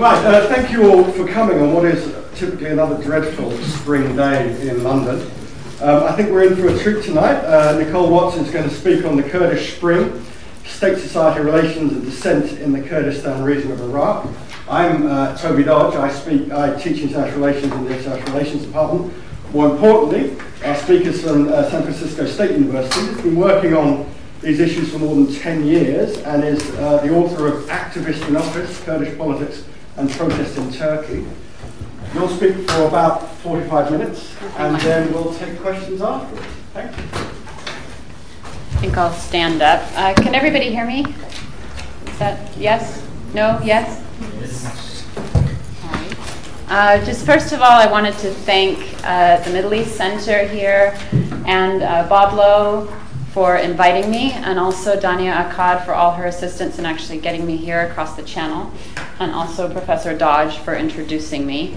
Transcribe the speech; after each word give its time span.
Right, 0.00 0.24
uh, 0.24 0.48
thank 0.48 0.70
you 0.70 0.90
all 0.90 1.04
for 1.12 1.28
coming 1.28 1.60
on 1.60 1.74
what 1.74 1.84
is 1.84 2.16
typically 2.34 2.70
another 2.70 3.02
dreadful 3.02 3.54
spring 3.58 4.16
day 4.16 4.66
in 4.66 4.82
London. 4.82 5.20
Um, 5.82 6.04
I 6.04 6.12
think 6.12 6.30
we're 6.30 6.44
in 6.44 6.56
for 6.56 6.68
a 6.68 6.78
treat 6.78 7.04
tonight. 7.04 7.44
Uh, 7.44 7.78
Nicole 7.78 8.08
Watts 8.08 8.38
is 8.38 8.50
going 8.50 8.66
to 8.66 8.74
speak 8.74 9.04
on 9.04 9.18
the 9.18 9.22
Kurdish 9.22 9.76
Spring, 9.76 10.24
state 10.64 10.96
society 10.96 11.42
relations 11.42 11.92
and 11.92 12.02
dissent 12.02 12.50
in 12.60 12.72
the 12.72 12.80
Kurdistan 12.80 13.42
region 13.44 13.72
of 13.72 13.82
Iraq. 13.82 14.26
I'm 14.70 15.06
uh, 15.06 15.36
Toby 15.36 15.64
Dodge. 15.64 15.94
I 15.96 16.10
speak, 16.10 16.50
I 16.50 16.80
teach 16.80 17.02
international 17.02 17.40
relations 17.40 17.70
in 17.70 17.84
the 17.84 17.94
international 17.94 18.32
relations 18.32 18.64
department. 18.64 19.12
More 19.52 19.70
importantly, 19.70 20.34
our 20.64 20.76
speaker's 20.76 21.22
from 21.22 21.52
uh, 21.52 21.68
San 21.68 21.82
Francisco 21.82 22.24
State 22.24 22.52
University. 22.52 23.06
He's 23.06 23.20
been 23.20 23.36
working 23.36 23.74
on 23.74 24.10
these 24.40 24.60
issues 24.60 24.90
for 24.92 24.98
more 24.98 25.14
than 25.14 25.30
10 25.30 25.66
years 25.66 26.16
and 26.22 26.42
is 26.42 26.70
uh, 26.76 27.02
the 27.02 27.14
author 27.14 27.48
of 27.48 27.64
Activist 27.64 28.26
in 28.28 28.36
Office, 28.38 28.82
Kurdish 28.82 29.18
Politics 29.18 29.64
and 30.00 30.10
Protest 30.10 30.56
in 30.56 30.72
Turkey. 30.72 31.26
You'll 32.14 32.28
speak 32.28 32.54
for 32.70 32.86
about 32.86 33.28
45 33.36 33.92
minutes 33.92 34.34
and 34.56 34.80
then 34.80 35.12
we'll 35.12 35.34
take 35.34 35.60
questions 35.60 36.00
afterwards. 36.00 36.46
Thank 36.72 36.96
you. 36.96 37.04
I 38.42 38.80
think 38.80 38.96
I'll 38.96 39.12
stand 39.12 39.60
up. 39.60 39.82
Uh, 39.94 40.14
can 40.14 40.34
everybody 40.34 40.70
hear 40.70 40.86
me? 40.86 41.04
Is 42.06 42.18
that 42.18 42.56
yes? 42.56 43.06
No? 43.34 43.60
Yes? 43.62 44.02
Uh, 46.68 47.04
just 47.04 47.26
first 47.26 47.52
of 47.52 47.60
all, 47.60 47.72
I 47.72 47.86
wanted 47.86 48.16
to 48.18 48.32
thank 48.32 48.78
uh, 49.04 49.38
the 49.40 49.50
Middle 49.50 49.74
East 49.74 49.96
Center 49.96 50.46
here 50.46 50.96
and 51.44 51.82
uh, 51.82 52.08
Bob 52.08 52.32
Lowe 52.32 52.90
for 53.32 53.56
inviting 53.56 54.10
me, 54.10 54.32
and 54.32 54.58
also 54.58 54.98
Dania 54.98 55.48
Akkad 55.48 55.84
for 55.84 55.94
all 55.94 56.12
her 56.12 56.26
assistance 56.26 56.78
in 56.78 56.86
actually 56.86 57.18
getting 57.18 57.46
me 57.46 57.56
here 57.56 57.82
across 57.82 58.16
the 58.16 58.22
channel, 58.22 58.72
and 59.20 59.30
also 59.32 59.70
Professor 59.72 60.16
Dodge 60.16 60.56
for 60.58 60.74
introducing 60.74 61.46
me. 61.46 61.76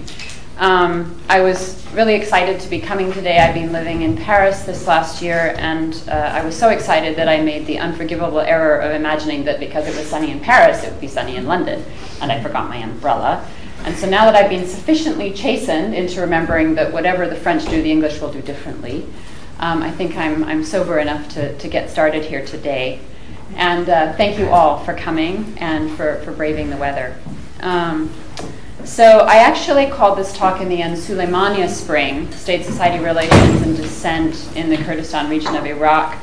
Um, 0.58 1.20
I 1.28 1.40
was 1.40 1.84
really 1.92 2.14
excited 2.14 2.60
to 2.60 2.68
be 2.68 2.80
coming 2.80 3.12
today. 3.12 3.38
I've 3.38 3.54
been 3.54 3.72
living 3.72 4.02
in 4.02 4.16
Paris 4.16 4.62
this 4.62 4.86
last 4.86 5.22
year, 5.22 5.54
and 5.58 6.00
uh, 6.08 6.12
I 6.12 6.44
was 6.44 6.56
so 6.56 6.70
excited 6.70 7.16
that 7.16 7.28
I 7.28 7.40
made 7.40 7.66
the 7.66 7.78
unforgivable 7.78 8.40
error 8.40 8.78
of 8.78 8.92
imagining 8.92 9.44
that 9.44 9.58
because 9.60 9.86
it 9.86 9.96
was 9.96 10.06
sunny 10.08 10.30
in 10.30 10.40
Paris, 10.40 10.82
it 10.84 10.90
would 10.90 11.00
be 11.00 11.08
sunny 11.08 11.36
in 11.36 11.46
London, 11.46 11.84
and 12.20 12.32
I 12.32 12.42
forgot 12.42 12.68
my 12.68 12.76
umbrella. 12.76 13.48
And 13.84 13.96
so 13.96 14.08
now 14.08 14.24
that 14.24 14.34
I've 14.34 14.50
been 14.50 14.66
sufficiently 14.66 15.32
chastened 15.32 15.94
into 15.94 16.20
remembering 16.20 16.74
that 16.76 16.92
whatever 16.92 17.28
the 17.28 17.36
French 17.36 17.64
do, 17.66 17.82
the 17.82 17.90
English 17.90 18.20
will 18.20 18.32
do 18.32 18.40
differently, 18.40 19.06
um, 19.58 19.82
I 19.82 19.90
think 19.90 20.16
I'm, 20.16 20.44
I'm 20.44 20.64
sober 20.64 20.98
enough 20.98 21.28
to, 21.30 21.56
to 21.58 21.68
get 21.68 21.90
started 21.90 22.24
here 22.24 22.44
today. 22.44 23.00
And 23.56 23.88
uh, 23.88 24.12
thank 24.14 24.38
you 24.38 24.48
all 24.48 24.84
for 24.84 24.94
coming 24.94 25.56
and 25.58 25.90
for, 25.96 26.20
for 26.24 26.32
braving 26.32 26.70
the 26.70 26.76
weather. 26.76 27.16
Um, 27.60 28.12
so 28.84 29.20
I 29.20 29.36
actually 29.36 29.86
called 29.86 30.18
this 30.18 30.36
talk 30.36 30.60
in 30.60 30.68
the 30.68 30.82
end 30.82 30.96
Suleimania 30.96 31.68
Spring, 31.68 32.30
State 32.32 32.64
Society 32.64 33.02
Relations 33.02 33.62
and 33.62 33.76
Dissent 33.76 34.56
in 34.56 34.68
the 34.68 34.76
Kurdistan 34.76 35.30
region 35.30 35.56
of 35.56 35.64
Iraq. 35.64 36.18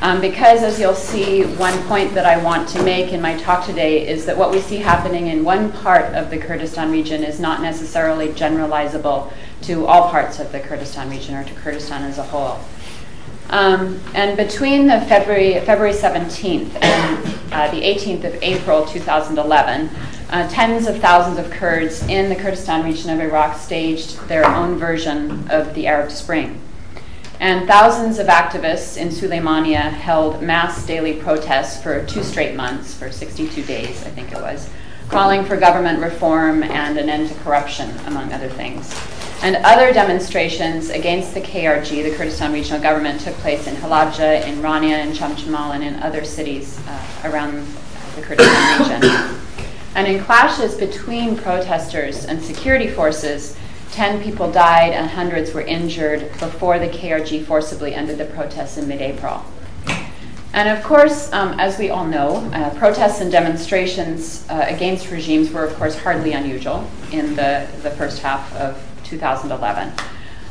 Um, 0.00 0.20
because, 0.20 0.62
as 0.62 0.78
you'll 0.78 0.94
see, 0.94 1.44
one 1.56 1.76
point 1.84 2.12
that 2.14 2.26
I 2.26 2.36
want 2.36 2.68
to 2.70 2.82
make 2.82 3.12
in 3.12 3.22
my 3.22 3.38
talk 3.38 3.64
today 3.64 4.06
is 4.06 4.26
that 4.26 4.36
what 4.36 4.50
we 4.50 4.60
see 4.60 4.76
happening 4.76 5.28
in 5.28 5.44
one 5.44 5.72
part 5.72 6.14
of 6.14 6.30
the 6.30 6.38
Kurdistan 6.38 6.92
region 6.92 7.24
is 7.24 7.40
not 7.40 7.62
necessarily 7.62 8.28
generalizable 8.28 9.32
to 9.66 9.86
all 9.86 10.10
parts 10.10 10.38
of 10.40 10.52
the 10.52 10.60
Kurdistan 10.60 11.10
region 11.10 11.34
or 11.34 11.44
to 11.44 11.54
Kurdistan 11.54 12.02
as 12.02 12.18
a 12.18 12.22
whole. 12.22 12.60
Um, 13.50 14.00
and 14.14 14.36
between 14.36 14.86
the 14.86 15.00
February, 15.02 15.60
February 15.60 15.92
17th 15.92 16.82
and 16.82 17.52
uh, 17.52 17.70
the 17.70 17.82
18th 17.82 18.24
of 18.24 18.42
April 18.42 18.84
2011, 18.86 19.90
uh, 20.30 20.48
tens 20.48 20.86
of 20.86 20.98
thousands 20.98 21.38
of 21.38 21.50
Kurds 21.52 22.02
in 22.08 22.28
the 22.28 22.36
Kurdistan 22.36 22.84
region 22.84 23.10
of 23.10 23.20
Iraq 23.20 23.58
staged 23.58 24.18
their 24.28 24.46
own 24.46 24.76
version 24.76 25.48
of 25.50 25.74
the 25.74 25.86
Arab 25.86 26.10
Spring. 26.10 26.60
And 27.40 27.66
thousands 27.68 28.18
of 28.18 28.28
activists 28.28 28.96
in 28.96 29.08
Suleimania 29.08 29.90
held 29.90 30.42
mass 30.42 30.86
daily 30.86 31.14
protests 31.14 31.82
for 31.82 32.04
two 32.06 32.22
straight 32.22 32.54
months, 32.56 32.94
for 32.94 33.10
62 33.10 33.62
days, 33.64 34.04
I 34.04 34.10
think 34.10 34.32
it 34.32 34.38
was, 34.38 34.70
calling 35.08 35.44
for 35.44 35.56
government 35.56 36.00
reform 36.00 36.62
and 36.62 36.98
an 36.98 37.08
end 37.08 37.28
to 37.28 37.34
corruption, 37.36 37.90
among 38.06 38.32
other 38.32 38.48
things. 38.48 38.94
And 39.42 39.56
other 39.56 39.92
demonstrations 39.92 40.88
against 40.88 41.34
the 41.34 41.40
KRG, 41.40 42.02
the 42.02 42.16
Kurdistan 42.16 42.52
Regional 42.52 42.80
Government, 42.80 43.20
took 43.20 43.34
place 43.34 43.66
in 43.66 43.74
Halabja, 43.76 44.46
in 44.46 44.56
Rania, 44.60 45.04
in 45.04 45.12
Chamchamal, 45.12 45.74
and 45.74 45.84
in 45.84 45.96
other 46.02 46.24
cities 46.24 46.80
uh, 46.86 47.06
around 47.24 47.66
the 48.16 48.22
Kurdistan 48.22 48.78
region. 48.80 49.40
And 49.94 50.08
in 50.08 50.24
clashes 50.24 50.74
between 50.74 51.36
protesters 51.36 52.24
and 52.24 52.42
security 52.42 52.88
forces, 52.88 53.56
10 53.92 54.22
people 54.24 54.50
died 54.50 54.92
and 54.92 55.08
hundreds 55.08 55.52
were 55.52 55.60
injured 55.60 56.32
before 56.40 56.80
the 56.80 56.88
KRG 56.88 57.44
forcibly 57.44 57.94
ended 57.94 58.18
the 58.18 58.24
protests 58.24 58.76
in 58.76 58.88
mid 58.88 59.00
April. 59.00 59.44
And 60.54 60.68
of 60.68 60.84
course, 60.84 61.32
um, 61.32 61.58
as 61.58 61.80
we 61.80 61.90
all 61.90 62.06
know, 62.06 62.36
uh, 62.52 62.70
protests 62.78 63.20
and 63.20 63.30
demonstrations 63.30 64.46
uh, 64.48 64.64
against 64.68 65.10
regimes 65.10 65.50
were, 65.50 65.64
of 65.64 65.74
course, 65.74 65.98
hardly 65.98 66.32
unusual 66.32 66.88
in 67.10 67.34
the, 67.34 67.66
the 67.82 67.90
first 67.90 68.22
half 68.22 68.54
of 68.54 68.80
2011. 69.02 69.92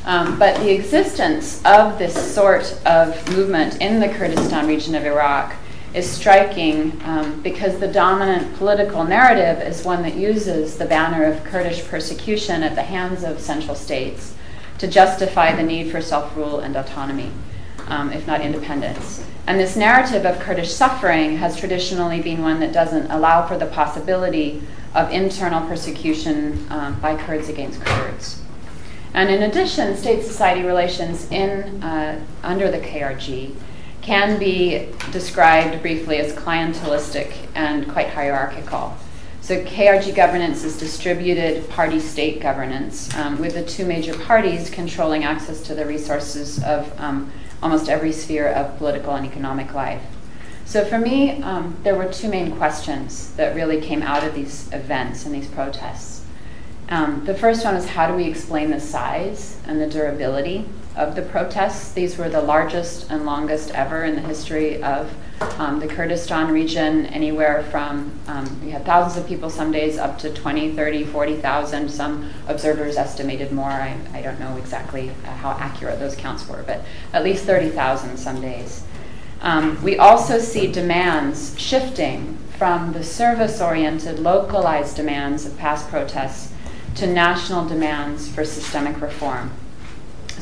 Um, 0.06 0.38
but 0.38 0.60
the 0.60 0.72
existence 0.72 1.64
of 1.64 1.98
this 1.98 2.14
sort 2.36 2.78
of 2.86 3.30
movement 3.34 3.82
in 3.82 4.02
the 4.02 4.10
Kurdistan 4.10 4.68
region 4.68 4.94
of 4.94 5.06
Iraq 5.06 5.56
is 5.94 6.10
striking 6.10 7.02
um, 7.06 7.42
because 7.42 7.80
the 7.80 7.88
dominant 7.88 8.58
political 8.58 9.06
narrative 9.06 9.66
is 9.66 9.86
one 9.86 10.02
that 10.02 10.16
uses 10.16 10.78
the 10.78 10.86
banner 10.86 11.24
of 11.24 11.42
Kurdish 11.46 11.88
persecution 11.88 12.62
at 12.62 12.76
the 12.76 12.84
hands 12.84 13.24
of 13.24 13.40
central 13.40 13.76
states 13.76 14.36
to 14.80 14.88
justify 14.88 15.56
the 15.56 15.64
need 15.64 15.92
for 15.92 16.02
self 16.02 16.36
rule 16.36 16.60
and 16.60 16.76
autonomy, 16.76 17.32
if 17.90 18.26
not 18.28 18.42
independence. 18.42 19.24
And 19.46 19.60
this 19.60 19.76
narrative 19.76 20.26
of 20.26 20.40
Kurdish 20.40 20.72
suffering 20.72 21.38
has 21.38 21.58
traditionally 21.58 22.22
been 22.22 22.42
one 22.42 22.60
that 22.62 22.72
doesn't 22.72 23.12
allow 23.12 23.46
for 23.46 23.58
the 23.58 23.66
possibility 23.66 24.64
of 24.96 25.12
internal 25.12 25.68
persecution 25.68 26.66
um, 26.70 27.00
by 27.02 27.16
Kurds 27.16 27.50
against 27.50 27.82
Kurds. 27.82 28.42
And 29.14 29.30
in 29.30 29.44
addition, 29.44 29.96
state 29.98 30.24
society 30.24 30.64
relations 30.64 31.30
in, 31.30 31.84
uh, 31.84 32.24
under 32.42 32.72
the 32.72 32.80
KRG 32.80 33.56
can 34.02 34.40
be 34.40 34.90
described 35.12 35.82
briefly 35.82 36.18
as 36.18 36.34
clientelistic 36.34 37.34
and 37.56 37.90
quite 37.90 38.10
hierarchical. 38.10 38.96
So, 39.42 39.62
KRG 39.66 40.16
governance 40.16 40.64
is 40.64 40.80
distributed 40.80 41.70
party 41.70 42.00
state 42.00 42.42
governance, 42.42 43.14
um, 43.16 43.40
with 43.40 43.56
the 43.56 43.64
two 43.66 43.86
major 43.86 44.18
parties 44.18 44.70
controlling 44.70 45.26
access 45.26 45.62
to 45.64 45.76
the 45.76 45.86
resources 45.86 46.64
of 46.64 46.98
um, 47.00 47.32
almost 47.64 47.90
every 47.90 48.12
sphere 48.12 48.48
of 48.48 48.78
political 48.78 49.16
and 49.16 49.26
economic 49.26 49.74
life. 49.74 50.04
So, 50.66 50.86
for 50.86 51.00
me, 51.00 51.42
um, 51.42 51.78
there 51.84 51.96
were 51.96 52.12
two 52.12 52.28
main 52.30 52.56
questions 52.58 53.34
that 53.36 53.56
really 53.56 53.82
came 53.82 54.02
out 54.02 54.24
of 54.24 54.36
these 54.36 54.72
events 54.72 55.26
and 55.26 55.34
these 55.34 55.48
protests. 55.48 56.26
Um, 56.90 57.26
the 57.26 57.34
first 57.34 57.64
one 57.64 57.76
is 57.76 57.88
how 57.88 58.08
do 58.08 58.14
we 58.14 58.26
explain 58.26 58.70
the 58.70 58.80
size 58.80 59.60
and 59.66 59.82
the 59.82 59.88
durability 59.88 60.66
of 60.96 61.16
the 61.16 61.22
protests? 61.22 61.94
These 61.94 62.18
were 62.18 62.30
the 62.30 62.42
largest 62.42 63.10
and 63.10 63.26
longest 63.26 63.72
ever 63.72 64.04
in 64.04 64.16
the 64.16 64.22
history 64.22 64.82
of 64.84 65.14
um, 65.58 65.80
the 65.80 65.88
Kurdistan 65.88 66.52
region, 66.52 67.06
anywhere 67.08 67.64
from, 67.70 68.12
um, 68.28 68.62
we 68.64 68.72
had 68.72 68.86
thousands 68.86 69.24
of 69.24 69.28
people 69.28 69.50
some 69.50 69.72
days 69.72 69.98
up 69.98 70.18
to 70.20 70.34
20, 70.34 70.74
30, 70.74 71.06
40,000. 71.06 71.90
Some 71.90 72.32
observers 72.48 72.96
estimated 72.98 73.52
more. 73.52 73.70
I, 73.70 73.98
I 74.14 74.22
don't 74.22 74.40
know 74.40 74.56
exactly 74.58 75.10
uh, 75.10 75.32
how 75.36 75.52
accurate 75.52 76.00
those 76.00 76.16
counts 76.16 76.48
were, 76.48 76.64
but 76.66 76.82
at 77.12 77.24
least 77.24 77.46
30,000 77.46 78.18
some 78.18 78.42
days. 78.42 78.84
Um, 79.42 79.82
we 79.84 79.98
also 79.98 80.40
see 80.40 80.72
demands 80.72 81.60
shifting 81.60 82.38
from 82.58 82.94
the 82.94 83.04
service 83.04 83.62
oriented, 83.62 84.20
localized 84.20 84.96
demands 84.96 85.46
of 85.46 85.58
past 85.58 85.90
protests 85.90 86.54
to 86.96 87.08
national 87.08 87.68
demands 87.68 88.30
for 88.30 88.46
systemic 88.46 89.02
reform. 89.02 89.52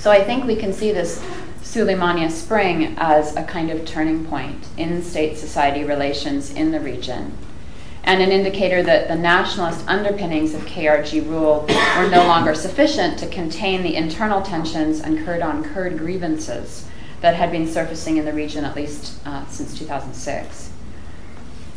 So 0.02 0.10
I 0.10 0.24
think 0.24 0.46
we 0.46 0.56
can 0.56 0.74
see 0.74 0.92
this 0.92 1.24
Suleimania 1.62 2.32
Spring 2.32 2.96
as 2.98 3.36
a 3.36 3.44
kind 3.44 3.70
of 3.70 3.86
turning 3.86 4.26
point 4.26 4.66
in 4.76 5.04
state 5.04 5.38
society 5.38 5.84
relations 5.84 6.50
in 6.50 6.72
the 6.72 6.80
region 6.80 7.38
and 8.04 8.20
an 8.20 8.32
indicator 8.32 8.82
that 8.82 9.10
the 9.10 9.16
nationalist 9.16 9.88
underpinnings 9.88 10.56
of 10.56 10.62
KRG 10.62 11.30
rule 11.30 11.68
were 12.00 12.10
no 12.10 12.26
longer 12.26 12.56
sufficient 12.56 13.20
to 13.20 13.28
contain 13.28 13.84
the 13.84 13.96
internal 13.96 14.42
tensions 14.42 15.02
and 15.02 15.24
Kurd 15.24 15.44
on 15.44 15.64
Kurd 15.64 16.00
grievances 16.00 16.88
that 17.20 17.36
had 17.36 17.52
been 17.52 17.68
surfacing 17.68 18.18
in 18.18 18.26
the 18.26 18.34
region 18.34 18.66
at 18.66 18.76
least 18.76 19.20
uh, 19.28 19.46
since 19.46 19.78
2006. 19.78 20.72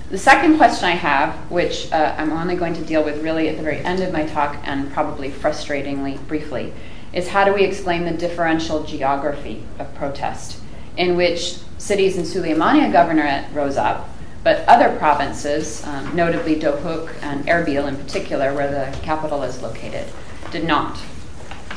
The 0.09 0.17
second 0.17 0.56
question 0.56 0.88
I 0.88 0.93
have, 0.93 1.35
which 1.50 1.93
uh, 1.93 2.15
I'm 2.17 2.32
only 2.32 2.56
going 2.56 2.73
to 2.73 2.85
deal 2.87 3.05
with 3.05 3.23
really 3.23 3.50
at 3.50 3.59
the 3.59 3.62
very 3.62 3.81
end 3.81 4.03
of 4.03 4.15
my 4.15 4.25
talk 4.25 4.56
and 4.65 4.91
probably 4.94 5.31
frustratingly 5.31 6.26
briefly, 6.26 6.73
is 7.14 7.28
how 7.28 7.44
do 7.44 7.55
we 7.55 7.62
explain 7.62 8.05
the 8.05 8.11
differential 8.11 8.82
geography 8.82 9.62
of 9.78 9.94
protest 9.94 10.61
in 10.96 11.16
which 11.16 11.58
cities 11.78 12.16
in 12.16 12.25
Suleimania 12.25 12.93
governorate 12.93 13.52
rose 13.55 13.76
up, 13.76 14.08
But 14.43 14.69
other 14.69 14.94
provinces, 14.99 15.82
um, 15.87 16.14
notably 16.14 16.56
Dohuk 16.56 17.14
and 17.22 17.46
Erbil 17.46 17.88
in 17.88 17.96
particular, 17.96 18.52
where 18.52 18.70
the 18.70 18.99
capital 18.99 19.43
is 19.43 19.62
located, 19.62 20.06
did 20.50 20.64
not. 20.64 20.99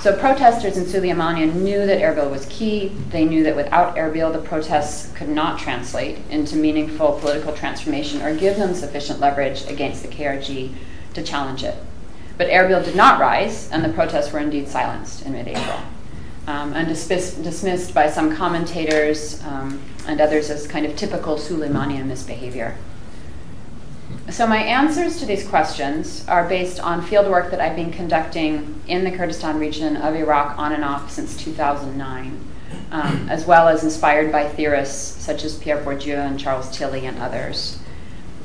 So 0.02 0.16
protesters 0.16 0.76
in 0.76 0.84
Sulaymaniyah 0.84 1.54
knew 1.56 1.86
that 1.86 2.02
Erbil 2.02 2.30
was 2.30 2.46
key. 2.48 2.90
They 3.10 3.24
knew 3.24 3.44
that 3.44 3.56
without 3.56 3.96
Erbil, 3.96 4.34
the 4.34 4.40
protests 4.40 5.12
could 5.14 5.30
not 5.30 5.60
translate 5.60 6.20
into 6.30 6.58
meaningful 6.58 7.14
political 7.20 7.54
transformation 7.54 8.22
or 8.22 8.36
give 8.36 8.58
them 8.58 8.74
sufficient 8.76 9.22
leverage 9.22 9.66
against 9.68 10.04
the 10.04 10.10
KRG 10.10 10.74
to 11.14 11.24
challenge 11.24 11.64
it. 11.64 11.76
But 12.38 12.48
Erbil 12.48 12.84
did 12.84 12.96
not 12.96 13.20
rise, 13.20 13.70
and 13.72 13.84
the 13.84 13.90
protests 13.90 14.32
were 14.32 14.40
indeed 14.40 14.68
silenced 14.68 15.26
in 15.26 15.34
mid 15.34 15.48
April. 15.48 15.80
Um, 16.46 16.72
and 16.74 16.88
dismissed, 16.88 17.94
by 17.94 18.10
some 18.10 18.34
commentators 18.34 19.44
um, 19.44 19.82
and 20.08 20.22
others 20.22 20.50
as 20.50 20.66
kind 20.66 20.86
of 20.86 20.96
typical 20.96 21.36
Suleimanian 21.36 22.06
misbehavior. 22.06 22.78
So, 24.30 24.48
my 24.48 24.58
answers 24.58 25.20
to 25.20 25.26
these 25.26 25.46
questions 25.46 26.26
are 26.28 26.48
based 26.48 26.80
on 26.80 27.02
fieldwork 27.02 27.52
that 27.52 27.60
I've 27.60 27.76
been 27.76 27.92
conducting 27.92 28.82
in 28.88 29.04
the 29.04 29.12
Kurdistan 29.12 29.60
region 29.60 29.98
of 29.98 30.16
Iraq 30.16 30.58
on 30.58 30.72
and 30.72 30.86
off 30.86 31.12
since 31.12 31.36
2009, 31.44 32.40
um, 32.92 33.28
as 33.30 33.46
well 33.46 33.68
as 33.68 33.84
inspired 33.84 34.32
by 34.32 34.48
theorists 34.48 35.22
such 35.22 35.44
as 35.44 35.58
Pierre 35.58 35.84
Bourdieu 35.84 36.18
and 36.18 36.40
Charles 36.40 36.70
Tilly 36.70 37.06
and 37.06 37.18
others. 37.20 37.80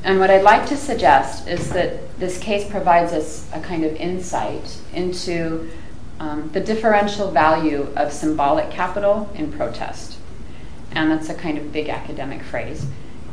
And 0.04 0.18
what 0.18 0.30
I'd 0.30 0.42
like 0.42 0.66
to 0.66 0.76
suggest 0.76 1.46
is 1.46 1.70
that 1.70 2.18
this 2.18 2.38
case 2.38 2.68
provides 2.68 3.12
us 3.12 3.48
a 3.52 3.60
kind 3.60 3.84
of 3.84 3.94
insight 3.96 4.78
into 4.92 5.70
um, 6.18 6.50
the 6.52 6.60
differential 6.60 7.30
value 7.30 7.88
of 7.94 8.12
symbolic 8.12 8.70
capital 8.70 9.30
in 9.34 9.52
protest. 9.52 10.18
And 10.90 11.10
that's 11.10 11.28
a 11.28 11.34
kind 11.34 11.56
of 11.56 11.72
big 11.72 11.88
academic 11.88 12.42
phrase. 12.42 12.84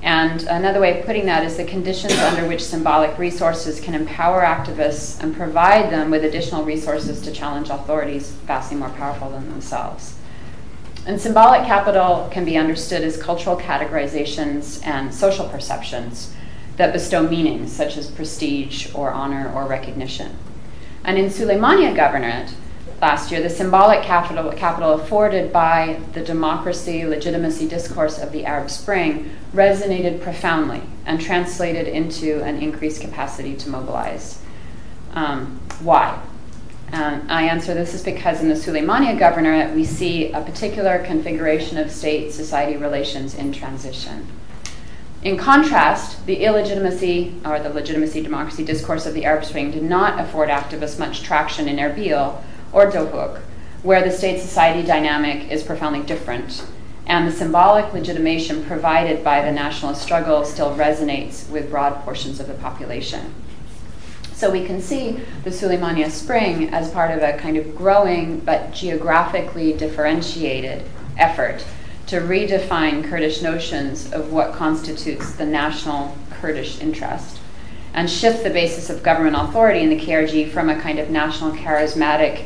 And 0.01 0.43
another 0.43 0.79
way 0.79 0.99
of 0.99 1.05
putting 1.05 1.25
that 1.25 1.43
is 1.43 1.57
the 1.57 1.65
conditions 1.65 2.13
under 2.13 2.47
which 2.47 2.63
symbolic 2.63 3.17
resources 3.17 3.81
can 3.81 3.95
empower 3.95 4.41
activists 4.41 5.21
and 5.21 5.35
provide 5.35 5.91
them 5.91 6.09
with 6.09 6.23
additional 6.23 6.63
resources 6.63 7.19
to 7.23 7.31
challenge 7.31 7.69
authorities 7.69 8.29
vastly 8.29 8.77
more 8.77 8.89
powerful 8.89 9.31
than 9.31 9.49
themselves. 9.49 10.15
And 11.05 11.19
symbolic 11.19 11.65
capital 11.65 12.29
can 12.31 12.45
be 12.45 12.57
understood 12.57 13.01
as 13.03 13.21
cultural 13.21 13.57
categorizations 13.57 14.85
and 14.85 15.13
social 15.13 15.49
perceptions 15.49 16.33
that 16.79 16.93
bestow 16.93 17.27
meanings 17.27 17.69
such 17.73 17.97
as 17.97 18.09
prestige 18.09 18.87
or 18.95 19.11
honor 19.11 19.51
or 19.53 19.67
recognition. 19.67 20.33
And 21.03 21.17
in 21.17 21.25
Suleimania 21.25 21.93
Governorate, 21.93 22.53
last 23.01 23.31
year, 23.31 23.41
the 23.41 23.49
symbolic 23.49 24.01
capital, 24.01 24.49
capital 24.53 24.93
afforded 24.93 25.51
by 25.51 25.99
the 26.13 26.23
democracy, 26.23 27.05
legitimacy 27.05 27.67
discourse 27.67 28.17
of 28.17 28.31
the 28.31 28.45
Arab 28.45 28.69
Spring 28.69 29.29
resonated 29.53 30.21
profoundly 30.21 30.81
and 31.05 31.19
translated 31.19 31.85
into 31.85 32.41
an 32.43 32.61
increased 32.61 33.01
capacity 33.01 33.57
to 33.57 33.69
mobilize. 33.69 34.41
Um, 35.11 35.59
why? 35.81 36.17
Um, 36.93 37.25
I 37.27 37.43
answer 37.43 37.73
this 37.73 37.93
is 37.93 38.03
because 38.03 38.41
in 38.41 38.47
the 38.47 38.55
Suleimania 38.55 39.19
governorate, 39.19 39.75
we 39.75 39.83
see 39.83 40.31
a 40.31 40.41
particular 40.41 41.03
configuration 41.03 41.77
of 41.77 41.91
state 41.91 42.31
society 42.31 42.77
relations 42.77 43.35
in 43.35 43.51
transition. 43.51 44.27
In 45.21 45.35
contrast, 45.35 46.25
the 46.25 46.45
illegitimacy 46.45 47.35
or 47.43 47.59
the 47.59 47.69
legitimacy 47.69 48.23
democracy 48.23 48.63
discourse 48.63 49.05
of 49.05 49.13
the 49.13 49.25
Arab 49.25 49.43
Spring 49.43 49.69
did 49.69 49.83
not 49.83 50.17
afford 50.17 50.47
activists 50.47 50.97
much 50.97 51.23
traction 51.23 51.67
in 51.67 51.75
Erbil 51.75 52.41
or 52.71 52.89
Dohuk, 52.89 53.41
where 53.83 54.01
the 54.01 54.11
state 54.11 54.39
society 54.39 54.81
dynamic 54.81 55.51
is 55.51 55.61
profoundly 55.61 56.03
different, 56.03 56.63
and 57.05 57.27
the 57.27 57.33
symbolic 57.33 57.93
legitimation 57.93 58.63
provided 58.63 59.21
by 59.21 59.41
the 59.41 59.51
nationalist 59.51 60.01
struggle 60.01 60.45
still 60.45 60.73
resonates 60.77 61.49
with 61.49 61.69
broad 61.69 61.95
portions 62.05 62.39
of 62.39 62.47
the 62.47 62.53
population. 62.53 63.33
So 64.31 64.49
we 64.49 64.63
can 64.63 64.79
see 64.79 65.19
the 65.43 65.49
Suleimania 65.49 66.09
Spring 66.11 66.73
as 66.73 66.91
part 66.91 67.11
of 67.11 67.21
a 67.21 67.37
kind 67.37 67.57
of 67.57 67.75
growing 67.75 68.39
but 68.39 68.71
geographically 68.71 69.73
differentiated 69.73 70.85
effort 71.17 71.65
to 72.09 72.19
redefine 72.21 73.07
Kurdish 73.07 73.43
notions 73.43 74.11
of 74.13 74.33
what 74.33 74.51
constitutes 74.53 75.33
the 75.33 75.45
national 75.45 76.17
Kurdish 76.31 76.81
interest 76.81 77.39
and 77.93 78.09
shift 78.09 78.43
the 78.43 78.49
basis 78.49 78.89
of 78.89 79.03
government 79.03 79.35
authority 79.35 79.81
in 79.81 79.89
the 79.89 79.99
KRG 79.99 80.49
from 80.49 80.69
a 80.69 80.81
kind 80.81 80.97
of 80.97 81.11
national 81.11 81.51
charismatic 81.51 82.45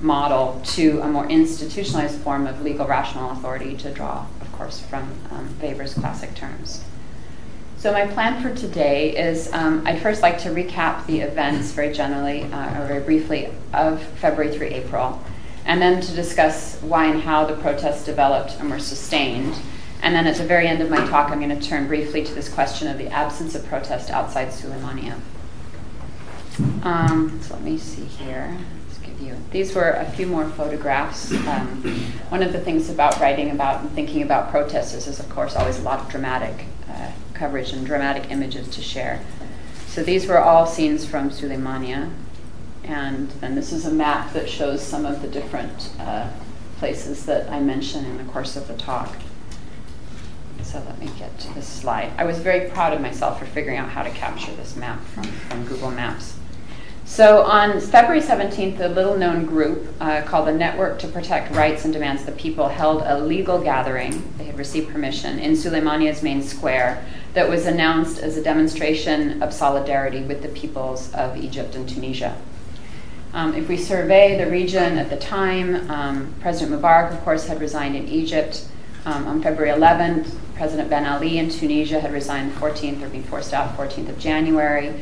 model 0.00 0.60
to 0.64 1.00
a 1.02 1.06
more 1.06 1.26
institutionalized 1.28 2.20
form 2.22 2.48
of 2.48 2.60
legal 2.62 2.88
rational 2.88 3.30
authority 3.30 3.76
to 3.76 3.92
draw, 3.92 4.26
of 4.40 4.50
course, 4.50 4.80
from 4.80 5.08
um, 5.30 5.48
Weber's 5.62 5.94
classic 5.94 6.34
terms. 6.34 6.82
So, 7.78 7.92
my 7.92 8.08
plan 8.08 8.42
for 8.42 8.52
today 8.52 9.16
is 9.16 9.52
um, 9.52 9.86
I'd 9.86 10.02
first 10.02 10.22
like 10.22 10.38
to 10.40 10.48
recap 10.48 11.06
the 11.06 11.20
events 11.20 11.70
very 11.70 11.92
generally 11.92 12.42
uh, 12.44 12.80
or 12.80 12.86
very 12.86 13.04
briefly 13.04 13.50
of 13.72 14.02
February 14.02 14.56
through 14.56 14.68
April 14.68 15.22
and 15.66 15.80
then 15.80 16.00
to 16.00 16.14
discuss 16.14 16.78
why 16.82 17.06
and 17.06 17.20
how 17.22 17.44
the 17.44 17.54
protests 17.56 18.04
developed 18.04 18.56
and 18.60 18.70
were 18.70 18.78
sustained. 18.78 19.56
And 20.02 20.14
then 20.14 20.26
at 20.26 20.36
the 20.36 20.44
very 20.44 20.66
end 20.66 20.82
of 20.82 20.90
my 20.90 20.98
talk, 21.06 21.30
I'm 21.30 21.40
going 21.40 21.58
to 21.58 21.66
turn 21.66 21.86
briefly 21.86 22.22
to 22.24 22.34
this 22.34 22.48
question 22.48 22.88
of 22.88 22.98
the 22.98 23.08
absence 23.08 23.54
of 23.54 23.64
protest 23.66 24.10
outside 24.10 24.48
Suleimania. 24.48 25.18
Um, 26.82 27.40
so 27.42 27.54
let 27.54 27.62
me 27.62 27.78
see 27.78 28.04
here. 28.04 28.58
Let's 28.86 28.98
give 28.98 29.18
you. 29.20 29.36
These 29.50 29.74
were 29.74 29.90
a 29.90 30.04
few 30.10 30.26
more 30.26 30.46
photographs. 30.50 31.32
Um, 31.32 31.82
one 32.28 32.42
of 32.42 32.52
the 32.52 32.60
things 32.60 32.90
about 32.90 33.18
writing 33.18 33.50
about 33.50 33.80
and 33.80 33.90
thinking 33.92 34.22
about 34.22 34.50
protests 34.50 35.06
is, 35.06 35.18
of 35.18 35.28
course, 35.30 35.56
always 35.56 35.78
a 35.78 35.82
lot 35.82 36.00
of 36.00 36.08
dramatic 36.10 36.66
uh, 36.88 37.10
coverage 37.32 37.72
and 37.72 37.86
dramatic 37.86 38.30
images 38.30 38.68
to 38.68 38.82
share. 38.82 39.24
So 39.86 40.02
these 40.02 40.26
were 40.26 40.38
all 40.38 40.66
scenes 40.66 41.06
from 41.06 41.30
Suleimania. 41.30 42.10
And 42.84 43.30
then 43.40 43.54
this 43.54 43.72
is 43.72 43.86
a 43.86 43.90
map 43.90 44.32
that 44.34 44.48
shows 44.48 44.82
some 44.82 45.06
of 45.06 45.22
the 45.22 45.28
different 45.28 45.90
uh, 45.98 46.28
places 46.78 47.24
that 47.26 47.50
I 47.50 47.60
mentioned 47.60 48.06
in 48.06 48.18
the 48.18 48.24
course 48.24 48.56
of 48.56 48.68
the 48.68 48.74
talk. 48.74 49.16
So 50.62 50.82
let 50.86 50.98
me 50.98 51.08
get 51.18 51.38
to 51.40 51.54
this 51.54 51.68
slide. 51.68 52.12
I 52.18 52.24
was 52.24 52.38
very 52.38 52.68
proud 52.70 52.92
of 52.92 53.00
myself 53.00 53.38
for 53.38 53.46
figuring 53.46 53.78
out 53.78 53.90
how 53.90 54.02
to 54.02 54.10
capture 54.10 54.52
this 54.56 54.76
map 54.76 55.00
from, 55.06 55.24
from 55.24 55.64
Google 55.66 55.90
Maps. 55.90 56.36
So 57.06 57.42
on 57.42 57.80
February 57.80 58.22
17th, 58.22 58.80
a 58.80 58.88
little 58.88 59.16
known 59.16 59.44
group 59.44 59.94
uh, 60.00 60.22
called 60.22 60.48
the 60.48 60.52
Network 60.52 60.98
to 61.00 61.08
Protect 61.08 61.54
Rights 61.54 61.84
and 61.84 61.92
Demands 61.92 62.22
of 62.22 62.26
the 62.26 62.32
People 62.32 62.68
held 62.68 63.02
a 63.04 63.18
legal 63.18 63.60
gathering. 63.60 64.32
They 64.38 64.44
had 64.44 64.58
received 64.58 64.90
permission 64.90 65.38
in 65.38 65.52
Suleimania's 65.52 66.22
main 66.22 66.42
square 66.42 67.06
that 67.34 67.48
was 67.48 67.66
announced 67.66 68.18
as 68.18 68.36
a 68.36 68.42
demonstration 68.42 69.42
of 69.42 69.52
solidarity 69.52 70.22
with 70.22 70.42
the 70.42 70.48
peoples 70.48 71.12
of 71.12 71.36
Egypt 71.36 71.74
and 71.74 71.88
Tunisia. 71.88 72.36
Um, 73.34 73.52
if 73.56 73.68
we 73.68 73.76
survey 73.76 74.38
the 74.38 74.48
region 74.48 74.96
at 74.96 75.10
the 75.10 75.16
time, 75.16 75.90
um, 75.90 76.32
President 76.40 76.80
Mubarak, 76.80 77.12
of 77.12 77.20
course, 77.24 77.48
had 77.48 77.60
resigned 77.60 77.96
in 77.96 78.06
Egypt. 78.06 78.68
Um, 79.04 79.26
on 79.26 79.42
February 79.42 79.76
11th, 79.76 80.36
President 80.54 80.88
Ben 80.88 81.04
Ali 81.04 81.38
in 81.38 81.50
Tunisia 81.50 81.98
had 81.98 82.12
resigned 82.12 82.52
the 82.52 82.60
14th 82.60 83.02
or 83.02 83.08
been 83.08 83.24
forced 83.24 83.52
out 83.52 83.76
14th 83.76 84.08
of 84.08 84.20
January. 84.20 84.94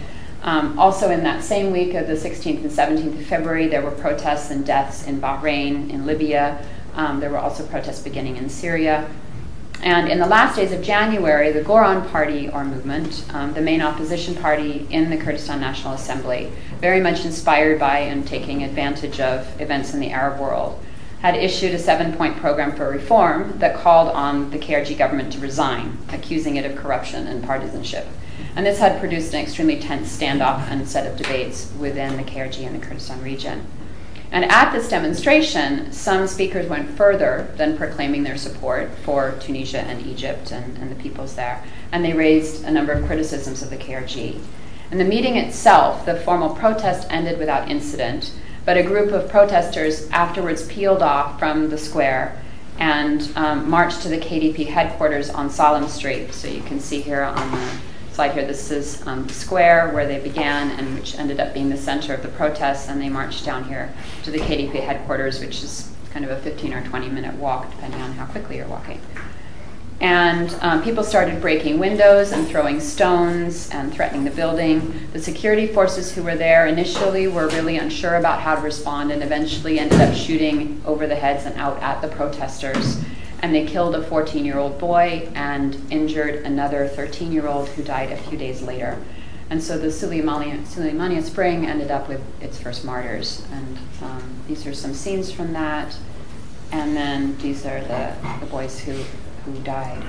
Um, 0.43 0.79
also, 0.79 1.11
in 1.11 1.23
that 1.25 1.45
same 1.45 1.73
week 1.73 1.93
of 1.93 2.07
the 2.07 2.15
16th 2.15 2.63
and 2.63 2.71
17th 2.71 3.21
of 3.21 3.27
February, 3.27 3.69
there 3.69 3.83
were 3.83 3.91
protests 3.91 4.51
and 4.51 4.65
deaths 4.65 5.07
in 5.07 5.21
Bahrain, 5.21 5.91
in 5.91 6.07
Libya. 6.07 6.67
Um, 6.95 7.21
there 7.21 7.29
were 7.29 7.39
also 7.39 7.67
protests 7.67 8.03
beginning 8.03 8.39
in 8.39 8.49
Syria. 8.49 9.11
And 9.83 10.09
in 10.09 10.19
the 10.19 10.27
last 10.27 10.57
days 10.57 10.73
of 10.73 10.81
January, 10.81 11.53
the 11.53 11.61
Goran 11.61 12.09
Party 12.11 12.49
or 12.49 12.65
movement, 12.65 13.25
um, 13.35 13.53
the 13.53 13.61
main 13.61 13.83
opposition 13.83 14.37
party 14.37 14.87
in 14.91 15.11
the 15.11 15.17
Kurdistan 15.17 15.61
National 15.61 15.95
Assembly, 15.95 16.51
very 16.83 17.01
much 17.01 17.25
inspired 17.25 17.79
by 17.79 18.01
and 18.01 18.27
taking 18.27 18.65
advantage 18.65 19.21
of 19.21 19.61
events 19.61 19.95
in 19.95 20.01
the 20.01 20.11
Arab 20.11 20.41
world, 20.41 20.77
had 21.21 21.37
issued 21.37 21.73
a 21.73 21.79
seven 21.79 22.13
point 22.15 22.37
program 22.39 22.73
for 22.73 22.91
reform 22.91 23.57
that 23.61 23.77
called 23.77 24.09
on 24.09 24.51
the 24.51 24.59
KRG 24.59 24.99
government 24.99 25.33
to 25.33 25.39
resign, 25.39 25.97
accusing 26.09 26.57
it 26.57 26.67
of 26.67 26.77
corruption 26.77 27.29
and 27.29 27.45
partisanship. 27.45 28.05
And 28.57 28.67
this 28.67 28.81
had 28.81 28.99
produced 28.99 29.33
an 29.33 29.41
extremely 29.41 29.79
tense 29.79 30.15
standoff 30.19 30.69
and 30.69 30.89
set 30.89 31.07
of 31.07 31.17
debates 31.17 31.73
within 31.79 32.17
the 32.17 32.25
KRG 32.25 32.67
and 32.67 32.75
the 32.75 32.85
Kurdistan 32.85 33.23
region. 33.23 33.65
And 34.33 34.45
at 34.47 34.73
this 34.73 34.89
demonstration, 34.89 35.93
some 35.93 36.27
speakers 36.27 36.69
went 36.69 36.91
further 36.91 37.53
than 37.59 37.77
proclaiming 37.77 38.25
their 38.25 38.37
support 38.37 38.91
for 39.05 39.37
Tunisia 39.39 39.83
and 39.83 40.05
Egypt 40.05 40.51
and, 40.51 40.77
and, 40.79 40.91
the 40.91 40.97
peoples 40.97 41.37
there, 41.37 41.63
and 41.93 42.05
they 42.05 42.15
raised 42.15 42.65
a 42.65 42.73
number 42.73 42.93
of 42.93 43.07
criticisms 43.07 43.63
of 43.63 43.71
the 43.71 43.77
KRG. 43.77 44.41
And 44.93 45.01
the 45.01 45.07
meeting 45.07 45.39
itself, 45.39 46.05
the 46.05 46.17
formal 46.17 46.55
protest 46.55 47.07
ended 47.09 47.39
without 47.39 47.71
incident, 47.71 48.31
but 48.67 48.77
a 48.77 48.83
group 48.83 49.11
of 49.13 49.27
protesters 49.31 50.07
afterwards 50.11 50.67
peeled 50.67 51.03
off 51.03 51.39
from 51.39 51.71
the 51.71 51.79
square 51.79 52.39
and 52.79 53.33
um, 53.35 53.71
marched 53.71 54.03
to 54.03 54.11
the 54.11 54.19
KDP 54.19 54.67
headquarters 54.67 55.31
on 55.31 55.49
Salem 55.49 55.89
Street. 55.89 56.35
So 56.35 56.47
you 56.47 56.61
can 56.61 56.79
see 56.79 57.01
here 57.01 57.23
on 57.23 57.51
the 57.53 57.71
slide 58.13 58.33
here. 58.33 58.47
This 58.47 58.71
is 58.71 59.07
um, 59.07 59.27
the 59.27 59.33
square 59.33 59.89
where 59.95 60.07
they 60.07 60.21
began 60.21 60.79
and 60.79 60.95
which 60.95 61.19
ended 61.19 61.41
up 61.41 61.55
being 61.55 61.71
the 61.71 61.77
center 61.79 62.13
of 62.13 62.23
the 62.23 62.29
protests. 62.29 62.91
And 62.91 63.01
they 63.01 63.09
marched 63.09 63.47
down 63.47 63.65
here 63.65 63.95
to 64.25 64.31
the 64.31 64.41
KDP 64.41 64.73
headquarters, 64.85 65.41
which 65.41 65.63
is 65.63 65.91
kind 66.11 66.27
of 66.27 66.31
a 66.31 66.39
15 66.43 66.75
or 66.75 66.87
20 66.87 67.09
minute 67.09 67.35
walk, 67.37 67.71
depending 67.71 68.03
on 68.03 68.13
how 68.13 68.27
quickly 68.27 68.59
you're 68.59 68.69
walking. 68.69 69.01
And 70.03 70.53
um, 70.63 70.83
people 70.83 71.05
started 71.05 71.41
breaking 71.41 71.79
windows 71.79 72.33
and 72.33 72.49
throwing 72.49 72.81
stones 72.81 73.71
and 73.71 73.95
threatening 73.95 74.25
the 74.25 74.33
building. 74.33 75.09
The 75.13 75.23
security 75.23 75.69
forces 75.69 76.13
who 76.13 76.25
were 76.25 76.35
there 76.35 76.67
initially 76.67 77.29
were 77.29 77.47
really 77.47 77.77
unsure 77.77 78.17
about 78.17 78.41
how 78.41 78.57
to 78.57 78.61
respond 78.63 79.13
and 79.13 79.23
eventually 79.23 79.79
ended 79.79 80.01
up 80.01 80.13
shooting 80.13 80.83
over 80.85 81.07
the 81.07 81.15
heads 81.15 81.47
and 81.47 81.57
out 81.57 81.81
at 81.81 82.03
the 82.03 82.09
protesters. 82.09 83.01
And 83.43 83.55
they 83.55 83.65
killed 83.65 83.95
a 83.95 84.03
14 84.03 84.45
year 84.45 84.59
old 84.59 84.81
boy 84.81 85.31
and 85.37 85.81
injured 85.93 86.45
another 86.45 86.89
13 86.89 87.31
year 87.31 87.47
old 87.47 87.69
who 87.69 87.85
died 87.85 88.11
a 88.11 88.17
few 88.17 88.37
days 88.37 88.61
later. 88.61 89.01
And 89.51 89.63
so 89.63 89.79
the 89.79 89.87
Suleimania, 89.87 91.23
Spring 91.23 91.65
ended 91.65 91.93
up 91.93 92.09
with 92.09 92.23
its 92.43 92.59
first 92.59 92.85
martyrs. 92.85 93.47
And 93.53 93.79
um, 94.03 94.35
these 94.49 94.67
are 94.67 94.75
some 94.75 94.95
scenes 94.95 95.31
from 95.31 95.53
that. 95.53 95.97
And 96.73 96.97
then 96.97 97.39
these 97.39 97.65
are 97.67 97.81
the, 97.83 98.15
the 98.41 98.47
boys 98.47 98.81
who 98.81 99.05
who 99.45 99.53
died. 99.61 100.03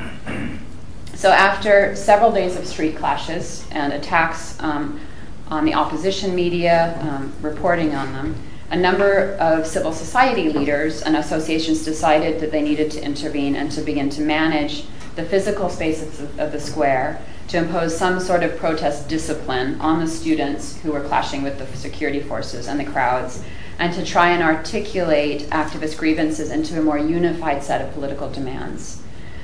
So, 1.16 1.32
after 1.32 1.96
several 1.96 2.32
days 2.32 2.56
of 2.56 2.66
street 2.66 2.98
clashes 2.98 3.66
and 3.72 3.94
attacks 3.94 4.60
um, 4.60 5.00
on 5.48 5.66
the 5.66 5.74
opposition 5.74 6.34
media, 6.36 6.98
um, 7.02 7.34
reporting 7.42 7.94
on 7.94 8.12
them, 8.14 8.36
a 8.72 8.76
number 8.76 9.36
of 9.36 9.68
civil 9.68 9.94
society 9.94 10.50
leaders 10.50 11.04
and 11.04 11.16
associations 11.16 11.86
decided 11.86 12.40
that 12.40 12.52
they 12.52 12.62
needed 12.62 12.90
to 12.92 13.04
intervene 13.04 13.56
and 13.56 13.72
to 13.72 13.82
begin 13.82 14.10
to 14.10 14.22
manage 14.22 14.86
the 15.16 15.24
physical 15.24 15.70
spaces 15.70 16.20
of, 16.20 16.40
of 16.40 16.52
the 16.52 16.60
square 16.60 17.22
to 17.50 17.58
impose 17.58 17.96
some 17.96 18.20
sort 18.20 18.42
of 18.42 18.58
protest 18.58 19.08
discipline 19.08 19.80
on 19.80 20.00
the 20.00 20.08
students 20.08 20.80
who 20.82 20.92
were 20.92 21.04
clashing 21.04 21.44
with 21.44 21.60
the 21.60 21.78
security 21.78 22.20
forces 22.20 22.68
and 22.68 22.80
the 22.80 22.86
crowds, 22.86 23.44
and 23.78 23.94
to 23.94 24.04
try 24.04 24.30
and 24.30 24.42
articulate 24.42 25.42
activist 25.52 25.98
grievances 25.98 26.50
into 26.50 26.80
a 26.80 26.82
more 26.82 26.98
unified 26.98 27.64
set 27.64 27.80
of 27.80 27.94
political 27.94 28.28
demands. 28.32 29.03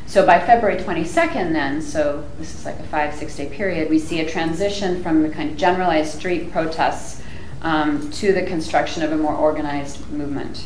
So 0.10 0.26
by 0.26 0.40
February 0.44 0.82
22nd, 0.82 1.54
then, 1.54 1.84
so 1.84 2.26
this 2.40 2.56
is 2.56 2.66
like 2.66 2.80
a 2.80 2.84
five, 2.86 3.14
six 3.14 3.36
day 3.36 3.46
period, 3.48 3.92
we 3.92 4.00
see 4.00 4.22
a 4.22 4.28
transition 4.28 5.04
from 5.04 5.22
the 5.22 5.30
kind 5.30 5.52
of 5.52 5.56
generalized 5.56 6.18
street 6.18 6.52
protests 6.52 7.22
um, 7.62 8.10
to 8.14 8.34
the 8.34 8.42
construction 8.42 9.04
of 9.04 9.12
a 9.12 9.16
more 9.16 9.36
organized 9.36 10.10
movement. 10.10 10.66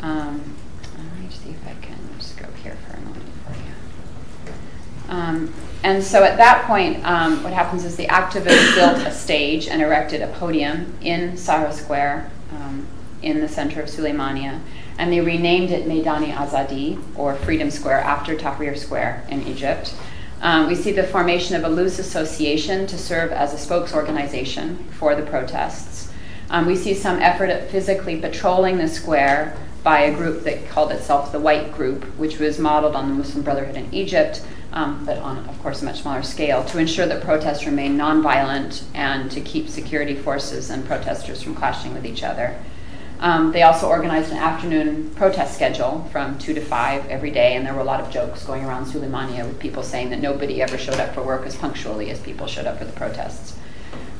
Um, 0.00 0.56
let 0.96 1.20
me 1.20 1.28
see 1.28 1.50
if 1.50 1.68
I 1.68 1.74
can 1.82 1.98
just 2.18 2.38
go 2.38 2.46
here 2.62 2.78
for 2.88 2.96
a 2.96 3.00
moment 3.02 3.24
for 3.44 3.52
you. 3.52 5.14
Um, 5.14 5.54
and 5.82 6.02
so 6.02 6.24
at 6.24 6.38
that 6.38 6.64
point, 6.66 7.04
um, 7.04 7.42
what 7.42 7.52
happens 7.52 7.84
is 7.84 7.96
the 7.96 8.06
activists 8.06 8.74
built 8.76 9.06
a 9.06 9.12
stage 9.12 9.68
and 9.68 9.82
erected 9.82 10.22
a 10.22 10.28
podium 10.28 10.96
in 11.02 11.36
Sahra 11.36 11.70
Square 11.70 12.30
um, 12.50 12.86
in 13.20 13.40
the 13.40 13.48
center 13.48 13.82
of 13.82 13.90
Suleimania 13.90 14.58
and 14.98 15.12
they 15.12 15.20
renamed 15.20 15.70
it 15.70 15.88
Meidani 15.88 16.32
Azadi, 16.32 17.02
or 17.16 17.34
Freedom 17.36 17.70
Square, 17.70 18.00
after 18.00 18.36
Tahrir 18.36 18.76
Square 18.76 19.24
in 19.28 19.46
Egypt. 19.46 19.94
Um, 20.40 20.66
we 20.66 20.74
see 20.74 20.92
the 20.92 21.04
formation 21.04 21.56
of 21.56 21.64
a 21.64 21.68
loose 21.68 21.98
association 21.98 22.86
to 22.86 22.98
serve 22.98 23.32
as 23.32 23.54
a 23.54 23.58
spokes 23.58 23.94
organization 23.94 24.76
for 24.98 25.14
the 25.14 25.22
protests. 25.22 26.12
Um, 26.50 26.66
we 26.66 26.76
see 26.76 26.94
some 26.94 27.18
effort 27.20 27.48
at 27.48 27.70
physically 27.70 28.20
patrolling 28.20 28.76
the 28.78 28.88
square 28.88 29.56
by 29.82 30.00
a 30.00 30.14
group 30.14 30.44
that 30.44 30.68
called 30.68 30.92
itself 30.92 31.32
the 31.32 31.40
White 31.40 31.72
Group, 31.72 32.04
which 32.16 32.38
was 32.38 32.58
modeled 32.58 32.94
on 32.94 33.08
the 33.08 33.14
Muslim 33.14 33.42
Brotherhood 33.42 33.76
in 33.76 33.92
Egypt, 33.92 34.44
um, 34.72 35.04
but 35.04 35.18
on, 35.18 35.38
of 35.48 35.62
course, 35.62 35.82
a 35.82 35.84
much 35.84 36.02
smaller 36.02 36.22
scale, 36.22 36.64
to 36.64 36.78
ensure 36.78 37.06
that 37.06 37.22
protests 37.22 37.64
remain 37.64 37.96
nonviolent 37.96 38.82
and 38.94 39.30
to 39.30 39.40
keep 39.40 39.68
security 39.68 40.14
forces 40.14 40.70
and 40.70 40.84
protesters 40.86 41.42
from 41.42 41.54
clashing 41.54 41.94
with 41.94 42.04
each 42.04 42.22
other. 42.22 42.58
Um, 43.20 43.52
they 43.52 43.62
also 43.62 43.88
organized 43.88 44.32
an 44.32 44.38
afternoon 44.38 45.10
protest 45.14 45.54
schedule 45.54 46.08
from 46.10 46.38
2 46.38 46.54
to 46.54 46.60
5 46.60 47.06
every 47.06 47.30
day, 47.30 47.56
and 47.56 47.64
there 47.64 47.72
were 47.72 47.80
a 47.80 47.84
lot 47.84 48.00
of 48.00 48.10
jokes 48.10 48.44
going 48.44 48.64
around 48.64 48.86
Suleimania 48.86 49.46
with 49.46 49.58
people 49.58 49.82
saying 49.82 50.10
that 50.10 50.20
nobody 50.20 50.60
ever 50.60 50.76
showed 50.76 51.00
up 51.00 51.14
for 51.14 51.22
work 51.22 51.46
as 51.46 51.56
punctually 51.56 52.10
as 52.10 52.20
people 52.20 52.46
showed 52.46 52.66
up 52.66 52.78
for 52.78 52.84
the 52.84 52.92
protests. 52.92 53.56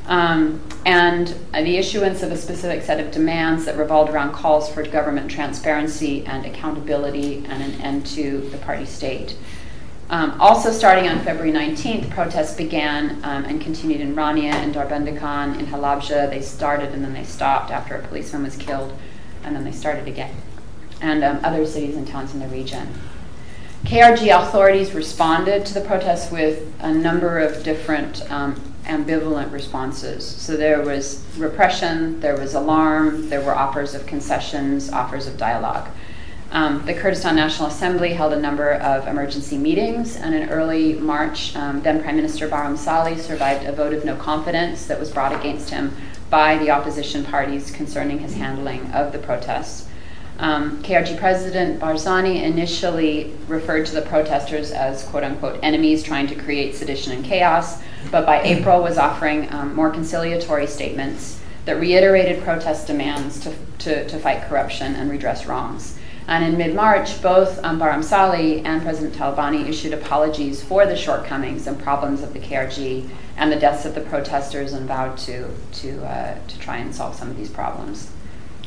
Um, 0.06 0.62
and 0.84 1.28
the 1.52 1.78
issuance 1.78 2.22
of 2.22 2.30
a 2.30 2.36
specific 2.36 2.82
set 2.82 3.00
of 3.00 3.10
demands 3.10 3.64
that 3.64 3.76
revolved 3.76 4.12
around 4.12 4.32
calls 4.32 4.70
for 4.70 4.82
government 4.82 5.30
transparency 5.30 6.26
and 6.26 6.44
accountability 6.44 7.44
and 7.48 7.62
an 7.62 7.80
end 7.80 8.06
to 8.06 8.40
the 8.50 8.58
party 8.58 8.84
state. 8.84 9.36
Um, 10.10 10.38
also, 10.40 10.70
starting 10.70 11.08
on 11.08 11.20
February 11.20 11.50
19th, 11.50 12.10
protests 12.10 12.54
began 12.54 13.12
um, 13.24 13.44
and 13.44 13.60
continued 13.60 14.00
in 14.00 14.14
Rania 14.14 14.52
and 14.52 14.74
Darbandakhan, 14.74 15.58
in 15.58 15.66
Halabja. 15.66 16.28
They 16.28 16.42
started 16.42 16.90
and 16.90 17.02
then 17.02 17.14
they 17.14 17.24
stopped 17.24 17.70
after 17.70 17.96
a 17.96 18.06
policeman 18.06 18.42
was 18.42 18.56
killed, 18.56 18.92
and 19.42 19.56
then 19.56 19.64
they 19.64 19.72
started 19.72 20.06
again, 20.06 20.34
and 21.00 21.24
um, 21.24 21.40
other 21.42 21.64
cities 21.64 21.96
and 21.96 22.06
towns 22.06 22.34
in 22.34 22.40
the 22.40 22.48
region. 22.48 22.86
KRG 23.84 24.34
authorities 24.34 24.92
responded 24.92 25.66
to 25.66 25.74
the 25.74 25.82
protests 25.82 26.30
with 26.30 26.72
a 26.80 26.92
number 26.92 27.38
of 27.38 27.62
different 27.62 28.22
ambivalent 28.84 29.52
responses. 29.52 30.24
So 30.24 30.56
there 30.56 30.82
was 30.82 31.24
repression, 31.36 32.20
there 32.20 32.36
was 32.36 32.54
alarm, 32.54 33.28
there 33.28 33.40
were 33.40 33.54
offers 33.54 33.94
of 33.94 34.06
concessions, 34.06 34.90
offers 34.90 35.26
of 35.26 35.36
dialogue. 35.36 35.88
Um, 36.54 36.86
the 36.86 36.94
Kurdistan 36.94 37.34
National 37.34 37.66
Assembly 37.66 38.12
held 38.12 38.32
a 38.32 38.38
number 38.38 38.74
of 38.74 39.08
emergency 39.08 39.58
meetings, 39.58 40.14
and 40.14 40.36
in 40.36 40.50
early 40.50 40.94
March, 40.94 41.56
um, 41.56 41.82
then 41.82 42.00
Prime 42.00 42.14
Minister 42.14 42.46
Barham 42.46 42.76
Salih 42.76 43.18
survived 43.18 43.66
a 43.66 43.72
vote 43.72 43.92
of 43.92 44.04
no 44.04 44.14
confidence 44.14 44.86
that 44.86 45.00
was 45.00 45.10
brought 45.10 45.34
against 45.34 45.70
him 45.70 45.96
by 46.30 46.56
the 46.58 46.70
opposition 46.70 47.24
parties 47.24 47.72
concerning 47.72 48.20
his 48.20 48.34
handling 48.34 48.88
of 48.92 49.10
the 49.10 49.18
protests. 49.18 49.88
Um, 50.38 50.80
KRG 50.84 51.18
President 51.18 51.80
Barzani 51.80 52.44
initially 52.44 53.34
referred 53.48 53.86
to 53.86 53.94
the 53.96 54.02
protesters 54.02 54.70
as 54.70 55.02
quote 55.02 55.24
unquote 55.24 55.58
enemies 55.60 56.04
trying 56.04 56.28
to 56.28 56.36
create 56.36 56.76
sedition 56.76 57.14
and 57.14 57.24
chaos, 57.24 57.82
but 58.12 58.26
by 58.26 58.40
April 58.42 58.80
was 58.80 58.96
offering 58.96 59.52
um, 59.52 59.74
more 59.74 59.90
conciliatory 59.90 60.68
statements 60.68 61.40
that 61.64 61.80
reiterated 61.80 62.44
protest 62.44 62.86
demands 62.86 63.40
to, 63.40 63.52
to, 63.78 64.08
to 64.08 64.18
fight 64.20 64.48
corruption 64.48 64.94
and 64.94 65.10
redress 65.10 65.46
wrongs. 65.46 65.98
And 66.26 66.44
in 66.44 66.56
mid 66.56 66.74
March, 66.74 67.20
both 67.20 67.62
um, 67.62 67.78
Barham 67.78 68.02
Salih 68.02 68.62
and 68.64 68.82
President 68.82 69.14
Talabani 69.14 69.68
issued 69.68 69.92
apologies 69.92 70.62
for 70.62 70.86
the 70.86 70.96
shortcomings 70.96 71.66
and 71.66 71.78
problems 71.78 72.22
of 72.22 72.32
the 72.32 72.38
KRG 72.38 73.08
and 73.36 73.52
the 73.52 73.56
deaths 73.56 73.84
of 73.84 73.94
the 73.94 74.00
protesters 74.00 74.72
and 74.72 74.88
vowed 74.88 75.18
to, 75.18 75.50
to, 75.72 76.04
uh, 76.04 76.38
to 76.46 76.58
try 76.58 76.78
and 76.78 76.94
solve 76.94 77.14
some 77.14 77.30
of 77.30 77.36
these 77.36 77.50
problems. 77.50 78.10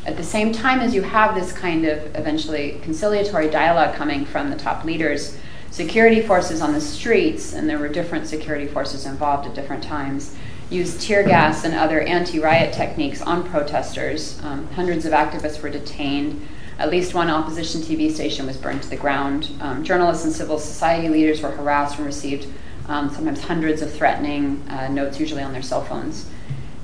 At 0.05 0.17
the 0.17 0.23
same 0.23 0.53
time 0.53 0.79
as 0.79 0.93
you 0.93 1.01
have 1.01 1.35
this 1.35 1.51
kind 1.51 1.85
of 1.85 2.15
eventually 2.15 2.79
conciliatory 2.83 3.49
dialogue 3.49 3.95
coming 3.95 4.25
from 4.25 4.49
the 4.49 4.55
top 4.55 4.85
leaders, 4.85 5.37
security 5.71 6.21
forces 6.21 6.61
on 6.61 6.73
the 6.73 6.81
streets, 6.81 7.53
and 7.53 7.69
there 7.69 7.79
were 7.79 7.89
different 7.89 8.27
security 8.27 8.67
forces 8.67 9.05
involved 9.05 9.47
at 9.47 9.53
different 9.53 9.83
times, 9.83 10.35
used 10.69 11.01
tear 11.01 11.23
gas 11.23 11.63
and 11.63 11.73
other 11.73 12.01
anti 12.01 12.39
riot 12.39 12.73
techniques 12.73 13.21
on 13.21 13.49
protesters. 13.49 14.39
Um, 14.43 14.67
hundreds 14.69 15.05
of 15.05 15.11
activists 15.11 15.61
were 15.61 15.69
detained. 15.69 16.47
At 16.79 16.91
least 16.91 17.13
one 17.13 17.29
opposition 17.29 17.81
TV 17.81 18.11
station 18.11 18.45
was 18.45 18.55
burned 18.55 18.83
to 18.83 18.89
the 18.89 18.97
ground. 18.97 19.51
Um, 19.61 19.83
journalists 19.83 20.25
and 20.25 20.33
civil 20.33 20.59
society 20.59 21.09
leaders 21.09 21.41
were 21.41 21.51
harassed 21.51 21.97
and 21.97 22.05
received 22.05 22.47
um, 22.87 23.09
sometimes 23.09 23.41
hundreds 23.41 23.81
of 23.81 23.91
threatening 23.91 24.63
uh, 24.69 24.87
notes, 24.87 25.19
usually 25.19 25.41
on 25.41 25.53
their 25.53 25.61
cell 25.61 25.83
phones. 25.83 26.27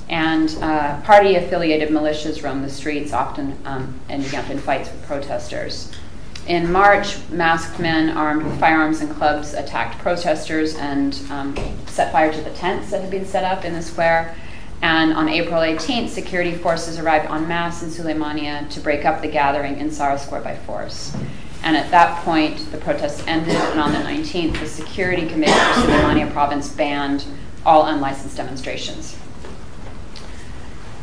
And 0.10 0.56
uh, 0.62 1.00
party 1.02 1.36
affiliated 1.36 1.90
militias 1.90 2.44
roamed 2.44 2.64
the 2.64 2.70
streets, 2.70 3.14
often 3.14 3.58
um, 3.66 4.00
ending 4.10 4.36
up 4.36 4.50
in 4.50 4.60
fights 4.60 4.92
with 4.92 5.06
protesters. 5.06 5.92
In 6.48 6.72
March, 6.72 7.18
masked 7.30 7.80
men 7.80 8.10
armed 8.10 8.44
with 8.44 8.60
firearms 8.60 9.00
and 9.00 9.10
clubs 9.16 9.54
attacked 9.54 9.98
protesters 10.00 10.76
and 10.76 11.18
um, 11.30 11.56
set 11.86 12.12
fire 12.12 12.34
to 12.34 12.42
the 12.42 12.50
tents 12.52 12.92
that 12.92 13.00
had 13.00 13.10
been 13.10 13.26
set 13.26 13.46
up 13.46 13.64
in 13.64 13.74
the 13.74 13.82
square. 13.82 14.36
And 14.84 15.14
on 15.14 15.30
April 15.30 15.62
18th, 15.62 16.10
security 16.10 16.54
forces 16.56 17.00
arrived 17.00 17.32
en 17.32 17.48
masse 17.48 17.84
in 17.84 17.90
Suleimania 17.90 18.70
to 18.70 18.82
break 18.82 19.06
up 19.06 19.22
the 19.22 19.30
gathering 19.30 19.78
in 19.78 19.90
Sahra 19.90 20.20
Square 20.20 20.42
by 20.42 20.58
force. 20.58 21.16
And 21.64 21.78
at 21.78 21.90
that 21.92 22.22
point, 22.26 22.70
the 22.70 22.78
protests 22.78 23.26
ended, 23.26 23.56
and 23.56 23.80
on 23.80 23.94
the 23.94 24.00
19th, 24.00 24.60
the 24.60 24.68
Security 24.68 25.26
Committee 25.26 25.54
for 25.54 25.88
Suleimania 25.88 26.30
Province 26.34 26.68
banned 26.68 27.24
all 27.66 27.86
unlicensed 27.86 28.36
demonstrations. 28.36 29.18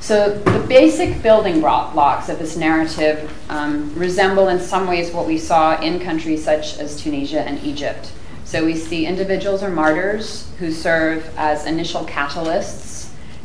So, 0.00 0.38
the 0.38 0.66
basic 0.68 1.22
building 1.22 1.62
blocks 1.62 2.28
of 2.28 2.38
this 2.38 2.58
narrative 2.58 3.34
um, 3.48 3.94
resemble 3.94 4.48
in 4.48 4.60
some 4.60 4.86
ways 4.88 5.10
what 5.10 5.26
we 5.26 5.38
saw 5.38 5.80
in 5.80 6.00
countries 6.00 6.44
such 6.44 6.78
as 6.78 7.00
Tunisia 7.00 7.40
and 7.40 7.58
Egypt. 7.64 8.12
So, 8.44 8.62
we 8.62 8.76
see 8.76 9.06
individuals 9.06 9.62
or 9.62 9.70
martyrs 9.70 10.50
who 10.58 10.70
serve 10.70 11.32
as 11.38 11.64
initial 11.64 12.04
catalysts 12.04 12.99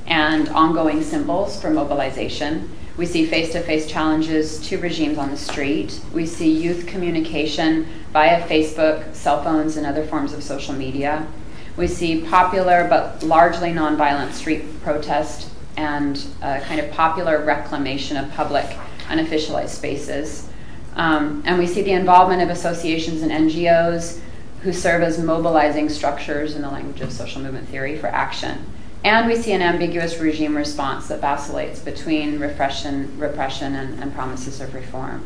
and 0.07 0.49
ongoing 0.49 1.01
symbols 1.01 1.59
for 1.59 1.69
mobilization. 1.69 2.69
We 2.97 3.05
see 3.05 3.25
face 3.25 3.51
to 3.51 3.61
face 3.61 3.87
challenges 3.87 4.59
to 4.67 4.77
regimes 4.77 5.17
on 5.17 5.29
the 5.29 5.37
street. 5.37 5.99
We 6.13 6.25
see 6.25 6.49
youth 6.49 6.87
communication 6.87 7.87
via 8.13 8.47
Facebook, 8.47 9.13
cell 9.13 9.43
phones, 9.43 9.75
and 9.75 9.85
other 9.85 10.05
forms 10.05 10.31
of 10.33 10.43
social 10.43 10.73
media. 10.73 11.27
We 11.75 11.87
see 11.87 12.21
popular 12.21 12.87
but 12.89 13.21
largely 13.21 13.71
nonviolent 13.71 14.31
street 14.31 14.81
protest 14.81 15.49
and 15.75 16.25
a 16.41 16.61
kind 16.61 16.79
of 16.79 16.89
popular 16.91 17.43
reclamation 17.43 18.15
of 18.15 18.31
public 18.31 18.65
unofficialized 19.07 19.69
spaces. 19.69 20.47
Um, 20.95 21.43
and 21.45 21.59
we 21.59 21.67
see 21.67 21.81
the 21.81 21.91
involvement 21.91 22.41
of 22.41 22.49
associations 22.49 23.21
and 23.21 23.31
NGOs 23.31 24.21
who 24.61 24.71
serve 24.71 25.03
as 25.03 25.19
mobilizing 25.19 25.89
structures 25.89 26.55
in 26.55 26.61
the 26.61 26.69
language 26.69 27.01
of 27.01 27.11
social 27.11 27.41
movement 27.41 27.67
theory 27.67 27.97
for 27.97 28.07
action. 28.07 28.65
And 29.05 29.27
we 29.27 29.35
see 29.35 29.51
an 29.51 29.61
ambiguous 29.61 30.17
regime 30.17 30.57
response 30.57 31.09
that 31.09 31.21
vacillates 31.21 31.79
between 31.79 32.39
repression, 32.39 33.19
repression 33.19 33.75
and, 33.75 34.01
and 34.01 34.11
promises 34.15 34.59
of 34.59 34.73
reform. 34.73 35.23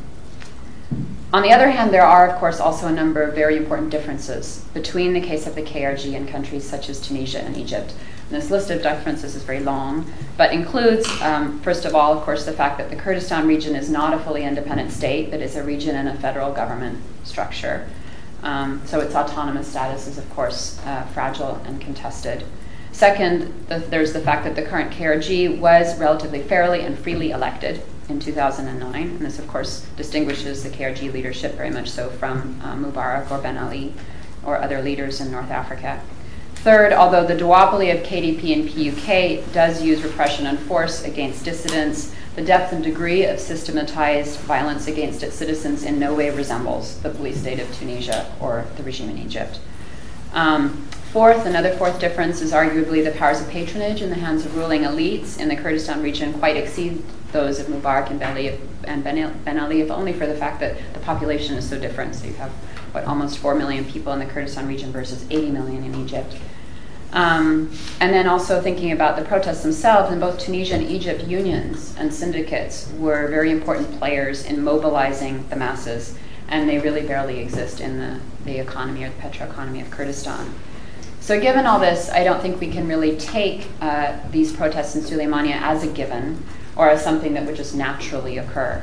On 1.31 1.43
the 1.43 1.53
other 1.53 1.69
hand, 1.69 1.93
there 1.93 2.03
are, 2.03 2.27
of 2.27 2.37
course, 2.39 2.59
also 2.59 2.87
a 2.87 2.91
number 2.91 3.21
of 3.21 3.35
very 3.35 3.55
important 3.55 3.89
differences 3.89 4.65
between 4.73 5.13
the 5.13 5.21
case 5.21 5.47
of 5.47 5.55
the 5.55 5.61
KRG 5.61 6.13
and 6.13 6.27
countries 6.27 6.69
such 6.69 6.89
as 6.89 6.99
Tunisia 6.99 7.39
and 7.39 7.55
Egypt. 7.55 7.93
And 8.29 8.41
this 8.41 8.51
list 8.51 8.69
of 8.69 8.81
differences 8.81 9.33
is 9.33 9.43
very 9.43 9.61
long, 9.61 10.11
but 10.35 10.51
includes, 10.51 11.07
um, 11.21 11.61
first 11.61 11.85
of 11.85 11.95
all, 11.95 12.11
of 12.11 12.23
course, 12.23 12.43
the 12.43 12.51
fact 12.51 12.79
that 12.79 12.89
the 12.89 12.97
Kurdistan 12.97 13.47
region 13.47 13.77
is 13.77 13.89
not 13.89 14.13
a 14.13 14.19
fully 14.19 14.43
independent 14.43 14.91
state, 14.91 15.31
but 15.31 15.39
is 15.39 15.55
a 15.55 15.63
region 15.63 15.95
in 15.95 16.05
a 16.05 16.17
federal 16.17 16.51
government 16.51 17.01
structure. 17.23 17.87
Um, 18.43 18.81
so 18.85 18.99
its 18.99 19.15
autonomous 19.15 19.69
status 19.69 20.05
is, 20.05 20.17
of 20.17 20.29
course, 20.31 20.77
uh, 20.85 21.05
fragile 21.13 21.61
and 21.63 21.79
contested. 21.79 22.43
Second, 22.91 23.67
the, 23.67 23.79
there's 23.79 24.13
the 24.13 24.19
fact 24.19 24.43
that 24.43 24.55
the 24.55 24.63
current 24.63 24.91
KRG 24.91 25.59
was 25.59 25.97
relatively 25.99 26.41
fairly 26.41 26.81
and 26.81 26.97
freely 26.97 27.31
elected 27.31 27.81
in 28.09 28.19
2009. 28.19 29.01
And 29.01 29.19
this, 29.19 29.39
of 29.39 29.47
course, 29.47 29.85
distinguishes 29.95 30.63
the 30.63 30.69
KRG 30.69 31.13
leadership 31.13 31.55
very 31.55 31.69
much 31.69 31.89
so 31.89 32.09
from 32.09 32.59
uh, 32.63 32.75
Mubarak 32.75 33.29
or 33.31 33.37
Ben 33.37 33.57
Ali 33.57 33.93
or 34.43 34.57
other 34.57 34.81
leaders 34.81 35.21
in 35.21 35.31
North 35.31 35.51
Africa. 35.51 36.01
Third, 36.55 36.91
although 36.91 37.25
the 37.25 37.35
duopoly 37.35 37.93
of 37.95 38.05
KDP 38.05 38.53
and 38.53 38.67
PUK 38.67 39.53
does 39.53 39.81
use 39.81 40.03
repression 40.03 40.45
and 40.45 40.59
force 40.59 41.03
against 41.05 41.45
dissidents, 41.45 42.13
the 42.35 42.41
depth 42.41 42.73
and 42.73 42.83
degree 42.83 43.25
of 43.25 43.39
systematized 43.39 44.39
violence 44.41 44.87
against 44.87 45.23
its 45.23 45.35
citizens 45.35 45.83
in 45.83 45.99
no 45.99 46.13
way 46.13 46.29
resembles 46.29 46.99
the 47.01 47.09
police 47.09 47.39
state 47.39 47.59
of 47.59 47.73
Tunisia 47.77 48.29
or 48.41 48.65
the 48.75 48.83
regime 48.83 49.09
in 49.09 49.17
Egypt. 49.17 49.59
Um, 50.33 50.87
fourth, 51.11 51.45
another 51.45 51.75
fourth 51.75 51.99
difference 51.99 52.39
is 52.39 52.51
arguably 52.51 53.03
the 53.03 53.11
powers 53.17 53.41
of 53.41 53.49
patronage 53.49 54.01
in 54.01 54.09
the 54.09 54.15
hands 54.15 54.45
of 54.45 54.55
ruling 54.55 54.81
elites 54.81 55.39
in 55.39 55.47
the 55.47 55.55
Kurdistan 55.55 56.03
region 56.03 56.33
quite 56.33 56.55
exceed 56.55 57.03
those 57.31 57.59
of 57.59 57.67
Mubarak 57.67 58.09
and 58.09 58.19
Ben 58.19 58.37
Ali, 58.37 58.59
and 59.45 59.81
if 59.81 59.91
only 59.91 60.13
for 60.13 60.27
the 60.27 60.35
fact 60.35 60.59
that 60.59 60.77
the 60.93 60.99
population 60.99 61.55
is 61.55 61.67
so 61.67 61.79
different. 61.79 62.15
So 62.15 62.27
you 62.27 62.33
have 62.33 62.51
what 62.91 63.05
almost 63.05 63.39
four 63.39 63.55
million 63.55 63.85
people 63.85 64.13
in 64.13 64.19
the 64.19 64.25
Kurdistan 64.25 64.67
region 64.67 64.91
versus 64.91 65.25
80 65.29 65.51
million 65.51 65.83
in 65.83 65.95
Egypt. 65.95 66.35
Um, 67.11 67.71
and 67.99 68.13
then 68.13 68.27
also 68.27 68.61
thinking 68.61 68.91
about 68.91 69.15
the 69.15 69.25
protests 69.25 69.63
themselves, 69.63 70.11
in 70.13 70.19
both 70.19 70.37
Tunisia 70.37 70.75
and 70.75 70.83
Egypt, 70.83 71.23
unions 71.23 71.95
and 71.97 72.13
syndicates 72.13 72.91
were 72.97 73.27
very 73.27 73.51
important 73.51 73.97
players 73.97 74.45
in 74.45 74.63
mobilizing 74.63 75.47
the 75.49 75.55
masses, 75.55 76.15
and 76.47 76.69
they 76.69 76.77
really 76.77 77.01
barely 77.01 77.39
exist 77.39 77.79
in 77.79 77.97
the, 77.97 78.19
the 78.45 78.59
economy 78.59 79.03
or 79.03 79.09
the 79.09 79.15
petroeconomy 79.15 79.81
of 79.81 79.89
Kurdistan. 79.89 80.53
So, 81.29 81.39
given 81.39 81.67
all 81.67 81.79
this, 81.79 82.09
I 82.09 82.23
don't 82.23 82.41
think 82.41 82.59
we 82.59 82.71
can 82.71 82.87
really 82.87 83.15
take 83.15 83.67
uh, 83.81 84.17
these 84.31 84.51
protests 84.51 84.95
in 84.95 85.03
Suleimania 85.03 85.61
as 85.61 85.83
a 85.83 85.87
given 85.87 86.43
or 86.75 86.89
as 86.89 87.03
something 87.03 87.35
that 87.35 87.45
would 87.45 87.55
just 87.55 87.75
naturally 87.75 88.39
occur. 88.39 88.81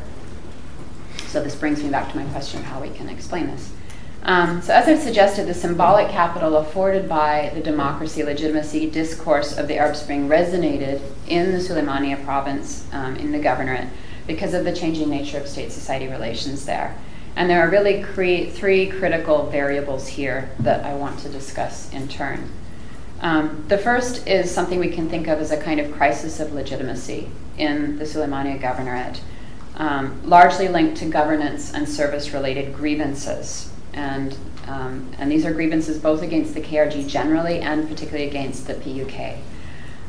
So, 1.27 1.43
this 1.43 1.57
brings 1.57 1.83
me 1.83 1.91
back 1.91 2.13
to 2.13 2.17
my 2.17 2.25
question 2.27 2.61
of 2.61 2.67
how 2.67 2.81
we 2.81 2.91
can 2.91 3.09
explain 3.09 3.49
this. 3.49 3.73
Um, 4.23 4.63
so, 4.63 4.73
as 4.75 4.87
I've 4.87 5.03
suggested, 5.03 5.49
the 5.49 5.55
symbolic 5.55 6.09
capital 6.09 6.57
afforded 6.59 7.09
by 7.09 7.51
the 7.53 7.61
democracy 7.61 8.23
legitimacy 8.23 8.91
discourse 8.91 9.59
of 9.59 9.67
the 9.67 9.79
Arab 9.79 9.97
Spring 9.97 10.29
resonated 10.29 11.03
in 11.27 11.51
the 11.51 11.59
Suleimania 11.59 12.25
province 12.25 12.87
um, 12.93 13.17
in 13.17 13.33
the 13.33 13.41
governorate 13.41 13.89
because 14.29 14.55
of 14.55 14.65
the 14.65 14.73
changing 14.73 15.11
nature 15.11 15.39
of 15.39 15.49
state 15.49 15.73
society 15.73 16.07
relations 16.07 16.65
there. 16.65 16.97
And 17.37 17.51
there 17.51 17.61
are 17.61 17.71
really 17.71 18.03
three 18.03 18.87
critical 18.89 19.47
variables 19.47 20.09
here 20.09 20.51
that 20.61 20.85
I 20.85 20.95
want 20.95 21.21
to 21.21 21.29
discuss 21.29 21.93
in 21.93 22.09
turn. 22.09 22.51
Um, 23.21 23.65
the 23.69 23.79
first 23.79 24.27
is 24.27 24.51
something 24.51 24.79
we 24.79 24.91
can 24.91 25.09
think 25.09 25.29
of 25.29 25.39
as 25.39 25.51
a 25.51 25.61
kind 25.61 25.79
of 25.79 25.93
crisis 25.93 26.41
of 26.41 26.53
legitimacy 26.53 27.31
in 27.57 27.99
the 27.99 28.05
Suleimania 28.05 28.61
governorate, 28.61 29.21
um, 29.77 30.21
largely 30.29 30.69
linked 30.69 30.97
to 30.99 31.07
governance 31.07 31.73
and 31.73 31.89
service 31.89 32.33
related 32.33 32.75
grievances 32.75 33.71
and 33.97 34.37
um, 34.69 35.11
and 35.19 35.31
these 35.31 35.45
are 35.45 35.53
grievances 35.53 35.99
both 35.99 36.23
against 36.23 36.55
the 36.55 36.61
KRG 36.61 37.09
generally 37.09 37.61
and 37.61 37.89
particularly 37.89 38.29
against 38.29 38.67
the 38.67 38.75
PUK. 38.75 39.39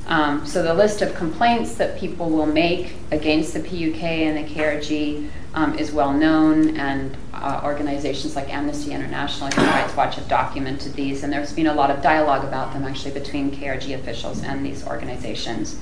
Um, 0.08 0.45
so 0.45 0.63
the 0.63 0.73
list 0.73 1.02
of 1.02 1.13
complaints 1.15 1.75
that 1.75 1.99
people 1.99 2.30
will 2.30 2.47
make 2.47 2.93
against 3.12 3.54
the 3.54 3.60
PUK 3.60 4.02
and 4.04 4.38
the 4.38 4.54
KRG 4.54 5.30
is 5.78 5.91
well 5.91 6.13
known, 6.13 6.78
and 6.78 7.17
uh, 7.34 7.62
organizations 7.63 8.36
like 8.36 8.54
Amnesty 8.54 8.91
International 8.91 9.48
and 9.48 9.56
Human 9.56 9.72
Rights 9.72 9.96
Watch 9.96 10.15
have 10.15 10.28
documented 10.28 10.93
these, 10.93 11.24
and 11.24 11.34
there's 11.34 11.52
been 11.52 11.67
a 11.67 11.74
lot 11.74 11.89
of 11.89 12.02
dialogue 12.02 12.43
about 12.43 12.74
them 12.74 12.84
actually 12.84 13.12
between 13.12 13.50
KRG 13.52 13.96
officials 13.96 14.43
and 14.43 14.63
these 14.63 14.86
organizations. 14.86 15.80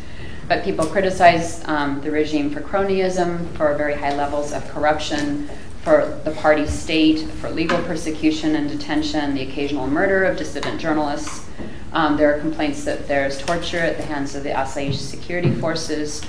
But 0.47 0.63
people 0.63 0.85
criticize 0.85 1.67
um, 1.67 2.01
the 2.01 2.11
regime 2.11 2.51
for 2.51 2.61
cronyism, 2.61 3.51
for 3.57 3.75
very 3.75 3.95
high 3.95 4.15
levels 4.15 4.53
of 4.53 4.65
corruption, 4.69 5.49
for 5.81 6.19
the 6.23 6.31
party 6.31 6.67
state, 6.67 7.29
for 7.29 7.49
legal 7.49 7.77
persecution 7.83 8.55
and 8.55 8.69
detention, 8.69 9.33
the 9.33 9.43
occasional 9.43 9.87
murder 9.87 10.23
of 10.23 10.37
dissident 10.37 10.79
journalists. 10.79 11.47
Um, 11.93 12.17
there 12.17 12.33
are 12.33 12.39
complaints 12.39 12.83
that 12.85 13.07
there's 13.07 13.37
torture 13.39 13.79
at 13.79 13.97
the 13.97 14.03
hands 14.03 14.35
of 14.35 14.43
the 14.43 14.49
Asayish 14.49 14.95
security 14.95 15.53
forces. 15.53 16.21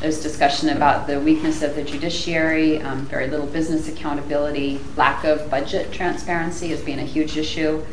There's 0.00 0.22
discussion 0.22 0.70
about 0.70 1.06
the 1.06 1.20
weakness 1.20 1.60
of 1.60 1.74
the 1.74 1.82
judiciary, 1.82 2.80
um, 2.80 3.04
very 3.04 3.26
little 3.26 3.44
business 3.44 3.86
accountability, 3.86 4.80
lack 4.96 5.24
of 5.24 5.50
budget 5.50 5.92
transparency 5.92 6.68
has 6.68 6.80
been 6.80 6.98
a 6.98 7.04
huge 7.04 7.36
issue, 7.36 7.84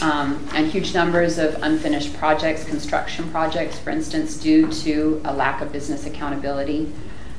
um, 0.00 0.44
and 0.54 0.66
huge 0.66 0.92
numbers 0.92 1.38
of 1.38 1.56
unfinished 1.62 2.16
projects, 2.16 2.64
construction 2.64 3.30
projects, 3.30 3.78
for 3.78 3.90
instance, 3.90 4.36
due 4.36 4.72
to 4.72 5.22
a 5.24 5.32
lack 5.32 5.60
of 5.60 5.70
business 5.70 6.04
accountability. 6.04 6.92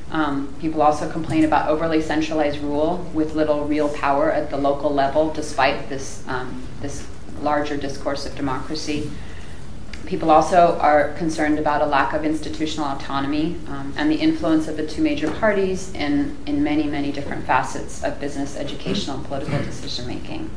Um, 0.10 0.56
people 0.62 0.82
also 0.82 1.12
complain 1.12 1.44
about 1.44 1.68
overly 1.68 2.02
centralized 2.02 2.60
rule 2.60 3.06
with 3.14 3.36
little 3.36 3.66
real 3.66 3.90
power 3.90 4.32
at 4.32 4.50
the 4.50 4.58
local 4.58 4.94
level, 4.94 5.34
despite 5.34 5.90
this, 5.90 6.24
um, 6.30 6.66
this 6.80 7.06
larger 7.42 7.76
discourse 7.76 8.26
of 8.26 8.38
democracy. 8.38 9.12
People 10.06 10.32
also 10.32 10.78
are 10.80 11.14
concerned 11.14 11.60
about 11.60 11.82
a 11.82 11.86
lack 11.86 12.14
of 12.14 12.26
institutional 12.26 12.88
autonomy 12.88 13.56
um, 13.68 13.94
and 13.96 14.12
the 14.12 14.16
influence 14.16 14.68
of 14.68 14.76
the 14.76 14.86
two 14.86 15.02
major 15.02 15.32
parties 15.32 15.94
in, 15.94 16.38
in 16.46 16.62
many, 16.62 16.84
many 16.84 17.12
different 17.12 17.46
facets 17.46 18.04
of 18.04 18.20
business, 18.20 18.58
educational, 18.58 19.18
and 19.18 19.26
political 19.26 19.60
decision 19.60 20.06
making. 20.06 20.50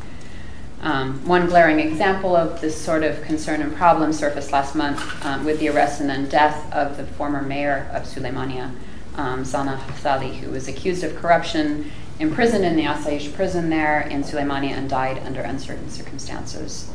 Um, 0.82 1.26
one 1.26 1.46
glaring 1.46 1.80
example 1.80 2.36
of 2.36 2.60
this 2.60 2.76
sort 2.80 3.02
of 3.02 3.22
concern 3.22 3.62
and 3.62 3.74
problem 3.74 4.12
surfaced 4.12 4.52
last 4.52 4.74
month 4.74 5.24
um, 5.24 5.44
with 5.44 5.58
the 5.58 5.68
arrest 5.68 6.00
and 6.00 6.10
then 6.10 6.28
death 6.28 6.70
of 6.72 6.96
the 6.96 7.06
former 7.06 7.40
mayor 7.40 7.88
of 7.92 8.02
Suleimania, 8.02 8.74
um, 9.16 9.44
Sana 9.44 9.80
Hafsali, 9.86 10.34
who 10.36 10.50
was 10.50 10.68
accused 10.68 11.02
of 11.02 11.16
corruption, 11.16 11.90
imprisoned 12.18 12.64
in 12.64 12.76
the 12.76 12.84
Asayish 12.84 13.32
prison 13.32 13.70
there 13.70 14.00
in 14.00 14.22
Suleimania, 14.22 14.72
and 14.72 14.88
died 14.90 15.18
under 15.20 15.40
uncertain 15.40 15.88
circumstances. 15.88 16.90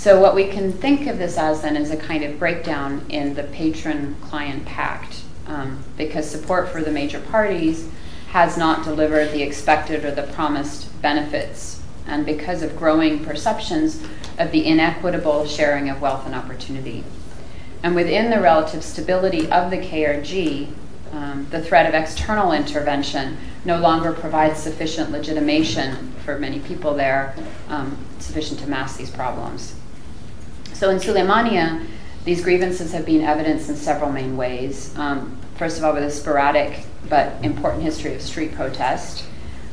So, 0.00 0.18
what 0.18 0.34
we 0.34 0.46
can 0.46 0.72
think 0.72 1.06
of 1.08 1.18
this 1.18 1.36
as 1.36 1.60
then 1.60 1.76
is 1.76 1.90
a 1.90 1.96
kind 1.98 2.24
of 2.24 2.38
breakdown 2.38 3.04
in 3.10 3.34
the 3.34 3.42
patron 3.42 4.16
client 4.22 4.64
pact, 4.64 5.24
um, 5.46 5.84
because 5.98 6.26
support 6.26 6.70
for 6.70 6.80
the 6.80 6.90
major 6.90 7.20
parties 7.20 7.86
has 8.30 8.56
not 8.56 8.82
delivered 8.82 9.30
the 9.30 9.42
expected 9.42 10.02
or 10.02 10.10
the 10.10 10.22
promised 10.22 11.02
benefits, 11.02 11.82
and 12.06 12.24
because 12.24 12.62
of 12.62 12.78
growing 12.78 13.22
perceptions 13.22 14.02
of 14.38 14.52
the 14.52 14.64
inequitable 14.64 15.46
sharing 15.46 15.90
of 15.90 16.00
wealth 16.00 16.24
and 16.24 16.34
opportunity. 16.34 17.04
And 17.82 17.94
within 17.94 18.30
the 18.30 18.40
relative 18.40 18.82
stability 18.82 19.50
of 19.50 19.70
the 19.70 19.76
KRG, 19.76 20.72
um, 21.12 21.46
the 21.50 21.60
threat 21.60 21.86
of 21.86 21.92
external 21.92 22.52
intervention 22.52 23.36
no 23.66 23.78
longer 23.78 24.14
provides 24.14 24.60
sufficient 24.60 25.10
legitimation 25.10 26.14
for 26.24 26.38
many 26.38 26.58
people 26.58 26.94
there, 26.94 27.34
um, 27.68 27.98
sufficient 28.18 28.60
to 28.60 28.66
mask 28.66 28.96
these 28.96 29.10
problems. 29.10 29.74
So 30.80 30.88
in 30.88 30.96
Suleimania, 30.96 31.86
these 32.24 32.42
grievances 32.42 32.90
have 32.92 33.04
been 33.04 33.20
evidenced 33.20 33.68
in 33.68 33.76
several 33.76 34.10
main 34.10 34.38
ways. 34.38 34.96
Um, 34.96 35.38
first 35.56 35.76
of 35.76 35.84
all, 35.84 35.92
with 35.92 36.04
a 36.04 36.10
sporadic 36.10 36.86
but 37.06 37.34
important 37.44 37.82
history 37.82 38.14
of 38.14 38.22
street 38.22 38.54
protest, 38.54 39.26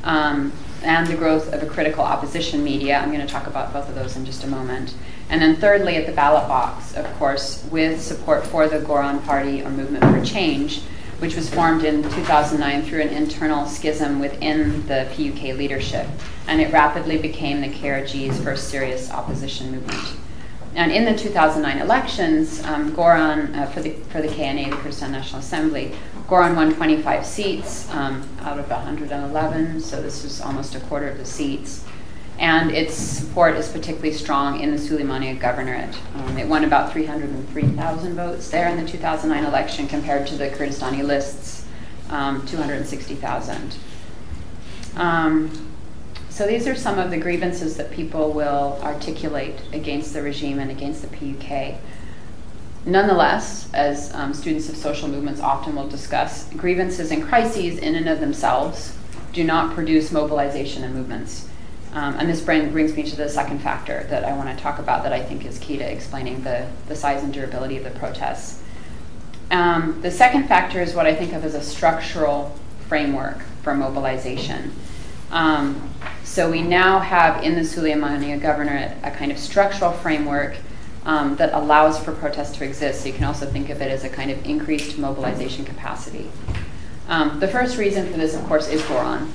um, 0.04 0.52
and 0.84 1.08
the 1.08 1.16
growth 1.16 1.54
of 1.54 1.64
a 1.64 1.66
critical 1.66 2.04
opposition 2.04 2.62
media. 2.62 2.98
I'm 2.98 3.14
going 3.14 3.26
to 3.26 3.34
talk 3.34 3.48
about 3.48 3.72
both 3.72 3.88
of 3.88 3.96
those 3.96 4.18
in 4.18 4.26
just 4.26 4.44
a 4.44 4.48
moment. 4.48 4.96
And 5.30 5.42
then, 5.42 5.56
thirdly, 5.56 5.96
at 5.96 6.08
the 6.08 6.12
ballot 6.12 6.50
box, 6.50 6.94
of 6.94 7.06
course, 7.14 7.66
with 7.72 8.02
support 8.02 8.46
for 8.46 8.68
the 8.68 8.80
Goran 8.80 9.24
Party 9.24 9.64
or 9.64 9.70
Movement 9.70 10.04
for 10.04 10.22
Change, 10.26 10.82
which 11.20 11.38
was 11.38 11.50
formed 11.50 11.86
in 11.86 12.04
2009 12.04 12.84
through 12.84 13.04
an 13.04 13.10
internal 13.16 13.66
schism 13.66 14.20
within 14.20 14.86
the 14.88 15.08
PUK 15.16 15.56
leadership, 15.56 16.06
and 16.50 16.60
it 16.60 16.74
rapidly 16.74 17.18
became 17.18 17.62
the 17.62 17.70
KRG's 17.70 18.44
first 18.44 18.68
serious 18.68 19.10
opposition 19.10 19.72
movement. 19.72 20.18
And 20.76 20.92
in 20.92 21.06
the 21.06 21.16
2009 21.16 21.80
elections, 21.82 22.64
um, 22.64 22.92
Goran, 22.92 23.56
uh, 23.56 23.66
for, 23.68 23.82
the, 23.82 23.92
for 24.10 24.22
the 24.22 24.28
KNA, 24.28 24.70
the 24.70 24.76
Kurdistan 24.78 25.12
National 25.12 25.40
Assembly, 25.40 25.96
Goran 26.28 26.56
won 26.56 26.74
25 26.76 27.26
seats 27.26 27.90
um, 27.94 28.28
out 28.42 28.60
of 28.60 28.70
111, 28.70 29.80
so 29.82 30.02
this 30.02 30.24
was 30.24 30.42
almost 30.42 30.76
a 30.76 30.80
quarter 30.82 31.08
of 31.08 31.18
the 31.18 31.26
seats. 31.26 31.86
and 32.40 32.70
its 32.72 32.94
support 32.94 33.56
is 33.56 33.68
particularly 33.68 34.14
strong 34.14 34.60
in 34.60 34.70
the 34.70 34.78
Suleimania 34.78 35.40
governorate. 35.40 35.96
Um, 36.16 36.38
it 36.38 36.48
won 36.48 36.64
about 36.64 36.92
303,000 36.92 38.16
votes 38.16 38.50
there 38.50 38.68
in 38.68 38.78
the 38.78 38.88
2009 38.88 39.44
election 39.44 39.88
compared 39.88 40.28
to 40.28 40.36
the 40.36 40.50
Kurdistani 40.50 41.04
lists, 41.04 41.66
um, 42.10 42.46
260,000. 42.46 43.78
So 46.38 46.46
these 46.46 46.68
are 46.68 46.76
some 46.76 47.00
of 47.00 47.10
the 47.10 47.18
grievances 47.18 47.78
that 47.78 47.90
people 47.90 48.32
will 48.32 48.80
articulate 48.84 49.60
against 49.74 50.14
the 50.14 50.22
regime 50.22 50.60
and 50.60 50.70
against 50.70 51.02
the 51.02 51.08
PUK. 51.08 51.80
Nonetheless, 52.86 53.74
as 53.74 54.14
um, 54.14 54.36
students 54.36 54.70
of 54.70 54.78
social 54.78 55.08
movements 55.08 55.42
often 55.42 55.76
will 55.76 55.88
discuss, 55.88 56.48
grievances 56.54 57.10
and 57.10 57.24
crises 57.24 57.80
in 57.80 57.96
and 57.96 58.08
of 58.08 58.20
themselves 58.20 58.96
do 59.34 59.44
not 59.44 59.74
produce 59.74 60.12
mobilization 60.12 60.84
and 60.84 60.94
movements. 60.94 61.50
Um, 61.94 62.14
and 62.20 62.30
this 62.30 62.42
brings 62.42 62.96
me 62.96 63.02
to 63.02 63.16
the 63.16 63.30
second 63.30 63.58
factor 63.58 64.06
that 64.12 64.24
I 64.24 64.38
want 64.38 64.56
to 64.56 64.64
talk 64.64 64.78
about 64.78 65.02
that 65.06 65.14
I 65.14 65.24
think 65.24 65.44
is 65.44 65.58
key 65.58 65.78
to 65.78 65.92
explaining 65.92 66.44
the, 66.44 66.70
the 66.88 66.96
size 66.96 67.24
and 67.24 67.34
durability 67.34 67.78
of 67.78 67.84
the 67.84 68.00
protests. 68.00 68.62
Um, 69.50 70.04
the 70.04 70.12
second 70.12 70.48
factor 70.48 70.84
is 70.84 70.94
what 70.94 71.08
I 71.08 71.16
think 71.16 71.34
of 71.34 71.44
as 71.44 71.56
a 71.56 71.64
structural 71.64 72.56
framework 72.88 73.42
for 73.64 73.74
mobilization. 73.74 74.72
Um, 75.32 75.94
so 76.24 76.50
we 76.50 76.62
now 76.62 77.00
have 77.00 77.44
in 77.44 77.56
the 77.56 77.62
Suleimania 77.62 78.40
governorate 78.40 78.96
a 79.04 79.12
kind 79.12 79.32
of 79.32 79.40
structural 79.40 79.92
framework 79.92 80.56
um, 81.06 81.36
that 81.38 81.54
allows 81.54 81.98
for 81.98 82.12
protests 82.12 82.58
to 82.58 82.66
exist. 82.66 83.02
So 83.02 83.08
you 83.08 83.14
can 83.14 83.24
also 83.24 83.46
think 83.46 83.70
of 83.70 83.82
it 83.82 83.90
as 83.90 84.04
a 84.04 84.10
kind 84.10 84.30
of 84.30 84.46
increased 84.46 84.98
mobilization 84.98 85.66
capacity. 85.66 86.30
Um, 87.08 87.40
the 87.40 87.48
first 87.48 87.78
reason 87.78 88.12
for 88.12 88.18
this, 88.18 88.36
of 88.36 88.44
course, 88.44 88.68
is 88.68 88.82
Goran 88.84 89.30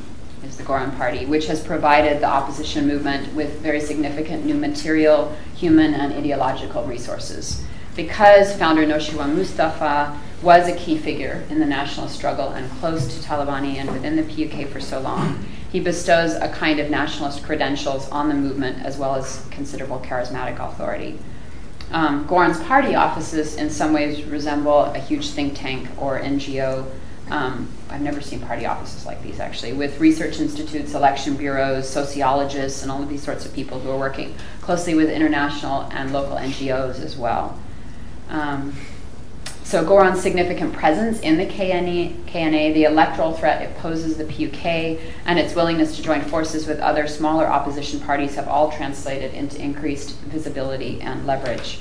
is 0.45 0.57
the 0.57 0.65
Goran 0.65 0.97
Party, 0.97 1.25
which 1.25 1.47
has 1.47 1.65
provided 1.65 2.21
the 2.21 2.27
opposition 2.27 2.87
movement 2.87 3.33
with 3.35 3.61
very 3.61 3.81
significant 3.81 4.45
new 4.45 4.55
material, 4.55 5.35
human, 5.55 5.95
and 5.95 6.13
ideological 6.13 6.85
resources. 6.85 7.65
Because 7.95 8.55
founder 8.57 8.85
Nawshirwan 8.85 9.35
Mustafa 9.35 10.19
was 10.43 10.69
a 10.69 10.77
key 10.77 10.99
figure 10.99 11.45
in 11.49 11.61
the 11.61 11.67
national 11.67 12.09
struggle 12.09 12.49
and 12.49 12.71
close 12.73 13.07
to 13.15 13.23
Talabani 13.27 13.77
and 13.77 13.91
within 13.93 14.17
the 14.17 14.23
PUK 14.23 14.69
for 14.69 14.81
so 14.81 15.01
long, 15.01 15.45
he 15.73 15.81
bestows 15.81 16.35
a 16.35 16.49
kind 16.49 16.79
of 16.79 16.91
nationalist 16.91 17.43
credentials 17.43 18.09
on 18.11 18.29
the 18.29 18.35
movement 18.35 18.85
as 18.85 18.99
well 18.99 19.17
as 19.17 19.47
considerable 19.51 19.99
charismatic 20.01 20.59
authority. 20.61 21.19
Um, 21.91 22.27
Goran's 22.27 22.61
party 22.61 22.95
offices, 22.95 23.57
in 23.57 23.71
some 23.71 23.93
ways, 23.93 24.25
resemble 24.25 24.85
a 24.85 24.99
huge 24.99 25.31
think 25.31 25.57
tank 25.57 25.89
or 25.99 26.21
NGO 26.21 26.87
um, 27.31 27.69
I've 27.89 28.03
never 28.03 28.21
seen 28.21 28.41
party 28.41 28.67
offices 28.67 29.07
like 29.07 29.23
these 29.23 29.41
actually, 29.41 29.73
with 29.73 29.99
research 30.01 30.39
institutes, 30.39 30.93
election 30.93 31.37
bureaus, 31.37 31.89
sociologists, 31.89 32.83
and 32.83 32.91
all 32.91 33.03
of 33.03 33.09
these 33.09 33.23
sorts 33.23 33.47
of 33.47 33.55
people 33.55 33.81
who 33.81 33.91
are 33.91 33.99
working 33.99 34.35
closely 34.61 34.95
with 34.95 35.09
international 35.09 35.89
and 35.93 36.13
local 36.13 36.37
NGOs 36.37 37.01
as 37.01 37.17
well. 37.17 37.59
Um, 38.29 38.75
so 39.73 39.83
Goran's 39.83 40.21
significant 40.21 40.75
presence 40.75 41.21
in 41.21 41.39
the 41.39 41.47
KNA, 41.47 42.75
the 42.75 42.85
electoral 42.85 43.33
threat 43.33 43.63
it 43.63 43.75
poses 43.79 44.19
the 44.19 44.25
PUK, 44.25 45.01
and 45.25 45.39
its 45.39 45.55
willingness 45.55 45.97
to 45.97 46.03
join 46.03 46.21
forces 46.21 46.67
with 46.67 46.79
other 46.81 47.07
smaller 47.07 47.47
opposition 47.47 47.99
parties 47.99 48.35
have 48.35 48.47
all 48.49 48.71
translated 48.71 49.33
into 49.33 49.59
increased 49.59 50.19
visibility 50.19 51.01
and 51.01 51.27
leverage. 51.27 51.79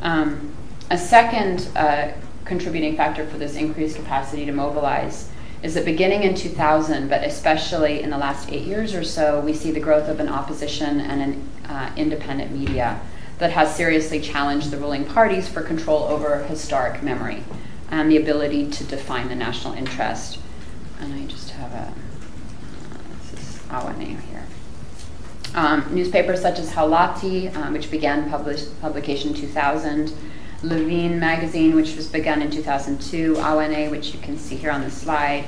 Um, 0.00 0.54
a 0.90 0.96
second 0.96 1.68
uh, 1.74 2.12
contributing 2.44 2.96
factor 2.96 3.26
for 3.26 3.36
this 3.36 3.56
increased 3.56 3.96
capacity 3.96 4.46
to 4.46 4.52
mobilize 4.52 5.28
is 5.64 5.74
that 5.74 5.84
beginning 5.84 6.22
in 6.22 6.36
2000, 6.36 7.08
but 7.08 7.24
especially 7.24 8.00
in 8.00 8.10
the 8.10 8.18
last 8.18 8.48
eight 8.52 8.62
years 8.62 8.94
or 8.94 9.02
so, 9.02 9.40
we 9.40 9.52
see 9.52 9.72
the 9.72 9.80
growth 9.80 10.08
of 10.08 10.20
an 10.20 10.28
opposition 10.28 11.00
and 11.00 11.20
an 11.20 11.48
uh, 11.68 11.90
independent 11.96 12.52
media 12.52 13.00
that 13.38 13.52
has 13.52 13.74
seriously 13.74 14.20
challenged 14.20 14.70
the 14.70 14.76
ruling 14.76 15.04
parties 15.04 15.48
for 15.48 15.62
control 15.62 16.04
over 16.04 16.42
historic 16.44 17.02
memory 17.02 17.42
and 17.90 18.10
the 18.10 18.16
ability 18.16 18.70
to 18.70 18.84
define 18.84 19.28
the 19.28 19.34
national 19.34 19.74
interest. 19.74 20.38
And 21.00 21.14
I 21.14 21.26
just 21.26 21.50
have 21.50 21.72
a, 21.72 21.94
this 23.32 23.40
is 23.40 23.62
Awene 23.68 24.20
here. 24.22 24.44
Um, 25.54 25.86
newspapers 25.94 26.42
such 26.42 26.58
as 26.58 26.72
Hawlati, 26.72 27.54
um, 27.56 27.72
which 27.72 27.90
began 27.90 28.28
publication 28.80 29.30
in 29.30 29.36
2000, 29.36 30.12
Lvin 30.62 31.18
magazine, 31.18 31.76
which 31.76 31.94
was 31.94 32.08
begun 32.08 32.42
in 32.42 32.50
2002, 32.50 33.34
Awene, 33.34 33.90
which 33.90 34.12
you 34.12 34.20
can 34.20 34.36
see 34.36 34.56
here 34.56 34.72
on 34.72 34.80
the 34.80 34.90
slide, 34.90 35.44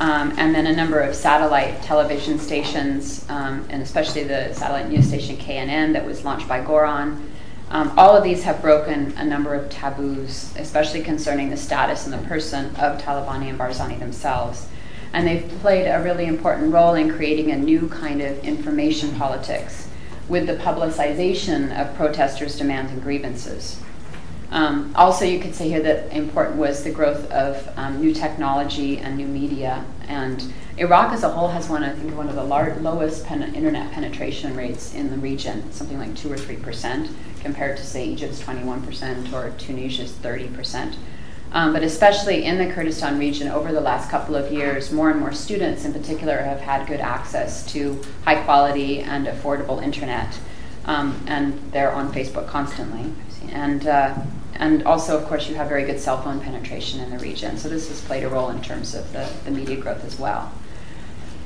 and 0.00 0.54
then 0.54 0.66
a 0.66 0.74
number 0.74 1.00
of 1.00 1.14
satellite 1.14 1.82
television 1.82 2.38
stations, 2.38 3.24
um, 3.28 3.66
and 3.70 3.82
especially 3.82 4.24
the 4.24 4.52
satellite 4.54 4.88
news 4.88 5.08
station 5.08 5.36
KNN 5.36 5.92
that 5.92 6.06
was 6.06 6.24
launched 6.24 6.48
by 6.48 6.60
Goran. 6.62 7.20
Um, 7.70 7.92
all 7.98 8.16
of 8.16 8.24
these 8.24 8.44
have 8.44 8.62
broken 8.62 9.12
a 9.18 9.24
number 9.24 9.54
of 9.54 9.68
taboos, 9.68 10.54
especially 10.56 11.02
concerning 11.02 11.50
the 11.50 11.56
status 11.56 12.06
and 12.06 12.14
the 12.14 12.28
person 12.28 12.66
of 12.76 13.00
Talabani 13.00 13.50
and 13.50 13.58
Barzani 13.58 13.98
themselves. 13.98 14.66
And 15.12 15.26
they've 15.26 15.48
played 15.60 15.86
a 15.86 16.02
really 16.02 16.26
important 16.26 16.72
role 16.72 16.94
in 16.94 17.10
creating 17.10 17.50
a 17.50 17.56
new 17.56 17.88
kind 17.88 18.22
of 18.22 18.42
information 18.44 19.14
politics 19.16 19.88
with 20.28 20.46
the 20.46 20.56
publicization 20.56 21.78
of 21.78 21.94
protesters' 21.96 22.56
demands 22.56 22.92
and 22.92 23.02
grievances. 23.02 23.80
Um, 24.50 24.92
also, 24.96 25.24
you 25.24 25.40
could 25.40 25.54
say 25.54 25.68
here 25.68 25.82
that 25.82 26.10
important 26.12 26.56
was 26.56 26.82
the 26.82 26.90
growth 26.90 27.30
of 27.30 27.68
um, 27.76 28.00
new 28.00 28.14
technology 28.14 28.98
and 28.98 29.16
new 29.16 29.26
media. 29.26 29.84
And 30.06 30.52
Iraq 30.78 31.12
as 31.12 31.22
a 31.22 31.28
whole 31.28 31.48
has 31.48 31.68
one, 31.68 31.84
I 31.84 31.90
think, 31.90 32.16
one 32.16 32.28
of 32.28 32.34
the 32.34 32.44
lowest 32.44 33.26
pen- 33.26 33.54
internet 33.54 33.92
penetration 33.92 34.56
rates 34.56 34.94
in 34.94 35.10
the 35.10 35.18
region, 35.18 35.70
something 35.72 35.98
like 35.98 36.16
2 36.16 36.32
or 36.32 36.38
3 36.38 36.56
percent, 36.56 37.10
compared 37.40 37.76
to, 37.76 37.84
say, 37.84 38.06
Egypt's 38.06 38.40
21 38.40 38.82
percent 38.82 39.32
or 39.34 39.50
Tunisia's 39.58 40.12
30 40.12 40.48
percent. 40.48 40.96
Um, 41.52 41.72
but 41.72 41.82
especially 41.82 42.44
in 42.44 42.58
the 42.58 42.72
Kurdistan 42.72 43.18
region, 43.18 43.48
over 43.48 43.72
the 43.72 43.80
last 43.80 44.10
couple 44.10 44.34
of 44.34 44.52
years, 44.52 44.92
more 44.92 45.10
and 45.10 45.18
more 45.18 45.32
students 45.32 45.84
in 45.84 45.92
particular 45.94 46.38
have 46.38 46.60
had 46.60 46.86
good 46.86 47.00
access 47.00 47.70
to 47.72 48.02
high 48.24 48.42
quality 48.44 49.00
and 49.00 49.26
affordable 49.26 49.82
internet. 49.82 50.38
Um, 50.84 51.22
and 51.26 51.72
they're 51.72 51.92
on 51.92 52.12
Facebook 52.12 52.48
constantly. 52.48 53.12
And 53.50 53.86
uh, 53.86 54.14
and 54.58 54.82
also, 54.82 55.16
of 55.16 55.26
course, 55.26 55.48
you 55.48 55.54
have 55.54 55.68
very 55.68 55.84
good 55.84 56.00
cell 56.00 56.20
phone 56.20 56.40
penetration 56.40 57.00
in 57.00 57.10
the 57.10 57.18
region. 57.18 57.56
So 57.58 57.68
this 57.68 57.88
has 57.88 58.00
played 58.00 58.24
a 58.24 58.28
role 58.28 58.50
in 58.50 58.60
terms 58.60 58.94
of 58.94 59.12
the, 59.12 59.30
the 59.44 59.52
media 59.52 59.76
growth 59.76 60.04
as 60.04 60.18
well. 60.18 60.52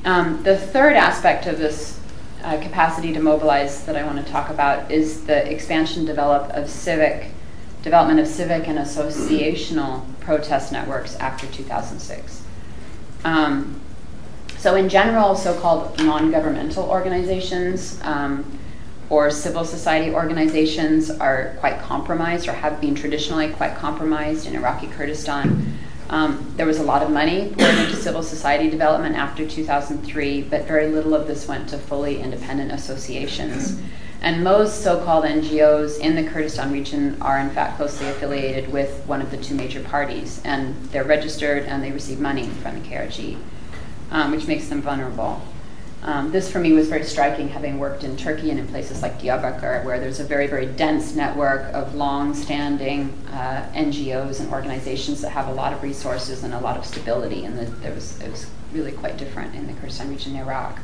Um, 0.03 0.41
the 0.43 0.57
third 0.57 0.93
aspect 0.93 1.45
of 1.45 1.59
this 1.59 1.99
uh, 2.43 2.59
capacity 2.59 3.13
to 3.13 3.19
mobilize 3.19 3.85
that 3.85 3.95
I 3.95 4.03
want 4.03 4.25
to 4.25 4.31
talk 4.31 4.49
about 4.49 4.91
is 4.91 5.25
the 5.25 5.49
expansion 5.49 6.05
develop 6.05 6.49
of 6.51 6.69
civic 6.69 7.31
development 7.83 8.19
of 8.19 8.27
civic 8.27 8.67
and 8.67 8.79
associational 8.79 10.03
protest 10.21 10.71
networks 10.71 11.15
after 11.17 11.45
2006. 11.47 12.41
Um, 13.25 13.79
so, 14.57 14.75
in 14.75 14.89
general, 14.89 15.35
so-called 15.35 15.99
non-governmental 15.99 16.85
organizations 16.85 17.99
um, 18.03 18.59
or 19.09 19.29
civil 19.29 19.65
society 19.65 20.13
organizations 20.13 21.09
are 21.09 21.55
quite 21.59 21.79
compromised 21.79 22.47
or 22.47 22.53
have 22.53 22.79
been 22.81 22.95
traditionally 22.95 23.49
quite 23.49 23.75
compromised 23.75 24.47
in 24.47 24.55
Iraqi 24.55 24.87
Kurdistan. 24.87 25.77
Um, 26.09 26.53
there 26.57 26.65
was 26.65 26.79
a 26.79 26.83
lot 26.83 27.01
of 27.01 27.09
money 27.09 27.53
poured 27.57 27.75
into 27.75 27.95
civil 27.95 28.23
society 28.23 28.69
development 28.69 29.15
after 29.15 29.47
2003, 29.47 30.43
but 30.43 30.65
very 30.65 30.87
little 30.87 31.15
of 31.15 31.27
this 31.27 31.47
went 31.47 31.69
to 31.69 31.77
fully 31.77 32.19
independent 32.19 32.71
associations. 32.71 33.79
And 34.21 34.41
most 34.41 34.81
so 34.81 35.03
called 35.03 35.25
NGOs 35.25 35.99
in 35.99 36.15
the 36.15 36.23
Kurdistan 36.23 36.71
region 36.71 37.21
are, 37.21 37.39
in 37.39 37.49
fact, 37.49 37.75
closely 37.75 38.07
affiliated 38.07 38.71
with 38.71 39.05
one 39.05 39.21
of 39.21 39.31
the 39.31 39.37
two 39.37 39.53
major 39.53 39.81
parties, 39.81 40.41
and 40.45 40.75
they're 40.91 41.03
registered 41.03 41.63
and 41.63 41.83
they 41.83 41.91
receive 41.91 42.21
money 42.21 42.47
from 42.47 42.81
the 42.81 42.87
KRG, 42.87 43.37
um, 44.11 44.31
which 44.31 44.47
makes 44.47 44.69
them 44.69 44.81
vulnerable. 44.81 45.41
Um, 46.05 46.31
this 46.31 46.51
for 46.51 46.59
me 46.59 46.73
was 46.73 46.89
very 46.89 47.05
striking, 47.05 47.47
having 47.47 47.79
worked 47.79 48.03
in 48.03 48.17
Turkey 48.17 48.49
and 48.49 48.59
in 48.59 48.67
places 48.67 49.01
like 49.01 49.21
Diyarbakir, 49.21 49.85
where 49.85 50.01
there's 50.01 50.19
a 50.19 50.25
very, 50.25 50.47
very 50.47 50.65
dense 50.65 51.15
network 51.15 51.73
of 51.73 51.95
long-standing 51.95 53.09
uh, 53.31 53.71
NGOs 53.73 54.41
and 54.41 54.51
organizations 54.51 55.21
that 55.21 55.29
have 55.29 55.47
a 55.47 55.53
lot 55.53 55.71
of 55.71 55.81
resources 55.81 56.43
and 56.43 56.53
a 56.53 56.59
lot 56.59 56.75
of 56.75 56.85
stability, 56.85 57.45
and 57.45 57.57
the, 57.57 57.65
there 57.79 57.93
was, 57.93 58.19
it 58.19 58.29
was 58.29 58.47
really 58.73 58.91
quite 58.91 59.15
different 59.15 59.55
in 59.55 59.65
the 59.65 59.71
Kurdistan 59.73 60.09
region 60.09 60.35
in 60.35 60.41
Iraq. 60.41 60.79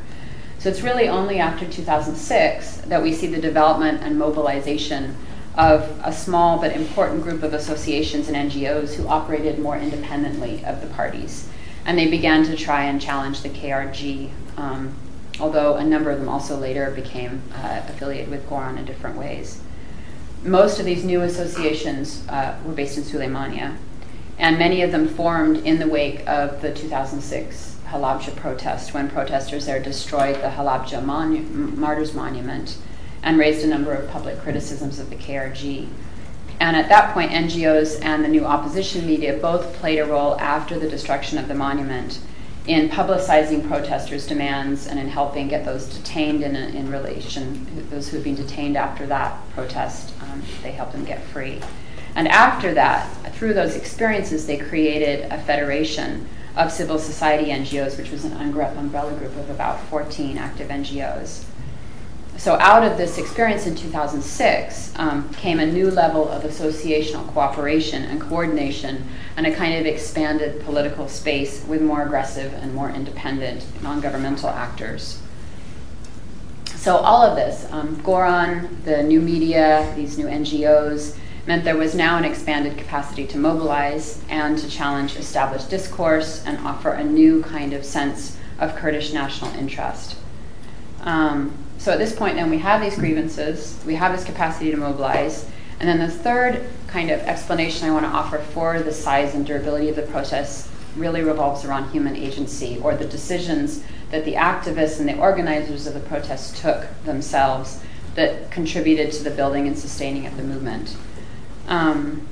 So 0.57 0.69
it's 0.69 0.81
really 0.81 1.09
only 1.09 1.39
after 1.39 1.69
2006 1.69 2.77
that 2.87 3.03
we 3.03 3.13
see 3.13 3.27
the 3.27 3.41
development 3.41 4.01
and 4.01 4.17
mobilization 4.17 5.17
of 5.57 5.99
a 6.01 6.13
small 6.13 6.59
but 6.59 6.71
important 6.71 7.23
group 7.23 7.43
of 7.43 7.53
associations 7.53 8.29
and 8.29 8.49
NGOs 8.49 8.93
who 8.93 9.05
operated 9.09 9.59
more 9.59 9.77
independently 9.77 10.63
of 10.63 10.79
the 10.79 10.87
parties. 10.87 11.49
And 11.85 11.97
they 11.97 12.09
began 12.09 12.45
to 12.45 12.55
try 12.55 12.83
and 12.83 13.01
challenge 13.01 13.41
the 13.41 13.49
KRG 13.49 14.31
um, 14.55 14.95
although 15.39 15.75
a 15.75 15.83
number 15.83 16.11
of 16.11 16.19
them 16.19 16.29
also 16.29 16.57
later 16.57 16.91
became 16.91 17.41
uh, 17.53 17.81
affiliated 17.87 18.29
with 18.29 18.47
Goran 18.49 18.77
in 18.77 18.85
different 18.85 19.17
ways. 19.17 19.61
Most 20.43 20.79
of 20.79 20.85
these 20.85 21.03
new 21.03 21.21
associations 21.21 22.27
uh, 22.29 22.57
were 22.65 22.73
based 22.73 22.97
in 22.97 23.03
Suleimania, 23.03 23.75
and 24.37 24.57
many 24.57 24.81
of 24.81 24.91
them 24.91 25.07
formed 25.07 25.57
in 25.57 25.79
the 25.79 25.87
wake 25.87 26.27
of 26.27 26.61
the 26.61 26.73
2006 26.73 27.77
Halabja 27.87 28.35
protest 28.35 28.93
when 28.93 29.09
protesters 29.09 29.65
there 29.65 29.81
destroyed 29.81 30.35
the 30.35 30.49
Halabja 30.49 31.03
Monu- 31.03 31.75
Martyrs 31.75 32.13
Monument 32.13 32.77
and 33.23 33.37
raised 33.37 33.65
a 33.65 33.67
number 33.67 33.93
of 33.93 34.09
public 34.09 34.39
criticisms 34.39 34.99
of 34.99 35.09
the 35.09 35.15
KRG. 35.15 35.89
And 36.59 36.75
at 36.75 36.89
that 36.89 37.13
point, 37.13 37.31
NGOs 37.31 38.03
and 38.03 38.23
the 38.23 38.29
new 38.29 38.45
opposition 38.45 39.05
media 39.07 39.37
both 39.37 39.73
played 39.75 39.99
a 39.99 40.05
role 40.05 40.39
after 40.39 40.77
the 40.77 40.89
destruction 40.89 41.37
of 41.37 41.47
the 41.47 41.55
monument 41.55 42.19
in 42.69 42.87
publicizing 42.87 43.67
protesters' 43.67 44.27
demands 44.27 44.85
and 44.85 44.99
in 44.99 45.07
helping 45.07 45.47
get 45.47 45.65
those 45.65 45.87
detained 45.87 46.43
in, 46.43 46.55
in 46.55 46.91
relation, 46.91 47.65
those 47.89 48.07
who've 48.07 48.23
been 48.23 48.35
detained 48.35 48.77
after 48.77 49.07
that 49.07 49.35
protest, 49.55 50.13
um, 50.21 50.43
they 50.61 50.71
helped 50.71 50.91
them 50.91 51.03
get 51.03 51.19
free. 51.23 51.59
And 52.13 52.27
after 52.27 52.71
that, 52.75 53.07
through 53.33 53.55
those 53.55 53.75
experiences, 53.75 54.45
they 54.45 54.57
created 54.57 55.31
a 55.31 55.41
federation 55.41 56.29
of 56.55 56.71
civil 56.71 56.99
society 56.99 57.49
NGOs, 57.49 57.97
which 57.97 58.11
was 58.11 58.23
an 58.23 58.33
umbrella 58.33 59.13
group 59.13 59.35
of 59.37 59.49
about 59.49 59.81
14 59.85 60.37
active 60.37 60.69
NGOs 60.69 61.48
so 62.39 62.55
out 62.61 62.89
of 62.89 62.97
this 62.97 63.17
experience 63.17 63.67
in 63.67 63.75
2006 63.75 64.93
um, 64.95 65.29
came 65.33 65.59
a 65.59 65.65
new 65.65 65.91
level 65.91 66.29
of 66.29 66.43
associational 66.43 67.27
cooperation 67.33 68.03
and 68.03 68.21
coordination 68.21 69.05
and 69.35 69.45
a 69.45 69.53
kind 69.53 69.75
of 69.75 69.85
expanded 69.85 70.63
political 70.63 71.09
space 71.09 71.65
with 71.65 71.81
more 71.81 72.03
aggressive 72.03 72.53
and 72.53 72.73
more 72.73 72.89
independent 72.91 73.65
non-governmental 73.83 74.47
actors. 74.47 75.21
So 76.67 76.95
all 76.95 77.21
of 77.21 77.35
this, 77.35 77.69
um, 77.73 77.97
Goran, 78.03 78.85
the 78.85 79.03
new 79.03 79.19
media, 79.19 79.91
these 79.97 80.17
new 80.17 80.27
NGOs, 80.27 81.17
meant 81.45 81.65
there 81.65 81.75
was 81.75 81.93
now 81.93 82.17
an 82.17 82.23
expanded 82.23 82.77
capacity 82.77 83.27
to 83.27 83.37
mobilize 83.37 84.23
and 84.29 84.57
to 84.57 84.69
challenge 84.69 85.17
established 85.17 85.69
discourse 85.69 86.41
and 86.45 86.57
offer 86.59 86.91
a 86.91 87.03
new 87.03 87.43
kind 87.43 87.73
of 87.73 87.83
sense 87.83 88.37
of 88.59 88.77
Kurdish 88.77 89.11
national 89.11 89.53
interest. 89.55 90.15
Um, 91.01 91.53
so 91.79 91.93
at 91.93 91.97
this 91.97 92.13
point, 92.13 92.35
then 92.35 92.49
we 92.49 92.57
have 92.57 92.81
these 92.81 92.95
grievances, 92.95 93.81
we 93.85 93.95
have 93.95 94.11
this 94.11 94.25
capacity 94.25 94.69
to 94.69 94.77
mobilize, 94.77 95.49
and 95.79 95.87
then 95.87 95.99
the 95.99 96.13
third 96.13 96.65
kind 96.87 97.09
of 97.09 97.21
explanation 97.21 97.87
I 97.87 97.91
want 97.91 98.05
to 98.05 98.09
offer 98.09 98.39
for 98.39 98.81
the 98.81 98.91
size 98.91 99.33
and 99.33 99.45
durability 99.45 99.87
of 99.87 99.95
the 99.95 100.01
protests 100.03 100.69
really 100.97 101.21
revolves 101.23 101.63
around 101.63 101.91
human 101.91 102.17
agency 102.17 102.79
or 102.83 102.95
the 102.95 103.05
decisions 103.05 103.81
that 104.11 104.25
the 104.25 104.33
activists 104.33 104.99
and 104.99 105.07
the 105.07 105.17
organizers 105.17 105.87
of 105.87 105.93
the 105.93 106.01
protests 106.01 106.59
took 106.59 106.85
themselves 107.05 107.81
that 108.15 108.51
contributed 108.51 109.13
to 109.13 109.23
the 109.23 109.31
building 109.31 109.65
and 109.65 109.79
sustaining 109.79 110.25
of 110.25 110.35
the 110.35 110.43
movement. 110.43 110.97
Um, 111.69 112.27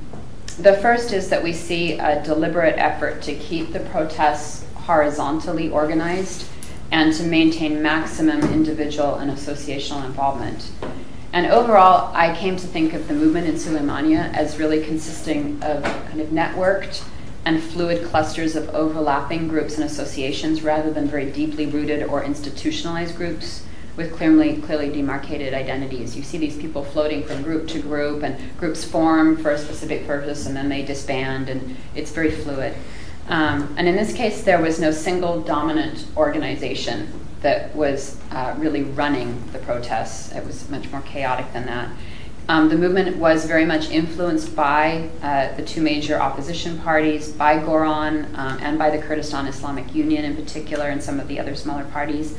the 0.59 0.73
first 0.73 1.13
is 1.13 1.29
that 1.29 1.41
we 1.41 1.53
see 1.53 1.93
a 1.93 2.21
deliberate 2.21 2.77
effort 2.77 3.21
to 3.21 3.35
keep 3.35 3.71
the 3.71 3.79
protests 3.79 4.65
horizontally 4.73 5.69
organized 5.69 6.49
and 6.91 7.13
to 7.13 7.23
maintain 7.23 7.81
maximum 7.81 8.41
individual 8.53 9.15
and 9.15 9.31
associational 9.31 10.05
involvement. 10.05 10.71
And 11.33 11.45
overall, 11.47 12.11
I 12.15 12.35
came 12.35 12.55
to 12.55 12.67
think 12.67 12.93
of 12.93 13.07
the 13.07 13.13
movement 13.13 13.47
in 13.47 13.55
Suleimania 13.55 14.33
as 14.33 14.57
really 14.57 14.83
consisting 14.83 15.61
of 15.61 15.83
kind 15.83 16.21
of 16.21 16.29
networked 16.29 17.03
and 17.45 17.61
fluid 17.61 18.05
clusters 18.05 18.55
of 18.55 18.69
overlapping 18.69 19.47
groups 19.47 19.75
and 19.75 19.83
associations 19.83 20.63
rather 20.63 20.91
than 20.91 21.07
very 21.07 21.29
deeply 21.31 21.65
rooted 21.65 22.03
or 22.03 22.23
institutionalized 22.23 23.15
groups 23.15 23.63
with 23.95 24.13
clearly, 24.15 24.57
clearly 24.57 24.89
demarcated 24.89 25.53
identities. 25.53 26.15
You 26.15 26.23
see 26.23 26.37
these 26.37 26.55
people 26.55 26.83
floating 26.83 27.23
from 27.23 27.41
group 27.41 27.67
to 27.69 27.81
group, 27.81 28.21
and 28.21 28.37
groups 28.57 28.83
form 28.83 29.35
for 29.37 29.51
a 29.51 29.57
specific 29.57 30.05
purpose 30.05 30.45
and 30.45 30.55
then 30.55 30.69
they 30.69 30.83
disband, 30.83 31.49
and 31.49 31.75
it's 31.95 32.11
very 32.11 32.31
fluid. 32.31 32.75
Um, 33.29 33.73
and 33.77 33.87
in 33.87 33.95
this 33.95 34.13
case, 34.13 34.43
there 34.43 34.61
was 34.61 34.79
no 34.79 34.91
single 34.91 35.41
dominant 35.41 36.05
organization 36.15 37.11
that 37.41 37.75
was 37.75 38.17
uh, 38.31 38.55
really 38.57 38.83
running 38.83 39.41
the 39.51 39.59
protests. 39.59 40.31
It 40.31 40.45
was 40.45 40.69
much 40.69 40.89
more 40.91 41.01
chaotic 41.01 41.51
than 41.53 41.65
that. 41.65 41.89
Um, 42.49 42.69
the 42.69 42.77
movement 42.77 43.17
was 43.17 43.45
very 43.45 43.65
much 43.65 43.89
influenced 43.89 44.55
by 44.55 45.09
uh, 45.21 45.53
the 45.57 45.63
two 45.63 45.81
major 45.81 46.17
opposition 46.17 46.79
parties, 46.79 47.29
by 47.29 47.59
Goran 47.59 48.33
um, 48.37 48.57
and 48.61 48.79
by 48.79 48.89
the 48.89 48.99
Kurdistan 48.99 49.47
Islamic 49.47 49.93
Union 49.93 50.23
in 50.23 50.35
particular, 50.35 50.85
and 50.85 51.03
some 51.03 51.19
of 51.19 51.27
the 51.27 51.39
other 51.39 51.55
smaller 51.55 51.83
parties. 51.85 52.37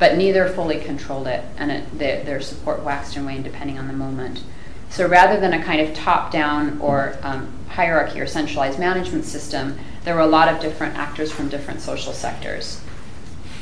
But 0.00 0.16
neither 0.16 0.48
fully 0.48 0.80
controlled 0.80 1.28
it, 1.28 1.44
and 1.56 1.86
their, 1.96 2.40
support 2.40 2.82
waxed 2.82 3.14
and 3.14 3.24
waned 3.24 3.44
depending 3.44 3.78
on 3.78 3.86
the 3.86 3.92
moment. 3.92 4.42
So 4.90 5.06
rather 5.06 5.38
than 5.38 5.52
a 5.52 5.62
kind 5.62 5.80
of 5.80 5.94
top 5.94 6.32
down 6.32 6.80
or 6.80 7.16
hierarchy 7.68 8.20
or 8.20 8.26
centralized 8.26 8.80
management 8.80 9.24
system, 9.24 9.78
there 10.04 10.14
were 10.14 10.20
a 10.20 10.26
lot 10.26 10.48
of 10.48 10.60
different 10.60 10.96
actors 10.96 11.32
from 11.32 11.48
different 11.48 11.80
social 11.80 12.12
sectors. 12.12 12.80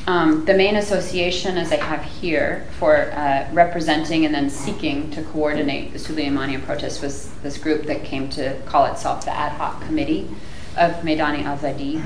Um, 0.08 0.44
the 0.44 0.54
main 0.54 0.74
association, 0.74 1.56
as 1.56 1.70
I 1.70 1.76
have 1.76 2.02
here, 2.02 2.66
for 2.80 3.12
uh, 3.12 3.48
representing 3.52 4.26
and 4.26 4.34
then 4.34 4.50
seeking 4.50 5.12
to 5.12 5.22
coordinate 5.22 5.92
the 5.92 5.98
Suleimania 6.00 6.64
protest 6.64 7.00
was 7.00 7.30
this 7.44 7.56
group 7.56 7.86
that 7.86 8.02
came 8.02 8.28
to 8.30 8.60
call 8.66 8.86
itself 8.86 9.24
the 9.24 9.30
Ad 9.30 9.52
Hoc 9.52 9.80
Committee 9.82 10.28
of 10.76 10.90
Meidani 11.02 11.44
Azadi. 11.44 12.02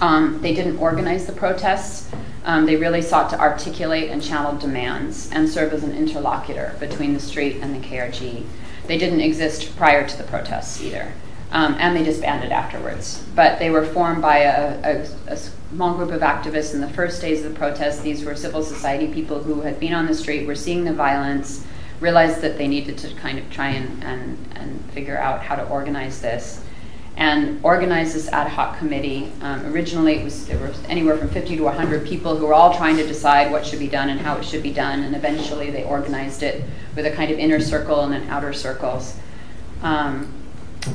Um, 0.00 0.40
they 0.42 0.52
didn't 0.52 0.78
organize 0.78 1.26
the 1.26 1.32
protests. 1.32 2.10
Um, 2.44 2.66
they 2.66 2.74
really 2.74 3.02
sought 3.02 3.30
to 3.30 3.38
articulate 3.38 4.10
and 4.10 4.20
channel 4.20 4.56
demands 4.56 5.30
and 5.30 5.48
serve 5.48 5.72
as 5.72 5.84
an 5.84 5.94
interlocutor 5.94 6.74
between 6.80 7.14
the 7.14 7.20
street 7.20 7.58
and 7.60 7.72
the 7.72 7.86
KRG. 7.86 8.44
They 8.88 8.98
didn't 8.98 9.20
exist 9.20 9.76
prior 9.76 10.08
to 10.08 10.18
the 10.18 10.24
protests 10.24 10.82
either 10.82 11.12
and 11.52 11.96
they 11.96 12.04
disbanded 12.04 12.52
afterwards. 12.52 13.24
But 13.34 13.58
they 13.58 13.70
were 13.70 13.84
formed 13.84 14.22
by 14.22 14.38
a, 14.38 15.06
small 15.70 15.94
group 15.94 16.10
of 16.10 16.20
activists 16.20 16.74
in 16.74 16.80
the 16.80 16.88
first 16.88 17.20
days 17.20 17.44
of 17.44 17.52
the 17.52 17.58
protest. 17.58 18.02
These 18.02 18.24
were 18.24 18.34
civil 18.34 18.62
society 18.62 19.12
people 19.12 19.42
who 19.42 19.60
had 19.60 19.78
been 19.78 19.94
on 19.94 20.06
the 20.06 20.14
street, 20.14 20.46
were 20.46 20.56
seeing 20.56 20.84
the 20.84 20.92
violence, 20.92 21.64
realized 22.00 22.40
that 22.40 22.58
they 22.58 22.66
needed 22.66 22.98
to 22.98 23.14
kind 23.14 23.38
of 23.38 23.48
try 23.50 23.68
and, 23.70 24.38
figure 24.90 25.16
out 25.16 25.40
how 25.40 25.54
to 25.54 25.64
organize 25.68 26.20
this. 26.20 26.64
And 27.16 27.60
organized 27.62 28.14
this 28.14 28.28
ad 28.28 28.48
hoc 28.48 28.78
committee. 28.78 29.30
Um, 29.40 29.66
originally, 29.66 30.14
it 30.14 30.24
was 30.24 30.46
there 30.46 30.58
were 30.58 30.72
anywhere 30.88 31.16
from 31.16 31.28
50 31.28 31.56
to 31.58 31.62
100 31.62 32.06
people 32.06 32.36
who 32.36 32.46
were 32.46 32.54
all 32.54 32.74
trying 32.74 32.96
to 32.96 33.06
decide 33.06 33.52
what 33.52 33.64
should 33.64 33.78
be 33.78 33.86
done 33.86 34.08
and 34.08 34.18
how 34.20 34.36
it 34.36 34.44
should 34.44 34.62
be 34.62 34.72
done. 34.72 35.04
And 35.04 35.14
eventually, 35.14 35.70
they 35.70 35.84
organized 35.84 36.42
it 36.42 36.64
with 36.96 37.06
a 37.06 37.10
kind 37.12 37.30
of 37.30 37.38
inner 37.38 37.60
circle 37.60 38.00
and 38.00 38.12
then 38.12 38.28
outer 38.30 38.52
circles. 38.52 39.16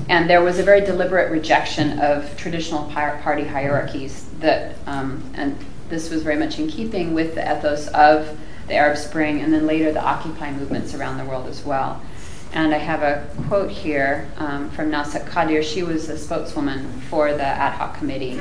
And 0.09 0.29
there 0.29 0.41
was 0.41 0.59
a 0.59 0.63
very 0.63 0.81
deliberate 0.81 1.31
rejection 1.31 1.99
of 1.99 2.35
traditional 2.37 2.85
party 2.89 3.43
hierarchies 3.43 4.25
that, 4.39 4.75
um, 4.87 5.23
and 5.35 5.57
this 5.89 6.09
was 6.09 6.23
very 6.23 6.37
much 6.37 6.59
in 6.59 6.67
keeping 6.67 7.13
with 7.13 7.35
the 7.35 7.41
ethos 7.41 7.87
of 7.89 8.37
the 8.67 8.73
Arab 8.73 8.97
Spring 8.97 9.41
and 9.41 9.53
then 9.53 9.67
later 9.67 9.91
the 9.91 10.03
Occupy 10.03 10.51
movements 10.51 10.93
around 10.95 11.17
the 11.17 11.25
world 11.25 11.47
as 11.47 11.63
well. 11.63 12.01
And 12.53 12.73
I 12.73 12.77
have 12.77 13.03
a 13.03 13.27
quote 13.47 13.69
here 13.69 14.29
um, 14.37 14.69
from 14.71 14.89
Nasat 14.89 15.27
Kadir. 15.27 15.61
She 15.61 15.83
was 15.83 16.07
a 16.07 16.17
spokeswoman 16.17 17.01
for 17.01 17.33
the 17.33 17.43
ad 17.43 17.73
hoc 17.73 17.97
committee. 17.97 18.39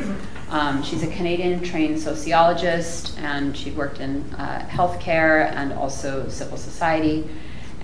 Um, 0.51 0.83
she's 0.85 1.03
a 1.03 1.09
Canadian 1.09 1.63
trained 1.63 1.99
sociologist 1.99 3.19
and 3.19 3.57
she 3.57 3.73
worked 3.73 3.99
in 3.99 4.23
uh, 4.35 4.67
healthcare 4.71 5.51
and 5.53 5.73
also 5.73 6.29
civil 6.29 6.57
society. 6.57 7.29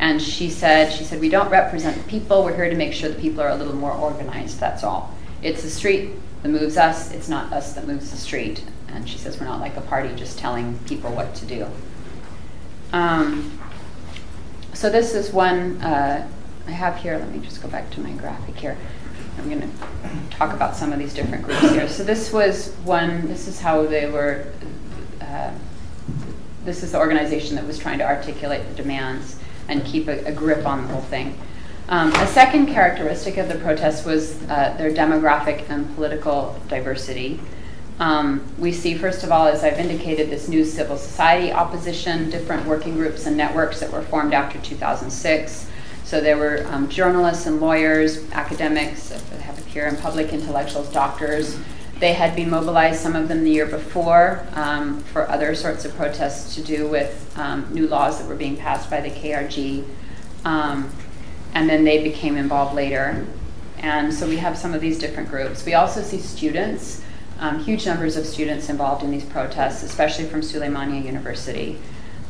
And 0.01 0.21
she 0.21 0.49
said, 0.49 0.91
she 0.95 1.05
said, 1.05 1.21
we 1.21 1.29
don't 1.29 1.51
represent 1.51 1.95
the 1.95 2.09
people. 2.09 2.43
We're 2.43 2.57
here 2.57 2.71
to 2.71 2.75
make 2.75 2.95
sure 2.95 3.11
the 3.11 3.21
people 3.21 3.43
are 3.43 3.51
a 3.51 3.55
little 3.55 3.77
more 3.77 3.93
organized. 3.93 4.59
That's 4.59 4.83
all. 4.83 5.15
It's 5.43 5.63
the 5.63 5.69
street 5.69 6.13
that 6.43 6.49
moves 6.49 6.79
us. 6.79 7.13
It's 7.13 7.29
not 7.29 7.53
us 7.53 7.75
that 7.75 7.87
moves 7.87 8.11
the 8.11 8.17
street. 8.17 8.65
And 8.89 9.07
she 9.07 9.19
says 9.19 9.39
we're 9.39 9.47
not 9.47 9.61
like 9.61 9.77
a 9.77 9.83
party 9.83 10.15
just 10.17 10.39
telling 10.39 10.79
people 10.87 11.13
what 11.13 11.35
to 11.37 11.45
do. 11.45 11.67
Um, 12.95 13.61
so 14.73 14.89
this 14.89 15.15
is 15.15 15.35
one 15.35 15.83
uh, 15.83 16.27
I 16.67 16.71
have 16.71 16.97
here. 16.97 17.19
Let 17.19 17.31
me 17.31 17.41
just 17.41 17.61
go 17.61 17.69
back 17.69 17.91
to 17.91 18.01
my 18.01 18.13
graphic 18.13 18.57
here. 18.57 18.79
I'm 19.37 19.51
going 19.51 19.61
to 19.61 19.69
talk 20.31 20.55
about 20.55 20.77
some 20.77 20.95
of 20.95 20.99
these 20.99 21.13
different 21.13 21.45
groups 21.45 21.73
here. 21.73 21.89
So 21.89 22.05
this 22.05 22.33
was 22.33 22.73
one. 22.85 23.29
This 23.29 23.49
is 23.49 23.61
how 23.61 23.85
they 23.85 24.11
were. 24.11 24.47
Uh, 25.21 25.53
this 26.65 26.83
is 26.83 26.93
the 26.93 26.99
organization 26.99 27.57
that 27.57 27.67
was 27.67 27.79
trying 27.79 27.99
to 27.99 28.07
articulate 28.07 28.67
the 28.67 28.75
demands 28.75 29.37
and 29.71 29.85
keep 29.85 30.09
a, 30.09 30.33
grip 30.33 30.67
on 30.67 30.83
the 30.83 30.89
whole 30.89 31.03
thing. 31.03 31.39
Um, 31.89 32.13
a 32.15 32.27
second 32.27 32.67
characteristic 32.67 33.37
of 33.37 33.49
the 33.49 33.57
protests 33.57 34.05
was 34.05 34.41
uh, 34.43 34.75
their 34.77 34.93
demographic 34.93 35.69
and 35.71 35.93
political 35.95 36.61
diversity. 36.69 37.41
Um, 37.99 38.43
we 38.59 38.73
see, 38.73 38.95
first 38.95 39.25
of 39.25 39.33
all, 39.33 39.47
as 39.47 39.63
I've 39.63 39.79
indicated, 39.79 40.31
this 40.31 40.49
new 40.49 40.65
civil 40.65 40.97
society 40.97 41.53
opposition, 41.53 42.31
different 42.31 42.67
working 42.67 42.95
groups 42.95 43.27
and 43.27 43.37
networks 43.37 43.81
that 43.81 43.93
were 43.93 44.03
formed 44.03 44.33
after 44.33 44.59
2006. 44.59 45.69
So 46.05 46.21
there 46.21 46.37
were 46.37 46.67
um, 46.71 46.89
journalists 46.89 47.47
and 47.47 47.61
lawyers, 47.61 48.29
academics, 48.33 49.13
I 49.13 49.37
have 49.43 49.59
it 49.59 49.67
here, 49.67 49.87
and 49.87 49.99
public 49.99 50.33
intellectuals, 50.33 50.91
doctors. 50.91 51.59
They 52.01 52.15
had 52.15 52.35
been 52.35 52.49
mobilized, 52.49 53.01
some 53.01 53.15
of 53.15 53.29
them 53.29 53.45
the 53.45 53.51
year 53.51 53.67
before, 53.67 54.47
um, 54.55 55.01
for 55.13 55.31
other 55.31 55.55
sorts 55.55 55.85
of 55.85 55.95
protests 55.97 56.55
to 56.55 56.63
do 56.63 56.89
with 56.89 57.31
um, 57.39 57.69
new 57.75 57.87
laws 57.87 58.19
that 58.19 58.27
were 58.27 58.35
being 58.35 58.57
passed 58.57 58.89
by 58.89 59.03
the 59.03 59.11
KRG. 59.11 59.85
Um, 60.47 60.91
and 61.53 61.69
then 61.69 61.85
they 61.85 62.03
became 62.03 62.39
involved 62.39 62.75
later. 62.75 63.27
And 63.79 64.15
so 64.15 64.27
we 64.27 64.39
have 64.39 64.57
some 64.57 64.73
of 64.73 64.81
these 64.81 64.99
different 64.99 65.29
groups. 65.29 65.65
We 65.67 65.75
also 65.75 66.03
see 66.03 66.19
students. 66.19 67.03
um, 67.39 67.59
huge 67.59 67.87
numbers 67.87 68.17
of 68.17 68.27
students 68.27 68.69
involved 68.69 69.03
in 69.03 69.11
these 69.11 69.25
protests, 69.25 69.83
especially 69.83 70.27
from 70.27 70.41
Suleimania 70.41 71.03
University. 71.05 71.79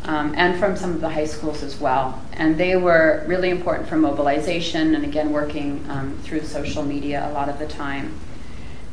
Um, 0.04 0.34
and 0.36 0.58
from 0.58 0.76
some 0.76 0.92
of 0.92 1.00
the 1.00 1.10
high 1.10 1.26
schools 1.26 1.62
as 1.62 1.78
well. 1.78 2.20
And 2.32 2.56
they 2.56 2.74
were 2.76 3.24
really 3.26 3.50
important 3.50 3.88
for 3.88 3.96
mobilization 3.96 4.94
and 4.94 5.04
again 5.04 5.30
working 5.30 5.84
um, 5.90 6.16
through 6.22 6.42
social 6.44 6.82
media 6.82 7.28
a 7.28 7.32
lot 7.32 7.48
of 7.48 7.58
the 7.58 7.66
time. 7.66 8.18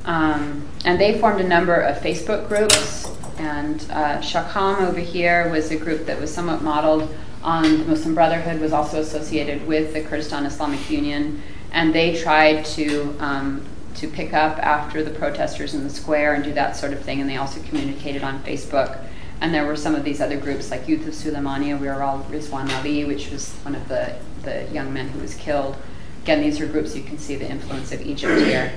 Um, 0.08 0.68
and 0.86 1.00
they 1.00 1.20
formed 1.20 1.42
a 1.42 1.48
number 1.48 1.76
of 1.76 1.98
Facebook 1.98 2.48
groups. 2.48 3.12
And 3.38 3.86
uh, 3.92 4.18
Shakam 4.20 4.82
over 4.82 5.00
here 5.00 5.50
was 5.52 5.70
a 5.70 5.78
group 5.78 6.08
that 6.08 6.20
was 6.20 6.34
somewhat 6.34 6.64
modeled 6.64 7.14
on 7.44 7.64
the 7.64 7.86
Muslim 7.86 8.16
Brotherhood, 8.16 8.60
was 8.60 8.74
also 8.74 9.00
associated 9.02 9.68
with 9.68 9.94
the 9.94 10.02
Kurdistan 10.02 10.46
Islamic 10.46 10.90
Union. 10.90 11.44
And 11.72 11.94
they 11.94 12.20
tried 12.20 12.66
to 12.66 13.16
um, 13.20 13.64
to 13.96 14.08
pick 14.08 14.34
up 14.34 14.60
after 14.60 15.04
the 15.04 15.10
protesters 15.10 15.74
in 15.74 15.84
the 15.84 15.90
square 15.90 16.36
and 16.36 16.44
do 16.44 16.54
that 16.54 16.76
sort 16.76 16.94
of 16.94 17.02
thing. 17.02 17.20
And 17.20 17.30
they 17.30 17.38
also 17.38 17.62
communicated 17.64 18.24
on 18.24 18.42
Facebook. 18.44 19.04
And 19.42 19.54
there 19.54 19.66
were 19.66 19.76
some 19.76 19.94
of 19.94 20.04
these 20.04 20.22
other 20.22 20.38
groups 20.38 20.72
like 20.72 20.88
Youth 20.88 21.08
of 21.08 21.14
Suleimania, 21.14 21.80
we 21.80 21.88
were 21.88 22.02
all 22.02 22.24
Rizwan 22.24 22.72
Ali, 22.78 23.06
which 23.06 23.30
was 23.30 23.54
one 23.58 23.76
of 23.76 23.88
the, 23.88 24.16
the 24.44 24.68
young 24.72 24.94
men 24.94 25.10
who 25.10 25.20
was 25.20 25.36
killed. 25.36 25.76
Again, 26.24 26.42
these 26.42 26.60
are 26.60 26.66
groups 26.66 26.96
you 26.96 27.04
can 27.04 27.18
see 27.18 27.36
the 27.36 27.50
influence 27.50 27.92
of 27.92 28.02
Egypt 28.02 28.42
here. 28.42 28.72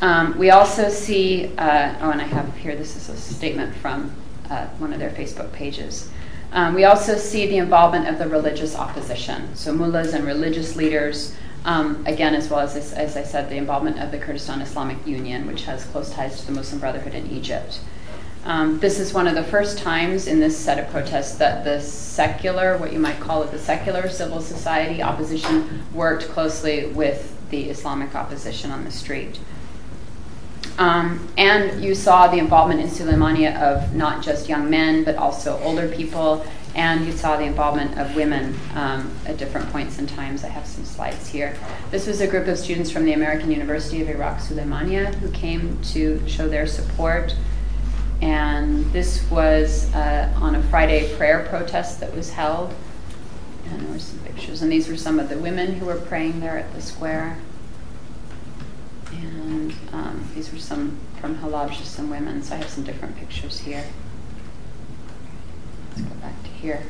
Um, 0.00 0.38
we 0.38 0.50
also 0.50 0.88
see, 0.88 1.52
uh, 1.58 1.94
oh, 2.00 2.10
and 2.10 2.20
I 2.20 2.24
have 2.24 2.56
here, 2.56 2.76
this 2.76 2.94
is 2.94 3.08
a 3.08 3.16
statement 3.16 3.74
from 3.76 4.12
uh, 4.48 4.66
one 4.78 4.92
of 4.92 5.00
their 5.00 5.10
Facebook 5.10 5.52
pages. 5.52 6.10
Um, 6.52 6.74
we 6.74 6.84
also 6.84 7.16
see 7.16 7.46
the 7.46 7.58
involvement 7.58 8.06
of 8.08 8.18
the 8.18 8.28
religious 8.28 8.76
opposition, 8.76 9.54
so 9.56 9.72
mullahs 9.72 10.14
and 10.14 10.24
religious 10.24 10.76
leaders, 10.76 11.34
um, 11.64 12.02
again, 12.06 12.34
as 12.34 12.48
well 12.48 12.60
as, 12.60 12.76
as 12.92 13.16
I 13.16 13.24
said, 13.24 13.50
the 13.50 13.56
involvement 13.56 13.98
of 13.98 14.12
the 14.12 14.18
Kurdistan 14.18 14.62
Islamic 14.62 15.04
Union, 15.06 15.46
which 15.46 15.64
has 15.64 15.84
close 15.86 16.10
ties 16.10 16.40
to 16.40 16.46
the 16.46 16.52
Muslim 16.52 16.80
Brotherhood 16.80 17.14
in 17.14 17.30
Egypt. 17.30 17.80
Um, 18.44 18.78
this 18.78 19.00
is 19.00 19.12
one 19.12 19.26
of 19.26 19.34
the 19.34 19.42
first 19.42 19.78
times 19.78 20.28
in 20.28 20.38
this 20.38 20.56
set 20.56 20.78
of 20.78 20.88
protests 20.90 21.36
that 21.38 21.64
the 21.64 21.80
secular, 21.80 22.78
what 22.78 22.92
you 22.92 23.00
might 23.00 23.18
call 23.18 23.42
it, 23.42 23.50
the 23.50 23.58
secular 23.58 24.08
civil 24.08 24.40
society 24.40 25.02
opposition 25.02 25.82
worked 25.92 26.28
closely 26.28 26.86
with 26.86 27.36
the 27.50 27.68
Islamic 27.68 28.14
opposition 28.14 28.70
on 28.70 28.84
the 28.84 28.90
street. 28.90 29.38
Um, 30.78 31.28
and 31.36 31.82
you 31.82 31.94
saw 31.96 32.28
the 32.28 32.38
involvement 32.38 32.80
in 32.80 32.86
Suleimania 32.86 33.60
of 33.60 33.94
not 33.94 34.22
just 34.22 34.48
young 34.48 34.70
men, 34.70 35.02
but 35.02 35.16
also 35.16 35.58
older 35.64 35.88
people, 35.88 36.46
and 36.76 37.04
you 37.04 37.10
saw 37.10 37.36
the 37.36 37.42
involvement 37.42 37.98
of 37.98 38.14
women 38.14 38.56
um, 38.74 39.12
at 39.26 39.36
different 39.36 39.68
points 39.70 39.98
in 39.98 40.06
times. 40.06 40.44
I 40.44 40.48
have 40.48 40.64
some 40.64 40.84
slides 40.84 41.26
here. 41.26 41.56
This 41.90 42.06
was 42.06 42.20
a 42.20 42.28
group 42.28 42.46
of 42.46 42.56
students 42.56 42.90
from 42.90 43.04
the 43.04 43.14
American 43.14 43.50
University 43.50 44.00
of 44.00 44.08
Iraq 44.08 44.38
Suleimania 44.38 45.12
who 45.16 45.28
came 45.32 45.80
to 45.82 46.22
show 46.28 46.48
their 46.48 46.68
support. 46.68 47.34
And 48.22 48.84
this 48.92 49.28
was 49.30 49.92
uh, 49.94 50.32
on 50.40 50.54
a 50.54 50.62
Friday 50.64 51.12
prayer 51.16 51.44
protest 51.48 51.98
that 51.98 52.14
was 52.14 52.30
held. 52.30 52.72
And 53.66 53.80
there 53.80 53.92
were 53.92 53.98
some 53.98 54.20
pictures. 54.20 54.62
And 54.62 54.70
these 54.70 54.88
were 54.88 54.96
some 54.96 55.18
of 55.18 55.28
the 55.28 55.38
women 55.38 55.74
who 55.74 55.86
were 55.86 55.96
praying 55.96 56.38
there 56.38 56.56
at 56.56 56.72
the 56.74 56.80
square. 56.80 57.38
And 59.12 59.74
um, 59.92 60.28
these 60.34 60.52
were 60.52 60.58
some 60.58 60.98
from 61.20 61.36
Halabja, 61.36 61.84
some 61.84 62.10
women. 62.10 62.42
So 62.42 62.54
I 62.54 62.58
have 62.58 62.68
some 62.68 62.84
different 62.84 63.16
pictures 63.16 63.60
here. 63.60 63.84
Let's 65.96 66.08
go 66.08 66.14
back 66.16 66.42
to 66.42 66.48
here. 66.50 66.82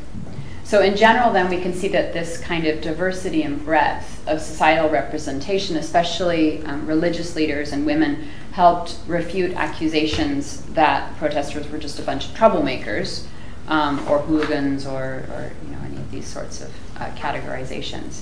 So, 0.69 0.83
in 0.83 0.97
general, 0.99 1.33
then 1.33 1.49
we 1.49 1.63
can 1.63 1.73
see 1.73 1.89
that 1.89 2.13
this 2.13 2.37
kind 2.39 2.67
of 2.67 2.83
diversity 2.83 3.43
and 3.43 3.65
breadth 3.65 4.29
of 4.29 4.39
societal 4.39 4.91
representation, 4.91 5.79
especially 5.79 6.63
um, 6.65 6.87
religious 6.87 7.35
leaders 7.35 7.73
and 7.73 7.87
women, 7.87 8.29
helped 8.53 8.99
refute 9.07 9.53
accusations 9.53 10.63
that 10.75 11.17
protesters 11.17 11.71
were 11.71 11.79
just 11.79 11.99
a 11.99 12.03
bunch 12.03 12.27
of 12.27 12.33
troublemakers 12.33 13.25
um, 13.69 14.07
or 14.09 14.19
hooligans 14.19 14.85
or, 14.85 15.25
or, 15.31 15.53
you 15.65 15.71
know, 15.71 15.79
any 15.87 15.97
of 15.97 16.11
these 16.11 16.27
sorts 16.27 16.61
of 16.61 16.71
uh, 16.99 17.07
categorizations. 17.13 18.21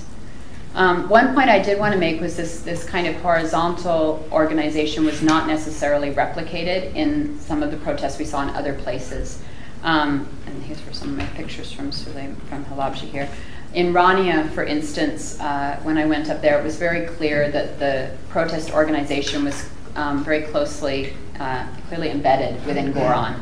Um, 0.77 1.09
one 1.09 1.33
point 1.33 1.49
I 1.49 1.57
did 1.57 1.79
want 1.79 1.93
to 1.93 1.99
make 1.99 2.21
was 2.21 2.37
this, 2.37 2.61
this 2.61 2.83
kind 2.83 3.07
of 3.07 3.15
horizontal 3.15 4.23
organization 4.31 5.05
was 5.05 5.23
not 5.23 5.47
necessarily 5.47 6.13
replicated 6.13 6.93
in 6.93 7.39
some 7.39 7.63
of 7.63 7.71
the 7.71 7.77
protests 7.77 8.19
we 8.19 8.25
saw 8.25 8.43
in 8.43 8.49
other 8.49 8.75
places. 8.75 9.41
Um, 9.81 10.29
and 10.45 10.61
here's 10.61 10.79
some 10.95 11.09
of 11.09 11.17
my 11.17 11.25
pictures 11.35 11.71
from 11.71 11.89
Halabja 11.89 13.09
here. 13.09 13.27
In 13.73 13.91
Rania, 13.91 14.51
for 14.51 14.63
instance, 14.63 15.39
uh, 15.39 15.79
when 15.81 15.97
I 15.97 16.05
went 16.05 16.29
up 16.29 16.43
there, 16.43 16.59
it 16.59 16.63
was 16.63 16.77
very 16.77 17.07
clear 17.07 17.49
that 17.49 17.79
the 17.79 18.15
protest 18.29 18.71
organization 18.71 19.45
was 19.45 19.67
um, 19.95 20.23
very 20.23 20.43
closely, 20.43 21.15
uh, 21.39 21.67
clearly 21.87 22.11
embedded 22.11 22.63
within 22.67 22.93
Goran 22.93 23.41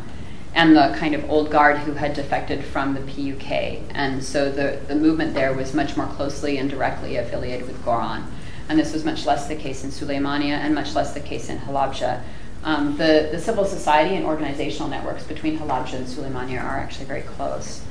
and 0.55 0.75
the 0.75 0.95
kind 0.97 1.13
of 1.13 1.29
old 1.29 1.51
guard 1.51 1.77
who 1.79 1.91
had 1.91 2.13
defected 2.13 2.63
from 2.63 2.93
the 2.93 3.01
PUK. 3.01 3.83
And 3.93 4.23
so 4.23 4.49
the, 4.49 4.79
the 4.87 4.95
movement 4.95 5.33
there 5.33 5.53
was 5.53 5.73
much 5.73 5.97
more 5.97 6.07
closely 6.07 6.57
and 6.57 6.69
directly 6.69 7.17
affiliated 7.17 7.67
with 7.67 7.83
Goran. 7.83 8.23
And 8.69 8.79
this 8.79 8.93
was 8.93 9.03
much 9.03 9.25
less 9.25 9.47
the 9.47 9.55
case 9.55 9.83
in 9.83 9.91
Suleimania 9.91 10.57
and 10.57 10.73
much 10.73 10.95
less 10.95 11.13
the 11.13 11.19
case 11.19 11.49
in 11.49 11.59
Halabja. 11.59 12.23
Um, 12.63 12.97
the, 12.97 13.29
the 13.31 13.39
civil 13.39 13.65
society 13.65 14.15
and 14.15 14.25
organizational 14.25 14.87
networks 14.87 15.23
between 15.23 15.59
Halabja 15.59 15.95
and 15.95 16.07
Suleimania 16.07 16.63
are 16.63 16.77
actually 16.77 17.05
very 17.05 17.21
close. 17.21 17.83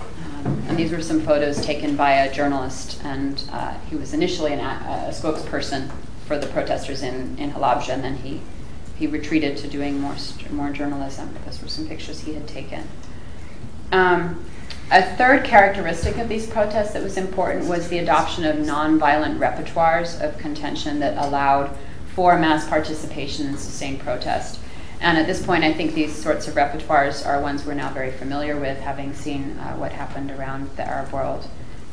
Um, 0.00 0.62
and 0.68 0.78
these 0.78 0.92
were 0.92 1.02
some 1.02 1.20
photos 1.20 1.60
taken 1.60 1.96
by 1.96 2.12
a 2.12 2.32
journalist, 2.32 3.00
and 3.04 3.42
uh, 3.52 3.74
he 3.90 3.96
was 3.96 4.14
initially 4.14 4.52
an, 4.52 4.60
a 4.60 5.10
spokesperson 5.10 5.90
for 6.26 6.38
the 6.38 6.46
protesters 6.46 7.02
in, 7.02 7.36
in 7.38 7.50
Halabja, 7.50 7.90
and 7.90 8.04
then 8.04 8.16
he, 8.16 8.40
he 8.98 9.06
retreated 9.06 9.56
to 9.58 9.68
doing 9.68 10.00
more, 10.00 10.16
more 10.50 10.70
journalism. 10.70 11.34
Those 11.44 11.62
were 11.62 11.68
some 11.68 11.86
pictures 11.86 12.20
he 12.20 12.34
had 12.34 12.48
taken. 12.48 12.88
Um, 13.92 14.44
a 14.90 15.02
third 15.16 15.44
characteristic 15.44 16.16
of 16.16 16.28
these 16.28 16.46
protests 16.46 16.94
that 16.94 17.02
was 17.02 17.16
important 17.16 17.66
was 17.66 17.88
the 17.88 17.98
adoption 17.98 18.44
of 18.44 18.56
nonviolent 18.56 19.38
repertoires 19.38 20.20
of 20.20 20.38
contention 20.38 20.98
that 21.00 21.16
allowed 21.22 21.76
for 22.14 22.38
mass 22.38 22.66
participation 22.68 23.46
and 23.46 23.58
sustained 23.58 24.00
protest. 24.00 24.58
And 25.00 25.16
at 25.16 25.26
this 25.26 25.44
point, 25.44 25.62
I 25.62 25.72
think 25.72 25.94
these 25.94 26.14
sorts 26.14 26.48
of 26.48 26.54
repertoires 26.54 27.24
are 27.24 27.40
ones 27.40 27.64
we're 27.64 27.74
now 27.74 27.92
very 27.92 28.10
familiar 28.10 28.58
with, 28.58 28.80
having 28.80 29.14
seen 29.14 29.56
uh, 29.58 29.76
what 29.76 29.92
happened 29.92 30.32
around 30.32 30.70
the 30.76 30.88
Arab 30.88 31.12
world 31.12 31.48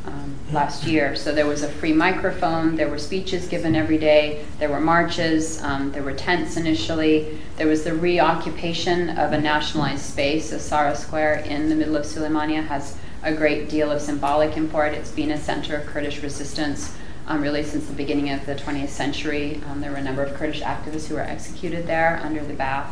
um, 0.08 0.36
last 0.52 0.86
year. 0.86 1.16
So 1.16 1.34
there 1.34 1.46
was 1.46 1.64
a 1.64 1.70
free 1.70 1.94
microphone, 1.94 2.76
there 2.76 2.90
were 2.90 3.00
speeches 3.00 3.48
given 3.48 3.76
every 3.76 3.98
day, 3.98 4.46
there 4.60 4.70
were 4.70 4.80
marches, 4.80 5.62
um, 5.64 5.92
there 5.92 6.04
were 6.04 6.14
tents 6.14 6.58
initially, 6.58 7.40
there 7.58 7.68
was 7.68 7.84
the 7.84 7.94
reoccupation 7.94 9.18
of 9.18 9.34
a 9.34 9.42
nationalized 9.42 10.04
space. 10.04 10.52
Asara 10.52 10.96
Square 10.96 11.40
in 11.40 11.70
the 11.70 11.76
middle 11.76 11.96
of 11.96 12.06
Suleimania 12.06 12.66
has 12.68 12.98
a 13.24 13.34
great 13.34 13.70
deal 13.70 13.92
of 13.92 14.02
symbolic 14.02 14.56
import. 14.56 14.94
It's 14.94 15.12
been 15.12 15.32
a 15.32 15.38
center 15.38 15.76
of 15.76 15.86
Kurdish 15.88 16.22
resistance 16.22 16.96
um, 17.28 17.42
really 17.42 17.64
since 17.64 17.88
the 17.88 17.94
beginning 17.94 18.30
of 18.30 18.46
the 18.46 18.56
20th 18.56 18.90
century. 18.90 19.62
Um, 19.70 19.82
there 19.82 19.92
were 19.92 19.98
a 19.98 20.04
number 20.04 20.24
of 20.24 20.36
Kurdish 20.36 20.62
activists 20.62 21.08
who 21.08 21.16
were 21.16 21.22
executed 21.22 21.88
there 21.88 22.20
under 22.24 22.44
the 22.44 22.54
Ba'ath. 22.54 22.92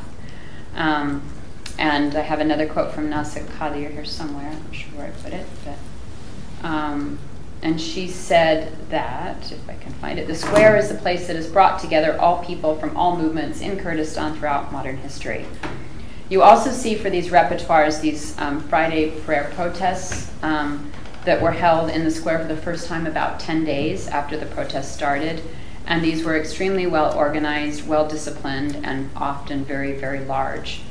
Um, 0.75 1.21
and 1.77 2.15
I 2.15 2.21
have 2.21 2.39
another 2.39 2.67
quote 2.67 2.93
from 2.93 3.09
Nasik 3.09 3.45
Qadir 3.45 3.91
here 3.91 4.05
somewhere. 4.05 4.49
I'm 4.49 4.63
not 4.63 4.75
sure 4.75 4.91
where 4.93 5.07
I 5.07 5.11
put 5.11 5.33
it, 5.33 5.45
but. 5.63 5.77
Um, 6.63 7.19
and 7.61 7.79
she 7.79 8.07
said 8.09 8.89
that, 8.89 9.51
if 9.51 9.69
I 9.69 9.75
can 9.75 9.93
find 9.93 10.19
it, 10.19 10.27
the 10.27 10.35
square 10.35 10.75
is 10.75 10.89
the 10.89 10.95
place 10.95 11.27
that 11.27 11.35
has 11.37 11.47
brought 11.47 11.79
together 11.79 12.19
all 12.19 12.43
people 12.43 12.75
from 12.75 12.95
all 12.97 13.17
movements 13.17 13.61
in 13.61 13.79
Kurdistan 13.79 14.35
throughout 14.37 14.71
modern 14.71 14.97
history. 14.97 15.45
You 16.29 16.41
also 16.41 16.71
see 16.71 16.95
for 16.95 17.09
these 17.09 17.29
repertoires 17.29 18.01
these 18.01 18.37
um, 18.37 18.61
Friday 18.67 19.11
prayer 19.21 19.51
protests 19.55 20.31
um, 20.41 20.91
that 21.23 21.41
were 21.41 21.51
held 21.51 21.89
in 21.89 22.03
the 22.03 22.11
square 22.11 22.39
for 22.39 22.53
the 22.53 22.59
first 22.59 22.87
time 22.87 23.07
about 23.07 23.39
10 23.39 23.63
days 23.63 24.07
after 24.07 24.35
the 24.37 24.45
protest 24.47 24.93
started. 24.93 25.41
And 25.85 26.03
these 26.03 26.23
were 26.23 26.37
extremely 26.37 26.87
well 26.87 27.15
organized, 27.17 27.87
well 27.87 28.07
disciplined, 28.07 28.77
and 28.83 29.09
often 29.15 29.63
very, 29.63 29.93
very 29.93 30.25
large. 30.25 30.81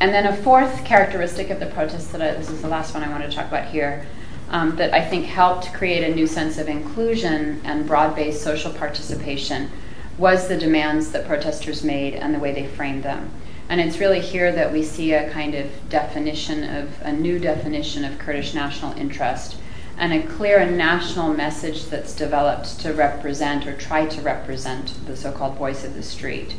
And 0.00 0.14
then 0.14 0.26
a 0.26 0.36
fourth 0.36 0.84
characteristic 0.84 1.50
of 1.50 1.58
the 1.58 1.66
protests 1.66 2.08
that 2.08 2.22
I, 2.22 2.32
this 2.34 2.50
is 2.50 2.62
the 2.62 2.68
last 2.68 2.94
one 2.94 3.02
I 3.02 3.08
want 3.08 3.28
to 3.28 3.36
talk 3.36 3.48
about 3.48 3.66
here, 3.66 4.06
um, 4.50 4.76
that 4.76 4.94
I 4.94 5.04
think 5.04 5.26
helped 5.26 5.72
create 5.72 6.04
a 6.04 6.14
new 6.14 6.26
sense 6.26 6.56
of 6.58 6.68
inclusion 6.68 7.60
and 7.64 7.86
broad 7.86 8.14
based 8.14 8.42
social 8.42 8.72
participation 8.72 9.70
was 10.16 10.48
the 10.48 10.56
demands 10.56 11.12
that 11.12 11.26
protesters 11.26 11.84
made 11.84 12.14
and 12.14 12.34
the 12.34 12.38
way 12.38 12.52
they 12.52 12.66
framed 12.66 13.02
them. 13.02 13.30
And 13.68 13.80
it's 13.80 13.98
really 13.98 14.20
here 14.20 14.50
that 14.52 14.72
we 14.72 14.82
see 14.82 15.12
a 15.12 15.30
kind 15.30 15.54
of 15.54 15.70
definition 15.88 16.64
of 16.64 16.90
a 17.02 17.12
new 17.12 17.38
definition 17.38 18.04
of 18.04 18.18
Kurdish 18.18 18.54
national 18.54 18.96
interest 18.96 19.56
and 19.98 20.12
a 20.12 20.22
clear 20.22 20.58
and 20.58 20.78
national 20.78 21.34
message 21.34 21.86
that's 21.86 22.14
developed 22.14 22.80
to 22.80 22.92
represent 22.92 23.66
or 23.66 23.76
try 23.76 24.06
to 24.06 24.22
represent 24.22 24.94
the 25.06 25.16
so 25.16 25.32
called 25.32 25.56
voice 25.56 25.84
of 25.84 25.94
the 25.94 26.02
street. 26.02 26.54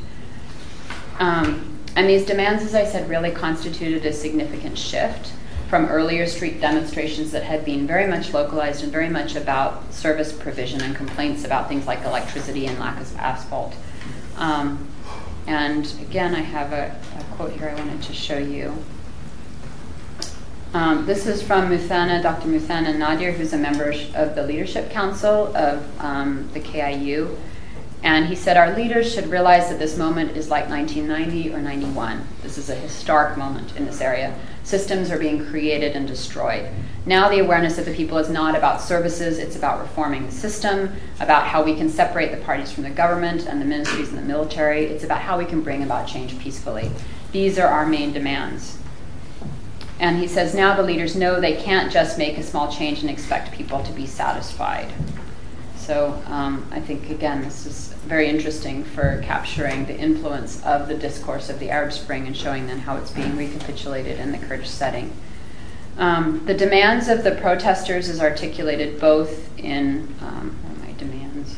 Um, 1.20 1.79
and 1.96 2.10
these 2.10 2.26
demands, 2.26 2.64
as 2.64 2.76
I 2.76 2.86
said, 2.86 3.10
really 3.10 3.32
constituted 3.32 4.06
a 4.06 4.14
significant 4.14 4.78
shift 4.78 5.32
from 5.70 5.86
earlier 5.86 6.26
street 6.26 6.60
demonstrations 6.60 7.32
that 7.32 7.44
had 7.44 7.64
been 7.64 7.86
very 7.86 8.08
much 8.08 8.34
localized 8.34 8.84
and 8.84 8.92
very 8.92 9.10
much 9.10 9.36
about 9.36 9.94
service 9.94 10.32
provision 10.32 10.82
and 10.82 10.96
complaints 10.96 11.46
about 11.46 11.68
things 11.68 11.86
like 11.86 12.04
electricity 12.04 12.66
and 12.66 12.80
lack 12.80 13.00
of 13.00 13.16
asphalt 13.18 13.76
Um, 14.36 14.88
and 15.46 15.86
again, 16.02 16.34
I 16.34 16.42
have 16.42 16.74
a, 16.74 16.96
a, 17.18 17.24
quote 17.36 17.52
here 17.52 17.70
I 17.70 17.74
wanted 17.74 18.02
to 18.04 18.14
show 18.14 18.38
you. 18.38 18.74
Um, 20.74 21.06
this 21.06 21.26
is 21.26 21.42
from 21.42 21.70
Muthana, 21.70 22.22
Dr. 22.22 22.48
Muthana 22.48 22.96
Nadir, 22.96 23.32
who's 23.32 23.54
a 23.54 23.58
member 23.58 23.92
of 24.14 24.36
the 24.36 24.44
Leadership 24.44 24.92
Council 24.92 25.56
of 25.56 25.84
um, 26.00 26.50
the 26.54 26.60
KIU. 26.60 27.36
And 28.02 28.28
he 28.28 28.36
said, 28.36 28.56
Our 28.56 28.76
leaders 28.76 29.14
should 29.14 29.28
realize 29.28 29.70
that 29.70 29.80
this 29.80 29.98
moment 29.98 30.38
is 30.38 30.50
like 30.50 30.70
1990 30.70 31.54
or 31.54 31.62
91. 31.62 32.26
This 32.42 32.58
is 32.58 32.70
a 32.70 32.76
historic 32.76 33.38
moment 33.38 33.76
in 33.76 33.86
this 33.86 34.02
area. 34.02 34.38
Systems 34.64 35.10
are 35.12 35.18
being 35.18 35.46
created 35.46 35.96
and 35.96 36.08
destroyed. 36.08 36.70
Now, 37.06 37.28
the 37.28 37.40
awareness 37.40 37.78
of 37.78 37.86
the 37.86 37.94
people 37.94 38.18
is 38.18 38.30
not 38.30 38.56
about 38.56 38.82
services, 38.82 39.40
it's 39.40 39.56
about 39.56 39.82
reforming 39.82 40.26
the 40.26 40.32
system, 40.32 40.96
about 41.20 41.48
how 41.48 41.64
we 41.64 41.76
can 41.76 41.90
separate 41.90 42.32
the 42.32 42.44
parties 42.46 42.72
from 42.72 42.84
the 42.84 42.90
government 42.90 43.48
and 43.48 43.60
the 43.60 43.66
ministries 43.66 44.10
and 44.10 44.18
the 44.18 44.22
military. 44.22 44.86
It's 44.86 45.04
about 45.04 45.22
how 45.22 45.38
we 45.38 45.46
can 45.46 45.62
bring 45.62 45.84
about 45.84 46.08
change 46.08 46.38
peacefully. 46.40 46.92
These 47.32 47.58
are 47.58 47.68
our 47.68 47.86
main 47.86 48.14
demands. 48.14 48.78
And 50.00 50.18
he 50.18 50.28
says, 50.28 50.56
Now 50.56 50.76
the 50.76 50.84
leaders 50.84 51.16
know 51.16 51.40
they 51.40 51.56
can't 51.56 51.92
just 51.92 52.18
make 52.18 52.38
a 52.38 52.44
small 52.44 52.72
change 52.72 53.02
and 53.02 53.10
expect 53.10 53.52
people 53.52 53.84
to 53.84 53.92
be 53.92 54.06
satisfied. 54.06 54.94
So 55.90 56.22
um, 56.28 56.68
I 56.70 56.80
think, 56.80 57.10
again, 57.10 57.42
this 57.42 57.66
is 57.66 57.88
very 58.06 58.30
interesting 58.30 58.84
for 58.84 59.24
capturing 59.26 59.86
the 59.86 59.98
influence 59.98 60.64
of 60.64 60.88
the 60.88 60.94
discourse 60.94 61.50
of 61.50 61.58
the 61.58 61.72
Arab 61.72 61.92
Spring 61.92 62.28
and 62.28 62.38
showing 62.38 62.68
then 62.68 62.78
how 62.78 62.98
it's 62.98 63.10
being 63.10 63.36
recapitulated 63.36 64.20
in 64.20 64.32
the 64.32 64.38
Kurdish 64.38 64.70
setting. 64.70 65.12
Um, 65.98 66.46
the 66.46 66.54
demands 66.54 67.08
of 67.08 67.24
the 67.24 67.32
protesters 67.32 68.08
is 68.08 68.22
articulated 68.22 69.00
both 69.00 69.50
in 69.58 70.14
um, 70.22 70.56
my 70.80 70.92
demands. 70.92 71.58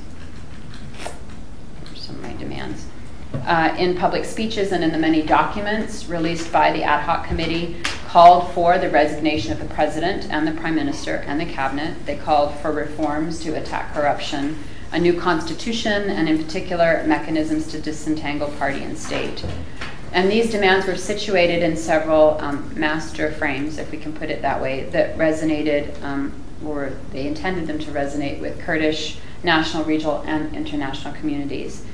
some 1.96 2.16
of 2.16 2.22
my 2.22 2.34
demands. 2.38 2.86
Uh, 3.34 3.76
in 3.78 3.98
public 3.98 4.24
speeches 4.24 4.72
and 4.72 4.82
in 4.82 4.94
the 4.94 4.98
many 4.98 5.24
documents 5.24 6.06
released 6.06 6.54
by 6.54 6.72
the 6.72 6.84
ad 6.84 7.04
hoc 7.04 7.28
committee, 7.28 7.76
called 8.12 8.52
for 8.52 8.78
the 8.78 8.90
resignation 8.90 9.54
of 9.54 9.60
the 9.60 9.74
president 9.74 10.30
and 10.30 10.46
the 10.46 10.52
prime 10.52 10.76
minister 10.76 11.16
and 11.28 11.40
the 11.40 11.46
cabinet. 11.46 12.06
They 12.06 12.18
called 12.18 12.54
for 12.56 12.70
reforms 12.70 13.40
to 13.44 13.54
attack 13.54 13.94
corruption, 13.94 14.58
a 14.92 15.00
new 15.00 15.18
constitution, 15.18 16.10
and 16.10 16.28
in 16.28 16.38
particular, 16.38 17.06
mechanisms 17.08 17.68
to 17.68 17.80
disentangle 17.80 18.50
party 18.60 18.84
and 18.84 18.98
state. 18.98 19.46
And 20.12 20.30
these 20.30 20.52
demands 20.52 20.88
were 20.88 20.98
situated 20.98 21.64
in 21.64 21.78
several 21.78 22.38
um, 22.42 22.78
master 22.78 23.32
frames, 23.32 23.78
if 23.78 23.90
we 23.92 23.98
can 23.98 24.12
put 24.12 24.30
it 24.30 24.42
that 24.42 24.62
way, 24.62 24.90
that 24.90 25.18
resonated, 25.18 26.04
um, 26.04 26.34
or 26.66 26.92
they 27.14 27.26
intended 27.26 27.66
them 27.66 27.80
to 27.80 27.92
resonate 27.92 28.42
with 28.42 28.60
Kurdish, 28.60 29.20
national, 29.42 29.86
regional, 29.86 30.22
and 30.28 30.54
international 30.54 31.14
communities. 31.14 31.86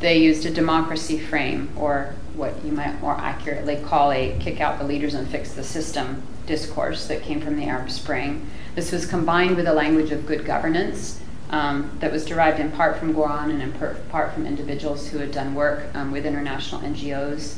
They 0.00 0.18
used 0.18 0.44
a 0.44 0.50
democracy 0.50 1.18
frame, 1.18 1.70
or 1.76 2.14
what 2.34 2.62
you 2.64 2.72
might 2.72 3.00
more 3.00 3.14
accurately 3.14 3.76
call 3.76 4.12
a 4.12 4.36
kick 4.38 4.60
out 4.60 4.78
the 4.78 4.84
leaders 4.84 5.14
and 5.14 5.26
fix 5.28 5.52
the 5.52 5.64
system 5.64 6.22
discourse 6.46 7.06
that 7.08 7.22
came 7.22 7.40
from 7.40 7.56
the 7.56 7.64
Arab 7.64 7.90
Spring. 7.90 8.48
This 8.74 8.92
was 8.92 9.06
combined 9.06 9.56
with 9.56 9.66
a 9.66 9.72
language 9.72 10.12
of 10.12 10.26
good 10.26 10.44
governance 10.44 11.20
um, 11.50 11.96
that 12.00 12.12
was 12.12 12.24
derived 12.24 12.60
in 12.60 12.70
part 12.72 12.98
from 12.98 13.14
Goran 13.14 13.50
and 13.50 13.62
in 13.62 13.72
part 13.72 14.34
from 14.34 14.46
individuals 14.46 15.08
who 15.08 15.18
had 15.18 15.32
done 15.32 15.54
work 15.54 15.94
um, 15.94 16.10
with 16.10 16.26
international 16.26 16.80
NGOs. 16.82 17.56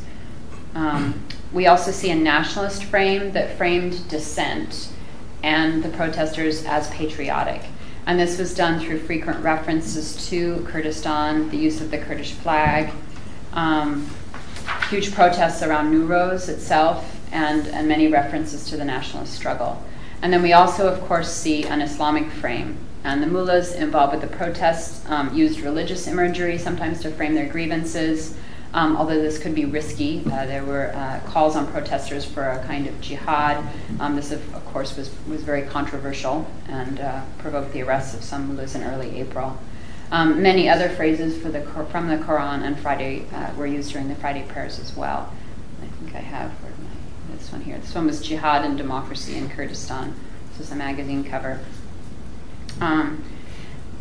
Um, 0.75 1.23
we 1.53 1.67
also 1.67 1.91
see 1.91 2.11
a 2.11 2.15
nationalist 2.15 2.85
frame 2.85 3.33
that 3.33 3.57
framed 3.57 4.09
dissent 4.09 4.91
and 5.43 5.83
the 5.83 5.89
protesters 5.89 6.65
as 6.65 6.91
patriotic. 6.91 7.63
And 8.09 8.19
this 8.19 8.39
was 8.39 8.55
done 8.55 8.81
through 8.81 9.01
frequent 9.01 9.45
references 9.45 10.27
to 10.31 10.65
Kurdistan, 10.67 11.51
the 11.51 11.59
use 11.59 11.83
of 11.83 11.91
the 11.91 11.99
Kurdish 11.99 12.33
flag, 12.33 12.91
um, 13.53 14.09
huge 14.89 15.15
protests 15.15 15.63
around 15.63 15.93
Nowruz 15.93 16.49
itself, 16.49 17.21
and, 17.33 17.67
and 17.69 17.87
many 17.87 18.09
references 18.09 18.65
to 18.71 18.79
the 18.79 18.85
nationalist 18.87 19.35
struggle. 19.35 19.85
And 20.23 20.33
then 20.33 20.41
we 20.41 20.55
also, 20.55 20.91
of 20.91 21.03
course, 21.03 21.31
see 21.31 21.65
an 21.65 21.83
Islamic 21.83 22.31
frame. 22.31 22.79
And 23.05 23.23
the 23.23 23.27
mullahs 23.27 23.75
involved 23.75 24.15
with 24.15 24.23
the 24.23 24.37
protests 24.39 25.05
um, 25.11 25.35
used 25.35 25.61
religious 25.61 26.07
imagery 26.07 26.57
sometimes 26.57 27.03
to 27.03 27.11
frame 27.11 27.35
their 27.35 27.47
grievances. 27.47 28.35
Um, 28.75 28.97
although 28.97 29.21
this 29.21 29.39
could 29.39 29.55
be 29.55 29.65
risky, 29.65 30.23
uh, 30.27 30.45
there 30.45 30.65
were 30.65 30.93
uh, 30.95 31.21
calls 31.27 31.57
on 31.57 31.67
protesters 31.69 32.25
for 32.25 32.43
a 32.43 32.63
kind 32.67 32.87
of 32.87 33.01
jihad. 33.01 33.67
Um, 33.99 34.15
this, 34.15 34.31
of, 34.31 34.65
course, 34.67 34.97
was, 34.97 35.11
was 35.27 35.43
very 35.43 35.63
controversial 35.63 36.47
and 36.69 37.01
uh, 37.01 37.23
provoked 37.39 37.73
the 37.73 37.83
arrests 37.83 38.15
of 38.15 38.23
some 38.23 38.49
mullahs 38.49 38.75
in 38.75 38.83
early 38.83 39.19
April. 39.21 39.59
Um, 40.11 40.43
many 40.43 40.69
other 40.69 40.89
phrases 40.89 41.41
from 41.41 41.53
the 41.53 41.61
Quran 41.61 42.63
and 42.63 42.79
Friday 42.79 43.27
were 43.57 43.67
used 43.67 43.93
during 43.93 44.09
the 44.09 44.15
Friday 44.15 44.45
prayers 44.49 44.79
as 44.79 44.97
well. 44.97 45.33
I 45.83 45.87
think 45.87 46.15
I 46.15 46.21
have 46.21 46.53
this 47.33 47.53
one 47.53 47.63
here. 47.63 47.79
This 47.79 47.95
one 47.95 48.07
was 48.07 48.21
Jihad 48.21 48.65
and 48.65 48.77
Democracy 48.77 49.37
in 49.37 49.49
Kurdistan. 49.49 50.15
This 50.51 50.67
is 50.67 50.73
a 50.73 50.77
magazine 50.77 51.25
cover. 51.25 51.61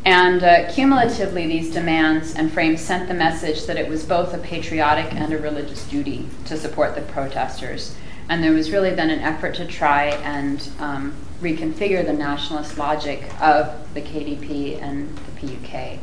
And 0.08 0.42
uh, 0.42 0.72
cumulatively, 0.72 1.48
these 1.48 1.70
demands 1.70 2.34
and 2.34 2.50
frames 2.50 2.80
sent 2.80 3.10
the 3.10 3.14
message 3.14 3.66
that 3.66 3.76
it 3.76 3.90
was 3.90 4.06
both 4.06 4.34
a 4.34 4.38
patriotic 4.38 5.14
and 5.14 5.34
a 5.34 5.38
religious 5.38 5.86
duty 5.86 6.30
to 6.46 6.56
support 6.56 6.96
the 6.96 7.02
protesters. 7.02 7.94
And 8.30 8.42
there 8.42 8.54
was 8.54 8.72
really 8.72 8.92
then 8.92 9.10
an 9.10 9.20
effort 9.20 9.56
to 9.56 9.66
try 9.66 10.06
and 10.06 10.66
um, 10.80 11.14
reconfigure 11.42 12.06
the 12.06 12.14
nationalist 12.14 12.78
logic 12.78 13.22
of 13.42 13.94
the 13.94 14.02
KDP 14.02 14.82
and 14.82 15.14
the 15.18 15.32
PUK. 15.42 15.74
I 15.74 16.00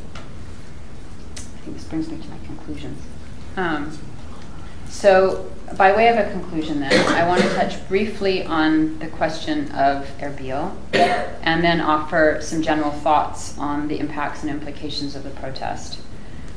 think 1.65 1.75
this 1.75 1.85
brings 1.85 2.11
me 2.11 2.19
to 2.19 2.29
my 2.29 2.39
conclusions. 2.45 3.01
Um, 3.57 3.99
so, 4.91 5.51
by 5.77 5.95
way 5.97 6.09
of 6.09 6.17
a 6.17 6.31
conclusion, 6.31 6.81
then, 6.81 6.93
I 7.15 7.27
want 7.27 7.43
to 7.43 7.49
touch 7.55 7.87
briefly 7.89 8.45
on 8.45 8.99
the 8.99 9.09
question 9.09 9.71
of 9.73 10.07
Erbil 10.19 10.75
and 11.43 11.65
then 11.65 11.81
offer 11.81 12.39
some 12.41 12.62
general 12.62 12.91
thoughts 12.91 13.59
on 13.59 13.89
the 13.89 13.99
impacts 13.99 14.43
and 14.43 14.51
implications 14.51 15.17
of 15.17 15.25
the 15.25 15.31
protest. 15.31 15.99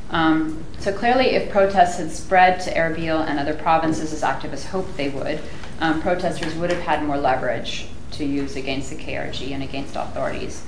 Um, 0.10 0.64
so, 0.80 0.94
clearly, 0.94 1.28
if 1.28 1.52
protests 1.52 1.98
had 1.98 2.12
spread 2.12 2.60
to 2.62 2.74
Erbil 2.74 3.26
and 3.28 3.40
other 3.40 3.54
provinces 3.54 4.14
as 4.14 4.22
activists 4.22 4.66
hoped 4.66 4.96
they 4.98 5.10
would, 5.10 5.42
um, 5.80 6.02
protesters 6.02 6.56
would 6.56 6.70
have 6.70 6.82
had 6.82 7.04
more 7.04 7.18
leverage 7.18 7.88
to 8.12 8.26
use 8.26 8.56
against 8.56 8.90
the 8.90 8.96
KRG 8.96 9.52
and 9.52 9.64
against 9.64 9.96
authorities. 9.96 10.64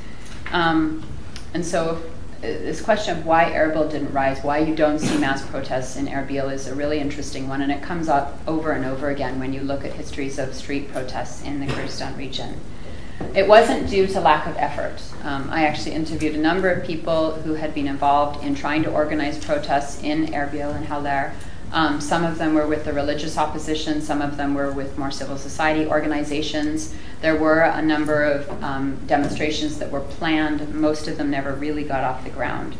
Um, 0.51 1.05
and 1.53 1.65
so, 1.65 2.01
this 2.41 2.81
question 2.81 3.17
of 3.17 3.25
why 3.25 3.51
Erbil 3.51 3.89
didn't 3.89 4.13
rise, 4.13 4.41
why 4.43 4.59
you 4.59 4.75
don't 4.75 4.99
see 4.99 5.17
mass 5.17 5.45
protests 5.45 5.97
in 5.97 6.07
Erbil 6.07 6.51
is 6.51 6.67
a 6.67 6.75
really 6.75 6.99
interesting 6.99 7.47
one, 7.49 7.61
and 7.61 7.71
it 7.71 7.81
comes 7.81 8.07
up 8.07 8.39
over 8.47 8.71
and 8.71 8.85
over 8.85 9.09
again 9.09 9.39
when 9.39 9.53
you 9.53 9.61
look 9.61 9.83
at 9.83 9.93
histories 9.93 10.39
of 10.39 10.53
street 10.53 10.91
protests 10.91 11.43
in 11.43 11.59
the 11.59 11.67
Kurdistan 11.67 12.15
region. 12.17 12.59
It 13.35 13.47
wasn't 13.47 13.89
due 13.89 14.07
to 14.07 14.21
lack 14.21 14.47
of 14.47 14.55
effort. 14.55 15.01
Um, 15.23 15.49
I 15.51 15.65
actually 15.65 15.93
interviewed 15.95 16.35
a 16.35 16.39
number 16.39 16.69
of 16.69 16.85
people 16.85 17.33
who 17.33 17.55
had 17.55 17.75
been 17.75 17.87
involved 17.87 18.43
in 18.43 18.55
trying 18.55 18.83
to 18.83 18.91
organize 18.91 19.43
protests 19.43 20.01
in 20.01 20.27
Erbil 20.27 20.73
and 20.73 20.85
Hawler 20.85 21.33
um, 21.33 21.48
some 21.99 22.23
of 22.23 22.37
them 22.37 22.53
were 22.53 22.67
with 22.67 22.85
the 22.85 22.93
religious 22.93 23.37
opposition, 23.37 24.01
some 24.01 24.21
of 24.21 24.37
them 24.37 24.53
were 24.53 24.71
with 24.71 24.97
more 24.97 25.11
civil 25.11 25.37
society 25.37 25.85
organizations. 25.85 26.95
There 27.21 27.35
were 27.35 27.61
a 27.61 27.81
number 27.81 28.23
of 28.23 28.63
um, 28.63 28.99
demonstrations 29.05 29.77
that 29.79 29.91
were 29.91 30.01
planned, 30.01 30.73
most 30.73 31.07
of 31.07 31.17
them 31.17 31.29
never 31.29 31.53
really 31.53 31.83
got 31.83 32.03
off 32.03 32.23
the 32.23 32.29
ground. 32.29 32.75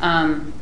Um, 0.00 0.52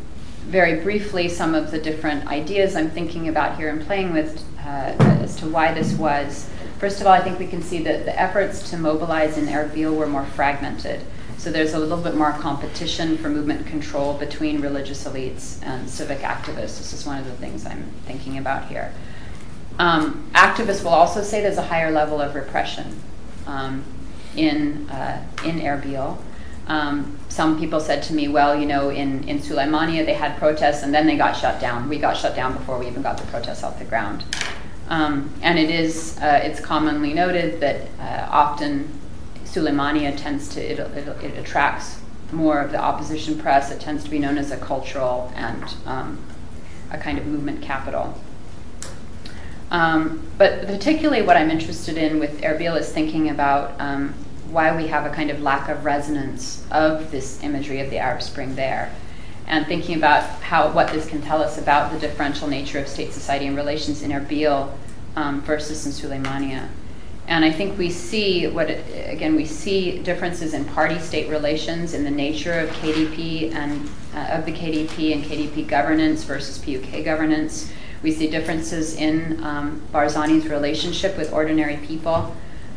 very 0.47 0.81
briefly, 0.81 1.29
some 1.29 1.55
of 1.55 1.73
the 1.73 1.79
different 1.79 2.29
ideas 2.29 2.77
I'm 2.77 2.91
thinking 2.91 3.29
about 3.29 3.57
here 3.57 3.69
and 3.69 3.83
playing 3.83 4.13
with 4.13 4.45
uh, 4.61 4.95
as 5.23 5.35
to 5.37 5.49
why 5.49 5.75
this 5.75 5.93
was. 5.95 6.49
First 6.79 7.01
of 7.01 7.07
all, 7.07 7.13
I 7.13 7.21
think 7.21 7.39
we 7.39 7.47
can 7.47 7.63
see 7.63 7.83
that 7.83 8.05
the 8.05 8.19
efforts 8.21 8.71
to 8.71 8.77
mobilize 8.77 9.39
in 9.39 9.47
Erbil 9.47 9.97
were 9.97 10.07
more 10.07 10.25
fragmented. 10.25 11.01
So 11.39 11.53
there's 11.53 11.75
a 11.75 11.79
little 11.79 11.99
bit 11.99 12.15
more 12.15 12.33
competition 12.33 13.19
for 13.19 13.29
movement 13.29 13.67
control 13.67 14.15
between 14.15 14.61
religious 14.61 15.05
elites 15.05 15.63
and 15.63 15.89
civic 15.89 16.21
activists. 16.21 16.79
This 16.79 16.93
is 16.93 17.07
one 17.07 17.19
of 17.19 17.27
the 17.27 17.33
things 17.33 17.65
I'm 17.67 17.85
thinking 18.05 18.39
about 18.39 18.69
here. 18.69 18.93
Um, 19.79 20.29
activists 20.35 20.83
will 20.83 20.91
also 20.91 21.23
say 21.23 21.43
there's 21.43 21.59
a 21.59 21.63
higher 21.63 21.91
level 21.91 22.21
of 22.21 22.35
repression 22.35 23.01
um, 23.47 23.85
in 24.35 24.89
uh, 24.89 25.25
in 25.45 25.61
Erbil. 25.61 26.19
Um, 26.67 27.19
some 27.29 27.59
people 27.59 27.81
said 27.81 28.03
to 28.05 28.15
me, 28.15 28.29
well, 28.29 28.59
you 28.59 28.67
know, 28.67 28.89
in, 28.89 29.29
in 29.29 29.39
Suleimania 29.39 30.05
they 30.05 30.15
had 30.15 30.37
protests 30.39 30.83
and 30.83 30.93
then 30.93 31.07
they 31.07 31.17
got 31.17 31.37
shut 31.37 31.61
down. 31.61 31.89
We 31.89 31.99
got 31.99 32.17
shut 32.17 32.35
down 32.35 32.55
before 32.55 32.79
we 32.79 32.89
even 32.89 33.03
got 33.03 33.19
the 33.19 33.27
protests 33.27 33.63
off 33.63 33.79
the 33.79 33.85
ground. 33.85 34.25
Um, 34.89 35.33
and 35.43 35.59
it 35.59 35.71
is, 35.71 36.19
uh, 36.19 36.41
it's 36.43 36.61
commonly 36.61 37.13
noted 37.13 37.61
that 37.61 37.89
uh, 38.01 38.29
often 38.31 38.89
Suleimania 39.57 40.17
tends 40.17 40.49
to, 40.51 40.61
it, 40.61 40.79
it, 40.79 41.09
it, 41.25 41.39
attracts 41.39 42.01
more 42.31 42.61
of 42.61 42.73
the 42.73 42.79
opposition 42.79 43.39
press. 43.39 43.71
It 43.71 43.81
tends 43.81 44.05
to 44.05 44.11
be 44.11 44.19
known 44.19 44.37
as 44.37 44.51
a 44.51 44.57
cultural 44.57 45.33
and 45.35 45.65
um, 45.87 46.19
a 46.91 46.99
kind 46.99 47.19
of 47.19 47.27
movement 47.27 47.63
capital. 47.63 48.21
Um, 49.71 50.23
but 50.37 50.67
particularly 50.67 51.23
what 51.23 51.37
I'm 51.37 51.51
interested 51.51 51.97
in 51.97 52.21
with 52.21 52.41
Erbil 52.43 52.79
is 52.79 52.91
thinking 52.91 53.31
about 53.31 53.81
um, 53.81 54.15
why 54.51 54.77
we 54.77 54.89
have 54.89 55.07
a 55.11 55.15
kind 55.15 55.31
of 55.31 55.41
lack 55.41 55.69
of 55.69 55.85
resonance 55.85 56.65
of 56.71 57.11
this 57.11 57.43
imagery 57.43 57.81
of 57.81 57.91
the 57.91 57.99
Arab 57.99 58.23
Spring 58.23 58.55
there. 58.55 58.93
and 59.47 59.67
thinking 59.67 59.97
about 59.97 60.25
how 60.43 60.71
what 60.73 60.89
this 60.89 61.07
can 61.07 61.23
tell 61.23 61.41
us 61.43 61.57
about 61.57 61.93
the 61.93 61.99
differential 61.99 62.49
nature 62.49 62.79
of 62.79 62.89
state 62.89 63.13
society 63.13 63.47
and 63.47 63.57
relations 63.57 64.03
in 64.03 64.11
Erbil 64.11 64.73
um, 65.15 65.41
versus 65.43 65.87
in 65.87 65.93
Suleimania. 65.93 66.69
And 67.29 67.45
I 67.45 67.51
think 67.51 67.77
we 67.77 67.91
see 67.91 68.47
what 68.47 68.71
again 68.71 69.35
we 69.35 69.45
see 69.47 69.99
differences 69.99 70.55
in 70.55 70.65
party-state 70.65 71.29
relations 71.29 71.93
in 71.93 72.05
the 72.05 72.11
nature 72.11 72.53
of 72.53 72.71
KDP 72.71 73.53
and 73.53 73.89
uh, 74.15 74.39
of 74.39 74.47
the 74.47 74.53
KDP 74.53 75.13
and 75.13 75.25
KDP 75.25 75.67
governance 75.67 76.23
versus 76.23 76.59
PUK 76.59 77.05
governance. 77.05 77.73
We 78.03 78.13
see 78.13 78.31
differences 78.31 78.95
in 78.95 79.43
um, 79.43 79.83
Barzani's 79.93 80.47
relationship 80.47 81.17
with 81.17 81.33
ordinary 81.33 81.79
people. 81.79 82.37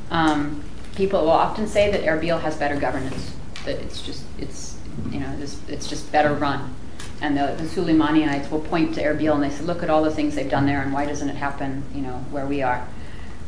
Um, 0.09 0.63
people 0.95 1.21
will 1.21 1.29
often 1.29 1.67
say 1.67 1.91
that 1.91 2.01
Erbil 2.01 2.41
has 2.41 2.57
better 2.57 2.79
governance, 2.79 3.35
that 3.65 3.77
it's 3.79 4.01
just 4.01 4.23
it's 4.39 4.77
you 5.11 5.19
know 5.19 5.31
it's, 5.67 5.87
just 5.87 6.11
better 6.11 6.33
run. 6.33 6.73
And 7.21 7.37
the, 7.37 7.55
the 7.61 7.67
Suleimaniites 7.67 8.49
will 8.49 8.61
point 8.61 8.95
to 8.95 9.03
Erbil 9.03 9.35
and 9.35 9.43
they 9.43 9.49
say, 9.49 9.63
look 9.63 9.83
at 9.83 9.89
all 9.89 10.01
the 10.01 10.11
things 10.11 10.35
they've 10.35 10.49
done 10.49 10.65
there, 10.65 10.81
and 10.81 10.91
why 10.91 11.05
doesn't 11.05 11.29
it 11.29 11.35
happen, 11.35 11.83
you 11.93 12.01
know, 12.01 12.17
where 12.31 12.45
we 12.45 12.61
are? 12.61 12.87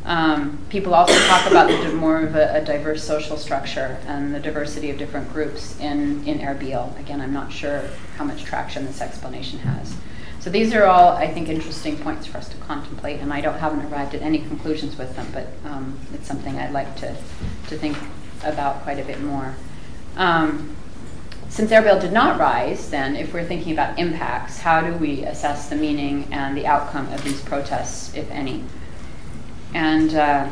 Um, 0.03 0.57
people 0.69 0.95
also 0.95 1.17
talk 1.27 1.49
about 1.49 1.93
more 1.93 2.21
of 2.21 2.35
a, 2.35 2.63
diverse 2.65 3.03
social 3.03 3.37
structure 3.37 3.99
and 4.07 4.33
the 4.33 4.39
diversity 4.39 4.89
of 4.89 4.97
different 4.97 5.31
groups 5.31 5.79
in, 5.79 6.25
in 6.27 6.39
Erbil. 6.39 6.97
Again, 6.99 7.21
I'm 7.21 7.33
not 7.33 7.51
sure 7.51 7.83
how 8.17 8.23
much 8.23 8.43
traction 8.43 8.85
this 8.85 9.01
explanation 9.01 9.59
has. 9.59 9.95
So 10.39 10.49
these 10.49 10.73
are 10.73 10.85
all, 10.85 11.09
I 11.09 11.27
think, 11.27 11.49
interesting 11.49 11.97
points 11.97 12.25
for 12.25 12.39
us 12.39 12.49
to 12.49 12.57
contemplate, 12.57 13.19
and 13.19 13.31
I 13.31 13.41
don't 13.41 13.59
haven't 13.59 13.85
arrived 13.85 14.15
at 14.15 14.23
any 14.23 14.39
conclusions 14.39 14.97
with 14.97 15.15
them, 15.15 15.27
but 15.31 15.47
um, 15.65 15.99
it's 16.15 16.27
something 16.27 16.57
I'd 16.57 16.71
like 16.71 16.95
to, 16.97 17.15
to 17.67 17.77
think 17.77 17.95
about 18.43 18.81
quite 18.81 18.97
a 18.97 19.03
bit 19.03 19.21
more. 19.21 19.55
Um, 20.17 20.75
since 21.47 21.69
Erbil 21.69 22.01
did 22.01 22.11
not 22.11 22.39
rise, 22.39 22.89
then, 22.89 23.15
if 23.15 23.33
we're 23.33 23.45
thinking 23.45 23.73
about 23.73 23.99
impacts, 23.99 24.57
how 24.57 24.81
do 24.81 24.93
we 24.93 25.23
assess 25.25 25.69
the 25.69 25.75
meaning 25.75 26.27
and 26.31 26.57
the 26.57 26.65
outcome 26.65 27.11
of 27.13 27.23
these 27.23 27.41
protests, 27.41 28.15
if 28.15 28.31
any? 28.31 28.63
And 29.73 30.13
uh, 30.15 30.49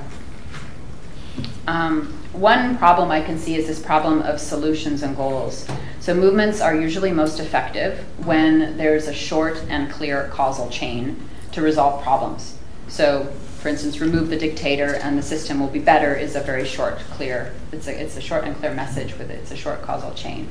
um, 1.67 2.13
one 2.33 2.77
problem 2.77 3.11
I 3.11 3.21
can 3.21 3.37
see 3.37 3.55
is 3.55 3.67
this 3.67 3.81
problem 3.81 4.21
of 4.21 4.39
solutions 4.39 5.03
and 5.03 5.15
goals. 5.15 5.67
So, 5.99 6.13
movements 6.13 6.61
are 6.61 6.73
usually 6.73 7.11
most 7.11 7.39
effective 7.39 7.99
when 8.25 8.77
there's 8.77 9.07
a 9.07 9.13
short 9.13 9.61
and 9.69 9.91
clear 9.91 10.29
causal 10.33 10.69
chain 10.69 11.21
to 11.51 11.61
resolve 11.61 12.01
problems. 12.01 12.57
So, 12.87 13.31
for 13.59 13.67
instance, 13.67 13.99
remove 13.99 14.29
the 14.29 14.37
dictator 14.37 14.95
and 14.95 15.17
the 15.17 15.21
system 15.21 15.59
will 15.59 15.67
be 15.67 15.79
better 15.79 16.15
is 16.15 16.35
a 16.35 16.39
very 16.39 16.65
short, 16.65 16.99
clear, 17.11 17.53
it's 17.73 17.87
a, 17.87 18.01
it's 18.01 18.15
a 18.15 18.21
short 18.21 18.45
and 18.45 18.55
clear 18.55 18.73
message 18.73 19.17
with 19.17 19.29
it, 19.29 19.39
it's 19.39 19.51
a 19.51 19.57
short 19.57 19.81
causal 19.81 20.13
chain. 20.13 20.49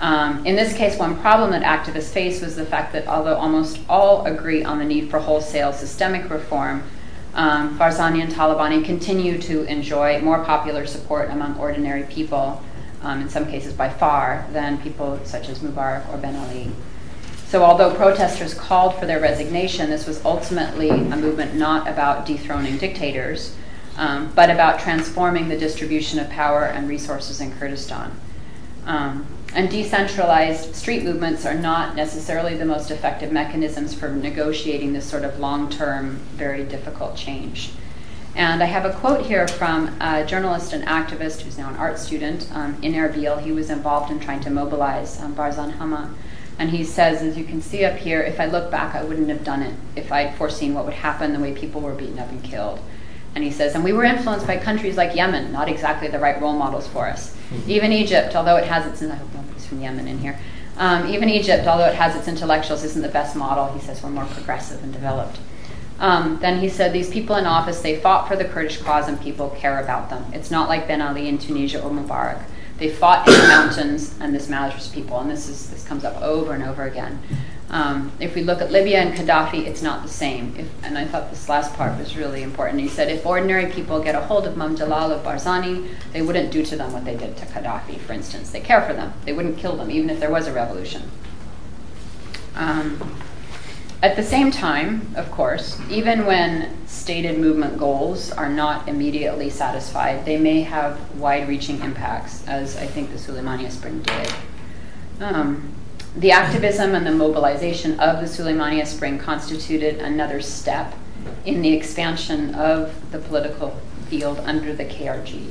Um, 0.00 0.44
in 0.46 0.54
this 0.56 0.74
case, 0.74 0.98
one 0.98 1.18
problem 1.18 1.50
that 1.52 1.62
activists 1.62 2.10
faced 2.10 2.42
was 2.42 2.54
the 2.54 2.66
fact 2.66 2.92
that 2.92 3.06
although 3.08 3.36
almost 3.36 3.80
all 3.88 4.26
agree 4.26 4.62
on 4.62 4.78
the 4.78 4.84
need 4.84 5.10
for 5.10 5.18
wholesale 5.18 5.72
systemic 5.72 6.30
reform, 6.30 6.82
Barzani 7.36 8.22
and 8.22 8.32
Talabani 8.32 8.84
continue 8.84 9.38
to 9.42 9.64
enjoy 9.64 10.20
more 10.20 10.44
popular 10.44 10.86
support 10.86 11.30
among 11.30 11.58
ordinary 11.58 12.04
people, 12.04 12.62
um, 13.02 13.20
in 13.20 13.28
some 13.28 13.46
cases 13.46 13.72
by 13.72 13.88
far, 13.88 14.46
than 14.52 14.78
people 14.78 15.20
such 15.24 15.48
as 15.48 15.58
Mubarak 15.58 16.08
or 16.12 16.16
Ben 16.16 16.36
Ali. 16.36 16.70
So, 17.46 17.62
although 17.62 17.94
protesters 17.94 18.54
called 18.54 18.96
for 18.96 19.06
their 19.06 19.20
resignation, 19.20 19.88
this 19.88 20.06
was 20.06 20.24
ultimately 20.24 20.90
a 20.90 21.16
movement 21.16 21.54
not 21.54 21.86
about 21.86 22.26
dethroning 22.26 22.76
dictators, 22.78 23.54
um, 23.96 24.32
but 24.34 24.50
about 24.50 24.80
transforming 24.80 25.48
the 25.48 25.56
distribution 25.56 26.18
of 26.18 26.28
power 26.28 26.64
and 26.64 26.88
resources 26.88 27.40
in 27.40 27.52
Kurdistan. 27.52 28.10
And 29.54 29.70
decentralized 29.70 30.74
street 30.74 31.02
movements 31.02 31.46
are 31.46 31.54
not 31.54 31.96
necessarily 31.96 32.56
the 32.56 32.64
most 32.64 32.90
effective 32.90 33.32
mechanisms 33.32 33.94
for 33.94 34.10
negotiating 34.10 34.92
this 34.92 35.06
sort 35.06 35.24
of 35.24 35.38
long 35.38 35.70
term, 35.70 36.16
very 36.34 36.64
difficult 36.64 37.16
change. 37.16 37.70
And 38.34 38.62
I 38.62 38.66
have 38.66 38.84
a 38.84 38.92
quote 38.92 39.24
here 39.24 39.48
from 39.48 39.98
a 39.98 40.26
journalist 40.26 40.74
and 40.74 40.84
activist 40.84 41.40
who's 41.40 41.56
now 41.56 41.70
an 41.70 41.76
art 41.76 41.98
student 41.98 42.50
um, 42.52 42.76
in 42.82 42.92
Erbil. 42.92 43.40
He 43.40 43.50
was 43.50 43.70
involved 43.70 44.12
in 44.12 44.20
trying 44.20 44.40
to 44.40 44.50
mobilize 44.50 45.18
um, 45.22 45.34
Barzan 45.34 45.72
Hama. 45.72 46.14
And 46.58 46.68
he 46.68 46.84
says, 46.84 47.22
as 47.22 47.38
you 47.38 47.44
can 47.44 47.62
see 47.62 47.84
up 47.84 47.96
here, 47.96 48.20
if 48.20 48.38
I 48.38 48.44
look 48.46 48.70
back, 48.70 48.94
I 48.94 49.04
wouldn't 49.04 49.30
have 49.30 49.42
done 49.42 49.62
it 49.62 49.74
if 49.94 50.12
I'd 50.12 50.34
foreseen 50.36 50.74
what 50.74 50.84
would 50.84 50.94
happen, 50.94 51.32
the 51.32 51.38
way 51.38 51.54
people 51.54 51.80
were 51.80 51.94
beaten 51.94 52.18
up 52.18 52.30
and 52.30 52.42
killed. 52.42 52.78
And 53.36 53.44
he 53.44 53.50
says, 53.50 53.74
and 53.74 53.84
we 53.84 53.92
were 53.92 54.02
influenced 54.02 54.46
by 54.46 54.56
countries 54.56 54.96
like 54.96 55.14
Yemen, 55.14 55.52
not 55.52 55.68
exactly 55.68 56.08
the 56.08 56.18
right 56.18 56.40
role 56.40 56.54
models 56.54 56.88
for 56.88 57.06
us. 57.06 57.36
Mm-hmm. 57.36 57.70
Even 57.70 57.92
Egypt, 57.92 58.34
although 58.34 58.56
it 58.56 58.64
has 58.64 58.86
its, 58.86 59.02
I 59.02 59.14
hope 59.14 59.28
nobody's 59.34 59.66
from 59.66 59.82
Yemen 59.82 60.08
in 60.08 60.18
here, 60.18 60.40
um, 60.78 61.06
even 61.06 61.28
Egypt, 61.28 61.66
although 61.66 61.84
it 61.84 61.94
has 61.94 62.16
its 62.16 62.28
intellectuals, 62.28 62.82
isn't 62.82 63.02
the 63.02 63.10
best 63.10 63.36
model. 63.36 63.70
He 63.74 63.80
says 63.80 64.02
we're 64.02 64.08
more 64.08 64.24
progressive 64.24 64.82
and 64.82 64.90
developed. 64.90 65.38
Um, 65.98 66.38
then 66.40 66.60
he 66.60 66.70
said 66.70 66.94
these 66.94 67.10
people 67.10 67.36
in 67.36 67.44
office, 67.44 67.82
they 67.82 68.00
fought 68.00 68.26
for 68.26 68.36
the 68.36 68.46
Kurdish 68.46 68.78
cause 68.78 69.06
and 69.06 69.20
people 69.20 69.50
care 69.50 69.80
about 69.80 70.08
them. 70.08 70.24
It's 70.32 70.50
not 70.50 70.70
like 70.70 70.88
Ben 70.88 71.02
Ali 71.02 71.28
in 71.28 71.36
Tunisia 71.36 71.82
or 71.82 71.90
Mubarak. 71.90 72.42
They 72.78 72.88
fought 72.88 73.28
in 73.28 73.34
the 73.34 73.48
mountains 73.48 74.14
and 74.18 74.34
this 74.34 74.48
matters 74.48 74.88
to 74.88 74.94
people. 74.94 75.20
And 75.20 75.30
this, 75.30 75.46
is, 75.46 75.68
this 75.68 75.84
comes 75.84 76.04
up 76.04 76.22
over 76.22 76.54
and 76.54 76.62
over 76.62 76.84
again. 76.84 77.20
Um, 77.68 78.12
if 78.20 78.34
we 78.36 78.42
look 78.42 78.60
at 78.60 78.70
Libya 78.70 78.98
and 78.98 79.12
Gaddafi, 79.12 79.66
it's 79.66 79.82
not 79.82 80.04
the 80.04 80.08
same. 80.08 80.68
And 80.82 80.96
I 80.96 81.04
thought 81.04 81.30
this 81.30 81.48
last 81.48 81.74
part 81.74 81.98
was 81.98 82.16
really 82.16 82.42
important. 82.42 82.80
He 82.80 82.88
said 82.88 83.10
if 83.10 83.26
ordinary 83.26 83.66
people 83.72 84.00
get 84.00 84.14
a 84.14 84.20
hold 84.20 84.46
of 84.46 84.56
Mam 84.56 84.76
Jalal 84.76 85.10
of 85.10 85.24
Barzani, 85.24 85.88
they 86.12 86.22
wouldn't 86.22 86.52
do 86.52 86.64
to 86.64 86.76
them 86.76 86.92
what 86.92 87.04
they 87.04 87.16
did 87.16 87.36
to 87.38 87.46
Gaddafi, 87.46 87.98
for 87.98 88.12
instance. 88.12 88.50
They 88.50 88.60
care 88.60 88.82
for 88.82 88.92
them. 88.92 89.12
They 89.24 89.32
wouldn't 89.32 89.58
kill 89.58 89.76
them, 89.76 89.90
even 89.90 90.10
if 90.10 90.20
there 90.20 90.30
was 90.30 90.46
a 90.46 90.52
revolution. 90.52 91.10
Um, 92.54 93.16
at 94.02 94.14
the 94.14 94.22
same 94.22 94.50
time, 94.50 95.12
of 95.16 95.30
course, 95.32 95.80
even 95.90 96.26
when 96.26 96.86
stated 96.86 97.38
movement 97.38 97.78
goals 97.78 98.30
are 98.30 98.48
not 98.48 98.88
immediately 98.88 99.50
satisfied, 99.50 100.24
they 100.24 100.38
may 100.38 100.62
have 100.62 100.98
wide 101.16 101.48
reaching 101.48 101.80
impacts, 101.80 102.46
as 102.46 102.76
I 102.76 102.86
think 102.86 103.10
the 103.10 103.18
Suleimania 103.18 103.70
Spring 103.70 104.02
did. 104.02 104.32
The 106.16 106.30
activism 106.30 106.94
and 106.94 107.06
the 107.06 107.12
mobilization 107.12 108.00
of 108.00 108.20
the 108.20 108.26
Suleimania 108.26 108.86
Spring 108.86 109.18
constituted 109.18 109.98
another 109.98 110.40
step 110.40 110.94
in 111.44 111.60
the 111.60 111.74
expansion 111.74 112.54
of 112.54 113.12
the 113.12 113.18
political 113.18 113.78
field 114.08 114.38
under 114.38 114.72
the 114.72 114.86
KRG. 114.86 115.50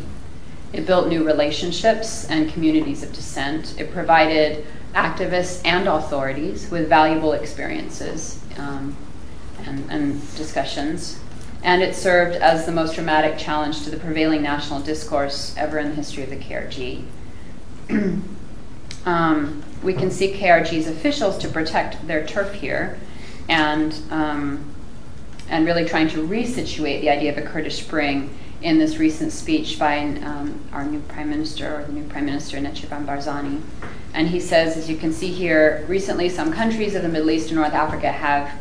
It 0.73 0.87
built 0.87 1.07
new 1.07 1.23
relationships 1.23 2.25
and 2.31 2.51
communities 2.51 3.03
of 3.03 3.13
dissent. 3.13 3.79
It 3.79 3.91
provided 3.93 4.65
activists 4.95 5.61
and 5.63 5.87
authorities 5.87 6.71
with 6.71 6.89
valuable 6.89 7.33
experiences 7.33 8.43
um, 8.57 8.97
and, 9.67 9.87
and 9.91 10.35
discussions. 10.35 11.19
And 11.61 11.83
it 11.83 11.93
served 11.93 12.37
as 12.37 12.65
the 12.65 12.71
most 12.71 12.95
dramatic 12.95 13.37
challenge 13.37 13.83
to 13.83 13.91
the 13.91 13.97
prevailing 13.97 14.41
national 14.41 14.79
discourse 14.79 15.53
ever 15.57 15.77
in 15.77 15.89
the 15.89 15.95
history 15.95 16.23
of 16.23 16.31
the 16.31 16.37
KRG. 16.37 17.03
um, 19.05 19.63
we 19.83 19.93
can 19.93 20.09
see 20.09 20.33
KRG's 20.33 20.87
officials 20.87 21.37
to 21.39 21.47
protect 21.47 22.05
their 22.07 22.25
turf 22.25 22.53
here 22.53 22.99
and, 23.47 23.97
um, 24.09 24.73
and 25.49 25.65
really 25.65 25.85
trying 25.85 26.09
to 26.09 26.27
resituate 26.27 27.01
the 27.01 27.09
idea 27.09 27.31
of 27.31 27.37
a 27.37 27.47
Kurdish 27.47 27.83
spring 27.83 28.35
in 28.61 28.79
this 28.79 28.97
recent 28.97 29.31
speech 29.31 29.77
by 29.77 29.99
um, 29.99 30.59
our 30.71 30.85
new 30.85 30.99
prime 31.01 31.29
minister, 31.29 31.81
or 31.81 31.83
the 31.83 31.91
new 31.91 32.03
prime 32.05 32.25
minister, 32.25 32.57
Nechirvan 32.57 33.05
Barzani. 33.05 33.61
And 34.13 34.29
he 34.29 34.39
says, 34.39 34.77
as 34.77 34.89
you 34.89 34.97
can 34.97 35.13
see 35.13 35.31
here, 35.31 35.85
recently 35.87 36.29
some 36.29 36.51
countries 36.51 36.95
of 36.95 37.03
the 37.03 37.09
Middle 37.09 37.29
East 37.29 37.49
and 37.49 37.57
North 37.59 37.73
Africa 37.73 38.11
have 38.11 38.51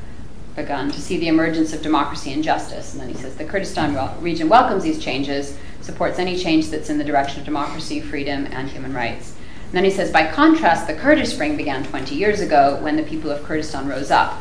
begun 0.57 0.91
to 0.91 1.01
see 1.01 1.17
the 1.17 1.29
emergence 1.29 1.73
of 1.73 1.81
democracy 1.81 2.33
and 2.33 2.45
justice. 2.45 2.93
And 2.93 3.01
then 3.01 3.09
he 3.09 3.15
says, 3.15 3.37
the 3.37 3.45
Kurdistan 3.45 4.21
region 4.21 4.49
welcomes 4.49 4.83
these 4.83 5.03
changes, 5.03 5.57
supports 5.81 6.19
any 6.19 6.37
change 6.37 6.71
that's 6.71 6.91
in 6.91 6.99
the 6.99 7.05
direction 7.05 7.41
of 7.41 7.47
democracy, 7.47 8.01
freedom, 8.01 8.47
and 8.51 8.69
human 8.69 8.93
rights. 8.93 9.35
And 9.67 9.73
then 9.73 9.85
he 9.85 9.91
says, 9.91 10.11
by 10.11 10.31
contrast, 10.31 10.87
the 10.87 10.95
Kurdish 10.95 11.31
Spring 11.31 11.57
began 11.57 11.85
20 11.85 12.15
years 12.15 12.41
ago 12.41 12.79
when 12.81 12.97
the 12.97 13.03
people 13.03 13.31
of 13.31 13.43
Kurdistan 13.43 13.89
rose 13.89 14.11
up 14.11 14.41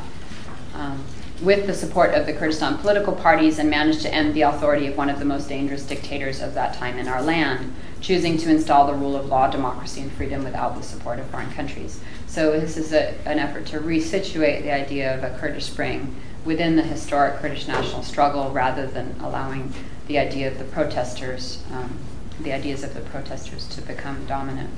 um, 0.75 1.03
with 1.41 1.67
the 1.67 1.73
support 1.73 2.13
of 2.13 2.25
the 2.25 2.33
Kurdistan 2.33 2.77
political 2.77 3.13
parties 3.13 3.59
and 3.59 3.69
managed 3.69 4.01
to 4.01 4.13
end 4.13 4.33
the 4.33 4.43
authority 4.43 4.87
of 4.87 4.95
one 4.95 5.09
of 5.09 5.19
the 5.19 5.25
most 5.25 5.49
dangerous 5.49 5.83
dictators 5.83 6.41
of 6.41 6.53
that 6.53 6.75
time 6.75 6.97
in 6.97 7.07
our 7.07 7.21
land, 7.21 7.73
choosing 7.99 8.37
to 8.37 8.49
install 8.49 8.87
the 8.87 8.93
rule 8.93 9.15
of 9.15 9.25
law, 9.25 9.49
democracy, 9.49 10.01
and 10.01 10.11
freedom 10.11 10.43
without 10.43 10.75
the 10.75 10.83
support 10.83 11.19
of 11.19 11.25
foreign 11.27 11.51
countries. 11.51 11.99
So 12.27 12.59
this 12.59 12.77
is 12.77 12.93
a, 12.93 13.13
an 13.27 13.39
effort 13.39 13.65
to 13.67 13.79
resituate 13.79 14.63
the 14.63 14.71
idea 14.71 15.15
of 15.15 15.23
a 15.23 15.37
Kurdish 15.37 15.65
Spring 15.65 16.15
within 16.45 16.75
the 16.75 16.83
historic 16.83 17.35
Kurdish 17.35 17.67
national 17.67 18.03
struggle 18.03 18.51
rather 18.51 18.85
than 18.87 19.15
allowing 19.21 19.73
the 20.07 20.17
idea 20.19 20.47
of 20.47 20.57
the 20.57 20.65
protesters, 20.65 21.63
um, 21.71 21.97
the 22.41 22.51
ideas 22.51 22.83
of 22.83 22.93
the 22.93 23.01
protesters 23.01 23.67
to 23.69 23.81
become 23.81 24.25
dominant. 24.25 24.69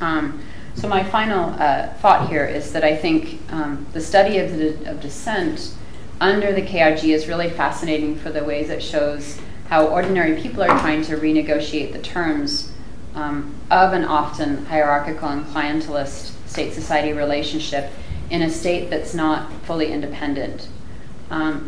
Um, 0.00 0.42
so 0.74 0.88
my 0.88 1.04
final 1.04 1.50
uh, 1.50 1.88
thought 1.94 2.28
here 2.28 2.44
is 2.44 2.72
that 2.72 2.82
I 2.82 2.96
think 2.96 3.40
um, 3.52 3.86
the 3.92 4.00
study 4.00 4.38
of, 4.38 5.00
dissent 5.00 5.74
under 6.20 6.52
the 6.52 6.62
KRG 6.62 7.14
is 7.14 7.28
really 7.28 7.50
fascinating 7.50 8.16
for 8.16 8.30
the 8.30 8.42
ways 8.42 8.70
it 8.70 8.82
shows 8.82 9.38
how 9.68 9.86
ordinary 9.86 10.40
people 10.40 10.62
are 10.62 10.78
trying 10.80 11.02
to 11.02 11.16
renegotiate 11.16 11.92
the 11.92 11.98
terms 11.98 12.72
um, 13.14 13.54
of 13.70 13.92
an 13.92 14.04
often 14.04 14.64
hierarchical 14.66 15.28
and 15.28 15.44
clientelist 15.46 16.32
state 16.46 16.72
society 16.72 17.12
relationship 17.12 17.90
in 18.30 18.42
a 18.42 18.50
state 18.50 18.88
that's 18.88 19.14
not 19.14 19.52
fully 19.64 19.92
independent. 19.92 20.68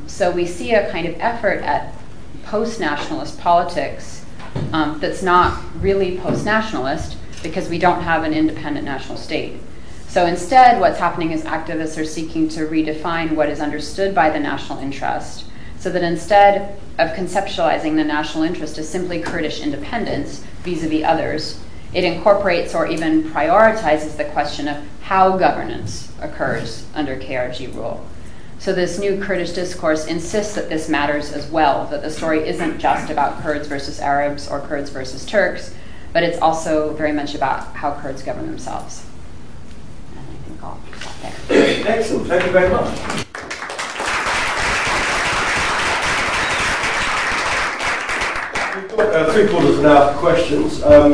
So 0.06 0.30
we 0.30 0.46
see 0.46 0.72
a 0.72 0.90
kind 0.90 1.06
of 1.06 1.14
effort 1.18 1.62
at 1.62 1.94
post 2.44 2.80
nationalist 2.80 3.40
politics 3.40 4.24
that's 4.72 5.22
not 5.22 5.62
really 5.80 6.18
post 6.18 6.44
nationalist 6.44 7.16
because 7.44 7.68
we 7.68 7.78
don't 7.78 8.02
have 8.02 8.24
an 8.24 8.34
independent 8.34 8.84
national 8.84 9.16
state. 9.16 9.60
So 10.08 10.26
instead, 10.26 10.80
what's 10.80 10.98
happening 10.98 11.30
is 11.30 11.44
activists 11.44 12.00
are 12.00 12.04
seeking 12.04 12.48
to 12.50 12.66
redefine 12.66 13.36
what 13.36 13.48
is 13.48 13.60
understood 13.60 14.14
by 14.14 14.30
the 14.30 14.40
national 14.40 14.80
interest 14.80 15.44
so 15.78 15.90
that 15.90 16.02
instead 16.02 16.80
of 16.98 17.10
conceptualizing 17.10 17.96
the 17.96 18.04
national 18.04 18.44
interest 18.44 18.78
as 18.78 18.88
simply 18.88 19.20
Kurdish 19.20 19.60
independence 19.60 20.38
vis 20.62 20.82
a 20.82 20.88
vis 20.88 21.04
others, 21.04 21.60
it 21.92 22.04
incorporates 22.04 22.74
or 22.74 22.86
even 22.86 23.22
prioritizes 23.24 24.16
the 24.16 24.24
question 24.24 24.66
of 24.66 24.82
how 25.02 25.36
governance 25.36 26.10
occurs 26.20 26.86
under 26.94 27.16
KRG 27.16 27.74
rule. 27.74 28.06
So, 28.58 28.72
this 28.72 28.98
new 28.98 29.22
Kurdish 29.22 29.52
discourse 29.52 30.06
insists 30.06 30.54
that 30.54 30.70
this 30.70 30.88
matters 30.88 31.32
as 31.32 31.50
well, 31.50 31.86
that 31.88 32.00
the 32.00 32.10
story 32.10 32.48
isn't 32.48 32.78
just 32.78 33.10
about 33.10 33.42
Kurds 33.42 33.68
versus 33.68 34.00
Arabs 34.00 34.48
or 34.48 34.60
Kurds 34.60 34.88
versus 34.88 35.26
Turks, 35.26 35.74
but 36.14 36.22
it's 36.22 36.38
also 36.38 36.94
very 36.94 37.10
much 37.12 37.34
about 37.34 37.74
how 37.74 37.92
Kurds 38.00 38.22
govern 38.22 38.46
themselves. 38.46 39.04
And 40.12 40.20
I 40.20 40.48
think 40.48 40.62
I'll 40.62 40.80
stop 41.00 41.20
there. 41.20 41.88
Excellent, 41.88 42.28
thank 42.28 42.46
you 42.46 42.52
very 42.52 42.70
much. 42.70 42.88
We've 48.76 48.96
got 48.96 49.12
uh, 49.12 49.32
three 49.32 49.48
quarters 49.48 49.70
of 49.70 49.80
an 49.80 49.86
hour 49.86 50.12
for 50.12 50.18
questions. 50.20 50.82
Um, 50.84 51.12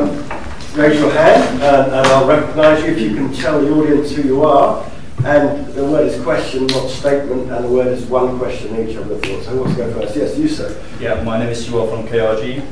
raise 0.75 0.99
your 0.99 1.11
hand 1.11 1.61
and, 1.63 1.91
and 1.91 2.07
I'll 2.07 2.27
recognise 2.27 2.83
you 2.83 2.91
if 2.91 2.99
you 2.99 3.15
can 3.15 3.33
tell 3.33 3.59
the 3.59 3.73
audience 3.73 4.11
who 4.11 4.21
you 4.21 4.43
are. 4.43 4.87
And 5.25 5.65
the 5.73 5.83
word 5.83 6.07
is 6.07 6.21
question, 6.23 6.67
not 6.67 6.89
statement, 6.89 7.51
and 7.51 7.65
the 7.65 7.69
word 7.69 7.87
is 7.87 8.05
one 8.05 8.37
question 8.37 8.75
each, 8.87 8.95
of 8.95 9.07
the 9.07 9.17
thought. 9.17 9.43
So 9.43 9.51
who 9.51 9.61
wants 9.61 9.75
to 9.77 9.83
go 9.83 9.93
first? 9.93 10.15
Yes, 10.15 10.37
you, 10.37 10.47
sir. 10.47 10.83
Yeah, 10.99 11.21
my 11.23 11.39
name 11.39 11.49
is 11.49 11.67
Yuval 11.67 11.89
from 11.89 12.07
KRG. 12.07 12.65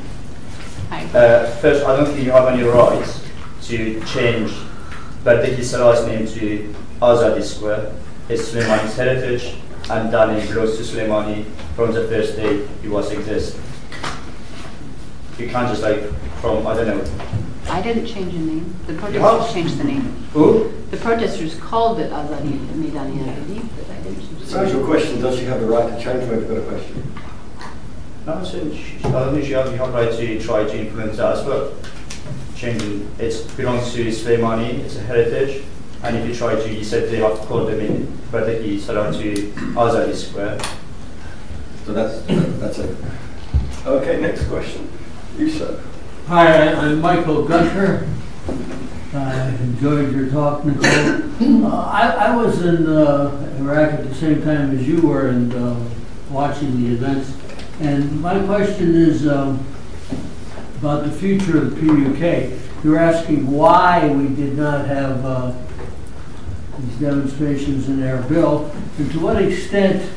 Hi. 0.90 1.04
Uh, 1.16 1.50
first, 1.56 1.84
I 1.86 1.96
don't 1.96 2.06
think 2.06 2.24
you 2.24 2.32
have 2.32 2.48
any 2.48 2.62
right 2.62 3.20
to 3.62 4.00
change 4.04 4.50
Berdeki 5.24 5.62
Saray's 5.62 6.04
name 6.06 6.26
to 6.26 6.74
Azadi 7.00 7.42
Square. 7.42 7.92
It's 8.28 8.50
Suleimani's 8.50 8.96
heritage, 8.96 9.54
and 9.90 10.12
Dani 10.12 10.46
belongs 10.48 10.76
to 10.76 10.82
Suleimani 10.82 11.44
from 11.74 11.92
the 11.92 12.06
first 12.08 12.36
day 12.36 12.66
he 12.82 12.88
was 12.88 13.10
exist. 13.12 13.56
You 15.38 15.48
can't 15.48 15.68
just 15.68 15.82
like 15.82 16.02
from 16.40 16.66
I 16.66 16.74
don't 16.74 16.86
know. 16.88 17.04
I 17.68 17.80
didn't 17.82 18.06
change 18.06 18.32
the 18.32 18.38
name. 18.40 18.74
The 18.86 18.94
What? 18.94 19.10
protesters 19.12 19.54
changed 19.54 19.78
the 19.78 19.84
name. 19.84 20.02
Who? 20.32 20.72
The 20.90 20.96
protesters 20.96 21.54
called 21.60 22.00
it 22.00 22.10
Azadi 22.10 22.58
Meidani, 22.74 23.28
I 23.28 23.34
believe, 23.40 23.68
but 23.76 23.90
I 23.94 24.00
didn't 24.02 24.20
change 24.20 24.44
So 24.44 24.58
the 24.58 24.64
is 24.64 24.72
name. 24.72 24.76
your 24.80 24.86
question, 24.88 25.20
does 25.20 25.38
she 25.38 25.44
have 25.44 25.60
the 25.60 25.66
right 25.66 25.86
to 25.88 25.94
change 26.02 26.28
whether 26.28 26.40
you've 26.40 26.48
got 26.48 26.58
a 26.58 26.62
question? 26.62 27.12
No, 28.26 28.34
I 28.34 28.44
said 28.44 28.74
sh- 28.74 29.04
I 29.04 29.10
don't 29.12 29.34
think 29.34 29.48
you 29.48 29.54
have, 29.56 29.70
you 29.72 29.78
have 29.78 29.92
right 29.94 30.10
to 30.12 30.40
try 30.42 30.64
to 30.64 30.78
influence 30.78 31.16
that 31.16 31.36
as 31.38 31.46
well. 31.46 31.72
Changing 32.54 33.08
it 33.18 33.46
belongs 33.56 33.92
to 33.94 34.04
Suleimani, 34.08 34.80
it's 34.80 34.96
a 34.96 35.00
heritage, 35.00 35.62
and 36.02 36.16
if 36.16 36.28
you 36.28 36.34
try 36.34 36.54
to, 36.54 36.68
you 36.74 36.84
said 36.84 37.08
they 37.10 37.16
have 37.16 37.38
called 37.40 37.68
them 37.68 37.80
in 37.80 38.06
Berdeki 38.30 38.78
Saray 38.78 39.12
to 39.22 39.52
Azadi 39.74 40.14
Square. 40.14 40.58
So 41.86 41.92
that's, 41.94 42.20
that's 42.60 42.78
it. 42.78 42.96
Okay, 43.86 44.20
next 44.20 44.46
question. 44.48 44.88
You, 45.38 45.50
sir. 45.50 45.80
Hi, 46.26 46.68
I- 46.68 46.74
I'm 46.74 47.00
Michael 47.00 47.44
Gunter. 47.48 48.06
I 49.14 49.48
enjoyed 49.62 50.14
your 50.14 50.30
talk, 50.30 50.64
Nicole. 50.64 51.64
Uh, 51.66 51.84
I, 51.90 52.28
I 52.28 52.36
was 52.36 52.60
in 52.62 52.86
uh, 52.86 53.54
Iraq 53.58 53.94
at 53.94 54.08
the 54.08 54.14
same 54.14 54.42
time 54.42 54.76
as 54.78 54.86
you 54.86 55.00
were 55.00 55.28
and 55.28 55.52
uh, 55.54 55.74
watching 56.30 56.80
the 56.80 56.92
events. 56.94 57.32
And 57.80 58.20
my 58.20 58.38
question 58.44 58.94
is 58.94 59.26
um, 59.26 59.64
about 60.80 61.04
the 61.04 61.10
future 61.12 61.56
of 61.56 61.74
the 61.74 61.80
PUK. 61.80 62.84
You're 62.84 62.98
asking 62.98 63.50
why 63.50 64.06
we 64.06 64.28
did 64.34 64.54
not 64.54 64.86
have 64.86 65.24
uh, 65.24 65.52
these 66.78 67.00
demonstrations 67.00 67.88
in 67.88 68.00
Erbil, 68.00 68.70
and 68.98 69.10
to 69.12 69.20
what 69.20 69.42
extent 69.42 70.10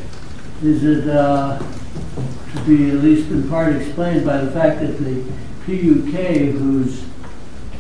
is 0.62 0.84
it 0.84 1.08
uh, 1.08 1.58
to 1.58 2.60
be 2.66 2.90
at 2.90 2.98
least 2.98 3.32
in 3.32 3.48
part 3.50 3.74
explained 3.74 4.26
by 4.26 4.38
the 4.38 4.52
fact 4.52 4.82
that 4.82 4.98
the 5.00 5.24
PUK, 5.66 6.52
whose 6.52 7.06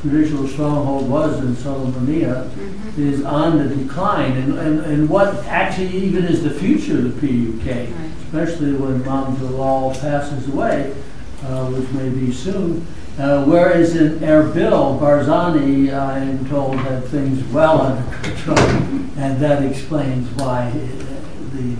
traditional 0.04 0.46
stronghold 0.50 1.10
was 1.10 1.40
in 1.40 1.56
Suleimania, 1.56 2.50
is 2.98 3.24
on 3.24 3.58
the 3.58 3.74
decline. 3.74 4.34
And, 4.34 4.60
and, 4.60 4.80
and 4.82 5.10
what 5.10 5.34
actually 5.46 5.96
even 5.96 6.26
is 6.26 6.44
the 6.44 6.52
future 6.52 6.98
of 6.98 7.22
the 7.22 7.28
PUK, 7.28 7.90
especially 8.26 8.74
when 8.74 9.04
Mam 9.06 9.38
Jalal 9.38 9.92
passes 9.96 10.50
away, 10.50 10.94
uh, 11.46 11.70
which 11.70 11.90
may 11.92 12.10
be 12.10 12.34
soon. 12.34 12.86
Uh, 13.18 13.46
whereas 13.46 13.96
in 13.96 14.20
Erbil, 14.20 15.00
Barzani, 15.00 15.94
I 15.94 16.20
am 16.20 16.50
told, 16.50 16.76
had 16.78 17.06
things 17.06 17.42
well 17.54 17.82
under 17.82 18.18
control, 18.18 18.58
and 19.18 19.40
that 19.40 19.64
explains 19.64 20.28
why 20.32 20.68
uh, 20.68 21.56
the 21.56 21.78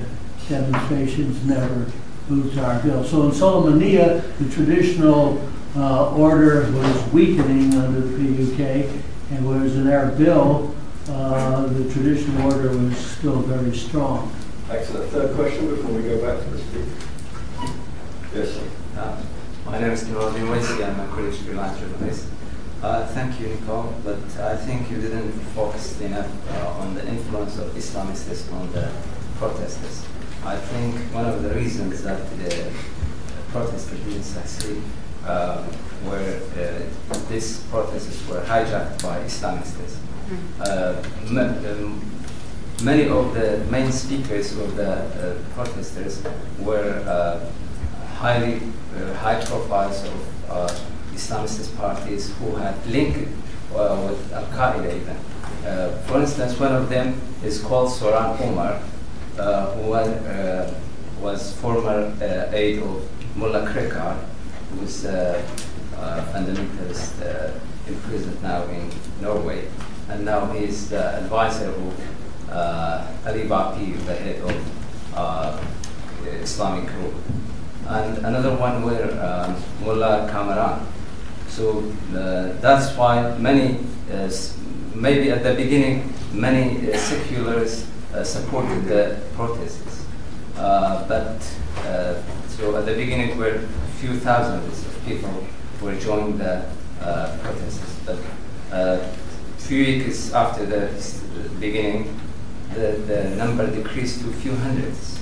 demonstrations 0.48 1.44
never 1.46 1.92
moved 2.30 2.54
to 2.54 2.62
Erbil. 2.62 3.06
So 3.06 3.24
in 3.24 3.32
Suleimania, 3.32 4.24
the 4.38 4.50
traditional 4.50 5.42
order 5.82 6.72
was 6.72 7.14
weakening 7.14 7.74
under 7.76 8.02
the 8.02 8.18
PUK, 8.18 8.90
and 9.32 9.48
whereas 9.48 9.76
in 9.76 9.86
Erbil, 9.86 10.76
uh, 11.10 11.66
the 11.68 11.92
traditional 11.92 12.52
order 12.52 12.70
was 12.70 12.98
still 12.98 13.40
very 13.42 13.76
strong. 13.76 14.32
Excellent. 14.70 15.10
Third 15.12 15.36
question 15.36 15.68
before 15.68 15.92
we 15.92 16.04
go 16.04 16.22
back 16.22 16.44
to 16.44 16.50
the 16.52 16.58
speaker. 16.60 17.08
Yes, 18.36 18.54
sir. 18.54 18.68
Uh, 18.98 19.22
My 19.66 19.80
name 19.80 19.92
is 19.92 20.04
Kimberly 20.04 20.42
Wincy. 20.42 20.88
I'm 20.88 21.00
a 21.00 21.08
Kurdish 21.14 21.40
freelance 21.40 21.80
journalist. 21.80 22.28
Uh, 22.82 23.06
thank 23.08 23.40
you, 23.40 23.48
Nicole, 23.48 23.94
but 24.04 24.20
I 24.40 24.58
think 24.58 24.92
you 24.92 25.00
didn't 25.00 25.32
focus 25.56 26.00
enough 26.02 26.30
uh, 26.52 26.82
on 26.82 26.94
the 26.96 27.08
influence 27.08 27.58
of 27.58 27.72
Islamists 27.72 28.52
on 28.52 28.72
the 28.74 28.92
protesters. 29.38 30.06
I 30.46 30.58
think 30.58 30.96
one 31.14 31.26
of 31.26 31.44
the 31.44 31.56
reasons 31.56 32.04
that 32.04 32.30
the 32.38 32.72
protesters 33.52 34.00
didn't 34.00 34.24
succeed 34.24 34.82
uh, 35.26 35.64
were 36.06 36.40
uh, 36.58 37.20
these 37.30 37.60
protesters 37.72 38.28
were 38.28 38.42
hijacked 38.42 39.02
by 39.04 39.20
Islamists. 39.24 39.98
Uh, 40.60 40.96
ma- 41.30 41.42
um, 41.70 42.02
many 42.84 43.08
of 43.08 43.34
the 43.34 43.64
main 43.70 43.92
speakers 43.92 44.58
of 44.58 44.76
the 44.76 44.92
uh, 44.92 45.36
protesters 45.54 46.24
were 46.60 47.04
uh, 47.08 47.40
highly 48.16 48.62
uh, 48.98 49.14
high 49.16 49.44
profiles 49.44 50.04
of 50.04 50.50
uh, 50.50 50.70
Islamist 51.14 51.76
parties 51.78 52.34
who 52.38 52.56
had 52.56 52.76
linked 52.88 53.28
uh, 53.76 53.96
with 54.10 54.34
Al 54.34 54.46
Qaeda 54.46 54.86
even. 54.96 55.18
Uh, 55.66 55.90
for 56.08 56.20
instance, 56.22 56.60
one 56.60 56.74
of 56.74 56.90
them 56.90 57.20
is 57.44 57.62
called 57.62 57.90
Soran 57.90 58.40
Omar, 58.42 58.82
uh, 59.40 59.72
who 59.76 59.90
was, 59.90 60.08
uh, 60.08 60.74
was 61.22 61.54
former 61.62 62.12
uh, 62.22 62.52
aide 62.56 62.80
of 62.82 63.08
Mullah 63.36 63.66
Krekar, 63.68 64.18
who 64.74 64.86
is 64.86 65.06
uh, 65.06 65.42
uh, 65.98 66.22
fundamentalist 66.34 67.22
uh, 67.22 67.52
imprisoned 67.88 68.42
now 68.44 68.64
in 68.66 68.90
Norway, 69.22 69.68
and 70.10 70.26
now 70.26 70.52
he 70.52 70.66
is 70.66 70.90
the 70.90 71.18
advisor 71.18 71.70
of 71.70 72.50
uh, 72.50 73.08
Ali 73.26 73.44
Bapir, 73.44 74.06
the 74.06 74.16
head 74.16 74.42
of 74.42 74.56
uh, 75.16 75.62
Islamic 76.42 76.88
group 76.88 77.14
and 77.88 78.18
another 78.20 78.56
one 78.56 78.84
were 78.84 79.12
um, 79.22 79.56
Mullah 79.84 80.28
Kamaran. 80.32 80.86
So 81.48 81.84
uh, 82.16 82.60
that's 82.62 82.96
why 82.98 83.38
many, 83.38 83.80
uh, 84.12 84.30
maybe 84.96 85.30
at 85.32 85.44
the 85.44 85.54
beginning, 85.54 86.14
many 86.34 86.92
uh, 86.92 86.98
seculars 86.98 87.86
supported 88.24 88.86
the 88.86 89.20
protests. 89.36 90.06
But 90.56 91.42
so 92.58 92.76
at 92.76 92.86
the 92.86 92.94
beginning, 92.94 93.30
there 93.30 93.38
were 93.38 93.56
a 93.56 93.88
few 94.00 94.20
thousands 94.20 94.86
of 94.86 95.06
people 95.06 95.46
were 95.82 95.96
joining 95.96 96.38
the 96.38 96.66
uh, 97.02 97.38
protests. 97.42 98.00
But 98.06 98.20
uh, 98.72 99.08
few 99.58 99.86
weeks 99.86 100.34
after 100.34 100.66
the 100.66 100.90
beginning, 101.60 102.20
the, 102.74 102.92
the 103.08 103.30
number 103.36 103.70
decreased 103.70 104.22
to 104.22 104.30
a 104.30 104.34
few 104.34 104.56
hundreds. 104.56 105.20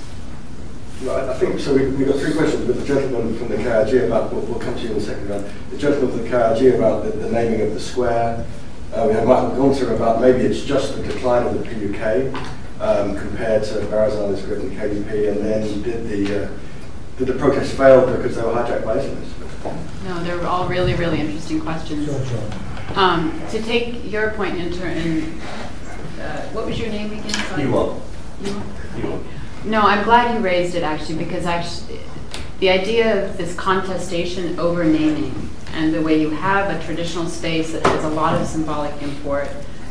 Right, 1.02 1.24
I 1.28 1.34
think, 1.34 1.58
so 1.58 1.74
we- 1.74 1.88
we've 1.88 2.06
got 2.06 2.16
three 2.16 2.34
questions 2.34 2.66
with 2.66 2.80
the 2.80 2.86
gentleman 2.86 3.36
from 3.36 3.48
the 3.48 3.56
KRG 3.56 4.06
about, 4.06 4.32
we'll, 4.32 4.42
we'll 4.42 4.60
come 4.60 4.74
to 4.74 4.80
you 4.80 4.88
in 4.88 4.94
the 4.94 5.00
second 5.00 5.28
round. 5.28 5.46
The 5.70 5.78
gentleman 5.78 6.10
from 6.10 6.22
the 6.22 6.28
KRG 6.28 6.76
about 6.76 7.04
the, 7.04 7.10
the 7.10 7.30
naming 7.30 7.60
of 7.62 7.74
the 7.74 7.80
square. 7.80 8.46
Uh, 8.92 9.06
we 9.08 9.14
had 9.14 9.26
Michael 9.26 9.56
Gunter 9.56 9.94
about 9.94 10.20
maybe 10.20 10.40
it's 10.40 10.62
just 10.64 10.96
the 10.96 11.02
decline 11.02 11.46
of 11.46 11.54
the 11.54 11.64
PUK 11.64 12.34
um, 12.80 13.16
compared 13.16 13.64
to 13.64 13.74
Barazani's 13.86 14.42
group 14.42 14.60
and 14.60 14.72
KDP, 14.72 15.30
and 15.32 15.44
then 15.44 15.66
you 15.66 15.82
did 15.82 16.08
the, 16.08 16.44
uh, 16.44 16.48
did 17.24 17.34
the 17.34 17.38
protest 17.38 17.76
fail 17.76 18.04
because 18.16 18.36
they 18.36 18.42
were 18.42 18.52
hijacked 18.52 18.84
by 18.84 18.96
Islamists? 18.98 20.04
No, 20.04 20.22
they're 20.24 20.44
all 20.46 20.66
really, 20.68 20.94
really 20.94 21.20
interesting 21.20 21.60
questions. 21.60 22.08
Um, 22.96 23.40
to 23.50 23.62
take 23.62 24.10
your 24.10 24.30
point 24.32 24.56
in, 24.56 24.72
ter- 24.72 24.88
in 24.88 25.40
uh, 26.20 26.42
what 26.52 26.66
was 26.66 26.78
your 26.78 26.88
name 26.88 27.12
again? 27.12 27.30
Sorry. 27.30 27.62
You 27.62 27.76
are. 27.78 27.96
You- 28.42 28.62
You 29.00 29.12
are. 29.12 29.20
No, 29.64 29.82
I'm 29.82 30.02
glad 30.04 30.34
you 30.34 30.40
raised 30.40 30.74
it 30.74 30.82
actually, 30.82 31.18
because 31.24 31.46
actually, 31.46 32.00
the 32.58 32.68
idea 32.70 33.24
of 33.24 33.36
this 33.38 33.54
contestation 33.54 34.58
over 34.58 34.82
naming 34.84 35.48
and 35.74 35.94
the 35.94 36.02
way 36.02 36.20
you 36.20 36.30
have 36.30 36.68
a 36.74 36.84
traditional 36.84 37.26
space 37.26 37.72
that 37.72 37.86
has 37.86 38.04
a 38.04 38.08
lot 38.08 38.38
of 38.38 38.46
symbolic 38.46 39.00
import, 39.00 39.48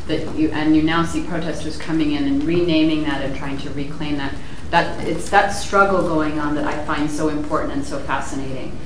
that 0.07 0.35
you, 0.35 0.49
and 0.51 0.75
you 0.75 0.83
now 0.83 1.03
see 1.05 1.23
protesters 1.23 1.77
coming 1.77 2.11
in 2.11 2.25
and 2.25 2.43
renaming 2.43 3.03
that 3.03 3.21
and 3.23 3.35
trying 3.35 3.57
to 3.59 3.69
reclaim 3.71 4.17
that, 4.17 4.33
that, 4.33 4.39
it's 4.73 5.29
that 5.29 5.49
struggle 5.49 6.01
going 6.01 6.39
on 6.39 6.55
that 6.55 6.65
I 6.65 6.83
find 6.85 7.09
so 7.09 7.29
important 7.29 7.73
and 7.73 7.85
so 7.85 7.99
fascinating. 7.99 8.77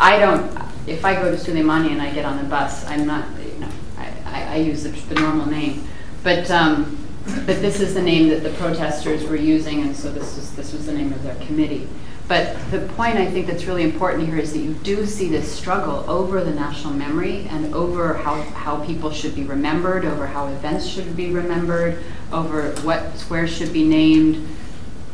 I 0.00 0.18
don't, 0.18 0.50
if 0.86 1.04
I 1.04 1.14
go 1.14 1.30
to 1.30 1.36
Suleimani 1.36 1.90
and 1.90 2.02
I 2.02 2.12
get 2.12 2.24
on 2.24 2.38
the 2.38 2.44
bus, 2.44 2.84
I'm 2.86 3.06
not, 3.06 3.26
I, 4.26 4.56
use 4.56 4.82
the, 4.82 5.14
normal 5.14 5.46
name. 5.46 5.86
But, 6.22 6.50
um, 6.50 6.96
but 7.46 7.60
this 7.60 7.80
is 7.80 7.94
the 7.94 8.02
name 8.02 8.28
that 8.28 8.42
the 8.42 8.50
protesters 8.50 9.24
were 9.24 9.36
using, 9.36 9.82
and 9.82 9.96
so 9.96 10.10
this 10.10 10.36
was, 10.36 10.54
this 10.54 10.72
was 10.72 10.86
the 10.86 10.92
name 10.92 11.12
of 11.12 11.22
their 11.22 11.34
committee. 11.46 11.88
But 12.26 12.56
the 12.70 12.80
point 12.80 13.16
I 13.16 13.30
think 13.30 13.46
that's 13.46 13.64
really 13.64 13.84
important 13.84 14.26
here 14.26 14.36
is 14.36 14.52
that 14.52 14.58
you 14.58 14.74
do 14.74 15.06
see 15.06 15.28
this 15.28 15.50
struggle 15.50 16.08
over 16.10 16.44
the 16.44 16.50
national 16.50 16.92
memory 16.92 17.46
and 17.48 17.74
over 17.74 18.14
how 18.14 18.84
people 18.84 19.10
should 19.10 19.34
be 19.34 19.44
remembered, 19.44 20.04
over 20.04 20.26
how 20.26 20.48
events 20.48 20.86
should 20.86 21.16
be 21.16 21.30
remembered, 21.30 21.98
over 22.30 22.72
what 22.82 23.16
squares 23.16 23.50
should 23.50 23.72
be 23.72 23.82
named. 23.82 24.46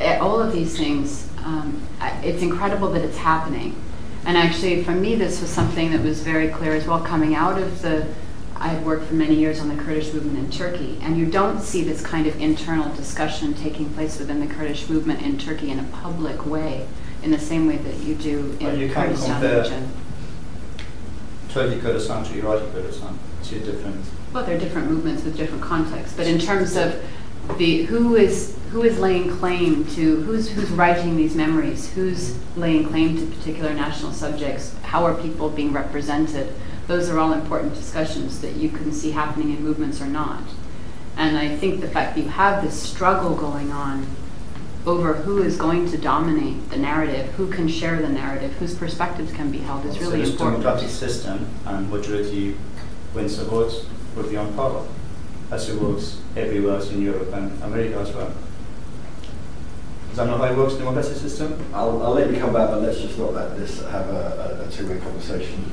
All 0.00 0.40
of 0.40 0.52
these 0.52 0.76
things, 0.76 1.28
um, 1.44 1.80
it's 2.22 2.42
incredible 2.42 2.90
that 2.90 3.02
it's 3.02 3.18
happening. 3.18 3.76
And 4.26 4.36
actually, 4.36 4.82
for 4.82 4.92
me, 4.92 5.14
this 5.14 5.40
was 5.40 5.50
something 5.50 5.90
that 5.92 6.02
was 6.02 6.20
very 6.20 6.48
clear 6.48 6.74
as 6.74 6.86
well 6.86 7.00
coming 7.00 7.34
out 7.34 7.60
of 7.60 7.82
the. 7.82 8.06
I 8.56 8.68
had 8.68 8.86
worked 8.86 9.06
for 9.06 9.14
many 9.14 9.34
years 9.34 9.60
on 9.60 9.68
the 9.68 9.82
Kurdish 9.82 10.12
movement 10.14 10.38
in 10.38 10.50
Turkey, 10.50 10.98
and 11.02 11.18
you 11.18 11.26
don't 11.26 11.60
see 11.60 11.82
this 11.82 12.00
kind 12.00 12.26
of 12.26 12.40
internal 12.40 12.94
discussion 12.94 13.52
taking 13.52 13.90
place 13.90 14.18
within 14.18 14.40
the 14.40 14.46
Kurdish 14.46 14.88
movement 14.88 15.20
in 15.22 15.36
Turkey 15.38 15.70
in 15.70 15.78
a 15.78 15.84
public 15.84 16.46
way, 16.46 16.86
in 17.22 17.30
the 17.30 17.38
same 17.38 17.66
way 17.66 17.76
that 17.76 17.96
you 17.96 18.14
do 18.14 18.56
in 18.60 18.90
can't 18.90 18.92
Kurdistan 18.92 19.42
region. 19.42 19.92
Turkey 21.50 21.80
Kurdistan 21.80 22.24
to 22.24 22.38
Iraqi 22.38 22.70
Kurdistan, 22.72 23.18
two 23.42 23.58
different. 23.60 24.04
Well, 24.32 24.44
they're 24.44 24.58
different 24.58 24.90
movements 24.90 25.24
with 25.24 25.36
different 25.36 25.62
contexts, 25.62 26.16
but 26.16 26.26
in 26.26 26.38
terms 26.38 26.76
of 26.76 26.92
the 26.94 27.02
who 27.48 28.16
is 28.16 28.56
who 28.70 28.82
is 28.82 28.98
laying 28.98 29.30
claim 29.38 29.86
to 29.86 30.20
who's 30.22 30.50
who's 30.50 30.70
writing 30.70 31.16
these 31.16 31.34
memories, 31.34 31.92
who's 31.92 32.36
laying 32.56 32.88
claim 32.88 33.16
to 33.16 33.36
particular 33.36 33.72
national 33.72 34.12
subjects, 34.12 34.74
how 34.82 35.04
are 35.04 35.14
people 35.14 35.48
being 35.48 35.72
represented? 35.72 36.52
Those 36.86 37.08
are 37.08 37.18
all 37.18 37.32
important 37.32 37.74
discussions 37.74 38.40
that 38.40 38.56
you 38.56 38.68
can 38.68 38.92
see 38.92 39.12
happening 39.12 39.50
in 39.50 39.62
movements 39.62 40.00
or 40.00 40.06
not. 40.06 40.42
And 41.16 41.38
I 41.38 41.54
think 41.56 41.80
the 41.80 41.88
fact 41.88 42.16
that 42.16 42.22
you 42.22 42.28
have 42.28 42.62
this 42.62 42.80
struggle 42.80 43.34
going 43.36 43.70
on 43.70 44.06
over 44.86 45.14
who 45.14 45.42
is 45.42 45.56
going 45.56 45.90
to 45.90 45.96
dominate 45.96 46.68
the 46.70 46.76
narrative, 46.76 47.30
who 47.34 47.50
can 47.50 47.68
share 47.68 48.02
the 48.02 48.08
narrative, 48.08 48.52
whose 48.54 48.74
perspectives 48.74 49.32
can 49.32 49.50
be 49.50 49.58
held 49.58 49.86
is 49.86 49.94
So 49.94 50.00
really 50.00 50.20
this 50.20 50.30
important. 50.32 50.62
democratic 50.62 50.90
system 50.90 51.48
and 51.64 51.90
majority 51.90 52.56
wins 53.14 53.38
the 53.38 53.44
votes 53.44 53.86
be 54.28 54.36
on 54.36 54.52
power, 54.54 54.86
as 55.54 55.68
it 55.68 55.80
works 55.80 56.20
everywhere 56.36 56.74
else 56.74 56.90
in 56.90 57.00
Europe 57.00 57.32
and 57.32 57.62
America 57.62 57.98
as 57.98 58.12
well. 58.12 58.32
Is 60.10 60.16
that 60.16 60.26
not 60.26 60.38
how 60.38 60.52
it 60.52 60.56
works, 60.56 60.74
democratic 60.74 61.16
system? 61.16 61.58
I'll, 61.72 62.02
I'll 62.02 62.12
let 62.12 62.30
you 62.30 62.38
come 62.38 62.52
back, 62.52 62.70
but 62.70 62.82
let's 62.82 63.00
just 63.00 63.18
not 63.18 63.32
let 63.32 63.56
this 63.56 63.80
have 63.82 64.08
a, 64.08 64.60
a, 64.62 64.68
a 64.68 64.70
two-way 64.70 64.98
conversation. 64.98 65.64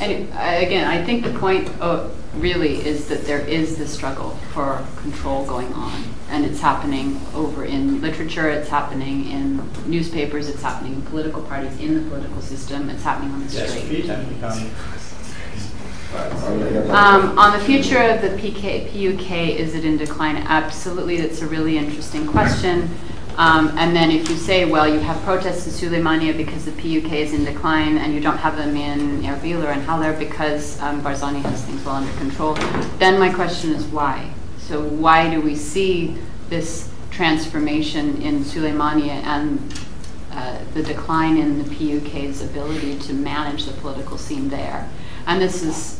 And 0.00 0.32
uh, 0.32 0.66
again, 0.66 0.86
I 0.86 1.04
think 1.04 1.24
the 1.24 1.36
point 1.38 1.68
of 1.80 2.14
really 2.34 2.76
is 2.86 3.08
that 3.08 3.24
there 3.24 3.40
is 3.40 3.78
this 3.78 3.92
struggle 3.92 4.30
for 4.52 4.84
control 4.98 5.44
going 5.46 5.72
on. 5.72 6.04
And 6.30 6.44
it's 6.44 6.60
happening 6.60 7.20
over 7.34 7.64
in 7.64 8.00
literature, 8.00 8.48
it's 8.48 8.68
happening 8.68 9.30
in 9.30 9.62
newspapers, 9.86 10.48
it's 10.48 10.62
happening 10.62 10.94
in 10.94 11.02
political 11.02 11.42
parties, 11.42 11.80
in 11.80 11.94
the 11.94 12.08
political 12.08 12.40
system, 12.42 12.90
it's 12.90 13.02
happening 13.02 13.32
on 13.32 13.46
the 13.46 13.52
Yes, 13.52 13.70
street. 13.76 14.06
Um, 16.14 17.38
on 17.38 17.58
the 17.58 17.64
future 17.64 18.02
of 18.02 18.22
the 18.22 18.30
PK, 18.30 18.90
PUK, 18.90 19.30
is 19.58 19.74
it 19.74 19.84
in 19.84 19.98
decline? 19.98 20.36
Absolutely, 20.36 21.20
that's 21.20 21.42
a 21.42 21.46
really 21.46 21.76
interesting 21.76 22.26
question. 22.26 22.88
Um, 23.36 23.68
and 23.76 23.94
then 23.94 24.10
if 24.10 24.28
you 24.30 24.36
say, 24.36 24.64
well, 24.64 24.88
you 24.88 24.98
have 25.00 25.22
protests 25.22 25.66
in 25.66 25.90
Suleimania 25.90 26.36
because 26.36 26.64
the 26.64 26.72
PUK 26.72 27.12
is 27.12 27.34
in 27.34 27.44
decline, 27.44 27.98
and 27.98 28.14
you 28.14 28.20
don't 28.20 28.38
have 28.38 28.56
them 28.56 28.74
in 28.74 29.22
Erbil 29.22 29.64
or 29.64 29.72
in 29.72 29.82
Hawler 29.82 30.12
because 30.18 30.80
um, 30.80 31.02
Barzani 31.02 31.42
has 31.42 31.62
things 31.64 31.84
well 31.84 31.96
under 31.96 32.12
control, 32.14 32.54
then 32.98 33.20
my 33.20 33.32
question 33.32 33.72
is 33.72 33.84
why? 33.86 34.32
So 34.58 34.82
why 34.82 35.30
do 35.30 35.40
we 35.40 35.54
see 35.54 36.16
this 36.48 36.90
transformation 37.10 38.20
in 38.22 38.40
Suleimania 38.40 39.22
and 39.24 39.60
uh, 40.32 40.58
the 40.74 40.82
decline 40.82 41.36
in 41.36 41.58
the 41.58 41.64
PUK's 41.64 42.42
ability 42.42 42.98
to 42.98 43.12
manage 43.12 43.64
the 43.64 43.72
political 43.72 44.16
scene 44.16 44.48
there. 44.48 44.88
And 45.26 45.42
this 45.42 45.62
is 45.62 45.97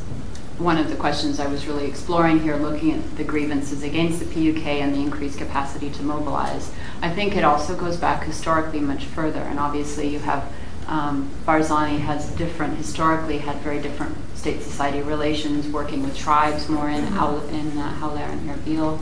one 0.59 0.77
of 0.77 0.91
the 0.91 0.97
questions 0.97 1.39
I 1.39 1.47
was 1.47 1.67
really 1.67 1.87
exploring 1.87 2.41
here, 2.41 2.57
looking 2.57 2.93
at 2.93 3.17
the 3.17 3.25
grievances 3.25 3.83
against 3.83 4.19
the 4.19 4.27
PUK 4.27 4.67
and 4.67 4.95
the 4.95 5.01
increased 5.01 5.39
capacity 5.39 5.91
to 5.91 6.03
mobilize. 6.03 6.73
I 7.01 7.11
think 7.11 7.37
it 7.37 7.45
also 7.45 7.77
goes 7.77 7.97
back 7.97 8.25
historically 8.25 8.81
much 8.81 9.05
further, 9.05 9.41
and 9.41 9.59
obviously 9.59 10.09
you 10.09 10.19
have 10.21 10.53
um, 10.89 11.31
Barzani 11.47 11.99
has 11.99 12.31
different, 12.33 12.77
historically 12.77 13.39
had 13.39 13.57
very 13.59 13.81
different 13.81 14.17
state-society 14.35 15.03
relations, 15.03 15.69
working 15.69 16.03
with 16.03 16.17
tribes 16.17 16.69
more 16.69 16.89
in 16.89 17.05
Al- 17.15 17.47
in 17.49 17.77
uh, 17.77 17.95
Hawler 17.97 18.23
and 18.23 18.49
Erbil 18.49 18.99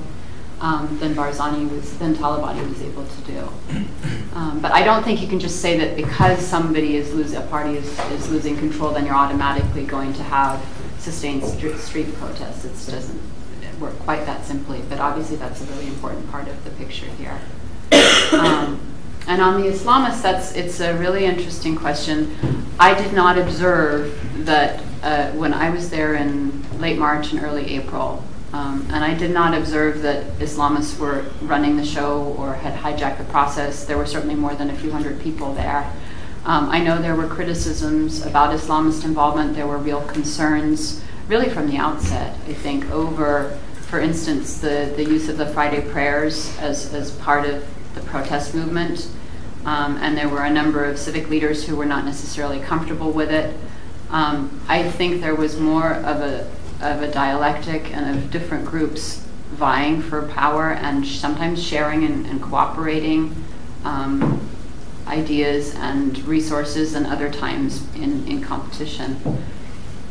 um, 0.61 0.99
than 0.99 1.15
Barzani 1.15 1.71
was, 1.71 1.97
than 1.99 2.15
Talabani 2.15 2.69
was 2.69 2.83
able 2.83 3.07
to 3.07 3.21
do. 3.23 3.49
Um, 4.35 4.61
but 4.61 4.73
I 4.73 4.83
don't 4.83 5.05
think 5.05 5.23
you 5.23 5.29
can 5.29 5.39
just 5.39 5.61
say 5.61 5.79
that 5.79 5.97
because 5.97 6.39
somebody 6.41 6.97
is 6.97 7.15
losing, 7.15 7.39
a 7.39 7.47
party 7.47 7.77
is, 7.77 7.99
is 8.11 8.29
losing 8.31 8.57
control, 8.57 8.93
then 8.93 9.07
you're 9.07 9.15
automatically 9.15 9.85
going 9.85 10.13
to 10.15 10.23
have 10.25 10.61
street, 10.99 11.77
street 11.77 12.15
protests. 12.17 12.65
It 12.65 12.93
doesn't 12.93 13.21
work 13.81 13.99
quite 14.01 14.25
that 14.27 14.45
simply, 14.45 14.83
but 14.89 15.01
obviously 15.01 15.37
that's 15.37 15.61
a 15.61 15.65
really 15.65 15.87
important 15.89 16.31
part 16.31 16.49
of 16.49 16.65
the 16.65 16.71
picture 16.71 17.07
here. 17.07 17.39
Um, 18.33 18.81
and 19.29 19.43
on 19.43 19.61
the 19.61 19.69
Islamists, 19.69 20.23
that's 20.23 20.53
it's 20.55 20.81
a 20.81 20.97
really 20.97 21.25
interesting 21.25 21.77
question. 21.77 22.37
I 22.79 22.95
did 22.95 23.13
not 23.13 23.39
observe 23.39 24.45
that 24.47 24.83
uh, 25.03 25.31
when 25.33 25.53
I 25.55 25.71
was 25.71 25.91
there 25.91 26.15
in 26.15 26.63
late 26.81 26.99
March 26.99 27.33
and 27.33 27.43
early 27.43 27.75
April, 27.77 28.23
um, 28.53 28.87
and 28.93 29.05
I 29.05 29.15
did 29.15 29.33
not 29.33 29.55
observe 29.55 30.03
that 30.03 30.25
Islamists 30.39 30.99
were 30.99 31.25
running 31.43 31.77
the 31.77 31.85
show 31.85 32.35
or 32.39 32.55
had 32.55 32.75
hijacked 32.75 33.19
the 33.19 33.25
process. 33.25 33.85
There 33.85 33.99
were 33.99 34.07
certainly 34.07 34.37
more 34.37 34.55
than 34.55 34.71
a 34.71 34.77
few 34.77 34.93
hundred 34.93 35.21
people 35.21 35.53
there. 35.55 35.93
Um, 36.47 36.71
I 36.71 36.79
know 36.79 37.03
there 37.03 37.17
were 37.17 37.27
criticisms 37.27 38.25
about 38.25 38.57
Islamist 38.57 39.05
involvement. 39.05 39.57
There 39.57 39.67
were 39.67 39.79
real 39.79 40.03
concerns, 40.03 41.03
really 41.27 41.49
from 41.49 41.69
the 41.69 41.77
outset, 41.77 42.39
I 42.47 42.53
think, 42.53 42.89
over, 42.93 43.59
for 43.89 43.99
instance, 43.99 44.61
the, 44.61 44.93
the 44.95 45.03
use 45.03 45.29
of 45.29 45.39
the 45.39 45.47
Friday 45.47 45.81
prayers 45.91 46.57
as, 46.59 47.11
part 47.17 47.47
of 47.47 47.67
the 47.97 48.01
protest 48.03 48.55
movement. 48.55 49.09
Um, 49.65 49.97
and 49.97 50.17
there 50.17 50.29
were 50.29 50.45
a 50.45 50.51
number 50.51 50.85
of 50.85 51.01
civic 51.01 51.29
leaders 51.29 51.67
who 51.67 51.75
were 51.75 51.85
not 51.85 52.05
necessarily 52.05 52.61
comfortable 52.61 53.11
with 53.11 53.33
it. 53.33 53.57
Um, 54.11 54.61
I 54.69 54.89
think 54.89 55.23
there 55.23 55.35
was 55.35 55.59
more 55.59 55.95
of 55.95 56.21
a, 56.21 56.49
of 56.81 57.03
a 57.03 57.11
dialectic 57.11 57.93
and 57.93 58.17
of 58.17 58.31
different 58.31 58.67
groups 58.67 59.27
vying 59.51 60.01
for 60.01 60.29
power 60.29 60.71
and 60.71 61.05
sometimes 61.05 61.61
sharing 61.61 62.05
and 62.05 62.41
cooperating. 62.41 63.35
Ideas 65.07 65.75
and 65.77 66.19
resources 66.27 66.95
and 66.95 67.07
other 67.07 67.31
times 67.31 67.87
in, 67.95 68.27
in 68.27 68.43
competition. 68.43 69.17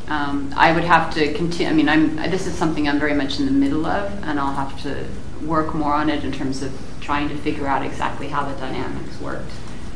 Um, 0.08 0.54
I 0.56 0.72
would 0.72 0.84
have 0.84 1.14
to 1.16 1.34
continue, 1.34 1.72
I 1.72 1.74
mean, 1.74 1.90
I'm, 1.90 2.16
this 2.32 2.46
is 2.48 2.54
something 2.54 2.88
I'm 2.88 3.00
very 3.00 3.16
much 3.16 3.40
in 3.40 3.46
the 3.46 3.52
middle 3.52 3.86
of, 3.86 4.12
and 4.24 4.40
I'll 4.40 4.54
have 4.54 4.82
to 4.84 5.08
work 5.46 5.74
more 5.74 5.94
on 5.94 6.10
it 6.10 6.24
in 6.24 6.32
terms 6.32 6.62
of 6.62 6.72
trying 7.02 7.28
to 7.30 7.36
figure 7.38 7.68
out 7.68 7.84
exactly 7.84 8.28
how 8.28 8.44
the 8.46 8.56
dynamics 8.58 9.20
worked 9.20 9.52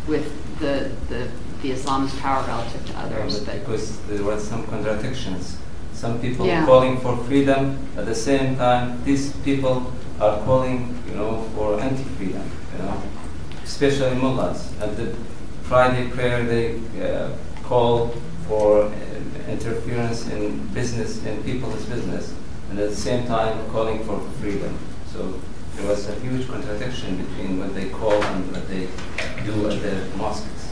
with 0.08 0.26
the, 0.60 0.92
the, 1.10 1.30
the 1.62 1.72
Islamist 1.72 2.20
power 2.20 2.44
relative 2.48 2.86
to 2.88 2.98
others. 2.98 3.40
But 3.40 3.60
because 3.60 4.00
there 4.08 4.24
were 4.24 4.40
some 4.40 4.66
contradictions. 4.68 5.58
Some 5.94 6.20
people 6.20 6.46
Yeah. 6.46 6.66
calling 6.66 7.00
for 7.02 7.18
freedom, 7.26 7.78
at 7.98 8.06
the 8.06 8.16
same 8.16 8.56
time, 8.56 9.04
these 9.04 9.34
people 9.44 9.94
are 10.20 10.40
calling, 10.46 10.98
you 11.08 11.16
know, 11.16 11.44
for 11.56 11.80
anti-freedom, 11.80 12.44
you 12.74 12.84
know, 12.84 13.02
especially 13.70 14.16
mullahs. 14.16 14.74
At 14.82 14.98
the 14.98 15.16
Friday 15.64 16.10
prayer, 16.10 16.44
they 16.44 16.82
uh, 17.02 17.30
call 17.64 18.08
for 18.48 18.84
uh, 18.86 18.92
interference 19.48 20.28
in 20.30 20.68
business, 20.74 21.24
in 21.24 21.44
people's 21.44 21.86
business, 21.86 22.34
and 22.70 22.80
at 22.80 22.90
the 22.90 22.96
same 22.96 23.28
time 23.28 23.54
calling 23.70 24.04
for 24.04 24.20
freedom. 24.42 24.76
So 25.14 25.40
there 25.76 25.88
was 25.88 26.10
a 26.10 26.16
huge 26.16 26.48
contradiction 26.48 27.18
between 27.24 27.60
what 27.60 27.76
they 27.76 27.90
call 27.90 28.22
and 28.24 28.52
what 28.52 28.68
they 28.68 28.88
do 29.46 29.70
at 29.70 29.82
the 29.82 30.18
mosques. 30.18 30.66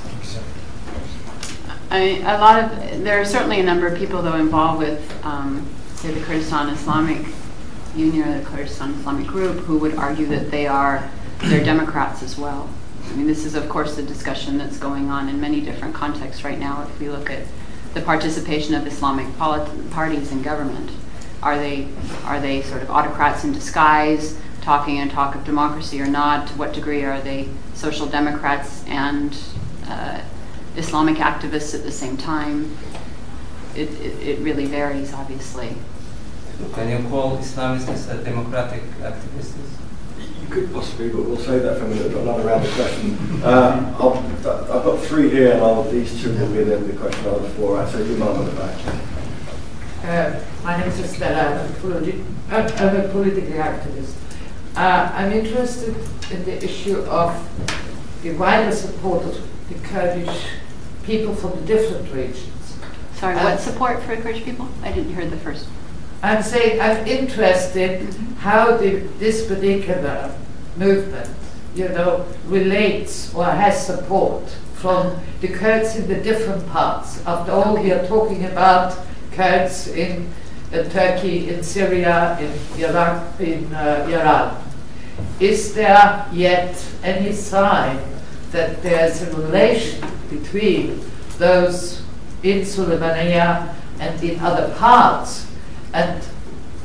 I 1.89 1.99
mean, 1.99 2.21
a 2.23 2.37
lot 2.39 2.63
of 2.63 3.03
there 3.03 3.21
are 3.21 3.25
certainly 3.25 3.59
a 3.59 3.63
number 3.63 3.87
of 3.87 3.97
people 3.97 4.21
though 4.21 4.35
involved 4.35 4.79
with, 4.79 4.99
um, 5.23 5.65
say, 5.95 6.11
the 6.11 6.19
Kurdistan 6.21 6.69
Islamic 6.69 7.25
Union 7.95 8.27
or 8.27 8.39
the 8.39 8.45
Kurdistan 8.45 8.91
Islamic 8.95 9.27
Group 9.27 9.57
who 9.65 9.77
would 9.77 9.95
argue 9.95 10.25
that 10.27 10.51
they 10.51 10.67
are 10.67 11.09
they're 11.43 11.63
Democrats 11.63 12.23
as 12.23 12.37
well. 12.37 12.67
I 13.09 13.15
mean, 13.15 13.27
this 13.27 13.45
is 13.45 13.55
of 13.55 13.69
course 13.69 13.97
a 13.97 14.03
discussion 14.03 14.57
that's 14.57 14.77
going 14.77 15.09
on 15.09 15.29
in 15.29 15.39
many 15.39 15.61
different 15.61 15.95
contexts 15.95 16.43
right 16.43 16.59
now. 16.59 16.83
If 16.83 16.99
we 16.99 17.09
look 17.09 17.29
at 17.29 17.43
the 17.93 18.01
participation 18.01 18.75
of 18.75 18.85
Islamic 18.85 19.35
polit- 19.37 19.89
parties 19.91 20.31
in 20.31 20.41
government, 20.41 20.91
are 21.41 21.57
they 21.57 21.87
are 22.25 22.39
they 22.39 22.61
sort 22.61 22.81
of 22.81 22.89
autocrats 22.89 23.43
in 23.43 23.53
disguise, 23.53 24.37
talking 24.61 24.99
and 24.99 25.09
talk 25.09 25.35
of 25.35 25.43
democracy 25.45 26.01
or 26.01 26.07
not? 26.07 26.47
To 26.47 26.53
what 26.55 26.73
degree 26.73 27.03
are 27.03 27.21
they 27.21 27.49
social 27.73 28.07
democrats 28.07 28.83
and 28.87 29.35
uh, 29.87 30.21
Islamic 30.75 31.17
activists 31.17 31.73
at 31.73 31.83
the 31.83 31.91
same 31.91 32.17
time? 32.17 32.75
It, 33.75 33.89
it, 34.01 34.27
it 34.27 34.39
really 34.39 34.65
varies, 34.65 35.13
obviously. 35.13 35.75
Can 36.73 36.89
you 36.89 37.07
call 37.09 37.37
Islamists 37.37 38.23
democratic 38.23 38.83
activists? 39.01 39.76
You 40.47 40.53
could 40.53 40.73
possibly, 40.73 41.09
but 41.09 41.23
we'll 41.25 41.37
save 41.37 41.63
that 41.63 41.77
for 41.77 41.85
a 41.85 41.87
minute. 41.89 42.05
We've 42.05 42.13
got 42.13 42.21
another 42.21 42.43
round 42.43 42.65
of 42.65 42.71
questions. 42.73 43.43
Uh, 43.43 43.95
I'll, 43.99 44.13
I've 44.17 44.83
got 44.85 44.99
three 45.03 45.29
here, 45.29 45.51
and 45.51 45.61
I'll, 45.61 45.83
these 45.83 46.21
two 46.21 46.29
will 46.33 46.47
be 46.51 46.63
the, 46.63 46.77
the 46.77 46.93
question 46.97 47.25
on 47.27 47.43
the 47.43 47.49
floor. 47.49 47.79
I 47.79 47.89
say 47.89 48.07
your 48.07 48.17
mum 48.17 48.47
at 48.47 48.49
the 48.53 48.55
back. 48.61 48.95
Uh, 50.05 50.43
my 50.63 50.77
name 50.77 50.87
is 50.87 50.99
Estella. 50.99 51.61
I'm, 51.61 51.73
politi- 51.73 52.23
I'm 52.49 52.65
I'm 52.77 52.95
a 52.95 53.07
political 53.09 53.51
activist. 53.55 54.13
Uh, 54.77 55.11
I'm 55.13 55.33
interested 55.33 55.95
in 56.31 56.45
the 56.45 56.63
issue 56.63 56.99
of 57.01 57.33
the 58.23 58.31
wider 58.31 58.71
support 58.73 59.23
of 59.25 59.35
the 59.67 59.75
Kurdish 59.87 60.45
people 61.03 61.35
from 61.35 61.59
the 61.59 61.65
different 61.65 62.09
regions. 62.13 62.77
Sorry, 63.15 63.35
Uh, 63.35 63.43
what 63.43 63.59
support 63.59 64.01
for 64.03 64.15
Kurdish 64.15 64.43
people? 64.45 64.69
I 64.81 64.93
didn't 64.93 65.13
hear 65.13 65.25
the 65.25 65.37
first. 65.37 65.67
I'm 66.23 66.41
saying 66.41 66.81
I'm 66.81 67.05
interested 67.05 68.13
how 68.39 68.77
the, 68.77 69.01
this 69.19 69.47
particular 69.47 70.33
movement, 70.75 71.29
you 71.75 71.89
know, 71.89 72.25
relates 72.45 73.33
or 73.33 73.45
has 73.45 73.85
support 73.85 74.49
from 74.75 75.19
the 75.41 75.47
Kurds 75.47 75.95
in 75.95 76.07
the 76.07 76.15
different 76.15 76.67
parts. 76.69 77.25
After 77.25 77.51
all, 77.51 77.81
we 77.81 77.91
are 77.91 78.05
talking 78.07 78.45
about 78.45 78.97
Kurds 79.31 79.87
in 79.87 80.31
Turkey, 80.71 81.49
in 81.49 81.63
Syria, 81.63 82.37
in 82.39 82.83
Iraq, 82.83 83.39
in 83.39 83.73
uh, 83.73 84.07
Iran. 84.09 84.63
Is 85.39 85.73
there 85.73 86.27
yet 86.31 86.83
any 87.03 87.31
sign 87.31 87.99
that 88.51 88.81
there's 88.83 89.21
a 89.21 89.35
relation 89.37 90.05
between 90.29 91.01
those 91.37 92.01
in 92.43 92.61
Suleimania 92.61 93.73
and 93.99 94.23
in 94.23 94.39
other 94.39 94.73
parts? 94.75 95.46
And 95.93 96.23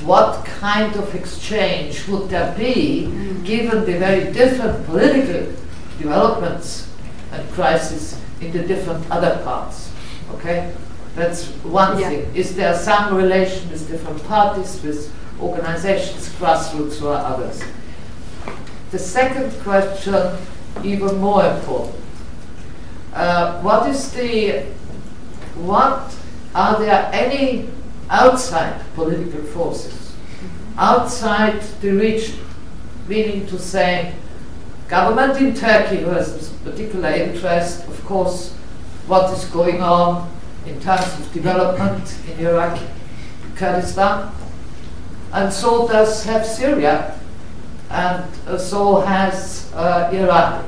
what 0.04 0.44
kind 0.44 0.94
of 0.96 1.14
exchange 1.14 2.06
would 2.08 2.28
there 2.28 2.54
be 2.56 3.06
given 3.44 3.84
the 3.84 3.98
very 3.98 4.32
different 4.32 4.84
political 4.86 5.52
developments 5.98 6.88
and 7.32 7.48
crises 7.52 8.20
in 8.40 8.52
the 8.52 8.62
different 8.62 9.08
other 9.10 9.40
parts? 9.44 9.90
Okay? 10.34 10.72
That's 11.14 11.46
one 11.62 11.98
Yeah. 11.98 12.08
thing. 12.08 12.30
Is 12.34 12.54
there 12.56 12.74
some 12.76 13.14
relation 13.14 13.70
with 13.70 13.88
different 13.88 14.26
parties, 14.26 14.80
with 14.82 15.12
organizations, 15.40 16.28
grassroots, 16.40 17.02
or 17.02 17.14
others? 17.14 17.62
The 18.90 18.98
second 18.98 19.52
question, 19.62 20.14
even 20.82 21.18
more 21.20 21.44
important. 21.44 21.96
Uh, 23.14 23.60
what 23.60 23.88
is 23.88 24.10
the, 24.12 24.62
what, 25.56 26.14
are 26.54 26.78
there 26.78 27.10
any 27.12 27.68
outside 28.12 28.78
political 28.94 29.42
forces, 29.42 30.14
outside 30.76 31.60
the 31.80 31.90
region, 31.90 32.38
meaning 33.08 33.46
to 33.46 33.58
say, 33.58 34.14
government 34.88 35.40
in 35.40 35.54
Turkey 35.54 36.02
who 36.02 36.10
has 36.10 36.50
particular 36.62 37.08
interest, 37.08 37.88
of 37.88 38.04
course, 38.04 38.52
what 39.06 39.32
is 39.32 39.46
going 39.46 39.80
on 39.80 40.30
in 40.66 40.78
terms 40.80 41.06
of 41.18 41.32
development 41.32 42.14
in 42.30 42.46
Iraq, 42.46 42.78
Kurdistan, 43.56 44.30
and 45.32 45.50
so 45.50 45.88
does 45.88 46.22
have 46.24 46.44
Syria, 46.44 47.18
and 47.88 48.24
uh, 48.46 48.58
so 48.58 49.00
has 49.00 49.72
uh, 49.74 50.10
Iran. 50.12 50.64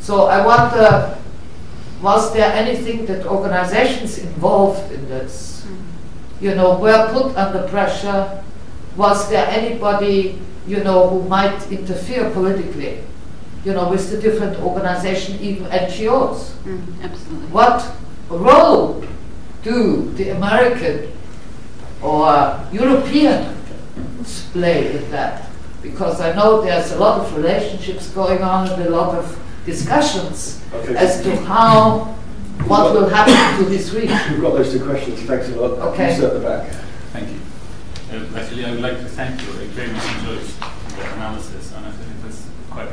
So 0.00 0.26
I 0.26 0.46
wonder, 0.46 1.18
was 2.00 2.32
there 2.32 2.52
anything 2.52 3.06
that 3.06 3.26
organizations 3.26 4.18
involved 4.18 4.92
in 4.92 5.08
this, 5.08 5.51
you 6.42 6.54
know, 6.54 6.76
were 6.78 7.08
put 7.12 7.36
under 7.36 7.66
pressure? 7.68 8.42
Was 8.96 9.30
there 9.30 9.46
anybody, 9.46 10.38
you 10.66 10.82
know, 10.84 11.08
who 11.08 11.28
might 11.28 11.70
interfere 11.70 12.28
politically, 12.30 12.98
you 13.64 13.72
know, 13.72 13.88
with 13.88 14.10
the 14.10 14.20
different 14.20 14.58
organizations, 14.60 15.40
even 15.40 15.64
NGOs? 15.66 16.50
Mm, 16.64 17.02
absolutely. 17.02 17.48
What 17.48 17.94
role 18.28 19.04
do 19.62 20.10
the 20.16 20.30
American 20.30 21.12
or 22.02 22.60
Europeans 22.72 23.46
play 24.52 24.96
in 24.96 25.10
that? 25.12 25.48
Because 25.80 26.20
I 26.20 26.32
know 26.34 26.60
there's 26.60 26.92
a 26.92 26.98
lot 26.98 27.20
of 27.20 27.36
relationships 27.36 28.08
going 28.10 28.42
on 28.42 28.68
and 28.68 28.82
a 28.82 28.90
lot 28.90 29.14
of 29.16 29.38
discussions 29.64 30.58
Okay. 30.74 30.96
as 30.96 31.22
to 31.22 31.36
how, 31.44 32.14
what 32.66 32.92
will 32.92 33.08
happen 33.08 33.64
to 33.64 33.70
this 33.70 33.90
region. 33.94 34.18
We've 34.30 34.40
got 34.40 34.54
those 34.54 34.72
two 34.72 34.84
questions. 34.84 35.22
Thanks 35.22 35.48
a 35.48 35.56
lot. 35.60 35.78
Okay. 35.92 36.10
You 36.10 36.16
sit 36.16 36.24
at 36.24 36.32
the 36.34 36.40
back. 36.40 36.70
Thank 37.12 37.28
you. 37.30 37.40
Uh, 38.12 38.38
actually, 38.38 38.64
I 38.64 38.70
would 38.72 38.80
like 38.80 38.98
to 38.98 39.08
thank 39.08 39.40
you. 39.42 39.48
I 39.48 39.66
very 39.68 39.92
much 39.92 40.04
enjoyed 40.16 40.44
the 40.96 41.14
analysis, 41.14 41.72
and 41.72 41.86
I 41.86 41.90
think 41.92 42.10
it 42.18 42.26
was 42.26 42.46
quite 42.70 42.88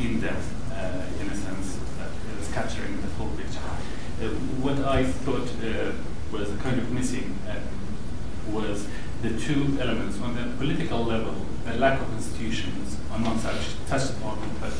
in-depth 0.00 0.72
uh, 0.72 1.22
in 1.22 1.30
a 1.30 1.36
sense 1.36 1.78
that 1.98 2.08
it 2.08 2.38
was 2.38 2.50
capturing 2.52 3.00
the 3.00 3.08
full 3.08 3.30
picture. 3.36 3.60
Uh, 3.60 4.28
what 4.62 4.78
I 4.80 5.04
thought 5.04 5.48
uh, 5.62 5.92
was 6.32 6.48
kind 6.60 6.78
of 6.78 6.90
missing 6.90 7.38
uh, 7.48 7.60
was 8.50 8.88
the 9.22 9.38
two 9.38 9.78
elements. 9.80 10.20
On 10.20 10.34
the 10.34 10.54
political 10.56 11.04
level, 11.04 11.34
the 11.64 11.76
lack 11.76 12.00
of 12.00 12.12
institutions 12.12 12.96
on 13.12 13.24
one 13.24 13.38
side, 13.38 13.54
which 13.54 13.88
touched 13.88 14.10
upon, 14.10 14.38
but 14.60 14.72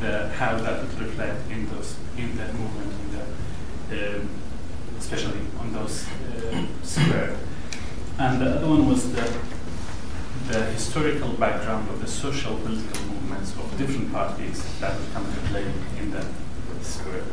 the, 0.00 0.28
how 0.30 0.56
that 0.58 0.82
would 0.82 1.00
reflect 1.00 1.50
in 1.50 1.68
those 1.70 1.96
in 2.16 2.36
that 2.36 2.52
movement, 2.54 2.92
in 2.92 3.12
the, 3.12 3.24
especially 4.98 5.40
on 5.60 5.72
those 5.72 6.06
uh, 6.08 6.66
square. 6.82 7.36
And 8.18 8.40
the 8.40 8.56
other 8.56 8.68
one 8.68 8.88
was 8.88 9.12
the, 9.12 9.38
the 10.48 10.64
historical 10.66 11.30
background 11.30 11.88
of 11.90 12.00
the 12.00 12.06
social 12.06 12.56
political 12.58 13.04
movements 13.06 13.52
of 13.56 13.76
different 13.76 14.12
parties 14.12 14.62
that 14.80 14.98
would 14.98 15.12
come 15.12 15.24
to 15.24 15.40
play 15.50 15.66
in 15.98 16.10
the 16.10 16.24
square. 16.82 17.24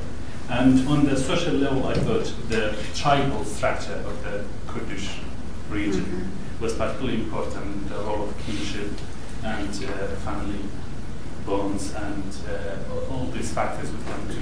And 0.49 0.87
on 0.87 1.05
the 1.05 1.15
social 1.15 1.53
level, 1.53 1.87
I 1.87 1.93
thought 1.93 2.33
the 2.49 2.75
tribal 2.93 3.45
structure 3.45 4.03
of 4.05 4.23
the 4.23 4.43
Kurdish 4.67 5.19
region 5.69 6.31
was 6.59 6.73
particularly 6.73 7.21
important, 7.21 7.89
the 7.89 7.95
role 7.95 8.23
of 8.23 8.37
kinship 8.39 8.91
and 9.43 9.69
uh, 9.69 10.07
family 10.17 10.59
bonds 11.45 11.93
and 11.93 12.23
uh, 12.47 13.11
all 13.11 13.25
these 13.27 13.53
factors 13.53 13.91
would 13.91 14.05
come 14.05 14.27
to 14.27 14.35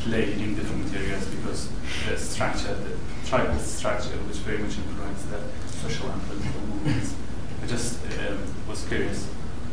play 0.00 0.32
in 0.34 0.54
different 0.54 0.94
areas 0.94 1.26
because 1.26 1.68
the 2.08 2.16
structure, 2.16 2.74
the 2.74 2.96
tribal 3.26 3.58
structure, 3.58 4.16
which 4.28 4.38
very 4.38 4.58
much 4.58 4.76
influenced 4.76 5.30
the 5.30 5.40
social 5.70 6.10
and 6.10 6.22
political 6.22 6.60
movements. 6.62 7.14
I 7.62 7.66
just 7.66 8.04
um, 8.04 8.38
was 8.68 8.86
curious, 8.86 9.26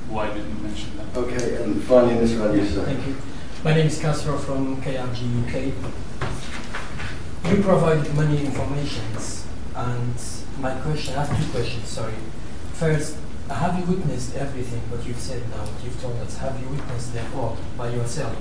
why 0.09 0.27
didn't 0.27 0.49
you 0.49 0.63
mention 0.63 0.97
that? 0.97 1.17
Okay, 1.17 1.63
and 1.63 1.83
finally 1.83 2.15
Mr. 2.15 2.51
this 2.53 2.73
sir. 2.73 2.85
Thank 2.85 3.05
you. 3.07 3.15
My 3.63 3.73
name 3.73 3.87
is 3.87 3.99
Castro 3.99 4.37
from 4.37 4.81
KRG 4.81 5.45
UK. 5.45 5.73
You 7.51 7.61
provided 7.63 8.15
many 8.15 8.45
informations, 8.45 9.45
and 9.75 10.15
my 10.59 10.73
question, 10.81 11.15
I 11.15 11.25
have 11.25 11.37
two 11.37 11.51
questions, 11.51 11.87
sorry. 11.87 12.13
First, 12.73 13.17
have 13.53 13.77
you 13.77 13.85
witnessed 13.95 14.35
everything 14.35 14.81
what 14.89 15.05
you've 15.05 15.19
said 15.19 15.41
now, 15.49 15.63
what 15.65 15.83
you've 15.83 15.99
told 16.01 16.17
us? 16.19 16.37
Have 16.37 16.59
you 16.61 16.67
witnessed 16.69 17.13
them 17.13 17.25
all 17.35 17.57
by 17.77 17.89
yourself? 17.89 18.35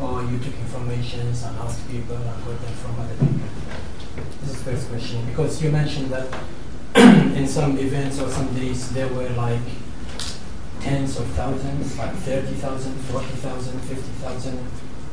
Or 0.00 0.22
you 0.22 0.38
took 0.38 0.54
informations 0.54 1.42
and 1.44 1.56
asked 1.58 1.88
people 1.90 2.16
and 2.16 2.44
got 2.44 2.60
them 2.60 2.74
from 2.80 3.00
other 3.00 3.14
people? 3.14 3.48
This 4.40 4.56
is 4.56 4.64
the 4.64 4.70
first 4.70 4.88
question, 4.88 5.26
because 5.26 5.62
you 5.62 5.70
mentioned 5.70 6.10
that 6.10 6.28
in 7.36 7.46
some 7.46 7.78
events 7.78 8.20
or 8.20 8.28
some 8.30 8.52
days 8.54 8.90
there 8.92 9.08
were 9.08 9.28
like 9.30 9.60
tens 10.80 11.18
of 11.18 11.26
thousands, 11.28 11.98
like 11.98 12.14
30,000, 12.14 12.94
40,000, 12.94 13.80
50,000. 13.80 14.66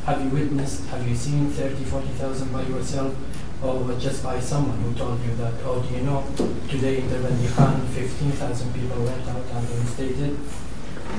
Have 0.06 0.24
you 0.24 0.30
witnessed, 0.30 0.86
have 0.88 1.08
you 1.08 1.16
seen 1.16 1.50
30, 1.50 1.84
40,000 1.84 2.54
by 2.54 2.64
yourself 2.64 3.16
or 3.64 3.94
just 4.00 4.24
by 4.24 4.40
someone 4.40 4.78
who 4.80 4.94
told 4.94 5.20
you 5.24 5.34
that, 5.36 5.54
oh, 5.66 5.82
do 5.82 5.96
you 5.96 6.02
know, 6.02 6.24
today 6.70 7.00
in 7.00 7.10
the 7.10 7.50
Khan, 7.56 7.82
15,000 7.88 8.74
people 8.74 9.04
went 9.04 9.28
out 9.28 9.44
and 9.54 9.68
demonstrated? 9.68 10.38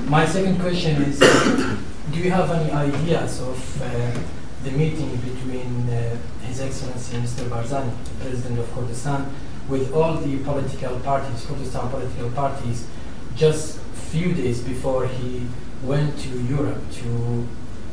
My 0.05 0.25
second 0.25 0.59
question 0.59 1.01
is, 1.01 1.19
do 2.11 2.19
you 2.19 2.31
have 2.31 2.49
any 2.51 2.71
ideas 2.71 3.41
of 3.41 3.81
uh, 3.81 4.19
the 4.63 4.71
meeting 4.71 5.17
between 5.17 5.89
uh, 5.89 6.17
His 6.45 6.61
Excellency 6.61 7.17
Mr. 7.17 7.49
Barzani, 7.49 7.91
the 8.05 8.25
President 8.25 8.59
of 8.59 8.73
Kurdistan, 8.73 9.33
with 9.67 9.93
all 9.93 10.15
the 10.15 10.37
political 10.37 10.99
parties, 11.01 11.45
Kurdistan 11.45 11.89
political 11.89 12.29
parties, 12.31 12.87
just 13.35 13.79
few 13.79 14.33
days 14.33 14.61
before 14.61 15.07
he 15.07 15.45
went 15.83 16.17
to 16.19 16.29
Europe 16.43 16.81
to, 16.91 17.47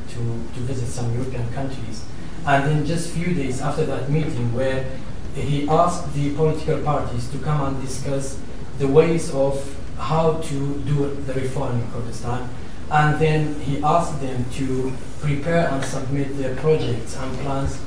to, 0.08 0.18
to 0.54 0.60
visit 0.60 0.88
some 0.88 1.12
European 1.14 1.52
countries. 1.52 2.04
And 2.46 2.64
then 2.64 2.86
just 2.86 3.10
few 3.10 3.34
days 3.34 3.60
after 3.60 3.84
that 3.86 4.08
meeting 4.08 4.54
where 4.54 4.86
he 5.34 5.68
asked 5.68 6.14
the 6.14 6.34
political 6.34 6.80
parties 6.82 7.28
to 7.30 7.38
come 7.38 7.60
and 7.60 7.86
discuss 7.86 8.38
the 8.78 8.86
ways 8.86 9.32
of 9.34 9.76
how 9.98 10.34
to 10.34 10.78
do 10.80 11.14
the 11.26 11.34
reform 11.34 11.80
in 11.80 11.90
Kurdistan. 11.90 12.48
And 12.90 13.20
then 13.20 13.60
he 13.60 13.82
asked 13.82 14.20
them 14.20 14.44
to 14.52 14.92
prepare 15.20 15.68
and 15.68 15.84
submit 15.84 16.38
their 16.38 16.54
projects 16.56 17.16
and 17.16 17.36
plans 17.38 17.80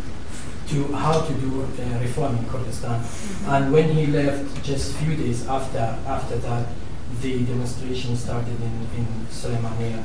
to 0.69 0.91
how 0.93 1.21
to 1.21 1.33
do 1.33 1.63
uh, 1.63 1.99
reform 1.99 2.37
in 2.37 2.45
Kurdistan. 2.49 3.03
And 3.47 3.71
when 3.71 3.89
he 3.89 4.07
left, 4.07 4.63
just 4.63 4.95
few 4.97 5.15
days 5.15 5.47
after 5.47 5.97
after 6.05 6.35
that, 6.37 6.67
the 7.21 7.43
demonstration 7.43 8.15
started 8.15 8.59
in, 8.61 8.87
in 8.97 9.07
Suleimania. 9.31 10.03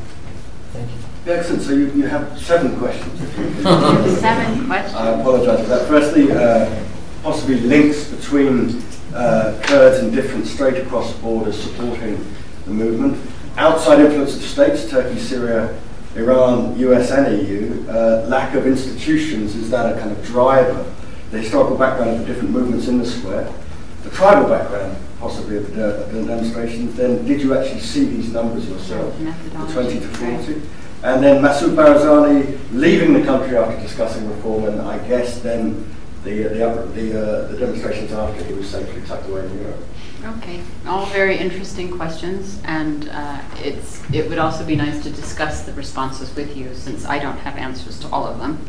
Thank 0.74 0.90
you. 0.90 1.32
Excellent. 1.32 1.62
So 1.62 1.72
you, 1.72 1.86
you 1.92 2.06
have 2.08 2.36
seven 2.36 2.76
questions. 2.78 3.18
Seven 4.20 4.66
questions. 4.66 4.94
I 4.94 5.20
apologise 5.20 5.60
for 5.60 5.66
that. 5.68 5.86
Firstly, 5.86 6.32
uh, 6.32 6.84
possibly 7.22 7.60
links 7.60 8.10
between 8.10 8.82
uh, 9.14 9.56
Kurds 9.62 10.00
and 10.00 10.12
different 10.12 10.48
straight 10.48 10.84
across 10.84 11.12
borders 11.14 11.62
supporting 11.62 12.26
the 12.64 12.72
movement. 12.72 13.24
Outside 13.56 14.00
influence 14.00 14.34
of 14.34 14.42
states, 14.42 14.90
Turkey, 14.90 15.18
Syria, 15.20 15.80
Iran, 16.16 16.76
US, 16.78 17.12
and 17.12 17.46
EU. 17.46 17.86
Uh, 17.88 18.26
lack 18.28 18.54
of 18.56 18.66
institutions, 18.66 19.54
is 19.54 19.70
that 19.70 19.96
a 19.96 20.00
kind 20.00 20.10
of 20.10 20.24
driver? 20.24 20.92
The 21.30 21.38
historical 21.38 21.78
background 21.78 22.10
of 22.10 22.18
the 22.18 22.26
different 22.26 22.50
movements 22.50 22.88
in 22.88 22.98
the 22.98 23.06
square. 23.06 23.48
The 24.02 24.10
tribal 24.10 24.48
background, 24.48 24.96
possibly, 25.24 25.56
of 25.56 25.74
the, 25.74 26.06
the 26.12 26.26
demonstrations. 26.26 26.94
Then, 26.96 27.24
did 27.24 27.40
you 27.40 27.56
actually 27.56 27.80
see 27.80 28.04
these 28.04 28.30
numbers 28.32 28.68
yourself? 28.68 29.18
The 29.18 29.72
20 29.72 30.00
to 30.00 30.08
40? 30.08 30.62
And 31.02 31.22
then 31.22 31.42
Masoud 31.42 31.74
Barzani 31.74 32.58
leaving 32.72 33.14
the 33.14 33.24
country 33.24 33.56
after 33.56 33.80
discussing 33.80 34.28
reform, 34.28 34.64
and 34.64 34.82
I 34.82 34.98
guess 35.08 35.40
then 35.40 35.86
the, 36.24 36.42
the, 36.44 36.90
the, 36.94 37.22
uh, 37.22 37.48
the 37.48 37.58
demonstrations 37.58 38.12
after 38.12 38.44
he 38.44 38.52
was 38.52 38.68
safely 38.68 39.00
tucked 39.02 39.28
away 39.28 39.46
in 39.46 39.60
Europe. 39.60 39.80
Okay, 40.38 40.60
all 40.86 41.06
very 41.06 41.36
interesting 41.36 41.94
questions, 41.96 42.60
and 42.64 43.10
uh, 43.10 43.42
it's 43.56 44.02
it 44.10 44.28
would 44.30 44.38
also 44.38 44.64
be 44.64 44.74
nice 44.74 45.02
to 45.02 45.10
discuss 45.10 45.64
the 45.66 45.72
responses 45.74 46.34
with 46.34 46.56
you 46.56 46.74
since 46.74 47.04
I 47.04 47.18
don't 47.18 47.36
have 47.38 47.56
answers 47.58 47.98
to 48.00 48.08
all 48.08 48.26
of 48.26 48.38
them. 48.38 48.66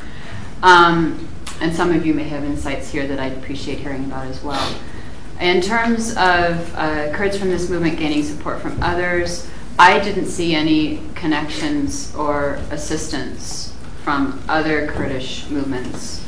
Um, 0.62 1.30
and 1.62 1.74
some 1.74 1.94
of 1.94 2.06
you 2.06 2.14
may 2.14 2.26
have 2.26 2.44
insights 2.44 2.92
here 2.92 3.08
that 3.08 3.20
I'd 3.20 3.38
appreciate 3.38 3.80
hearing 3.80 4.04
about 4.04 4.28
as 4.28 4.44
well. 4.44 4.76
In 5.40 5.60
terms 5.60 6.12
of 6.12 6.76
uh, 6.76 7.12
Kurds 7.12 7.38
from 7.38 7.50
this 7.50 7.70
movement 7.70 8.00
gaining 8.00 8.24
support 8.24 8.62
from 8.62 8.82
others, 8.82 9.50
I 9.78 10.00
didn't 10.00 10.28
see 10.28 10.56
any 10.56 11.02
connections 11.14 12.16
or 12.16 12.54
assistance 12.72 13.74
from 14.04 14.42
other 14.48 14.88
Kurdish 14.88 15.50
movements 15.50 16.24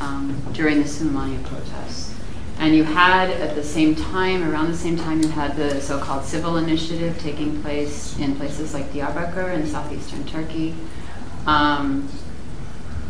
um, 0.00 0.42
during 0.52 0.78
the 0.78 0.88
Suleimania 0.88 1.42
protests. 1.44 2.12
And 2.58 2.74
you 2.74 2.82
had 2.82 3.30
at 3.30 3.54
the 3.54 3.62
same 3.62 3.94
time, 3.94 4.50
around 4.50 4.72
the 4.72 4.76
same 4.76 4.96
time, 4.96 5.22
you 5.22 5.28
had 5.28 5.54
the 5.54 5.80
so-called 5.80 6.24
civil 6.24 6.56
initiative 6.56 7.16
taking 7.20 7.62
place 7.62 8.18
in 8.18 8.34
places 8.34 8.74
like 8.74 8.92
Diyarbakir 8.92 9.54
in 9.54 9.64
southeastern 9.68 10.24
Turkey. 10.24 10.74
Um, 11.46 12.08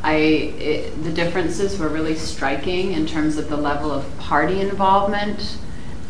the 0.03 1.13
differences 1.13 1.79
were 1.79 1.89
really 1.89 2.15
striking 2.15 2.93
in 2.93 3.07
terms 3.07 3.37
of 3.37 3.49
the 3.49 3.57
level 3.57 3.91
of 3.91 4.19
party 4.19 4.61
involvement 4.61 5.59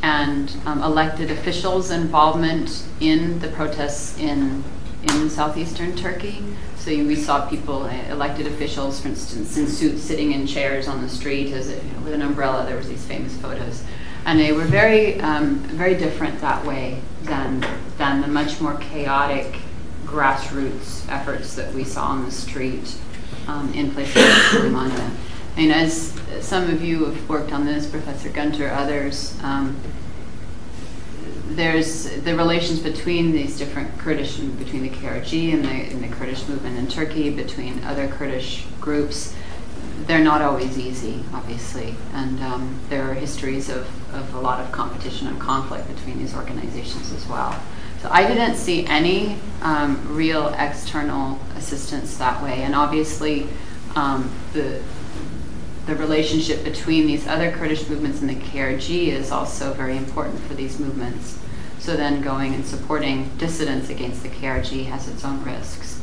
and 0.03 0.57
um, 0.65 0.83
elected 0.83 1.31
officials' 1.31 1.91
involvement 1.91 2.85
in 3.01 3.39
the 3.41 3.49
protests 3.49 4.19
in 4.19 4.63
in 5.03 5.31
southeastern 5.31 5.95
Turkey. 5.95 6.45
So 6.77 6.91
we 6.91 7.15
saw 7.15 7.49
people, 7.49 7.85
uh, 7.85 7.93
elected 8.11 8.47
officials, 8.47 9.01
for 9.01 9.09
instance, 9.09 9.57
in 9.57 9.67
suits, 9.69 10.03
sitting 10.03 10.33
in 10.33 10.47
chairs 10.47 10.89
on 10.89 11.03
the 11.03 11.09
street 11.09 11.53
with 11.53 12.13
an 12.13 12.23
umbrella. 12.23 12.65
There 12.67 12.77
was 12.77 12.89
these 12.89 13.05
famous 13.05 13.37
photos, 13.37 13.85
and 14.25 14.41
they 14.41 14.53
were 14.53 14.65
very, 14.65 15.21
um, 15.21 15.61
very 15.77 15.95
different 15.95 16.41
that 16.41 16.65
way 16.65 17.01
than 17.23 17.65
than 17.97 18.21
the 18.21 18.29
much 18.29 18.61
more 18.61 18.75
chaotic 18.77 19.57
grassroots 20.05 21.07
efforts 21.09 21.55
that 21.55 21.73
we 21.75 21.85
saw 21.85 22.07
on 22.07 22.25
the 22.25 22.31
street 22.31 22.97
um, 23.49 23.73
in 23.75 23.91
places 23.91 24.15
like 24.17 24.25
Suleimania. 24.25 25.11
I 25.57 25.61
mean, 25.61 25.71
as 25.73 26.13
some 26.41 26.71
of 26.71 26.83
you 26.83 27.07
have 27.07 27.29
worked 27.29 27.53
on 27.53 27.67
this, 27.67 27.87
Professor 27.91 28.29
Gunter, 28.29 28.71
others. 28.71 29.37
Um, 29.43 29.77
there's 31.49 32.05
the 32.21 32.37
relations 32.37 32.79
between 32.79 33.33
these 33.33 33.59
different 33.59 33.99
Kurdish, 33.99 34.37
between 34.37 34.83
the 34.83 34.91
KRG 34.91 35.53
and 35.53 35.65
the, 35.65 36.07
the 36.07 36.15
Kurdish 36.15 36.47
movement 36.47 36.79
in 36.79 36.87
Turkey, 36.87 37.31
between 37.31 37.83
other 37.85 38.07
Kurdish 38.07 38.67
groups. 38.81 39.35
They're 40.07 40.23
not 40.23 40.43
always 40.43 40.79
easy, 40.79 41.25
obviously, 41.35 41.97
and 42.13 42.41
um, 42.41 42.79
there 42.89 43.11
are 43.11 43.15
histories 43.15 43.69
of, 43.69 43.89
of 44.15 44.33
a 44.35 44.41
lot 44.41 44.61
of 44.61 44.71
competition 44.71 45.27
and 45.27 45.41
conflict 45.41 45.89
between 45.89 46.19
these 46.19 46.35
organizations 46.37 47.13
as 47.13 47.27
well. 47.27 47.61
So 48.03 48.09
I 48.11 48.27
didn't 48.27 48.57
see 48.57 48.87
any 48.87 49.39
um, 49.61 50.15
real 50.15 50.49
external 50.57 51.39
assistance 51.57 52.17
that 52.19 52.43
way, 52.43 52.63
and 52.63 52.75
obviously 52.75 53.49
um, 53.97 54.31
the 54.53 54.81
the 55.87 55.97
relationship 55.97 56.63
between 56.65 57.07
these 57.07 57.27
other 57.27 57.51
Kurdish 57.51 57.89
movements 57.89 58.21
and 58.21 58.29
the 58.29 58.35
KRG 58.35 59.07
is 59.09 59.33
also 59.33 59.73
very 59.73 59.97
important 59.97 60.39
for 60.43 60.53
these 60.53 60.79
movements. 60.79 61.39
So 61.79 61.97
then 61.97 62.21
going 62.21 62.55
and 62.55 62.67
supporting 62.67 63.31
dissidents 63.39 63.89
against 63.89 64.23
the 64.23 64.29
KRG 64.29 64.85
has 64.85 65.09
its 65.09 65.25
own 65.25 65.43
risks. 65.43 66.03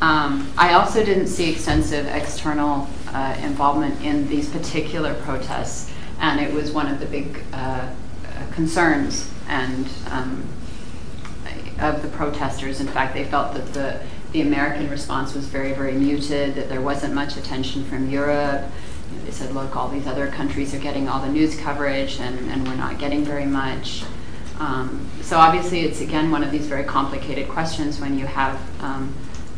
Um, 0.00 0.52
I 0.58 0.72
also 0.72 1.04
didn't 1.04 1.28
see 1.28 1.48
extensive 1.52 2.06
external 2.06 2.88
uh, 3.08 3.36
involvement 3.40 4.02
in 4.02 4.26
these 4.26 4.50
particular 4.50 5.14
protests, 5.22 5.92
and 6.18 6.40
it 6.40 6.52
was 6.52 6.72
one 6.72 6.88
of 6.88 6.98
the 6.98 7.06
big 7.06 7.40
uh, 7.52 7.88
concerns 8.50 9.30
and 9.46 9.86
of 11.80 12.02
the 12.02 12.08
protesters. 12.08 12.80
In 12.80 12.88
fact, 12.88 13.14
they 13.14 13.24
felt 13.24 13.54
that 13.54 13.72
the 13.74 14.00
the 14.32 14.40
American 14.40 14.90
response 14.90 15.32
was 15.32 15.46
very, 15.46 15.72
very 15.72 15.92
muted, 15.92 16.56
that 16.56 16.68
there 16.68 16.80
wasn't 16.80 17.14
much 17.14 17.36
attention 17.36 17.84
from 17.84 18.10
Europe, 18.10 18.68
they 19.24 19.30
said, 19.30 19.54
look, 19.54 19.76
all 19.76 19.88
these 19.88 20.06
other 20.06 20.26
countries 20.28 20.74
are 20.74 20.78
getting 20.78 21.08
all 21.08 21.20
the 21.20 21.28
news 21.28 21.58
coverage 21.58 22.18
and, 22.20 22.50
and 22.50 22.66
we're 22.66 22.74
not 22.74 22.98
getting 22.98 23.24
very 23.24 23.46
much. 23.46 24.04
Um, 24.58 25.08
so 25.22 25.38
obviously, 25.38 25.80
it's 25.80 26.00
again 26.00 26.30
one 26.30 26.44
of 26.44 26.52
these 26.52 26.66
very 26.66 26.84
complicated 26.84 27.48
questions 27.48 28.00
when 28.00 28.18
you 28.18 28.26
have 28.26 28.60
um, 28.82 29.12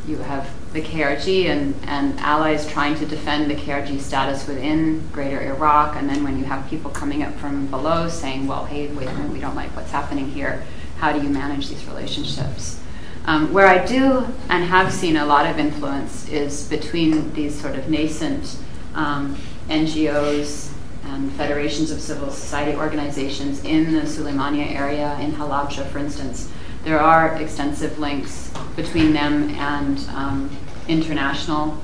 you 0.07 0.17
have 0.19 0.49
the 0.73 0.81
KRG 0.81 1.47
and, 1.47 1.75
and 1.87 2.19
allies 2.21 2.67
trying 2.67 2.95
to 2.97 3.07
defend 3.07 3.51
the 3.51 3.55
KRG 3.55 4.01
status 4.01 4.47
within 4.47 5.07
Greater 5.09 5.43
Iraq, 5.43 5.97
and 5.97 6.09
then 6.09 6.23
when 6.23 6.39
you 6.39 6.45
have 6.45 6.69
people 6.71 6.91
coming 6.91 7.23
up 7.23 7.35
from 7.35 7.67
below 7.67 8.09
saying, 8.09 8.47
well, 8.47 8.65
hey, 8.67 8.87
wait 8.89 9.09
a 9.09 9.13
minute, 9.15 9.33
we 9.33 9.41
don't 9.41 9.57
like 9.57 9.75
what's 9.75 9.91
happening 9.91 10.31
here. 10.31 10.63
How 10.99 11.13
do 11.13 11.23
you 11.23 11.29
manage 11.29 11.69
these 11.69 11.85
relationships? 11.87 12.81
Um, 13.27 13.53
where 13.53 13.67
I 13.67 13.85
do 13.85 14.27
and 14.49 14.65
have 14.65 14.93
seen 14.93 15.17
a 15.17 15.27
lot 15.27 15.47
of 15.47 15.59
influence 15.59 16.29
is 16.29 16.69
between 16.69 17.33
these 17.35 17.61
sort 17.61 17.75
of 17.75 17.89
nascent 17.89 18.57
um, 18.95 19.37
NGOs 19.69 20.73
and 21.05 21.33
federations 21.33 21.91
of 21.91 22.01
civil 22.01 22.31
society 22.31 22.77
organizations 22.77 23.65
in 23.65 23.93
the 23.93 24.03
Suleimania 24.03 24.71
area, 24.71 25.19
in 25.21 25.33
Halabja, 25.33 25.87
for 25.89 25.99
instance. 25.99 26.51
There 26.85 27.01
are 27.01 27.35
extensive 27.37 27.99
links 27.99 28.53
between 28.77 29.13
them 29.13 29.51
and 29.51 29.99
um, 30.11 30.57
international 30.87 31.77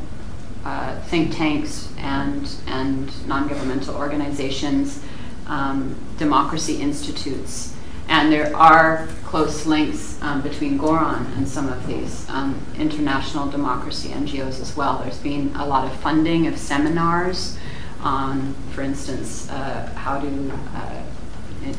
uh, 0.65 1.01
think 1.03 1.35
tanks 1.35 1.89
and, 1.99 2.49
and 2.67 3.27
non 3.27 3.49
governmental 3.49 3.97
organizations, 3.97 5.03
um, 5.47 5.97
democracy 6.19 6.81
institutes. 6.81 7.75
And 8.09 8.33
there 8.33 8.55
are 8.55 9.09
close 9.25 9.65
links 9.67 10.21
um, 10.23 10.43
between 10.43 10.79
Goran 10.79 11.37
and 11.37 11.49
some 11.49 11.69
of 11.69 11.87
these 11.87 12.29
um, 12.29 12.61
international 12.77 13.49
democracy 13.49 14.11
NGOs 14.11 14.61
as 14.61 14.77
well. 14.77 14.99
There's 14.99 15.19
been 15.19 15.55
a 15.57 15.67
lot 15.67 15.87
of 15.87 15.99
funding 16.01 16.47
of 16.47 16.59
seminars 16.59 17.57
on, 18.01 18.55
for 18.73 18.83
instance, 18.83 19.49
uh, 19.51 19.91
how 19.97 20.21
to 20.21 20.53
uh, 20.75 21.03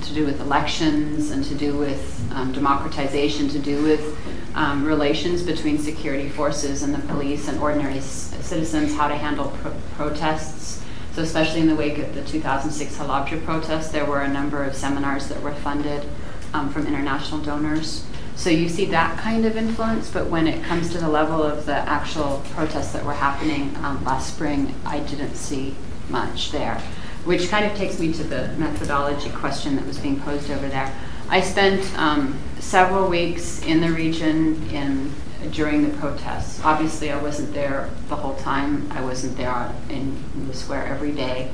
to 0.02 0.14
do 0.14 0.26
with 0.26 0.40
elections 0.40 1.32
and 1.32 1.44
to 1.44 1.56
do 1.56 1.78
with 1.78 2.32
um, 2.34 2.54
democratization, 2.54 3.50
to 3.50 3.60
do 3.60 3.84
with 3.84 4.18
um, 4.56 4.86
relations 4.86 5.44
between 5.44 5.78
security 5.78 6.30
forces 6.30 6.84
and 6.84 6.94
the 6.94 7.00
police 7.08 7.48
and 7.48 7.60
ordinary 7.60 8.00
citizens, 8.00 8.96
how 8.96 9.08
to 9.08 9.16
handle 9.16 9.50
pro- 9.62 9.74
protests. 9.96 10.83
So, 11.16 11.22
especially 11.22 11.62
in 11.62 11.68
the 11.68 11.76
wake 11.76 12.00
of 12.00 12.16
the 12.16 12.24
2006 12.24 12.98
Halabja 12.98 13.44
protests, 13.46 13.92
there 13.92 14.06
were 14.06 14.22
a 14.22 14.28
number 14.28 14.64
of 14.64 14.76
seminars 14.76 15.28
that 15.28 15.42
were 15.44 15.54
funded 15.54 16.08
um, 16.54 16.72
from 16.72 16.88
international 16.88 17.42
donors. 17.42 18.06
So 18.36 18.50
you 18.50 18.68
see 18.68 18.86
that 18.86 19.18
kind 19.20 19.46
of 19.46 19.56
influence, 19.56 20.10
but 20.10 20.28
when 20.28 20.48
it 20.48 20.64
comes 20.64 20.90
to 20.92 20.98
the 20.98 21.08
level 21.08 21.44
of 21.44 21.66
the 21.66 21.76
actual 21.76 22.42
protests 22.52 22.92
that 22.94 23.06
were 23.06 23.14
happening 23.14 23.76
um, 23.78 24.04
last 24.04 24.34
spring, 24.34 24.74
I 24.86 25.00
didn't 25.02 25.36
see 25.36 25.76
much 26.10 26.52
there. 26.52 26.80
Which 27.26 27.50
kind 27.50 27.66
of 27.66 27.78
takes 27.78 28.00
me 28.00 28.12
to 28.14 28.24
the 28.24 28.48
methodology 28.58 29.30
question 29.30 29.76
that 29.76 29.86
was 29.86 30.00
being 30.00 30.20
posed 30.20 30.50
over 30.50 30.68
there. 30.68 30.94
I 31.30 31.42
spent 31.42 31.98
um, 31.98 32.38
several 32.60 33.08
weeks 33.08 33.62
in 33.64 33.82
the 33.82 33.92
region 33.92 34.68
in 34.72 35.14
during 35.52 35.90
the 35.90 35.98
protests. 35.98 36.64
Obviously, 36.64 37.12
I 37.12 37.22
wasn't 37.22 37.54
there 37.54 37.90
the 38.10 38.16
whole 38.16 38.36
time. 38.36 38.92
I 38.92 39.02
wasn't 39.02 39.38
there 39.38 39.74
in, 39.90 40.24
the 40.48 40.54
square 40.54 40.86
every 40.86 41.12
day. 41.12 41.52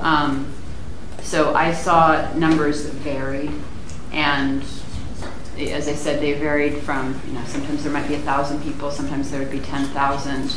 Um, 0.00 0.52
so 1.22 1.54
I 1.54 1.72
saw 1.72 2.32
numbers 2.34 2.84
that 2.84 2.92
varied, 2.94 3.52
and 4.12 4.62
as 5.58 5.88
I 5.88 5.94
said, 5.94 6.20
they 6.20 6.32
varied 6.34 6.82
from 6.82 7.20
you 7.26 7.32
know 7.32 7.44
sometimes 7.46 7.82
there 7.82 7.92
might 7.92 8.08
be 8.08 8.14
a 8.14 8.20
thousand 8.20 8.62
people, 8.62 8.90
sometimes 8.90 9.30
there 9.30 9.40
would 9.40 9.50
be 9.50 9.60
ten 9.60 9.86
thousand. 9.88 10.56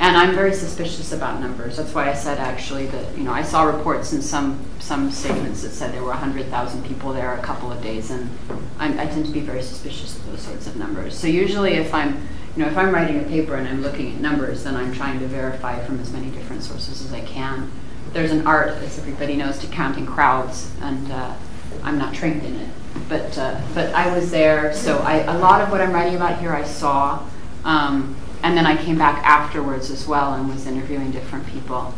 And 0.00 0.16
I'm 0.16 0.34
very 0.34 0.54
suspicious 0.54 1.12
about 1.12 1.40
numbers. 1.40 1.76
That's 1.76 1.92
why 1.92 2.08
I 2.08 2.14
said 2.14 2.38
actually 2.38 2.86
that 2.86 3.18
you 3.18 3.22
know 3.22 3.32
I 3.32 3.42
saw 3.42 3.64
reports 3.64 4.14
in 4.14 4.22
some 4.22 4.58
some 4.78 5.10
statements 5.10 5.60
that 5.60 5.72
said 5.72 5.92
there 5.92 6.02
were 6.02 6.08
100,000 6.08 6.86
people 6.86 7.12
there 7.12 7.34
a 7.34 7.42
couple 7.42 7.70
of 7.70 7.82
days, 7.82 8.10
and 8.10 8.30
I 8.78 9.06
tend 9.06 9.26
to 9.26 9.30
be 9.30 9.40
very 9.40 9.62
suspicious 9.62 10.16
of 10.16 10.24
those 10.24 10.40
sorts 10.40 10.66
of 10.66 10.76
numbers. 10.76 11.14
So 11.14 11.26
usually, 11.26 11.74
if 11.74 11.92
I'm 11.92 12.26
you 12.56 12.62
know 12.62 12.68
if 12.70 12.78
I'm 12.78 12.94
writing 12.94 13.20
a 13.20 13.24
paper 13.24 13.56
and 13.56 13.68
I'm 13.68 13.82
looking 13.82 14.14
at 14.14 14.20
numbers, 14.22 14.64
then 14.64 14.74
I'm 14.74 14.94
trying 14.94 15.20
to 15.20 15.26
verify 15.26 15.84
from 15.84 16.00
as 16.00 16.10
many 16.10 16.30
different 16.30 16.62
sources 16.62 17.04
as 17.04 17.12
I 17.12 17.20
can. 17.20 17.70
There's 18.14 18.32
an 18.32 18.46
art, 18.46 18.70
as 18.70 18.98
everybody 18.98 19.36
knows, 19.36 19.58
to 19.58 19.66
counting 19.66 20.06
crowds, 20.06 20.72
and 20.80 21.12
uh, 21.12 21.34
I'm 21.82 21.98
not 21.98 22.14
trained 22.14 22.42
in 22.42 22.56
it. 22.56 22.70
But 23.06 23.36
uh, 23.36 23.60
but 23.74 23.94
I 23.94 24.16
was 24.16 24.30
there, 24.30 24.72
so 24.72 25.00
I, 25.00 25.16
a 25.16 25.38
lot 25.38 25.60
of 25.60 25.70
what 25.70 25.82
I'm 25.82 25.92
writing 25.92 26.16
about 26.16 26.40
here 26.40 26.54
I 26.54 26.64
saw. 26.64 27.22
Um, 27.64 28.16
and 28.42 28.56
then 28.56 28.66
I 28.66 28.76
came 28.76 28.98
back 28.98 29.24
afterwards 29.24 29.90
as 29.90 30.06
well 30.06 30.34
and 30.34 30.48
was 30.48 30.66
interviewing 30.66 31.10
different 31.10 31.46
people. 31.46 31.94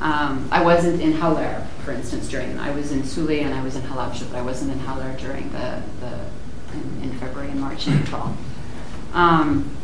Um, 0.00 0.48
I 0.50 0.62
wasn't 0.64 1.00
in 1.00 1.12
Hawler, 1.12 1.66
for 1.84 1.92
instance, 1.92 2.28
during, 2.28 2.58
I 2.58 2.70
was 2.70 2.90
in 2.90 3.02
Sule 3.02 3.42
and 3.42 3.54
I 3.54 3.62
was 3.62 3.76
in 3.76 3.82
Halabja, 3.82 4.30
but 4.30 4.38
I 4.38 4.42
wasn't 4.42 4.72
in 4.72 4.78
Hawler 4.80 5.14
during 5.18 5.50
the, 5.52 5.82
the 6.00 6.18
in, 6.72 7.02
in 7.02 7.18
February 7.18 7.50
and 7.50 7.60
March 7.60 7.86
and 7.86 8.00
April. 8.00 8.34
Um, 9.12 9.76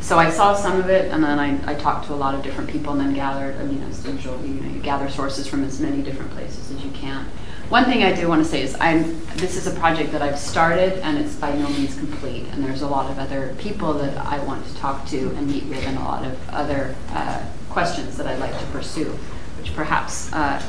so 0.00 0.18
I 0.18 0.30
saw 0.30 0.54
some 0.54 0.78
of 0.78 0.88
it, 0.88 1.10
and 1.12 1.22
then 1.22 1.38
I, 1.38 1.72
I 1.72 1.74
talked 1.74 2.06
to 2.06 2.14
a 2.14 2.16
lot 2.16 2.34
of 2.34 2.42
different 2.42 2.70
people, 2.70 2.92
and 2.92 3.00
then 3.00 3.14
gathered. 3.14 3.56
I 3.60 3.64
mean, 3.64 3.82
as 3.82 4.06
usual, 4.06 4.40
you 4.44 4.54
know, 4.54 4.68
you 4.68 4.80
gather 4.80 5.10
sources 5.10 5.46
from 5.46 5.64
as 5.64 5.80
many 5.80 6.02
different 6.02 6.30
places 6.30 6.70
as 6.70 6.82
you 6.82 6.90
can. 6.92 7.26
One 7.68 7.84
thing 7.84 8.02
I 8.02 8.12
do 8.12 8.28
want 8.28 8.42
to 8.42 8.48
say 8.48 8.62
is 8.62 8.74
I'm, 8.80 9.20
this 9.36 9.56
is 9.56 9.66
a 9.66 9.78
project 9.78 10.10
that 10.12 10.22
I've 10.22 10.38
started 10.38 10.94
and 11.04 11.18
it's 11.18 11.36
by 11.36 11.52
no 11.52 11.68
means 11.68 11.98
complete. 11.98 12.46
And 12.52 12.64
there's 12.64 12.80
a 12.80 12.88
lot 12.88 13.10
of 13.10 13.18
other 13.18 13.54
people 13.58 13.92
that 13.92 14.16
I 14.16 14.38
want 14.44 14.66
to 14.66 14.74
talk 14.76 15.06
to 15.08 15.18
and 15.36 15.46
meet 15.46 15.64
with 15.64 15.86
and 15.86 15.98
a 15.98 16.00
lot 16.00 16.24
of 16.24 16.48
other 16.48 16.94
uh, 17.10 17.44
questions 17.68 18.16
that 18.16 18.26
I'd 18.26 18.38
like 18.38 18.58
to 18.58 18.66
pursue, 18.66 19.10
which 19.58 19.74
perhaps 19.74 20.32
uh, 20.32 20.62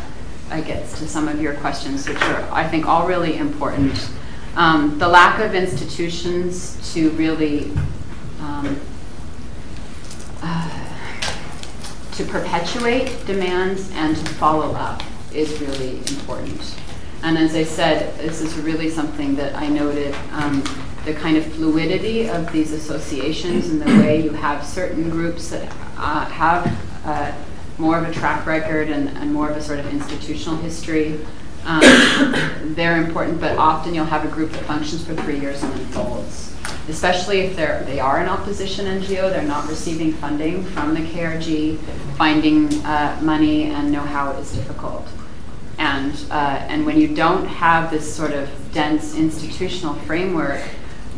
I 0.52 0.60
get 0.60 0.90
to 0.96 1.08
some 1.08 1.30
of 1.30 1.42
your 1.42 1.54
questions, 1.56 2.06
which 2.06 2.22
are, 2.22 2.42
I 2.52 2.68
think, 2.68 2.86
all 2.86 3.08
really 3.08 3.38
important. 3.38 4.10
Um, 4.58 5.00
the 5.00 5.08
lack 5.08 5.40
of 5.40 5.56
institutions 5.56 6.94
to 6.94 7.12
really 7.12 7.72
um, 8.42 8.78
uh, 10.42 10.86
to 12.12 12.26
perpetuate 12.26 13.26
demands 13.26 13.90
and 13.94 14.18
to 14.18 14.26
follow 14.34 14.74
up 14.74 15.02
is 15.34 15.62
really 15.62 16.00
important. 16.00 16.76
And 17.22 17.38
as 17.38 17.54
I 17.56 17.64
said, 17.64 18.18
this 18.18 18.42
is 18.42 18.58
really 18.58 18.90
something 18.90 19.36
that 19.36 19.56
I 19.56 19.68
noted 19.68 20.16
um, 20.32 20.64
the 21.06 21.14
kind 21.14 21.38
of 21.38 21.46
fluidity 21.54 22.30
of 22.30 22.52
these 22.52 22.72
associations 22.72 23.70
and 23.70 23.82
the 23.82 23.86
way 23.86 24.22
you 24.22 24.32
have 24.32 24.66
certain 24.66 25.10
groups 25.10 25.50
that 25.50 25.70
uh, 25.98 26.26
have 26.26 26.66
uh, 27.06 27.32
more 27.78 27.98
of 27.98 28.08
a 28.08 28.14
track 28.14 28.46
record 28.46 28.90
and, 28.90 29.34
more 29.34 29.50
of 29.50 29.58
a 29.58 29.62
sort 29.62 29.80
of 29.80 29.86
institutional 29.94 30.58
history. 30.58 31.20
Um, 31.66 31.82
they're 32.76 33.04
important, 33.04 33.40
but 33.40 33.58
often 33.58 33.94
you'll 33.94 34.06
have 34.06 34.26
a 34.26 34.30
group 34.30 34.52
that 34.52 34.64
functions 34.64 35.06
for 35.06 35.16
three 35.16 35.40
years 35.40 35.62
and 35.62 35.74
then 35.74 35.86
folds. 35.88 36.56
Especially 36.88 37.42
if 37.42 37.56
they 37.56 38.00
are 38.00 38.20
an 38.20 38.28
opposition 38.28 38.86
NGO, 38.86 39.30
they're 39.30 39.44
not 39.44 39.68
receiving 39.68 40.14
funding 40.14 40.64
from 40.64 40.94
the 40.94 41.02
KRG, 41.02 41.78
finding 42.18 42.74
uh, 42.86 43.20
money 43.22 43.66
and 43.66 43.92
know-how 43.92 44.32
is 44.32 44.52
difficult. 44.54 45.08
And, 45.80 46.14
uh, 46.30 46.66
and 46.68 46.86
when 46.86 47.00
you 47.00 47.16
don't 47.16 47.46
have 47.46 47.90
this 47.90 48.14
sort 48.14 48.34
of 48.34 48.50
dense 48.74 49.16
institutional 49.16 49.96
framework, 49.96 50.62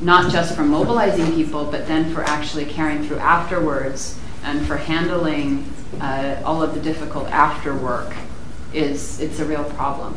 not 0.02 0.32
just 0.32 0.56
for 0.56 0.62
mobilizing 0.62 1.34
people, 1.34 1.66
but 1.66 1.88
then 1.88 2.14
for 2.14 2.24
actually 2.24 2.66
carrying 2.66 3.04
through 3.04 3.18
afterwards 3.18 4.20
and 4.44 4.66
for 4.66 4.78
handling 4.78 5.66
uh, 6.00 6.40
all 6.46 6.62
of 6.62 6.76
the 6.76 6.80
difficult 6.80 7.28
after 7.32 7.76
work, 7.76 8.14
it's 8.72 9.40
a 9.40 9.46
real 9.46 9.64
problem. 9.64 10.16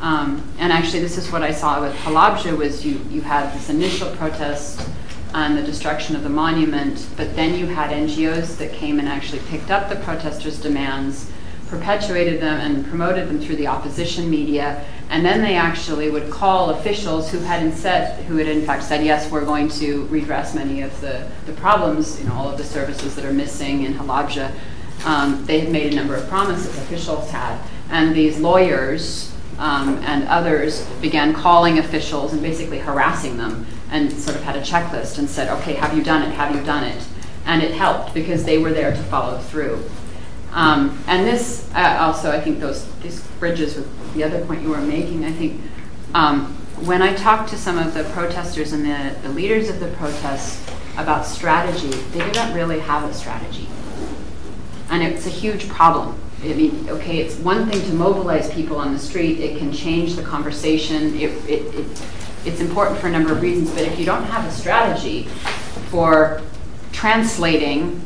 Um, 0.00 0.42
and 0.58 0.72
actually, 0.72 1.00
this 1.00 1.18
is 1.18 1.30
what 1.32 1.42
I 1.42 1.52
saw 1.52 1.80
with 1.80 1.94
Halabja 1.96 2.56
was 2.56 2.86
you, 2.86 3.00
you 3.10 3.22
had 3.22 3.52
this 3.54 3.70
initial 3.70 4.14
protest 4.16 4.88
on 5.32 5.56
the 5.56 5.62
destruction 5.62 6.14
of 6.14 6.22
the 6.22 6.28
monument, 6.28 7.06
but 7.16 7.34
then 7.34 7.58
you 7.58 7.66
had 7.66 7.90
NGOs 7.90 8.56
that 8.58 8.72
came 8.72 9.00
and 9.00 9.08
actually 9.08 9.40
picked 9.48 9.70
up 9.72 9.88
the 9.88 9.96
protesters' 9.96 10.60
demands 10.60 11.30
perpetuated 11.74 12.40
them 12.40 12.60
and 12.60 12.86
promoted 12.86 13.28
them 13.28 13.40
through 13.40 13.56
the 13.56 13.66
opposition 13.66 14.30
media. 14.30 14.84
And 15.10 15.24
then 15.24 15.42
they 15.42 15.56
actually 15.56 16.10
would 16.10 16.30
call 16.30 16.70
officials 16.70 17.30
who 17.30 17.38
had 17.40 17.62
in 17.62 17.72
fact 17.72 18.84
said, 18.84 19.04
yes, 19.04 19.30
we're 19.30 19.44
going 19.44 19.68
to 19.70 20.06
redress 20.06 20.54
many 20.54 20.82
of 20.82 20.98
the, 21.00 21.26
problems, 21.56 22.20
all 22.30 22.48
of 22.48 22.58
the 22.58 22.64
services 22.64 23.14
that 23.14 23.24
are 23.24 23.32
missing 23.32 23.84
in 23.84 23.94
Halabja. 23.94 24.52
Um, 25.04 25.44
they 25.44 25.60
had 25.60 25.70
made 25.70 25.92
a 25.92 25.96
number 25.96 26.14
of 26.14 26.28
promises, 26.28 26.66
officials 26.78 27.30
had. 27.30 27.58
And 27.90 28.14
these 28.14 28.38
lawyers 28.38 29.34
um, 29.58 29.98
and 30.04 30.26
others 30.28 30.86
began 31.00 31.32
calling 31.32 31.78
officials 31.78 32.32
and 32.32 32.42
basically 32.42 32.78
harassing 32.78 33.36
them 33.36 33.66
and 33.90 34.12
sort 34.12 34.36
of 34.36 34.42
had 34.42 34.56
a 34.56 34.62
checklist 34.62 35.18
and 35.18 35.28
said, 35.28 35.48
okay, 35.60 35.74
have 35.74 35.96
you 35.96 36.02
done 36.02 36.22
it? 36.22 36.32
Have 36.34 36.54
you 36.54 36.62
done 36.64 36.84
it? 36.84 37.06
And 37.46 37.62
it 37.62 37.72
helped 37.72 38.14
because 38.14 38.44
they 38.44 38.58
were 38.58 38.72
there 38.72 38.90
to 38.90 39.02
follow 39.04 39.38
through. 39.38 39.84
Um, 40.54 40.96
and 41.08 41.26
this 41.26 41.68
uh, 41.74 41.98
also, 42.00 42.30
I 42.30 42.40
think 42.40 42.60
bridges 43.40 43.74
with 43.74 44.14
the 44.14 44.22
other 44.22 44.44
point 44.46 44.62
you 44.62 44.70
were 44.70 44.80
making. 44.80 45.24
I 45.24 45.32
think 45.32 45.60
um, 46.14 46.54
when 46.86 47.02
I 47.02 47.12
talked 47.12 47.50
to 47.50 47.58
some 47.58 47.76
of 47.76 47.92
the 47.92 48.04
protesters 48.04 48.72
and 48.72 48.84
the, 48.84 49.28
leaders 49.30 49.68
of 49.68 49.80
the 49.80 49.88
protests 49.88 50.64
about 50.96 51.26
strategy, 51.26 51.88
they 51.88 52.20
didn't 52.30 52.54
really 52.54 52.78
have 52.78 53.02
a 53.02 53.12
strategy, 53.12 53.68
and 54.90 55.02
it's 55.02 55.26
a 55.26 55.30
huge 55.30 55.68
problem. 55.68 56.20
I 56.44 56.54
mean, 56.54 56.88
okay, 56.88 57.18
it's 57.18 57.36
one 57.36 57.68
thing 57.68 57.80
to 57.88 57.92
mobilize 57.94 58.52
people 58.54 58.76
on 58.76 58.92
the 58.92 58.98
street; 58.98 59.40
it 59.40 59.58
can 59.58 59.72
change 59.72 60.14
the 60.14 60.22
conversation. 60.22 61.16
It, 61.16 61.32
it, 61.50 61.74
it, 61.74 62.02
it's 62.44 62.60
important 62.60 63.00
for 63.00 63.08
a 63.08 63.10
number 63.10 63.32
of 63.32 63.42
reasons, 63.42 63.70
but 63.70 63.82
if 63.82 63.98
you 63.98 64.06
don't 64.06 64.24
have 64.24 64.46
a 64.46 64.52
strategy 64.52 65.24
for 65.90 66.42
translating 66.92 68.00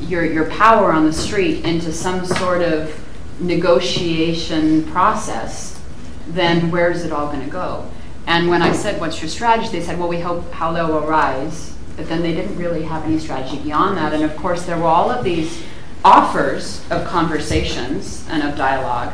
your, 0.00 0.24
your 0.24 0.50
power 0.50 0.92
on 0.92 1.04
the 1.06 1.12
street 1.12 1.64
into 1.64 1.92
some 1.92 2.24
sort 2.24 2.62
of 2.62 2.94
negotiation 3.40 4.84
process, 4.84 5.80
then 6.28 6.70
where's 6.70 7.04
it 7.04 7.12
all 7.12 7.26
going 7.28 7.44
to 7.44 7.50
go? 7.50 7.90
And 8.26 8.48
when 8.48 8.60
I 8.60 8.72
said, 8.72 9.00
What's 9.00 9.22
your 9.22 9.28
strategy? 9.28 9.70
they 9.70 9.82
said, 9.82 9.98
Well, 9.98 10.08
we 10.08 10.20
hope 10.20 10.52
Hawler 10.52 10.86
will 10.86 11.06
rise. 11.06 11.74
But 11.96 12.08
then 12.08 12.22
they 12.22 12.32
didn't 12.32 12.56
really 12.56 12.82
have 12.84 13.04
any 13.04 13.18
strategy 13.18 13.58
beyond 13.58 13.96
that. 13.96 14.12
And 14.12 14.22
of 14.22 14.36
course, 14.36 14.64
there 14.64 14.76
were 14.76 14.84
all 14.84 15.10
of 15.10 15.24
these 15.24 15.62
offers 16.04 16.88
of 16.90 17.04
conversations 17.06 18.24
and 18.28 18.42
of 18.42 18.56
dialogue. 18.56 19.12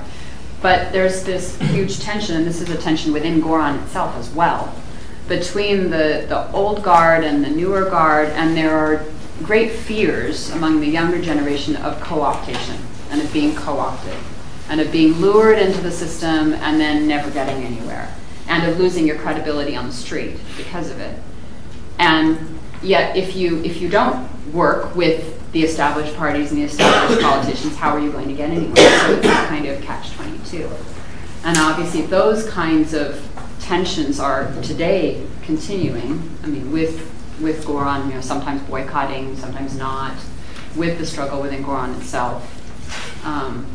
But 0.60 0.92
there's 0.92 1.24
this 1.24 1.58
huge 1.60 2.00
tension, 2.00 2.36
and 2.36 2.46
this 2.46 2.60
is 2.60 2.70
a 2.70 2.76
tension 2.76 3.12
within 3.12 3.40
Goran 3.40 3.82
itself 3.82 4.16
as 4.16 4.30
well, 4.30 4.74
between 5.28 5.90
the 5.90 6.50
old 6.52 6.82
guard 6.82 7.24
and 7.24 7.44
the 7.44 7.50
newer 7.50 7.88
guard, 7.88 8.28
and 8.30 8.56
there 8.56 8.76
are 8.76 9.04
great 9.42 9.72
fears 9.72 10.50
among 10.50 10.80
the 10.80 10.86
younger 10.86 11.20
generation 11.20 11.76
of 11.76 12.00
co-optation 12.00 12.78
and 13.10 13.20
of 13.20 13.32
being 13.32 13.54
co-opted 13.56 14.16
and 14.68 14.80
of 14.80 14.90
being 14.92 15.12
lured 15.14 15.58
into 15.58 15.80
the 15.80 15.90
system 15.90 16.54
and 16.54 16.80
then 16.80 17.06
never 17.06 17.30
getting 17.30 17.64
anywhere 17.64 18.14
and 18.48 18.68
of 18.70 18.78
losing 18.78 19.06
your 19.06 19.18
credibility 19.18 19.74
on 19.74 19.86
the 19.86 19.92
street 19.92 20.38
because 20.56 20.90
of 20.90 21.00
it. 21.00 21.18
And 21.98 22.58
yet 22.82 23.16
if 23.16 23.34
you 23.34 23.62
if 23.64 23.80
you 23.80 23.88
don't 23.88 24.28
work 24.52 24.94
with 24.94 25.40
the 25.52 25.62
established 25.62 26.14
parties 26.16 26.50
and 26.50 26.60
the 26.60 26.64
established 26.64 27.22
politicians, 27.22 27.76
how 27.76 27.90
are 27.90 28.00
you 28.00 28.10
going 28.10 28.28
to 28.28 28.34
get 28.34 28.50
anywhere? 28.50 28.76
So 28.76 29.12
it's 29.14 29.26
kind 29.48 29.66
of 29.66 29.80
catch 29.82 30.12
22. 30.12 30.68
And 31.44 31.56
obviously 31.58 32.02
those 32.02 32.48
kinds 32.50 32.94
of 32.94 33.26
tensions 33.60 34.18
are 34.20 34.52
today 34.62 35.26
continuing. 35.42 36.30
I 36.42 36.46
mean, 36.46 36.72
with 36.72 37.13
with 37.40 37.64
Goran, 37.64 38.08
you 38.08 38.14
know, 38.14 38.20
sometimes 38.20 38.62
boycotting, 38.62 39.36
sometimes 39.36 39.76
not, 39.76 40.14
with 40.76 40.98
the 40.98 41.06
struggle 41.06 41.40
within 41.42 41.64
Goran 41.64 41.96
itself. 41.98 42.50
Um, 43.24 43.66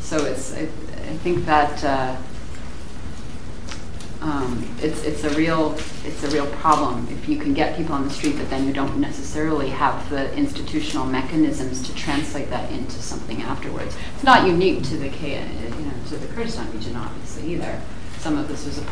so 0.00 0.24
it's, 0.24 0.54
I, 0.54 0.62
I 0.62 1.16
think 1.18 1.44
that 1.46 1.84
uh, 1.84 2.16
um, 4.20 4.68
it's 4.82 5.04
it's 5.04 5.22
a 5.22 5.30
real 5.36 5.76
it's 6.04 6.24
a 6.24 6.30
real 6.30 6.46
problem 6.54 7.06
if 7.10 7.28
you 7.28 7.38
can 7.38 7.54
get 7.54 7.76
people 7.76 7.94
on 7.94 8.04
the 8.04 8.10
street, 8.10 8.36
but 8.36 8.50
then 8.50 8.66
you 8.66 8.72
don't 8.72 8.98
necessarily 8.98 9.70
have 9.70 10.10
the 10.10 10.34
institutional 10.34 11.06
mechanisms 11.06 11.86
to 11.86 11.94
translate 11.94 12.50
that 12.50 12.70
into 12.72 13.00
something 13.00 13.42
afterwards. 13.42 13.96
It's 14.14 14.24
not 14.24 14.46
unique 14.46 14.82
to 14.84 14.96
the 14.96 15.08
you 15.78 15.84
know 15.84 15.92
to 16.08 16.16
the 16.16 16.26
Kurdistan 16.34 16.72
region, 16.72 16.96
obviously 16.96 17.54
either. 17.54 17.80
some 18.18 18.36
of 18.36 18.48
this 18.48 18.66
was 18.66 18.78
a 18.78 18.82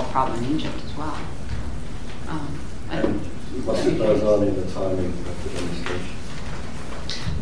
a 0.00 0.12
problem 0.12 0.44
in 0.44 0.56
Egypt 0.56 0.76
as 0.84 0.96
well. 0.96 1.18
Um, 2.28 2.60
What 3.64 3.76
goes 3.98 4.22
on 4.22 4.48
in 4.48 4.56
the 4.56 4.72
timing 4.72 5.12
of 5.12 5.44
the 5.44 5.50
demonstration? 5.50 6.16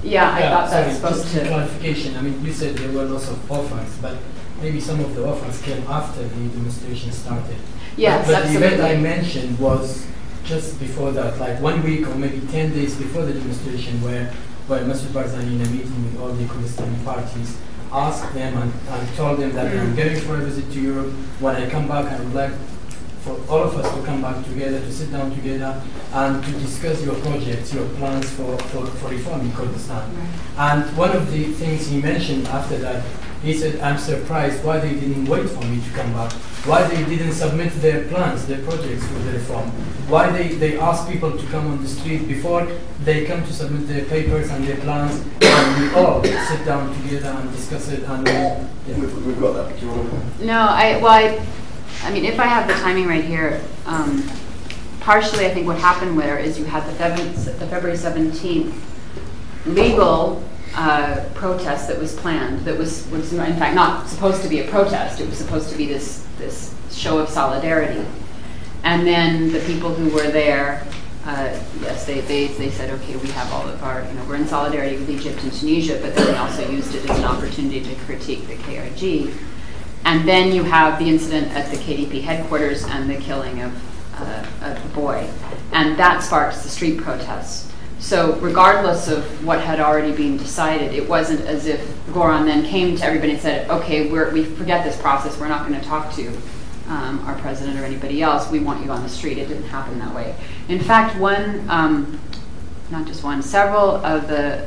Yeah, 0.03 0.31
I 0.31 0.41
Yeah, 0.41 0.51
thought 0.51 0.71
that's 0.71 0.73
sorry, 0.73 0.95
supposed 0.95 1.23
just 1.23 1.45
to. 1.45 1.49
clarification. 1.49 2.17
I 2.17 2.23
mean, 2.23 2.45
you 2.45 2.53
said 2.53 2.77
there 2.77 2.91
were 2.91 3.05
lots 3.05 3.29
of 3.29 3.51
offers, 3.51 3.97
but 4.03 4.17
maybe 4.61 4.81
some 4.81 5.01
of 5.01 5.15
the 5.15 5.27
offers 5.27 5.63
came 5.63 5.83
after 5.87 6.23
the 6.23 6.49
demonstration 6.49 7.13
started. 7.13 7.57
Yes, 7.97 8.27
but, 8.27 8.43
but 8.43 8.49
the 8.49 8.57
event 8.57 8.83
I 8.83 8.97
mentioned 8.97 9.59
was 9.59 10.07
just 10.45 10.81
before 10.81 11.13
that, 11.13 11.39
like 11.39 11.61
one 11.61 11.83
week 11.85 12.09
or 12.09 12.15
maybe 12.17 12.41
10 12.49 12.73
days 12.73 12.97
before 12.97 13.25
the 13.25 13.35
demonstration, 13.35 14.03
where, 14.03 14.33
where 14.67 14.81
Masud 14.81 15.13
Barzani, 15.13 15.55
in 15.55 15.61
a 15.61 15.71
meeting 15.71 16.05
with 16.05 16.21
all 16.21 16.33
the 16.33 16.45
Kurdistani 16.45 17.05
parties, 17.05 17.57
asked 17.93 18.35
them 18.35 18.57
and, 18.57 18.73
and 18.89 19.17
told 19.17 19.39
them 19.39 19.53
that 19.53 19.67
I'm 19.67 19.93
mm. 19.93 19.97
going 19.97 20.21
for 20.21 20.37
a 20.37 20.41
visit 20.41 20.73
to 20.73 20.81
Europe. 20.81 21.13
When 21.41 21.57
I 21.57 21.69
come 21.69 21.87
back, 21.87 22.07
I 22.07 22.19
would 22.19 22.35
like 22.35 22.53
for 23.23 23.39
all 23.51 23.63
of 23.63 23.77
us 23.77 23.95
to 23.95 24.03
come 24.05 24.23
back 24.23 24.45
together, 24.45 24.81
to 24.81 24.93
sit 24.93 25.13
down 25.13 25.31
together, 25.31 25.81
and 26.13 26.43
to 26.45 26.53
discuss 26.53 27.03
your 27.05 27.15
projects, 27.17 27.73
your 27.75 27.87
plans 27.91 28.29
for, 28.31 28.57
for, 28.59 28.87
for 28.87 29.11
reform 29.11 29.43
in 29.43 29.53
Kurdistan. 29.53 30.11
And 30.57 30.97
one 30.97 31.13
of 31.15 31.31
the 31.31 31.45
things 31.45 31.87
he 31.87 32.01
mentioned 32.01 32.47
after 32.49 32.79
that, 32.79 33.05
he 33.43 33.55
said, 33.55 33.81
I'm 33.81 33.97
surprised 33.97 34.63
why 34.65 34.79
they 34.81 34.95
didn't 34.95 35.25
wait 35.27 35.49
for 35.49 35.65
me 35.65 35.81
to 35.81 35.91
come 35.91 36.13
back, 36.13 36.33
why 36.67 36.87
they 36.89 37.05
didn't 37.05 37.33
submit 37.33 37.73
their 37.81 38.05
plans, 38.09 38.47
their 38.47 38.63
projects 38.63 39.07
for 39.07 39.19
the 39.21 39.33
reform, 39.33 39.71
why 40.09 40.31
they, 40.31 40.49
they 40.49 40.79
ask 40.79 41.09
people 41.09 41.37
to 41.39 41.47
come 41.47 41.67
on 41.69 41.83
the 41.83 41.89
street 41.89 42.29
before 42.29 42.67
they 43.05 43.25
come 43.25 43.43
to 43.43 43.53
submit 43.53 43.89
their 43.89 44.05
papers 44.05 44.51
and 44.51 44.67
their 44.67 44.77
plans, 44.79 45.25
and 45.41 45.83
we 45.83 45.95
all 45.95 46.23
sit 46.23 46.65
down 46.67 46.95
together 47.03 47.29
and 47.29 47.51
discuss 47.53 47.89
it. 47.89 48.03
And 48.03 48.27
we, 48.27 48.33
yeah. 48.33 48.99
We've, 48.99 49.27
we've 49.27 49.41
got 49.41 49.53
that. 49.53 49.79
Do 49.79 49.87
you 49.87 49.93
want 49.93 50.11
to? 50.11 50.45
No, 50.45 50.59
I, 50.59 50.99
well, 51.01 51.07
I, 51.13 51.47
I 52.03 52.11
mean, 52.11 52.25
if 52.25 52.41
I 52.41 52.47
have 52.47 52.67
the 52.67 52.75
timing 52.75 53.07
right 53.07 53.25
here, 53.25 53.63
um, 53.87 54.29
partially 55.01 55.47
I 55.47 55.51
think 55.51 55.67
what 55.67 55.79
happened 55.79 56.19
there 56.19 56.39
is 56.39 56.59
you 56.59 56.65
had 56.65 56.87
the 56.87 56.93
February 56.95 57.97
17th 57.97 58.73
legal 59.67 60.43
uh, 60.75 61.25
protest 61.35 61.89
that 61.89 61.99
was 61.99 62.15
planned, 62.17 62.61
that 62.61 62.79
was, 62.79 63.11
in 63.13 63.57
fact 63.57 63.75
not 63.75 64.09
supposed 64.09 64.43
to 64.43 64.49
be 64.49 64.61
a 64.61 64.69
protest, 64.69 65.21
it 65.21 65.29
was 65.29 65.37
supposed 65.37 65.71
to 65.71 65.77
be 65.77 65.87
this, 65.87 66.27
show 66.91 67.19
of 67.19 67.29
solidarity. 67.29 68.05
And 68.83 69.07
then 69.07 69.53
the 69.53 69.61
people 69.61 69.95
who 69.95 70.09
were 70.11 70.31
there, 70.31 70.87
uh, 71.25 71.55
yes, 71.83 72.07
they 72.07 72.71
said, 72.71 72.91
okay, 72.91 73.17
we 73.17 73.29
have 73.29 73.53
all 73.53 73.69
of 73.69 73.83
our, 73.83 74.03
you 74.03 74.15
know, 74.15 74.25
we're 74.25 74.37
in 74.37 74.47
solidarity 74.47 74.97
with 74.97 75.11
Egypt 75.11 75.43
and 75.43 75.53
Tunisia, 75.53 75.99
but 76.01 76.15
then 76.15 76.27
they 76.27 76.37
also 76.37 76.69
used 76.71 76.95
it 76.95 77.09
as 77.09 77.19
an 77.19 77.25
opportunity 77.25 77.83
to 77.83 77.95
critique 78.07 78.47
the 78.49 78.57
KRG. 78.57 79.33
And 80.05 80.27
then 80.27 80.53
you 80.53 80.65
have 80.65 80.99
the 80.99 81.09
incident 81.09 81.53
at 81.53 81.71
the 81.71 81.77
KDP 81.77 82.23
headquarters 82.23 82.85
and 82.85 83.09
the 83.09 83.17
killing 83.17 83.61
of, 83.61 84.21
uh, 84.21 84.47
of 84.63 84.83
the 84.83 84.89
boy. 84.95 85.29
And 85.73 85.99
that 85.99 86.23
sparks 86.23 86.63
the 86.63 86.69
street 86.69 86.99
protests. 86.99 87.71
So, 87.99 88.37
regardless 88.37 89.09
of 89.09 89.45
what 89.45 89.61
had 89.61 89.79
already 89.79 90.13
been 90.13 90.39
decided, 90.39 90.95
it 90.95 91.07
wasn't 91.07 91.43
as 91.43 91.67
if 91.67 91.87
Goran 92.07 92.47
then 92.47 92.65
came 92.65 92.97
to 92.97 93.05
everybody 93.05 93.33
and 93.33 93.41
said, 93.41 93.69
okay, 93.69 94.11
we 94.11 94.45
forget 94.45 94.85
this 94.85 94.99
process, 95.01 95.39
we're 95.39 95.49
not 95.49 95.69
going 95.69 95.79
to 95.79 95.87
talk 95.87 96.15
to 96.15 96.29
um, 96.89 97.23
our 97.27 97.35
president 97.37 97.79
or 97.79 97.85
anybody 97.85 98.23
else, 98.23 98.51
we 98.51 98.59
want 98.59 98.85
you 98.85 98.91
on 98.91 99.03
the 99.03 99.09
street. 99.09 99.39
It 99.39 99.49
didn't 99.49 99.69
happen 99.69 99.99
that 99.99 100.15
way. 100.15 100.35
In 100.69 100.81
fact, 100.81 101.19
one, 101.19 101.69
um, 101.69 102.19
not 102.91 103.07
just 103.07 103.23
one, 103.23 103.43
several 103.43 103.97
of 104.05 104.29
the 104.29 104.67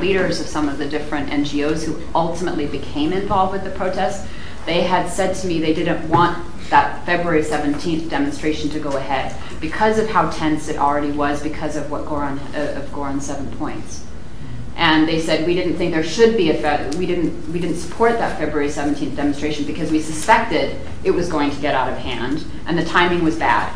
leaders 0.00 0.40
of 0.40 0.46
some 0.46 0.68
of 0.68 0.78
the 0.78 0.86
different 0.86 1.30
NGOs 1.30 1.84
who 1.84 2.00
ultimately 2.14 2.66
became 2.66 3.12
involved 3.12 3.52
with 3.52 3.64
the 3.64 3.70
protests, 3.70 4.28
they 4.66 4.82
had 4.82 5.08
said 5.08 5.34
to 5.36 5.46
me 5.46 5.60
they 5.60 5.74
didn't 5.74 6.08
want 6.08 6.38
that 6.70 7.04
February 7.04 7.42
17th 7.42 8.08
demonstration 8.08 8.70
to 8.70 8.80
go 8.80 8.96
ahead 8.96 9.36
because 9.60 9.98
of 9.98 10.08
how 10.08 10.30
tense 10.30 10.68
it 10.68 10.76
already 10.76 11.10
was 11.10 11.42
because 11.42 11.76
of 11.76 11.90
what 11.90 12.04
Goran, 12.06 12.38
uh, 12.54 12.80
of 12.80 12.88
Goran's 12.90 13.26
seven 13.26 13.50
points. 13.58 14.04
And 14.76 15.06
they 15.06 15.20
said 15.20 15.46
we 15.46 15.54
didn't 15.54 15.76
think 15.76 15.92
there 15.92 16.02
should 16.02 16.36
be 16.36 16.50
a 16.50 16.54
fe- 16.54 16.90
we 16.98 17.06
didn't 17.06 17.52
we 17.52 17.60
didn't 17.60 17.76
support 17.76 18.18
that 18.18 18.38
February 18.38 18.68
17th 18.68 19.14
demonstration 19.14 19.64
because 19.66 19.92
we 19.92 20.00
suspected 20.00 20.76
it 21.04 21.12
was 21.12 21.28
going 21.28 21.50
to 21.50 21.60
get 21.60 21.74
out 21.74 21.92
of 21.92 21.96
hand 21.98 22.44
and 22.66 22.76
the 22.76 22.84
timing 22.84 23.22
was 23.22 23.36
bad. 23.36 23.72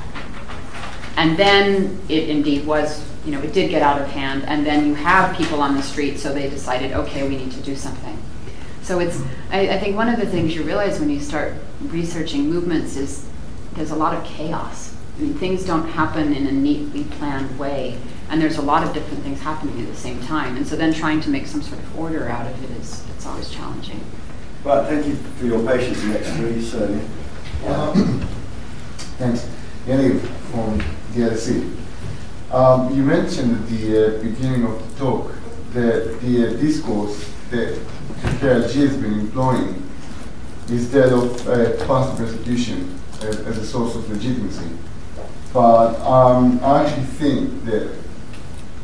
And 1.16 1.36
then 1.36 2.00
it 2.08 2.28
indeed 2.28 2.66
was, 2.66 3.04
you 3.24 3.32
know, 3.32 3.40
it 3.40 3.52
did 3.52 3.70
get 3.70 3.82
out 3.82 4.00
of 4.00 4.08
hand 4.08 4.44
and 4.46 4.66
then 4.66 4.86
you 4.86 4.94
have 4.94 5.36
people 5.36 5.60
on 5.60 5.74
the 5.76 5.82
street 5.82 6.18
so 6.18 6.32
they 6.32 6.50
decided 6.50 6.92
okay, 6.92 7.28
we 7.28 7.36
need 7.36 7.52
to 7.52 7.60
do 7.60 7.76
something. 7.76 8.18
So 8.88 9.00
it's 9.00 9.20
I, 9.50 9.68
I 9.68 9.78
think 9.78 9.96
one 9.96 10.08
of 10.08 10.18
the 10.18 10.24
things 10.24 10.54
you 10.54 10.62
realize 10.62 10.98
when 10.98 11.10
you 11.10 11.20
start 11.20 11.52
researching 11.88 12.48
movements 12.48 12.96
is 12.96 13.28
there's 13.74 13.90
a 13.90 13.94
lot 13.94 14.14
of 14.14 14.24
chaos. 14.24 14.96
I 15.14 15.20
mean, 15.20 15.34
things 15.34 15.62
don't 15.62 15.86
happen 15.90 16.32
in 16.32 16.46
a 16.46 16.52
neatly 16.52 17.04
planned 17.04 17.58
way, 17.58 17.98
and 18.30 18.40
there's 18.40 18.56
a 18.56 18.62
lot 18.62 18.82
of 18.82 18.94
different 18.94 19.22
things 19.22 19.42
happening 19.42 19.78
at 19.78 19.88
the 19.88 19.94
same 19.94 20.22
time. 20.22 20.56
And 20.56 20.66
so 20.66 20.74
then 20.74 20.94
trying 20.94 21.20
to 21.20 21.28
make 21.28 21.46
some 21.46 21.60
sort 21.60 21.82
of 21.82 21.98
order 21.98 22.30
out 22.30 22.50
of 22.50 22.64
it 22.64 22.70
is 22.80 23.04
it's 23.14 23.26
always 23.26 23.50
challenging. 23.50 24.00
Right, 24.64 24.86
thank 24.86 25.06
you 25.06 25.16
for 25.16 25.44
your 25.44 25.66
patience 25.66 26.02
next 26.04 26.34
please, 26.36 26.72
Sony. 26.72 27.04
Thanks. 29.18 29.50
Yannick 29.84 30.18
from 30.50 30.80
DLC. 31.12 31.76
Um, 32.50 32.96
you 32.96 33.02
mentioned 33.02 33.54
at 33.54 33.68
the 33.68 34.16
uh, 34.16 34.22
beginning 34.22 34.64
of 34.64 34.80
the 34.80 34.98
talk 34.98 35.34
that 35.74 36.20
the 36.22 36.46
uh, 36.46 36.50
discourse 36.52 37.30
that 37.50 37.78
KRG 38.22 38.74
has 38.88 38.96
been 38.96 39.20
employing 39.20 39.82
instead 40.68 41.12
of 41.12 41.48
uh, 41.48 41.86
past 41.86 42.16
persecution 42.16 42.98
as, 43.22 43.40
as 43.40 43.58
a 43.58 43.66
source 43.66 43.96
of 43.96 44.08
legitimacy. 44.10 44.70
But 45.52 45.98
um, 46.00 46.60
I 46.62 46.84
actually 46.84 47.06
think 47.06 47.64
that 47.64 47.96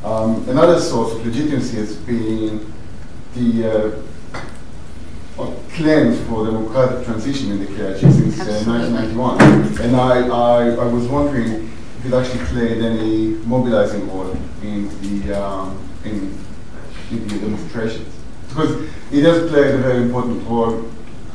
um, 0.03 0.49
another 0.49 0.81
source 0.81 1.13
of 1.13 1.27
legitimacy 1.27 1.77
has 1.77 1.97
been 1.97 2.73
the 3.35 3.71
uh, 3.71 4.05
claims 5.75 6.21
for 6.29 6.47
democratic 6.47 7.05
transition 7.05 7.51
in 7.51 7.59
the 7.59 7.67
KRG 7.67 8.01
since 8.01 8.41
uh, 8.41 8.63
1991. 8.67 9.41
And 9.81 9.97
I, 9.97 10.29
I, 10.29 10.69
I 10.69 10.85
was 10.87 11.07
wondering 11.09 11.71
if 11.99 12.07
it 12.07 12.15
actually 12.15 12.45
played 12.47 12.83
any 12.83 13.29
mobilizing 13.47 14.09
role 14.09 14.37
in 14.63 14.89
the, 15.01 15.43
um, 15.43 15.79
in, 16.05 16.39
in 17.11 17.29
the 17.29 17.39
demonstrations. 17.39 18.15
Because 18.55 18.83
it 19.11 19.25
has 19.25 19.51
played 19.51 19.75
a 19.75 19.79
very 19.79 20.03
important 20.03 20.47
role 20.47 20.85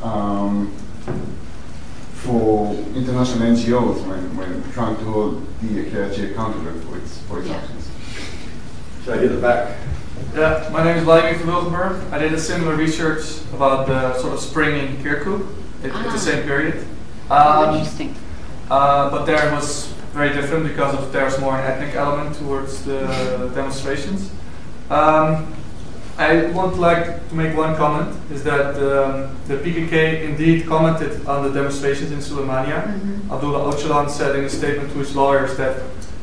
um, 0.02 0.72
for 2.14 2.74
international 2.94 3.40
NGOs 3.46 4.06
when, 4.06 4.36
when 4.38 4.72
trying 4.72 4.96
to 4.96 5.04
hold 5.04 5.46
the 5.60 5.84
KRG 5.84 6.30
accountable 6.32 6.80
for 6.80 6.96
its, 6.96 7.18
for 7.22 7.40
its 7.40 7.48
Yeah. 7.48 7.56
actions. 7.56 7.90
So 9.04 9.12
at 9.12 9.20
the 9.20 9.36
back. 9.36 9.76
Yeah, 10.34 10.70
my 10.72 10.82
name 10.82 10.96
is 10.96 11.04
Vladimir 11.04 11.34
van 11.34 11.46
Wilgenburg. 11.48 12.10
I 12.10 12.16
did 12.18 12.32
a 12.32 12.40
similar 12.40 12.74
research 12.74 13.22
about 13.52 13.86
the 13.86 14.18
sort 14.18 14.32
of 14.32 14.40
spring 14.40 14.78
in 14.78 14.96
Kirkuk 15.04 15.46
at, 15.84 15.90
at 15.90 15.96
Ah. 16.06 16.12
the 16.12 16.18
same 16.18 16.44
period. 16.44 16.86
Oh, 17.30 17.36
Um, 17.68 17.74
interesting. 17.74 18.14
uh, 18.70 19.10
but 19.10 19.26
there 19.26 19.46
it 19.46 19.52
was 19.52 19.92
very 20.14 20.30
different 20.30 20.64
because 20.66 20.94
of 20.94 21.12
there's 21.12 21.38
more 21.38 21.58
an 21.58 21.66
ethnic 21.70 21.94
element 21.96 22.34
towards 22.36 22.82
the 22.84 23.50
demonstrations. 23.54 24.30
Um, 24.90 25.52
I 26.20 26.44
would 26.52 26.76
like 26.76 27.28
to 27.30 27.34
make 27.34 27.56
one 27.56 27.74
comment: 27.76 28.14
is 28.30 28.44
that 28.44 28.76
um, 28.76 29.34
the 29.48 29.56
PKK 29.56 30.24
indeed 30.28 30.66
commented 30.66 31.26
on 31.26 31.42
the 31.44 31.50
demonstrations 31.50 32.12
in 32.12 32.18
Suleimania. 32.18 32.80
Mhm. 32.84 33.32
Abdullah 33.32 33.72
Öcalan 33.72 34.08
said 34.10 34.36
in 34.36 34.44
a 34.44 34.48
statement 34.50 34.92
to 34.92 34.98
his 34.98 35.16
lawyers 35.16 35.56
that 35.56 35.76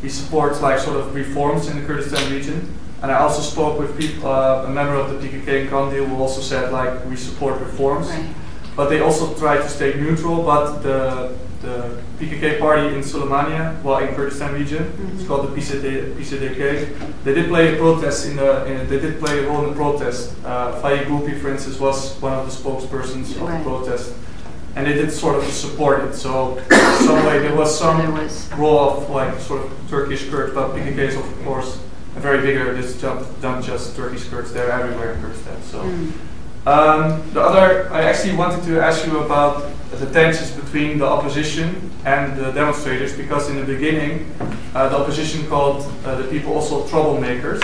he 0.04 0.10
supports 0.10 0.62
like 0.62 0.78
sort 0.80 0.98
of 0.98 1.16
reforms 1.16 1.68
in 1.68 1.80
the 1.80 1.86
Kurdistan 1.88 2.32
region. 2.32 2.62
And 3.02 3.12
I 3.12 3.16
also 3.26 3.42
spoke 3.42 3.80
with 3.80 3.98
people, 3.98 4.30
uh, 4.30 4.66
a 4.68 4.70
member 4.70 4.96
of 4.96 5.08
the 5.10 5.18
PKK 5.28 5.62
in 5.64 5.68
Kandil 5.70 6.06
who 6.08 6.16
also 6.22 6.42
said 6.42 6.72
like 6.72 6.92
we 7.10 7.16
support 7.16 7.60
reforms 7.60 8.08
Right. 8.10 8.26
but 8.76 8.90
they 8.90 9.02
also 9.02 9.34
try 9.34 9.58
to 9.58 9.68
stay 9.70 9.94
neutral. 9.96 10.44
But 10.44 10.82
the 10.84 11.30
the 11.62 11.98
PKK 12.20 12.60
party 12.60 12.88
in 12.96 13.02
Suleimania, 13.02 13.82
well, 13.84 13.98
in 14.00 14.14
Kurdistan 14.16 14.54
region, 14.54 14.92
it's 15.14 15.24
Mhm. 15.24 15.28
called 15.28 15.48
the 15.48 15.56
PCD, 15.56 16.14
PCDK. 16.18 16.88
They 17.24 17.34
did 17.34 17.50
play 17.50 17.74
a 17.74 17.78
protest 17.78 18.28
in 18.28 18.36
the. 18.36 18.66
In, 18.66 18.88
they 18.90 19.00
did 19.00 19.20
play 19.20 19.40
a 19.40 19.48
role 19.50 19.64
in 19.64 19.70
the 19.70 19.76
protest. 19.76 20.34
Uh, 20.46 20.74
Faye 20.82 21.06
Gulpi, 21.06 21.40
for 21.42 21.50
instance, 21.50 21.80
was 21.80 22.16
one 22.22 22.34
of 22.34 22.46
the 22.46 22.52
spokespersons 22.52 23.36
of 23.36 23.42
Right. 23.42 23.58
the 23.64 23.70
protest, 23.70 24.14
and 24.76 24.86
they 24.86 24.94
did 24.94 25.12
sort 25.12 25.36
of 25.38 25.46
support 25.46 26.04
it. 26.06 26.16
So, 26.16 26.58
some 27.06 27.26
way 27.26 27.40
there 27.40 27.56
was 27.56 27.78
some 27.78 27.98
There 28.00 28.12
was- 28.12 28.48
role 28.58 28.80
of 28.92 29.10
like 29.10 29.40
sort 29.40 29.62
of 29.62 29.72
Turkish 29.90 30.30
Kurds, 30.30 30.54
but 30.54 30.76
PKK 30.76 31.08
is 31.08 31.16
of 31.16 31.24
course 31.46 31.78
a 32.16 32.20
very 32.20 32.40
bigger. 32.40 32.74
This 32.76 32.96
just 33.02 33.42
than 33.42 33.62
just 33.64 33.96
Turkish 33.96 34.26
Kurds. 34.30 34.54
They're 34.54 34.72
everywhere 34.72 35.14
in 35.14 35.22
Kurdistan. 35.22 35.58
So. 35.72 35.80
Mm. 35.80 36.12
Um, 36.68 37.24
the 37.32 37.40
other, 37.42 37.90
I 37.94 38.02
actually 38.04 38.36
wanted 38.36 38.62
to 38.66 38.82
ask 38.82 39.08
you 39.08 39.20
about 39.20 39.72
the 39.90 40.06
tensions 40.12 40.52
between 40.52 40.98
the 40.98 41.06
opposition 41.06 41.90
and 42.04 42.38
the 42.38 42.52
demonstrators 42.52 43.16
because 43.16 43.50
in 43.50 43.56
the 43.56 43.64
beginning, 43.64 44.30
uh, 44.76 44.90
the 44.90 44.98
opposition 44.98 45.48
called 45.48 45.90
uh, 46.04 46.16
the 46.16 46.28
people 46.28 46.52
also 46.52 46.84
troublemakers. 46.88 47.64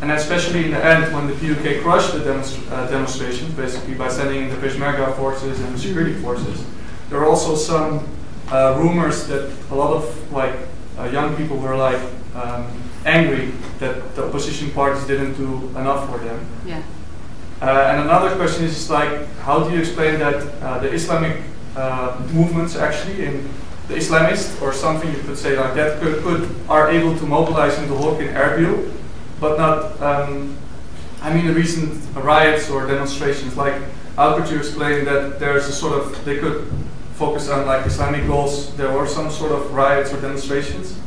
And 0.00 0.10
especially 0.12 0.64
in 0.64 0.70
the 0.70 0.82
end, 0.82 1.12
when 1.12 1.26
the 1.26 1.34
PUK 1.34 1.82
crushed 1.82 2.14
the 2.14 2.20
demonst- 2.20 2.72
uh, 2.72 2.90
demonstrations, 2.90 3.52
basically 3.52 3.96
by 3.96 4.08
sending 4.08 4.44
in 4.44 4.48
the 4.48 4.56
Peshmerga 4.56 5.14
forces 5.14 5.60
and 5.60 5.74
the 5.74 5.78
security 5.78 6.14
forces, 6.14 6.64
there 7.10 7.18
are 7.20 7.28
also 7.28 7.54
some 7.54 8.08
uh, 8.50 8.78
rumors 8.78 9.26
that 9.26 9.52
a 9.70 9.74
lot 9.74 9.92
of 9.92 10.32
like 10.32 10.54
uh, 10.98 11.04
young 11.12 11.36
people 11.36 11.58
were 11.58 11.76
like 11.76 12.00
um, 12.34 12.66
angry 13.04 13.52
that 13.78 14.16
the 14.16 14.24
opposition 14.24 14.70
parties 14.70 15.06
didn't 15.06 15.34
do 15.34 15.68
enough 15.76 16.10
for 16.10 16.16
them. 16.16 16.40
Yeah. 16.64 16.82
Uh, 17.62 17.92
and 17.92 18.00
another 18.00 18.34
question 18.34 18.64
is 18.64 18.90
like, 18.90 19.24
how 19.38 19.62
do 19.62 19.72
you 19.72 19.78
explain 19.78 20.18
that 20.18 20.34
uh, 20.60 20.80
the 20.80 20.92
Islamic 20.92 21.42
uh, 21.76 22.20
movements 22.32 22.74
actually 22.74 23.24
in 23.24 23.48
the 23.86 23.94
Islamists 23.94 24.60
or 24.60 24.72
something 24.72 25.08
you 25.12 25.20
could 25.20 25.38
say 25.38 25.56
like 25.56 25.74
that 25.74 26.00
could, 26.00 26.24
could 26.24 26.50
are 26.68 26.90
able 26.90 27.16
to 27.16 27.24
mobilize 27.24 27.78
in 27.78 27.88
the 27.88 27.94
Duhok 27.94 28.20
in 28.20 28.34
Erbil, 28.34 28.90
but 29.38 29.58
not. 29.58 30.02
Um, 30.02 30.56
I 31.20 31.32
mean, 31.32 31.46
the 31.46 31.54
recent 31.54 32.02
riots 32.16 32.68
or 32.68 32.84
demonstrations. 32.84 33.56
Like, 33.56 33.80
how 34.16 34.36
could 34.36 34.50
you 34.50 34.58
explain 34.58 35.04
that 35.04 35.38
there's 35.38 35.68
a 35.68 35.72
sort 35.72 35.92
of 36.00 36.24
they 36.24 36.38
could 36.38 36.66
focus 37.14 37.48
on 37.48 37.64
like 37.64 37.86
Islamic 37.86 38.26
goals? 38.26 38.74
There 38.76 38.92
were 38.92 39.06
some 39.06 39.30
sort 39.30 39.52
of 39.52 39.72
riots 39.72 40.12
or 40.12 40.20
demonstrations, 40.20 40.98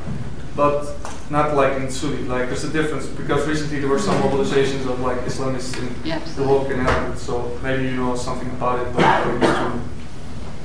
but 0.55 0.95
not 1.29 1.55
like 1.55 1.77
in 1.81 1.89
Suli. 1.89 2.23
Like, 2.23 2.47
there's 2.47 2.63
a 2.63 2.71
difference 2.71 3.07
because 3.07 3.47
recently 3.47 3.79
there 3.79 3.89
were 3.89 3.99
some 3.99 4.21
mobilizations 4.21 4.89
of 4.89 4.99
like 4.99 5.19
Islamists 5.19 5.77
in 5.79 6.07
Yeah, 6.07 6.19
the 6.19 6.43
Duhok 6.43 6.69
in 6.71 6.79
Erbil. 6.85 7.17
So 7.17 7.57
maybe 7.63 7.85
you 7.85 7.95
know 7.97 8.15
something 8.15 8.49
about 8.51 8.85
it, 8.85 8.93
but 8.93 9.03
I 9.03 9.31
used 9.31 9.41
to. 9.41 9.81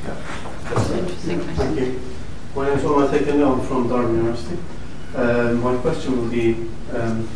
Yeah, 0.04 0.16
that's 0.64 0.90
it. 0.90 0.98
Interesting 0.98 1.40
Thank 1.40 1.80
you. 1.80 2.00
My 2.54 2.68
name 2.68 2.78
is 2.78 2.84
Omar 2.84 3.08
Tekene, 3.08 3.46
I'm 3.46 3.66
from 3.66 3.88
Durham 3.88 4.16
University. 4.16 4.58
Um, 5.14 5.62
my 5.62 5.76
question 5.76 6.16
will 6.16 6.28
be, 6.28 6.68
um, 6.92 7.28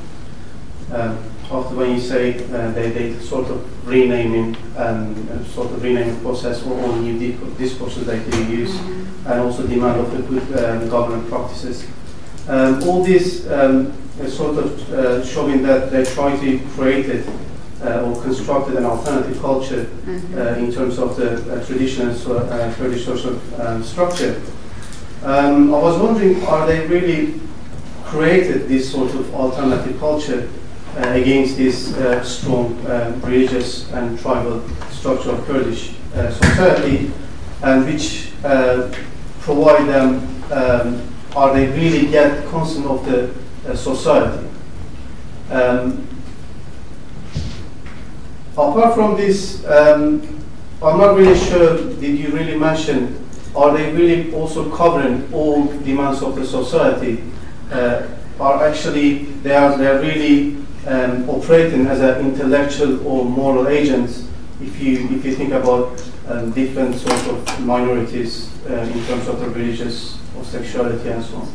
um, 0.93 1.19
after 1.51 1.75
when 1.77 1.93
you 1.93 2.01
say 2.01 2.45
uh, 2.53 2.73
they, 2.73 2.91
they 2.91 3.19
sort 3.21 3.49
of 3.49 3.87
renaming 3.87 4.57
and 4.77 5.31
uh, 5.31 5.45
sort 5.45 5.71
of 5.71 5.83
renaming 5.83 6.21
process 6.21 6.65
or 6.67 6.79
all 6.81 6.97
new 6.97 7.19
discourses 7.57 8.07
that 8.07 8.29
they 8.31 8.47
use 8.49 8.77
and 9.27 9.41
also 9.41 9.67
demand 9.67 10.01
of 10.01 10.11
the 10.11 10.23
good 10.23 10.65
um, 10.65 10.89
government 10.89 11.29
practices. 11.29 11.87
Um, 12.49 12.83
all 12.85 13.03
this 13.05 13.47
um, 13.51 13.93
is 14.21 14.37
sort 14.37 14.59
of 14.59 14.93
uh, 14.93 15.25
showing 15.25 15.62
that 15.62 15.91
they 15.91 16.05
try 16.05 16.37
to 16.37 16.59
create 16.77 17.25
uh, 17.83 18.03
or 18.03 18.23
constructed 18.23 18.77
an 18.77 18.85
alternative 18.85 19.41
culture 19.41 19.87
Mhm. 20.07 20.37
uh, 20.37 20.59
in 20.59 20.73
terms 20.73 20.99
of 20.99 21.16
the 21.16 21.35
uh, 21.53 21.65
traditional 21.66 22.15
so, 22.15 22.37
uh, 22.39 22.73
Kurdish 22.75 23.05
social 23.05 23.39
um, 23.61 23.83
structure. 23.83 24.41
Um, 25.25 25.75
I 25.75 25.79
was 25.79 25.99
wondering, 25.99 26.45
are 26.47 26.66
they 26.66 26.87
really 26.87 27.41
created 28.05 28.69
this 28.69 28.91
sort 28.93 29.15
of 29.15 29.35
alternative 29.35 29.99
culture 29.99 30.49
uh, 30.99 31.09
against 31.09 31.57
this 31.57 31.95
uh, 31.95 32.23
strong 32.23 32.77
um, 32.87 33.21
religious 33.23 33.91
and 33.93 34.19
tribal 34.19 34.62
structure 34.91 35.31
of 35.31 35.45
Kurdish 35.47 35.95
uh, 36.15 36.31
society, 36.31 37.11
and 37.62 37.85
which 37.87 38.31
uh, 38.45 38.89
provide 39.41 39.89
them, 39.89 40.21
um, 40.53 41.01
are 41.35 41.52
they 41.52 41.66
really 41.69 42.06
yet 42.09 42.47
consent 42.48 42.86
of 42.86 43.05
the 43.06 43.35
uh, 43.69 43.74
society? 43.74 44.47
Um, 45.51 46.06
apart 48.52 48.94
from 48.94 49.16
this, 49.16 49.65
um, 49.66 50.23
I'm 50.82 50.98
not 50.98 51.16
really 51.16 51.39
sure, 51.39 51.77
did 51.77 52.19
you 52.19 52.28
really 52.28 52.56
mention, 52.56 53.27
are 53.56 53.77
they 53.77 53.93
really 53.93 54.32
also 54.35 54.74
covering 54.74 55.32
all 55.32 55.66
demands 55.66 56.23
of 56.23 56.36
the 56.36 56.47
society? 56.47 57.24
Uh, 57.70 58.06
are 58.39 58.66
actually, 58.66 59.24
they 59.43 59.55
are, 59.55 59.77
they 59.77 59.86
are 59.86 60.01
really 60.01 60.56
um, 60.86 61.28
operating 61.28 61.86
as 61.86 62.01
an 62.01 62.24
intellectual 62.27 63.06
or 63.06 63.24
moral 63.24 63.69
agents 63.69 64.28
if 64.61 64.81
you, 64.81 65.09
if 65.11 65.24
you 65.24 65.35
think 65.35 65.52
about 65.52 66.01
um, 66.28 66.52
different 66.52 66.94
sort 66.94 67.27
of 67.27 67.61
minorities 67.61 68.54
uh, 68.69 68.74
in 68.74 69.05
terms 69.07 69.28
of 69.28 69.41
the 69.41 69.49
religious 69.51 70.19
or 70.36 70.45
sexuality 70.45 71.09
and 71.11 71.23
so 71.23 71.36
on. 71.36 71.53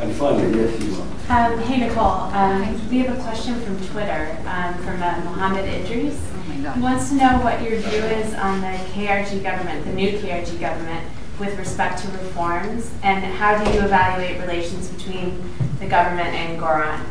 And 0.00 0.14
finally, 0.14 0.58
yes, 0.58 0.82
you 0.82 0.94
are. 0.96 1.52
Um, 1.52 1.58
hey 1.60 1.86
Nicole, 1.86 2.30
um, 2.34 2.90
we 2.90 2.98
have 2.98 3.16
a 3.16 3.22
question 3.22 3.60
from 3.60 3.76
Twitter 3.86 4.36
um, 4.46 4.74
from 4.78 5.02
uh, 5.02 5.20
Mohammed 5.24 5.64
Idris. 5.64 6.20
Oh 6.34 6.44
my 6.48 6.74
He 6.74 6.80
wants 6.80 7.08
to 7.10 7.14
know 7.14 7.40
what 7.40 7.62
your 7.62 7.78
view 7.78 8.02
is 8.02 8.34
on 8.34 8.60
the 8.60 8.76
KRG 8.92 9.42
government, 9.42 9.84
the 9.84 9.92
new 9.92 10.10
KRG 10.18 10.60
government, 10.60 11.08
with 11.38 11.56
respect 11.58 12.00
to 12.02 12.08
reforms, 12.08 12.92
and 13.02 13.24
how 13.24 13.62
do 13.62 13.70
you 13.72 13.80
evaluate 13.80 14.40
relations 14.40 14.88
between 14.88 15.42
the 15.78 15.86
government 15.86 16.28
and 16.28 16.60
Goran? 16.60 17.04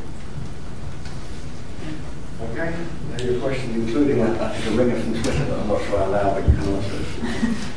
Okay. 2.41 2.75
Now 3.11 3.23
your 3.23 3.39
question, 3.39 3.71
including 3.73 4.19
a, 4.19 4.25
a, 4.25 4.47
a 4.49 4.71
ringer 4.71 4.99
from 4.99 5.13
Twitter 5.13 5.45
that 5.45 5.59
I'm 5.59 5.67
not 5.67 5.81
sure 5.83 5.99
I 5.99 6.03
allow, 6.03 6.33
but 6.33 6.47
you 6.47 6.55
can 6.55 6.75
answer 6.75 6.95
it. 6.99 7.57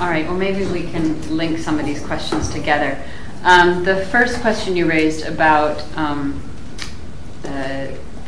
All 0.00 0.08
right, 0.08 0.26
well, 0.26 0.36
maybe 0.36 0.64
we 0.66 0.82
can 0.90 1.36
link 1.36 1.58
some 1.58 1.78
of 1.78 1.86
these 1.86 2.04
questions 2.04 2.48
together. 2.50 3.00
Um, 3.44 3.84
the 3.84 4.04
first 4.06 4.40
question 4.40 4.76
you 4.76 4.88
raised 4.88 5.24
about 5.26 5.82
um, 5.96 6.42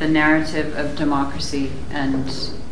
the 0.05 0.09
narrative 0.09 0.77
of 0.77 0.97
democracy 0.97 1.70
and 1.91 2.28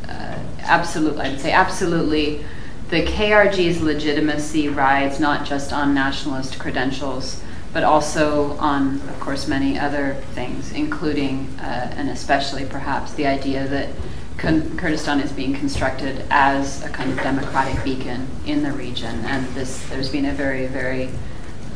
uh, 0.09 0.39
absolutely, 0.61 1.21
I'd 1.23 1.41
say 1.41 1.53
absolutely, 1.53 2.45
the 2.91 3.05
KRG's 3.05 3.81
legitimacy 3.81 4.69
rides 4.69 5.19
not 5.19 5.47
just 5.47 5.73
on 5.73 5.95
nationalist 5.95 6.59
credentials, 6.59 7.43
but 7.73 7.85
also 7.85 8.53
on, 8.59 9.01
of 9.09 9.19
course, 9.21 9.49
many 9.49 9.79
other 9.79 10.15
things, 10.35 10.73
including 10.73 11.49
uh, 11.59 11.95
and 11.97 12.11
especially 12.11 12.67
perhaps 12.67 13.15
the 13.15 13.27
idea 13.27 13.67
that 13.69 13.89
Kurdistan 14.39 15.21
is 15.21 15.33
being 15.33 15.55
constructed 15.55 16.25
as 16.31 16.83
a 16.85 16.89
kind 16.89 17.11
of 17.11 17.17
democratic 17.19 17.83
beacon 17.85 18.27
in 18.45 18.63
the 18.63 18.73
region, 18.73 19.25
and 19.25 19.47
this 19.55 19.89
there's 19.89 20.11
been 20.11 20.27
a 20.27 20.33
very, 20.33 20.67
very 20.67 21.11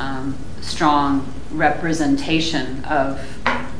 um, 0.01 0.37
strong 0.61 1.33
representation 1.53 2.85
of 2.85 3.21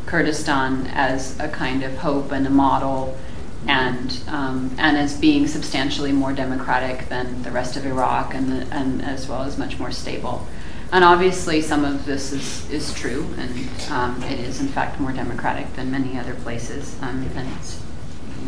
Kurdistan 0.07 0.87
as 0.93 1.39
a 1.41 1.49
kind 1.49 1.83
of 1.83 1.97
hope 1.99 2.31
and 2.31 2.47
a 2.47 2.51
model, 2.51 3.19
and 3.67 4.21
um, 4.29 4.71
and 4.79 4.97
as 4.97 5.19
being 5.19 5.49
substantially 5.49 6.13
more 6.13 6.33
democratic 6.33 7.09
than 7.09 7.43
the 7.43 7.51
rest 7.51 7.77
of 7.77 7.85
Iraq, 7.85 8.35
and 8.35 8.49
the, 8.53 8.75
and 8.75 9.03
as 9.03 9.29
well 9.29 9.43
as 9.43 9.59
much 9.59 9.79
more 9.79 9.91
stable. 9.91 10.47
And 10.93 11.03
obviously, 11.03 11.63
some 11.63 11.85
of 11.85 12.07
this 12.07 12.33
is, 12.33 12.71
is 12.71 12.95
true, 12.95 13.27
and 13.37 13.91
um, 13.91 14.23
it 14.23 14.39
is 14.39 14.61
in 14.61 14.69
fact 14.69 15.01
more 15.01 15.13
democratic 15.13 15.75
than 15.75 15.91
many 15.91 16.17
other 16.17 16.35
places, 16.35 16.97
um, 17.03 17.29
and 17.35 17.53
it's, 17.59 17.83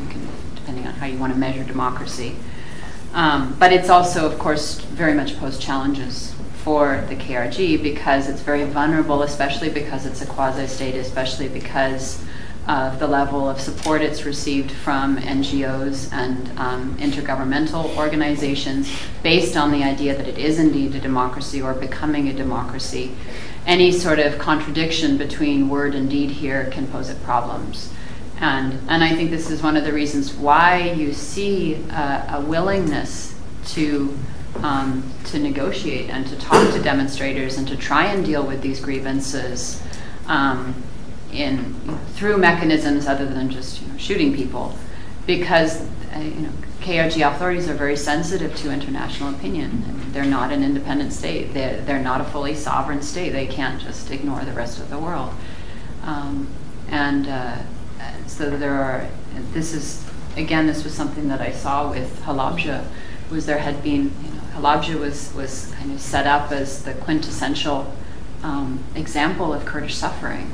you 0.00 0.06
can, 0.06 0.28
depending 0.54 0.84
on 0.84 0.86
how 0.98 1.06
you 1.06 1.18
want 1.18 1.32
to 1.32 1.38
measure 1.38 1.64
democracy. 1.64 2.36
Um, 3.14 3.56
but 3.58 3.72
it's 3.72 3.88
also, 3.88 4.26
of 4.26 4.38
course, 4.38 4.80
very 4.80 5.14
much 5.14 5.38
posed 5.38 5.60
challenges 5.60 6.34
for 6.62 7.04
the 7.08 7.16
KRG 7.16 7.82
because 7.82 8.28
it's 8.28 8.42
very 8.42 8.64
vulnerable, 8.64 9.22
especially 9.22 9.70
because 9.70 10.04
it's 10.04 10.20
a 10.20 10.26
quasi 10.26 10.66
state, 10.66 10.94
especially 10.94 11.48
because 11.48 12.22
of 12.68 12.98
the 12.98 13.06
level 13.06 13.48
of 13.48 13.58
support 13.58 14.02
it's 14.02 14.26
received 14.26 14.70
from 14.70 15.16
NGOs 15.16 16.12
and 16.12 16.50
um, 16.58 16.94
intergovernmental 16.98 17.96
organizations 17.96 18.94
based 19.22 19.56
on 19.56 19.72
the 19.72 19.82
idea 19.82 20.14
that 20.14 20.28
it 20.28 20.36
is 20.36 20.58
indeed 20.58 20.94
a 20.94 21.00
democracy 21.00 21.62
or 21.62 21.72
becoming 21.72 22.28
a 22.28 22.32
democracy. 22.34 23.16
Any 23.64 23.90
sort 23.90 24.18
of 24.18 24.38
contradiction 24.38 25.16
between 25.16 25.70
word 25.70 25.94
and 25.94 26.10
deed 26.10 26.30
here 26.30 26.68
can 26.70 26.86
pose 26.86 27.08
it 27.08 27.22
problems. 27.22 27.90
And, 28.40 29.02
I 29.02 29.14
think 29.14 29.30
this 29.30 29.50
is 29.50 29.62
one 29.62 29.76
of 29.76 29.84
the 29.84 29.92
reasons 29.92 30.32
why 30.32 30.92
you 30.92 31.12
see 31.12 31.74
a 31.90 32.42
willingness 32.46 33.34
to, 33.68 34.16
um, 34.62 35.12
to 35.26 35.38
negotiate 35.38 36.08
and 36.10 36.26
to 36.28 36.36
talk 36.36 36.72
to 36.72 36.80
demonstrators 36.80 37.58
and 37.58 37.66
to 37.68 37.76
try 37.76 38.06
and 38.06 38.24
deal 38.24 38.46
with 38.46 38.62
these 38.62 38.80
grievances 38.80 39.82
um, 40.26 40.82
in, 41.32 41.74
through 42.14 42.38
mechanisms 42.38 43.06
other 43.06 43.26
than 43.26 43.50
just 43.50 43.82
shooting 43.98 44.34
people. 44.34 44.76
Because 45.26 45.82
uh, 46.12 46.30
KRG 46.80 47.28
authorities 47.28 47.68
are 47.68 47.74
very 47.74 47.96
sensitive 47.96 48.54
to 48.56 48.72
international 48.72 49.34
opinion. 49.34 50.12
They're 50.12 50.24
not 50.24 50.52
an 50.52 50.62
independent 50.62 51.12
state. 51.12 51.52
They're, 51.52 51.80
they're 51.82 52.02
not 52.02 52.20
a 52.20 52.24
fully 52.24 52.54
sovereign 52.54 53.02
state. 53.02 53.30
They 53.30 53.46
can't 53.46 53.80
just 53.80 54.10
ignore 54.10 54.44
the 54.44 54.52
rest 54.52 54.80
of 54.80 54.88
the 54.88 54.98
world. 54.98 55.34
Um, 56.04 56.48
and 56.88 57.28
uh, 57.28 57.58
so 58.26 58.50
there 58.50 58.74
are, 58.74 59.08
this 59.52 59.72
is, 59.72 60.04
again, 60.36 60.66
this 60.66 60.84
was 60.84 60.94
something 60.94 61.28
that 61.28 61.40
I 61.40 61.52
saw 61.52 61.90
with 61.90 62.22
Halabja, 62.22 62.84
was 63.30 63.46
there 63.46 63.58
had 63.58 63.82
been, 63.82 64.12
you 64.24 64.30
know, 64.30 64.40
Halabja 64.54 64.98
was, 64.98 65.32
was 65.34 65.72
kind 65.78 65.92
of 65.92 66.00
set 66.00 66.26
up 66.26 66.50
as 66.52 66.84
the 66.84 66.94
quintessential 66.94 67.92
um, 68.42 68.82
example 68.94 69.52
of 69.52 69.64
Kurdish 69.64 69.94
suffering. 69.94 70.50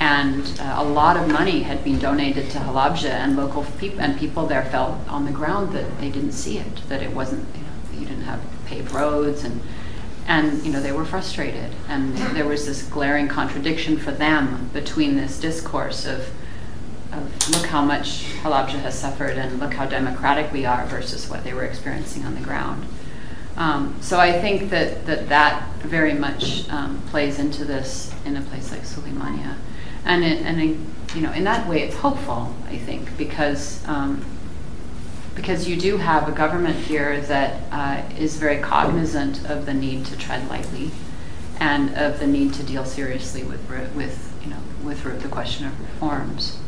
And 0.00 0.60
uh, 0.60 0.76
a 0.78 0.84
lot 0.84 1.16
of 1.16 1.28
money 1.28 1.62
had 1.62 1.82
been 1.82 1.98
donated 1.98 2.50
to 2.50 2.58
Halabja, 2.58 3.10
and 3.10 3.36
local 3.36 3.64
people 3.78 4.00
and 4.00 4.16
people 4.16 4.46
there 4.46 4.64
felt 4.66 4.96
on 5.08 5.24
the 5.24 5.32
ground 5.32 5.72
that 5.72 5.98
they 6.00 6.08
didn't 6.08 6.32
see 6.32 6.58
it, 6.58 6.88
that 6.88 7.02
it 7.02 7.12
wasn't, 7.12 7.46
you 7.56 7.62
know, 7.62 8.00
you 8.00 8.06
didn't 8.06 8.22
have 8.22 8.40
paved 8.66 8.92
roads, 8.92 9.42
and 9.42 9.60
and 10.28 10.64
you 10.64 10.70
know 10.70 10.80
they 10.80 10.92
were 10.92 11.06
frustrated, 11.06 11.72
and 11.88 12.16
there 12.36 12.46
was 12.46 12.66
this 12.66 12.82
glaring 12.82 13.26
contradiction 13.26 13.96
for 13.96 14.12
them 14.12 14.70
between 14.72 15.16
this 15.16 15.40
discourse 15.40 16.06
of 16.06 16.30
of 17.12 17.50
look 17.50 17.66
how 17.66 17.82
much 17.82 18.24
Halabja 18.42 18.80
has 18.80 18.98
suffered 18.98 19.36
and 19.36 19.58
look 19.58 19.74
how 19.74 19.86
democratic 19.86 20.52
we 20.52 20.64
are 20.66 20.84
versus 20.86 21.28
what 21.28 21.44
they 21.44 21.54
were 21.54 21.64
experiencing 21.64 22.24
on 22.24 22.34
the 22.34 22.40
ground. 22.40 22.86
Um, 23.56 23.96
so 24.00 24.20
I 24.20 24.32
think 24.32 24.70
that 24.70 25.06
that, 25.06 25.28
that 25.28 25.68
very 25.78 26.14
much 26.14 26.68
um, 26.70 27.02
plays 27.08 27.38
into 27.38 27.64
this 27.64 28.14
in 28.24 28.36
a 28.36 28.42
place 28.42 28.70
like 28.70 28.82
Suleimania. 28.82 29.56
And, 30.04 30.24
it, 30.24 30.42
and 30.42 30.60
it, 30.60 31.16
you 31.16 31.22
know, 31.22 31.32
in 31.32 31.44
that 31.44 31.68
way, 31.68 31.82
it's 31.82 31.96
hopeful, 31.96 32.54
I 32.66 32.78
think, 32.78 33.16
because 33.16 33.86
um, 33.88 34.24
because 35.38 35.68
you 35.68 35.76
do 35.76 35.98
have 35.98 36.28
a 36.28 36.32
government 36.32 36.74
here 36.74 37.20
that 37.20 37.62
uh, 37.70 38.02
is 38.18 38.36
very 38.36 38.58
cognizant 38.58 39.48
of 39.48 39.66
the 39.66 39.74
need 39.74 40.04
to 40.04 40.16
tread 40.16 40.48
lightly 40.48 40.90
and 41.60 41.94
of 41.96 42.18
the 42.18 42.26
need 42.26 42.52
to 42.54 42.64
deal 42.64 42.84
seriously 42.84 43.44
with, 43.44 43.60
with 43.94 44.34
you 44.42 44.50
know, 44.50 44.58
with 44.82 45.04
the 45.22 45.28
question 45.28 45.64
of 45.64 45.80
reforms. 45.80 46.58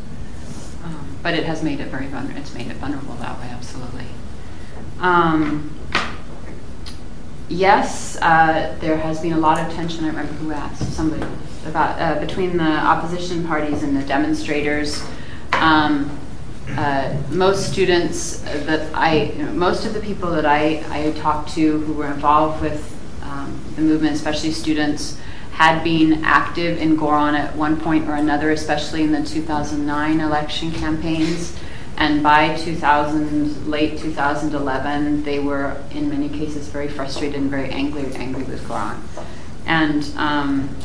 But 1.21 1.35
it 1.35 1.45
has 1.45 1.63
made 1.63 1.79
it 1.79 1.87
very 1.87 2.07
vulnerable. 2.07 2.39
It's 2.39 2.53
made 2.53 2.67
it 2.67 2.77
vulnerable 2.77 3.15
that 3.15 3.39
way, 3.39 3.47
absolutely. 3.49 4.05
Um, 4.99 5.77
yes, 7.47 8.17
uh, 8.21 8.75
there 8.79 8.97
has 8.97 9.21
been 9.21 9.33
a 9.33 9.37
lot 9.37 9.59
of 9.59 9.73
tension. 9.73 10.03
I 10.05 10.07
remember 10.07 10.33
who 10.33 10.51
asked 10.51 10.93
somebody 10.93 11.25
about 11.65 11.99
uh, 11.99 12.19
between 12.19 12.57
the 12.57 12.63
opposition 12.63 13.45
parties 13.45 13.83
and 13.83 13.95
the 13.95 14.03
demonstrators. 14.03 15.03
Um, 15.53 16.17
uh, 16.69 17.13
most 17.29 17.71
students 17.71 18.39
that 18.41 18.93
I, 18.95 19.33
you 19.35 19.45
know, 19.45 19.51
most 19.51 19.85
of 19.85 19.93
the 19.93 19.99
people 19.99 20.31
that 20.31 20.45
I, 20.45 20.83
I 20.89 21.11
talked 21.19 21.53
to 21.55 21.79
who 21.81 21.93
were 21.93 22.07
involved 22.07 22.61
with 22.61 22.97
um, 23.23 23.59
the 23.75 23.81
movement, 23.81 24.15
especially 24.15 24.51
students, 24.51 25.17
had 25.61 25.83
been 25.83 26.23
active 26.23 26.79
in 26.79 26.97
Goran 26.97 27.37
at 27.37 27.55
one 27.55 27.79
point 27.79 28.09
or 28.09 28.15
another, 28.15 28.49
especially 28.49 29.03
in 29.03 29.11
the 29.11 29.23
2009 29.23 30.19
election 30.19 30.71
campaigns. 30.71 31.55
And 31.97 32.23
by 32.23 32.55
2000, 32.55 33.67
late 33.69 33.99
2011, 33.99 35.23
they 35.23 35.37
were 35.37 35.79
in 35.91 36.09
many 36.09 36.29
cases 36.29 36.67
very 36.69 36.87
frustrated 36.87 37.39
and 37.39 37.51
very 37.51 37.69
angry, 37.69 38.11
angry 38.15 38.41
with 38.43 38.67
Goran. 38.67 38.99
And 39.67 40.11
um, 40.17 40.75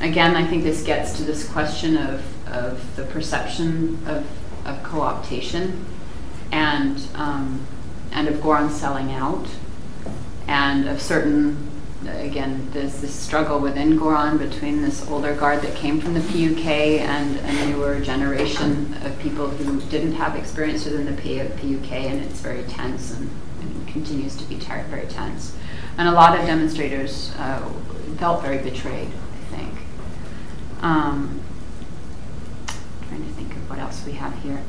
again, 0.00 0.34
I 0.34 0.46
think 0.46 0.62
this 0.64 0.82
gets 0.82 1.12
to 1.18 1.22
this 1.22 1.46
question 1.46 1.98
of, 1.98 2.24
of 2.48 2.96
the 2.96 3.04
perception 3.04 3.98
of 4.06 4.26
of 4.64 4.82
co-optation 4.82 5.84
and 6.52 7.06
um, 7.14 7.66
and 8.12 8.28
of 8.28 8.36
Goran 8.36 8.70
selling 8.70 9.12
out 9.12 9.46
and 10.46 10.88
of 10.88 11.02
certain 11.02 11.71
again 12.06 12.68
there's 12.72 13.00
this 13.00 13.14
struggle 13.14 13.58
within 13.58 13.98
Goran 13.98 14.38
between 14.38 14.82
this 14.82 15.08
older 15.08 15.34
guard 15.34 15.62
that 15.62 15.74
came 15.76 16.00
from 16.00 16.14
the 16.14 16.20
PUK 16.20 16.66
and 16.66 17.36
a 17.38 17.66
newer 17.66 18.00
generation 18.00 18.94
of 19.04 19.18
people 19.18 19.48
who 19.48 19.80
didn't 19.88 20.12
have 20.12 20.36
experience 20.36 20.84
within 20.84 21.06
the 21.06 21.12
PUK 21.12 21.92
and 21.92 22.20
it's 22.20 22.40
very 22.40 22.62
tense 22.64 23.12
and, 23.12 23.30
and 23.60 23.88
continues 23.88 24.36
to 24.36 24.44
be 24.44 24.58
ter- 24.58 24.84
very 24.84 25.06
tense 25.06 25.56
and 25.98 26.08
a 26.08 26.12
lot 26.12 26.38
of 26.38 26.46
demonstrators 26.46 27.32
uh, 27.38 27.68
felt 28.16 28.42
very 28.42 28.58
betrayed 28.58 29.08
I 29.08 29.56
think 29.56 29.78
um, 30.82 31.40
trying 33.08 33.24
to 33.26 33.32
think 33.34 33.52
of 33.52 33.68
what 33.68 33.78
else 33.78 34.04
we 34.06 34.12
have 34.12 34.34
here. 34.42 34.62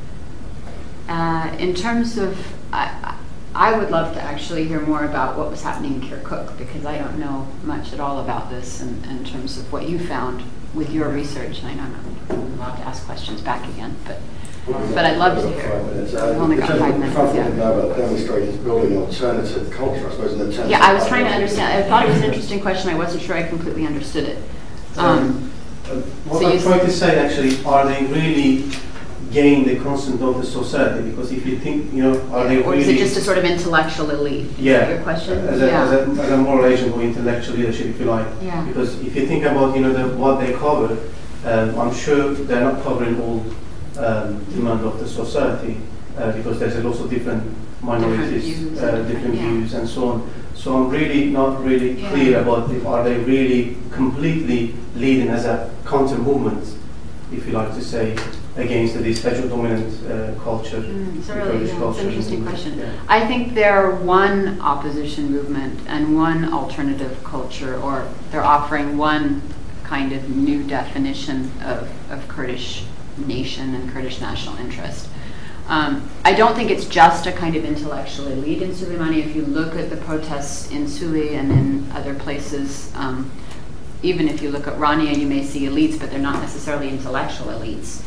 Uh, 1.07 1.55
in 1.59 1.73
terms 1.73 2.17
of, 2.17 2.37
I, 2.73 3.17
I 3.55 3.77
would 3.77 3.91
love 3.91 4.13
to 4.15 4.21
actually 4.21 4.65
hear 4.65 4.81
more 4.81 5.05
about 5.05 5.37
what 5.37 5.51
was 5.51 5.61
happening 5.61 6.01
in 6.01 6.01
Kirkuk 6.01 6.57
because 6.57 6.85
I 6.85 6.97
don't 6.97 7.19
know 7.19 7.47
much 7.63 7.93
at 7.93 7.99
all 7.99 8.19
about 8.19 8.49
this 8.49 8.81
in, 8.81 9.03
in 9.05 9.23
terms 9.23 9.57
of 9.57 9.71
what 9.71 9.87
you 9.87 9.99
found 9.99 10.43
with 10.73 10.89
your 10.89 11.09
research. 11.09 11.59
And 11.59 11.67
I 11.67 11.73
know 11.75 11.95
I'm 12.29 12.53
allowed 12.53 12.77
to 12.77 12.83
ask 12.83 13.05
questions 13.05 13.41
back 13.41 13.67
again, 13.69 13.95
but 14.05 14.19
but 14.65 15.05
I'd 15.05 15.17
love 15.17 15.41
to 15.41 15.49
hear. 15.49 15.83
We've 15.93 16.15
only 16.15 16.55
got 16.55 16.79
five 16.79 16.97
minutes. 16.97 17.35
Yeah. 17.35 17.47
about 17.47 17.97
demonstrators 17.97 18.55
building 18.57 18.97
alternative 18.97 19.69
culture, 19.71 20.07
I 20.07 20.11
suppose, 20.11 20.33
in 20.33 20.39
the 20.39 20.69
Yeah, 20.69 20.79
I 20.81 20.93
was 20.93 21.05
trying 21.05 21.25
to 21.25 21.31
understand. 21.31 21.83
I 21.83 21.87
thought 21.87 22.05
it 22.05 22.09
was 22.09 22.19
an 22.19 22.23
interesting 22.25 22.61
question. 22.61 22.89
I 22.89 22.95
wasn't 22.95 23.23
sure 23.23 23.35
I 23.35 23.43
completely 23.43 23.85
understood 23.85 24.29
it. 24.29 24.37
Um, 24.95 25.51
uh, 25.85 25.95
what 26.25 26.41
so 26.41 26.49
I'm 26.49 26.59
trying 26.61 26.79
to 26.79 26.91
say 26.91 27.19
actually, 27.19 27.63
are 27.65 27.85
they 27.85 28.05
really 28.05 28.69
gain 29.33 29.65
the 29.65 29.75
consent 29.77 30.21
of 30.21 30.37
the 30.37 30.45
society 30.45 31.09
because 31.09 31.31
if 31.31 31.45
you 31.45 31.57
think 31.57 31.91
you 31.91 32.03
know 32.03 32.21
are 32.31 32.47
they 32.47 32.61
or 32.61 32.71
really 32.71 32.83
is 32.83 32.87
it 32.87 32.97
just 32.97 33.17
a 33.17 33.21
sort 33.21 33.37
of 33.37 33.43
intellectual 33.43 34.11
elite 34.11 34.45
is 34.45 34.59
yeah 34.59 34.89
your 34.89 35.01
question 35.01 35.39
as 35.47 35.61
a, 35.61 35.65
yeah. 35.65 35.83
as, 35.83 35.91
a, 35.91 36.21
as 36.21 36.31
a 36.31 36.37
moral 36.37 36.65
agent 36.65 36.93
or 36.95 37.01
intellectual 37.01 37.55
leadership 37.55 37.87
if 37.87 37.99
you 37.99 38.05
like 38.05 38.27
yeah. 38.41 38.63
because 38.65 38.99
if 39.01 39.15
you 39.15 39.25
think 39.25 39.43
about 39.43 39.75
you 39.75 39.81
know 39.81 39.91
the, 39.91 40.15
what 40.15 40.39
they 40.39 40.53
cover 40.53 40.97
um, 41.45 41.77
I'm 41.79 41.93
sure 41.93 42.33
they're 42.33 42.61
not 42.61 42.83
covering 42.83 43.19
all 43.19 43.43
um, 43.97 44.43
demand 44.45 44.85
of 44.85 44.99
the 44.99 45.07
society 45.07 45.77
uh, 46.17 46.31
because 46.31 46.59
there's 46.59 46.75
a 46.75 46.83
lot 46.87 46.99
of 46.99 47.09
different 47.09 47.43
minorities 47.81 48.45
different 48.45 48.69
views, 48.69 48.83
uh, 48.83 49.01
different 49.03 49.35
yeah. 49.35 49.49
views 49.49 49.73
and 49.73 49.89
so 49.89 50.09
on 50.09 50.33
so 50.53 50.77
I'm 50.77 50.89
really 50.89 51.25
not 51.31 51.63
really 51.63 51.93
yeah. 51.93 52.09
clear 52.11 52.39
about 52.39 52.69
if 52.69 52.85
are 52.85 53.03
they 53.03 53.17
really 53.17 53.77
completely 53.91 54.75
leading 54.95 55.29
as 55.29 55.45
a 55.45 55.73
counter 55.85 56.17
movement 56.17 56.77
if 57.31 57.47
you 57.47 57.53
like 57.53 57.73
to 57.73 57.81
say 57.81 58.15
against 58.55 58.93
this 58.95 59.21
federal 59.21 59.49
dominant 59.49 60.05
uh, 60.05 60.39
culture. 60.43 60.81
Mm, 60.81 61.17
it's, 61.17 61.29
really, 61.29 61.65
yeah, 61.65 61.89
it's 61.89 61.99
an 61.99 62.07
interesting 62.07 62.45
question. 62.45 62.77
Yeah. 62.77 62.99
I 63.07 63.25
think 63.25 63.55
they're 63.55 63.91
one 63.91 64.59
opposition 64.61 65.31
movement 65.31 65.79
and 65.87 66.15
one 66.15 66.53
alternative 66.53 67.23
culture, 67.23 67.79
or 67.81 68.07
they're 68.31 68.43
offering 68.43 68.97
one 68.97 69.41
kind 69.83 70.11
of 70.11 70.29
new 70.29 70.63
definition 70.63 71.51
of, 71.63 71.91
of 72.11 72.27
Kurdish 72.27 72.85
nation 73.17 73.73
and 73.73 73.91
Kurdish 73.91 74.21
national 74.21 74.57
interest. 74.57 75.09
Um, 75.67 76.09
I 76.25 76.33
don't 76.33 76.55
think 76.55 76.69
it's 76.71 76.85
just 76.85 77.25
a 77.25 77.31
kind 77.31 77.55
of 77.55 77.63
intellectual 77.63 78.27
elite 78.27 78.61
in 78.61 78.71
Suleimani. 78.71 79.25
If 79.25 79.35
you 79.35 79.45
look 79.45 79.75
at 79.75 79.89
the 79.89 79.97
protests 79.97 80.69
in 80.71 80.87
Suli 80.87 81.35
and 81.35 81.51
in 81.51 81.91
other 81.93 82.13
places, 82.13 82.91
um, 82.95 83.31
even 84.01 84.27
if 84.27 84.41
you 84.41 84.51
look 84.51 84.67
at 84.67 84.73
Rania, 84.73 85.17
you 85.17 85.25
may 85.25 85.43
see 85.43 85.61
elites, 85.61 85.97
but 85.97 86.11
they're 86.11 86.19
not 86.19 86.41
necessarily 86.41 86.89
intellectual 86.89 87.47
elites. 87.47 88.03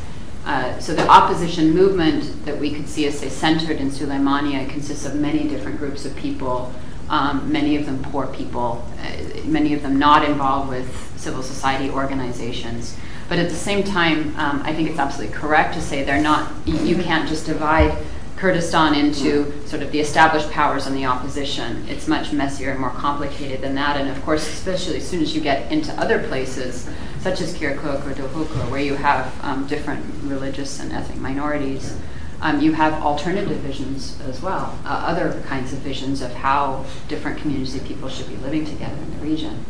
Uh, 0.47 0.79
so 0.79 0.95
the 0.95 1.07
opposition 1.09 1.75
movement 1.75 2.45
that 2.45 2.57
we 2.57 2.73
could 2.73 2.89
see 2.89 3.05
as 3.07 3.19
say 3.19 3.29
centered 3.29 3.79
in 3.79 3.91
Suleimania 3.91 4.69
consists 4.71 5.05
of 5.05 5.17
many 5.17 5.49
different 5.49 5.77
groups 5.77 6.05
of 6.05 6.15
people, 6.15 6.73
um, 7.11 7.51
many 7.51 7.75
of 7.75 7.85
them 7.85 8.01
poor 8.05 8.29
people, 8.29 8.87
uh, 9.01 9.41
many 9.45 9.75
of 9.75 9.83
them 9.83 9.99
not 9.99 10.25
involved 10.25 10.71
with 10.71 11.13
civil 11.17 11.43
society 11.43 11.91
organizations. 11.91 12.97
But 13.29 13.41
at 13.41 13.49
the 13.49 13.57
same 13.57 13.83
time, 13.83 14.39
um, 14.39 14.63
I 14.63 14.73
think 14.73 14.89
it's 14.89 15.01
absolutely 15.01 15.37
correct 15.37 15.75
to 15.75 15.81
say 15.81 16.05
they're 16.05 16.23
not. 16.23 16.53
You 16.65 16.95
can't 17.03 17.29
just 17.29 17.47
divide 17.47 17.97
Kurdistan 18.37 18.95
into 18.95 19.67
sort 19.67 19.83
of 19.83 19.91
the 19.91 19.99
established 19.99 20.51
powers 20.53 20.87
and 20.87 20.95
the 20.95 21.07
opposition. 21.07 21.85
It's 21.89 22.07
much 22.07 22.33
messier 22.33 22.71
and 22.71 22.79
more 22.79 22.91
complicated 22.91 23.63
than 23.63 23.75
that. 23.75 23.97
And 23.97 24.09
of 24.09 24.23
course, 24.25 24.47
especially 24.47 24.99
as 24.99 25.09
soon 25.09 25.23
as 25.23 25.35
you 25.35 25.41
get 25.41 25.73
into 25.73 25.93
other 25.95 26.23
places, 26.29 26.89
such 27.27 27.41
as 27.41 27.55
Kirkuk 27.55 28.07
or 28.07 28.15
Duhok, 28.15 28.71
where 28.71 28.81
you 28.81 28.95
have 28.95 29.35
um, 29.45 29.67
different 29.67 30.05
religious 30.23 30.79
and 30.79 30.93
ethnic 30.93 31.19
minorities, 31.19 31.99
um, 32.41 32.61
you 32.61 32.73
have 32.75 33.03
alternative 33.03 33.59
visions 33.59 34.17
as 34.29 34.41
well, 34.41 34.79
uh, 34.85 34.91
other 35.11 35.43
kinds 35.49 35.73
of 35.73 35.81
visions 35.81 36.23
of 36.23 36.33
how 36.35 36.85
different 37.09 37.41
communities 37.41 37.75
of 37.75 37.85
people 37.85 38.09
should 38.09 38.29
be 38.29 38.37
living 38.37 38.65
together 38.65 38.97
in 38.97 39.11
the 39.19 39.27
region. 39.27 39.65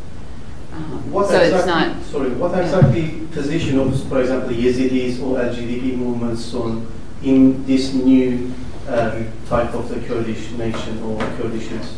Um, 0.74 1.11
what 1.11 1.31
so 1.31 1.41
exactly, 1.41 1.57
it's 1.57 1.66
not. 1.66 2.03
Sorry, 2.03 2.31
what 2.35 2.61
exactly 2.61 3.01
yeah. 3.01 3.27
position 3.33 3.78
of, 3.78 4.07
for 4.07 4.20
example, 4.20 4.51
Yazidis 4.51 5.23
or 5.23 5.39
LGBT 5.39 5.97
movements 5.97 6.53
on 6.53 6.87
in 7.23 7.65
this 7.65 7.95
new 7.95 8.53
um, 8.87 9.33
type 9.49 9.73
of 9.73 9.89
the 9.89 10.07
Kurdish 10.07 10.51
nation 10.51 11.03
or 11.03 11.19
Kurdishness? 11.39 11.97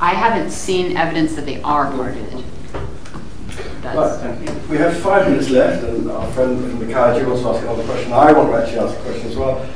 I 0.00 0.14
haven't 0.14 0.50
seen 0.50 0.96
evidence 0.96 1.36
that 1.36 1.46
they 1.46 1.62
are 1.62 1.92
targeted. 1.92 2.42
Right, 3.82 4.20
thank 4.20 4.48
you. 4.48 4.68
We 4.68 4.76
have 4.76 4.98
five 4.98 5.28
minutes 5.28 5.48
left, 5.50 5.84
and 5.84 6.10
our 6.10 6.30
friend 6.32 6.60
from 6.60 6.78
the 6.80 6.92
KRG 6.92 7.26
wants 7.26 7.42
to 7.42 7.48
ask 7.48 7.62
another 7.62 7.84
question. 7.84 8.12
I 8.12 8.32
want 8.32 8.50
to 8.50 8.56
actually 8.56 8.78
ask 8.78 8.98
a 8.98 9.02
question 9.02 9.28
as 9.28 9.36
well. 9.36 9.66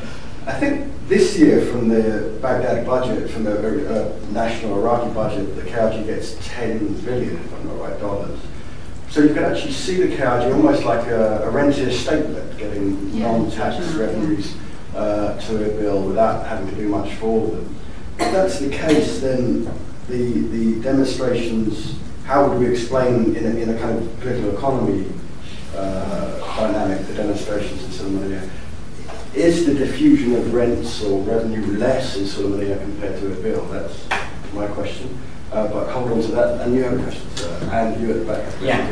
I 0.47 0.53
think 0.53 0.93
this 1.09 1.39
year, 1.39 1.65
from 1.67 1.89
the 1.89 2.39
Baghdad 2.43 2.87
budget, 2.87 3.31
from 3.31 3.45
the 3.45 3.55
uh, 3.55 4.19
national 4.31 4.79
Iraqi 4.79 5.13
budget, 5.15 5.57
the 5.57 5.63
KRG 5.63 6.07
gets 6.07 6.37
10 6.47 7.01
billion, 7.01 7.37
if 7.37 7.55
I'm 7.55 7.67
not 7.67 7.81
right, 7.81 7.99
dollars. 7.99 8.39
So 9.09 9.21
you 9.21 9.33
can 9.33 9.45
actually 9.45 9.73
see 9.73 10.03
the 10.03 10.15
KRG 10.15 10.55
almost 10.55 10.85
like 10.85 11.07
a, 11.07 11.45
a 11.45 11.51
rentier 11.51 11.87
statelet 11.87 12.59
getting 12.59 13.11
yeah, 13.11 13.31
non-tax 13.31 13.95
revenues 13.95 14.57
uh, 14.95 15.39
to 15.39 15.53
Erbil 15.53 16.07
without 16.07 16.47
having 16.47 16.69
to 16.69 16.75
do 16.75 16.89
much 16.89 17.15
for 17.15 17.47
them. 17.49 17.77
If 18.19 18.33
that's 18.33 18.59
the 18.59 18.71
case, 18.71 19.21
then 19.21 19.65
the, 20.09 20.41
the 20.49 20.83
demonstrations, 20.83 21.99
how 22.25 22.49
would 22.49 22.59
we 22.59 22.67
explain 22.67 23.37
in 23.37 23.45
a, 23.45 23.51
in 23.51 23.69
a 23.69 23.79
kind 23.79 23.99
of 23.99 24.21
political 24.21 24.57
economy 24.57 25.13
uh, 25.77 26.39
dynamic 26.57 27.07
the 27.07 27.15
demonstrations 27.15 27.85
in 27.85 27.91
Suleimania? 27.91 28.49
Is 29.35 29.67
the 29.67 29.75
diffusion 29.75 30.35
of 30.37 30.55
rents 30.55 31.03
or 31.03 31.21
revenue 31.23 31.77
less 31.77 32.17
in 32.17 32.25
Suleimania 32.25 32.81
compared 32.81 33.21
to 33.21 33.27
Erbil? 33.27 33.71
That's 33.71 34.55
my 34.55 34.67
question. 34.69 35.19
Uh, 35.53 35.69
but 35.69 35.91
hold 35.91 36.13
on 36.13 36.23
to 36.23 36.29
that. 36.29 36.61
And 36.63 36.75
you 36.75 36.83
have 36.85 36.99
a 36.99 37.03
question, 37.03 37.37
sir. 37.37 37.69
And 37.71 38.01
you 38.01 38.11
at 38.11 38.19
the 38.21 38.25
back. 38.25 38.53
Yeah. 38.61 38.89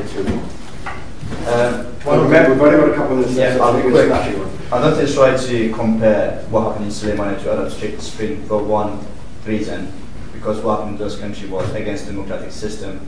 Um, 1.49 1.87
Well, 2.05 2.23
remember, 2.25 2.53
we've 2.53 2.63
only 2.63 2.77
got 2.79 2.91
a 2.91 2.95
couple 2.95 3.13
of 3.13 3.21
minutes 3.21 3.37
Yeah, 3.37 3.57
so 3.57 3.63
I'll 3.63 3.77
be 3.77 3.89
quick. 3.89 4.07
Snappy 4.07 4.37
one. 4.37 4.51
I 4.73 4.81
don't 4.81 4.99
just 4.99 5.15
trying 5.15 5.39
to 5.39 5.73
compare 5.73 6.43
what 6.51 6.63
happened 6.63 6.87
in 6.87 6.91
Soleimani 6.91 7.43
to 7.43 7.53
Arab 7.53 7.71
Spring 8.01 8.45
for 8.47 8.63
one 8.63 9.05
reason, 9.47 9.93
because 10.33 10.61
what 10.61 10.79
happened 10.79 10.97
in 10.97 10.99
those 10.99 11.17
countries 11.19 11.51
was 11.51 11.73
against 11.75 12.07
the 12.07 12.13
democratic 12.13 12.51
system, 12.53 13.07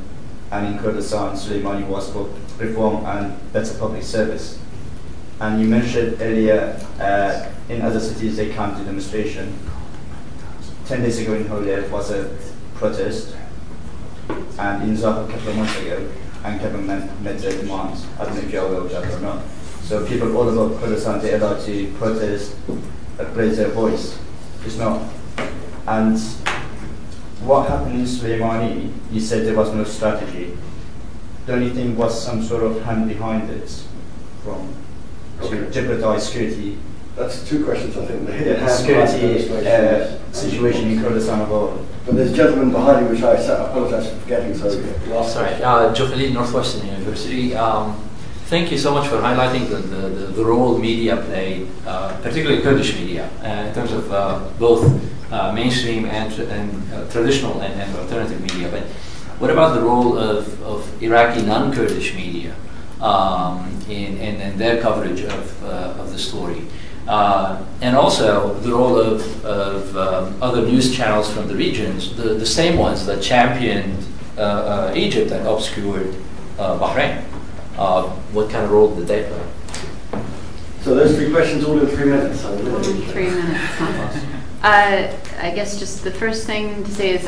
and 0.54 0.68
in 0.68 0.78
Kurdistan, 0.78 1.34
Soleimani 1.34 1.84
was 1.88 2.12
for 2.12 2.30
reform 2.58 3.04
and 3.06 3.52
better 3.52 3.76
public 3.76 4.04
service. 4.04 4.60
And 5.40 5.60
you 5.60 5.66
mentioned 5.66 6.18
earlier, 6.20 6.80
uh, 7.00 7.50
in 7.68 7.82
other 7.82 7.98
cities 7.98 8.36
they 8.36 8.52
come 8.52 8.76
to 8.76 8.84
demonstration. 8.84 9.58
Ten 10.86 11.02
days 11.02 11.18
ago 11.18 11.34
in 11.34 11.48
Holyhead 11.48 11.90
was 11.90 12.12
a 12.12 12.38
protest, 12.76 13.34
and 14.28 14.82
in 14.84 14.96
Zaha 14.96 15.28
a 15.28 15.32
couple 15.32 15.48
of 15.48 15.56
months 15.56 15.76
ago, 15.80 16.08
and 16.44 16.60
government 16.60 17.20
met 17.22 17.38
their 17.40 17.58
demands. 17.60 18.06
I 18.20 18.24
don't 18.24 18.34
know 18.36 18.42
if 18.42 18.52
you're 18.52 18.64
aware 18.64 18.80
of 18.82 18.90
that 18.90 19.12
or 19.12 19.20
not. 19.20 19.42
So 19.82 20.06
people 20.06 20.36
all 20.36 20.48
over 20.48 20.78
Kurdistan, 20.78 21.20
they're 21.20 21.36
allowed 21.36 21.64
to 21.64 21.92
protest, 21.94 22.54
uh, 23.18 23.24
raise 23.34 23.56
their 23.56 23.70
voice. 23.70 24.18
It's 24.64 24.76
not. 24.76 25.02
And 25.88 26.16
what 27.44 27.68
happened 27.68 27.94
in 28.00 28.06
Soleimani, 28.06 28.92
you 29.12 29.20
said 29.20 29.46
there 29.46 29.56
was 29.56 29.72
no 29.72 29.84
strategy. 29.84 30.56
Don't 31.46 31.62
you 31.62 31.70
think 31.74 31.98
was 31.98 32.24
some 32.24 32.42
sort 32.42 32.62
of 32.62 32.82
hand 32.82 33.08
behind 33.08 33.50
it 33.50 33.68
from 34.42 34.74
to 35.40 35.46
Okay. 35.46 35.70
jeopardize 35.70 36.26
security 36.26 36.78
That's 37.16 37.48
two 37.48 37.64
questions, 37.64 37.96
I 37.96 38.06
think. 38.06 38.26
The 38.26 38.32
the 38.44 38.58
hand 38.58 38.70
security 38.70 39.48
uh, 39.66 40.32
situation 40.32 40.90
in 40.90 41.02
Kurdistan 41.02 41.42
overall? 41.42 41.86
But 42.06 42.16
there's 42.16 42.32
a 42.32 42.36
gentleman 42.36 42.72
behind 42.72 43.06
you, 43.06 43.12
which 43.12 43.22
I 43.22 43.34
apologise 43.34 44.10
for 44.10 44.16
forgetting, 44.20 44.54
so 44.54 44.66
last 45.08 45.32
Sorry, 45.32 45.48
question. 45.48 45.64
uh, 45.64 45.94
Joe 45.94 46.08
Northwestern 46.08 46.86
University. 46.86 47.54
Um, 47.54 47.96
thank 48.46 48.72
you 48.72 48.78
so 48.78 48.92
much 48.92 49.08
for 49.08 49.16
highlighting 49.18 49.68
the, 49.68 49.76
the, 49.76 50.08
the, 50.08 50.26
the 50.32 50.44
role 50.44 50.76
media 50.76 51.16
played, 51.16 51.68
uh, 51.86 52.16
particularly 52.20 52.62
Kurdish 52.62 52.98
media, 52.98 53.30
uh, 53.42 53.68
in 53.68 53.74
terms 53.74 53.92
of 53.92 54.12
uh, 54.12 54.40
both 54.58 54.82
uh, 55.30 55.52
mainstream 55.52 56.04
and, 56.06 56.34
tr- 56.34 56.42
and 56.42 56.92
uh, 56.92 57.08
traditional 57.10 57.60
and, 57.60 57.80
and 57.80 57.96
alternative 57.96 58.40
media. 58.40 58.68
But 58.70 58.82
what 59.40 59.50
about 59.50 59.74
the 59.74 59.80
role 59.82 60.16
of, 60.16 60.62
of 60.62 61.02
Iraqi 61.02 61.42
non-Kurdish 61.42 62.14
media 62.14 62.54
um, 63.00 63.68
in, 63.88 64.16
in, 64.18 64.40
in 64.40 64.58
their 64.58 64.80
coverage 64.80 65.22
of, 65.22 65.64
uh, 65.64 65.96
of 65.98 66.12
the 66.12 66.18
story? 66.18 66.62
Uh, 67.06 67.62
and 67.82 67.94
also 67.96 68.54
the 68.60 68.70
role 68.70 68.98
of, 68.98 69.44
of 69.44 69.96
um, 69.96 70.42
other 70.42 70.62
news 70.62 70.94
channels 70.96 71.30
from 71.30 71.48
the 71.48 71.54
regions, 71.54 72.16
the, 72.16 72.34
the 72.34 72.46
same 72.46 72.78
ones 72.78 73.04
that 73.04 73.22
championed 73.22 74.06
uh, 74.38 74.40
uh, 74.40 74.92
Egypt 74.96 75.30
and 75.30 75.46
obscured 75.46 76.14
uh, 76.58 76.78
Bahrain. 76.78 77.22
Uh, 77.76 78.04
what 78.32 78.48
kind 78.50 78.64
of 78.64 78.70
role 78.70 78.94
did 78.94 79.06
they 79.06 79.24
play? 79.24 80.22
So 80.80 80.94
those 80.94 81.16
three 81.16 81.30
questions 81.30 81.64
all 81.64 81.78
in 81.78 81.86
three 81.86 82.06
minutes. 82.10 82.40
So 82.40 82.56
Three 83.12 83.30
minutes. 83.30 84.24
Uh, 84.64 85.14
I 85.42 85.50
guess 85.50 85.78
just 85.78 86.04
the 86.04 86.10
first 86.10 86.46
thing 86.46 86.84
to 86.84 86.90
say 86.90 87.10
is 87.10 87.24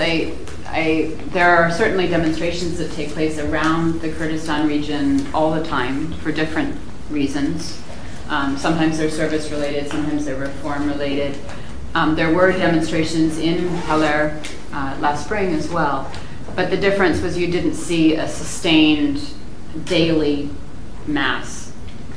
there 1.33 1.55
are 1.55 1.71
certainly 1.71 2.07
demonstrations 2.07 2.79
that 2.79 2.91
take 2.93 3.11
place 3.11 3.39
around 3.39 4.01
the 4.01 4.11
Kurdistan 4.11 4.67
region 4.67 5.27
all 5.35 5.51
the 5.53 5.63
time 5.63 6.15
for 6.15 6.33
different 6.33 6.81
reasons. 7.11 7.79
Um, 8.31 8.57
sometimes 8.57 8.97
they're 8.97 9.11
service 9.11 9.51
related, 9.51 9.91
sometimes 9.91 10.25
they're 10.25 10.41
reform 10.41 10.89
related. 10.89 11.39
Um, 11.95 12.17
there 12.17 12.33
were 12.33 12.53
demonstrations 12.53 13.37
in 13.37 13.69
Hawler 13.81 14.41
uh, 14.73 14.97
last 15.01 15.27
spring 15.27 15.53
as 15.53 15.69
well, 15.69 16.11
but 16.55 16.71
the 16.71 16.79
difference 16.79 17.21
was 17.21 17.37
you 17.37 17.49
didn't 17.49 17.75
see 17.75 18.15
a 18.15 18.27
sustained 18.27 19.21
daily 19.85 20.49
mass 21.07 21.66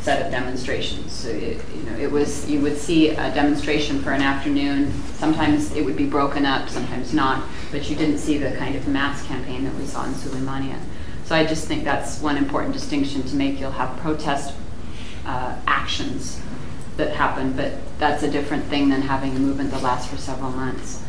set 0.02 0.26
of 0.26 0.32
demonstrations. 0.32 1.12
So 1.12 1.30
it, 1.30 1.62
you 1.76 1.84
know, 1.84 1.98
it 1.98 2.12
was 2.12 2.50
you 2.50 2.62
would 2.62 2.78
see 2.78 3.10
a 3.10 3.34
demonstration 3.34 4.02
for 4.02 4.12
an 4.12 4.22
afternoon. 4.22 4.94
Sometimes 5.16 5.74
it 5.74 5.84
would 5.84 5.98
be 5.98 6.06
broken 6.06 6.46
up, 6.46 6.70
sometimes 6.70 7.14
not. 7.14 7.44
But 7.72 7.90
you 7.90 7.96
didn't 7.96 8.18
see 8.18 8.38
the 8.38 8.52
kind 8.58 8.76
of 8.76 8.88
mass 8.88 9.26
campaign 9.26 9.64
that 9.66 9.76
we 9.76 9.86
saw 9.86 10.06
in 10.06 10.14
Suleimania. 10.14 10.80
So 11.26 11.36
I 11.36 11.46
just 11.46 11.68
think 11.68 11.84
that's 11.84 12.22
one 12.22 12.38
important 12.38 12.74
distinction 12.74 13.24
to 13.24 13.36
make. 13.36 13.60
You'll 13.60 13.72
have 13.72 13.96
protest 14.00 14.56
uh, 15.26 15.56
actions 15.68 16.42
that 16.98 17.16
happen, 17.16 17.54
but 17.54 17.74
that's 18.00 18.24
a 18.24 18.32
different 18.32 18.66
thing 18.66 18.90
than 18.90 19.02
having 19.02 19.36
a 19.36 19.40
movement 19.40 19.72
that 19.72 19.84
lasts 19.84 20.10
for 20.10 20.18
several 20.18 20.52
months. 20.52 21.04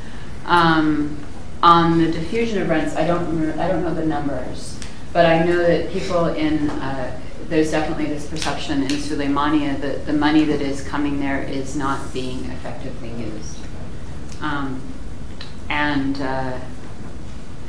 Um, 0.45 1.17
on 1.63 1.99
the 1.99 2.11
diffusion 2.11 2.61
of 2.63 2.69
rents, 2.69 2.97
I 2.97 3.07
don't 3.07 3.27
remember, 3.27 3.61
I 3.61 3.69
don't 3.69 3.83
know 3.83 3.95
the 3.95 4.07
numbers, 4.07 4.79
but 5.13 5.27
I 5.27 5.45
know 5.45 5.57
that 5.57 5.91
people 5.91 6.27
in 6.27 6.71
uh, 6.71 7.19
there's 7.51 7.73
definitely 7.73 8.07
this 8.07 8.29
perception 8.29 8.83
in 8.85 8.89
Suleimania 8.89 9.79
that 9.81 10.07
the 10.07 10.13
money 10.13 10.45
that 10.45 10.63
is 10.63 10.87
coming 10.87 11.19
there 11.19 11.43
is 11.43 11.77
not 11.77 12.15
being 12.15 12.45
effectively 12.47 13.11
used. 13.11 13.59
Um, 14.41 14.81
and 15.69 16.21
uh, 16.23 16.59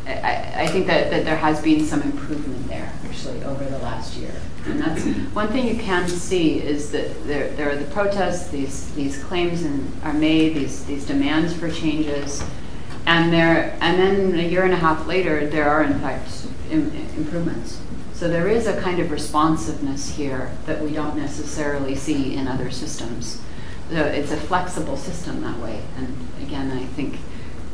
I, 0.06 0.54
I 0.56 0.68
think 0.68 0.86
that, 0.86 1.10
that 1.10 1.26
there 1.26 1.36
has 1.36 1.62
been 1.64 1.84
some 1.84 2.04
improvement 2.04 2.68
there 2.68 2.94
actually 3.06 3.44
over 3.44 3.66
the 3.66 3.80
last 3.80 4.16
year. 4.18 4.32
And 4.66 4.80
that's 4.80 5.04
one 5.34 5.48
thing 5.48 5.68
you 5.68 5.82
can 5.82 6.08
see 6.08 6.62
is 6.62 6.92
that 6.92 7.26
there, 7.26 7.50
there 7.56 7.72
are 7.72 7.76
the 7.76 7.90
protests, 7.92 8.50
these, 8.50 8.94
these 8.94 9.22
claims 9.24 9.64
in, 9.64 9.92
are 10.04 10.14
made, 10.14 10.54
these, 10.54 10.86
these 10.86 11.08
demands 11.08 11.54
for 11.54 11.72
changes, 11.72 12.44
and 13.08 13.34
there, 13.34 13.76
and 13.82 14.00
then 14.00 14.40
a 14.40 14.48
year 14.48 14.64
and 14.64 14.74
a 14.74 14.78
half 14.78 15.08
later, 15.08 15.48
there 15.48 15.68
are 15.68 15.84
in 15.84 16.00
fact 16.00 16.48
im- 16.70 16.92
improvements. 17.18 17.81
So 18.22 18.28
there 18.28 18.48
is 18.48 18.68
a 18.68 18.80
kind 18.80 19.00
of 19.00 19.10
responsiveness 19.10 20.16
here 20.16 20.52
that 20.68 20.80
we 20.80 20.92
don't 20.92 21.18
necessarily 21.18 21.96
see 21.96 22.36
in 22.36 22.48
other 22.48 22.70
systems. 22.70 23.42
So 23.90 23.96
it's 23.96 24.32
a 24.32 24.38
flexible 24.38 24.96
system 24.96 25.42
that 25.42 25.58
way. 25.58 25.82
And 25.98 26.16
again, 26.40 26.70
I 26.70 26.86
think 26.86 27.16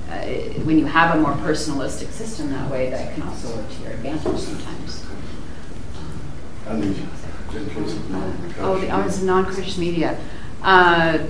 uh, 0.09 0.21
when 0.63 0.79
you 0.79 0.85
have 0.85 1.17
a 1.17 1.19
more 1.19 1.33
personalistic 1.33 2.11
system 2.11 2.49
that 2.53 2.71
way, 2.71 2.89
that 2.89 3.13
can 3.13 3.23
also 3.23 3.57
work 3.57 3.69
to 3.69 3.81
your 3.81 3.91
advantage 3.91 4.39
sometimes. 4.39 5.05
And 6.67 6.81
the 6.81 6.93
gentleman's 7.51 8.57
Oh, 8.59 8.79
the 8.79 8.89
others 8.89 9.21
non-Kurdish 9.21 9.77
media. 9.77 10.17
Uh, 10.63 11.27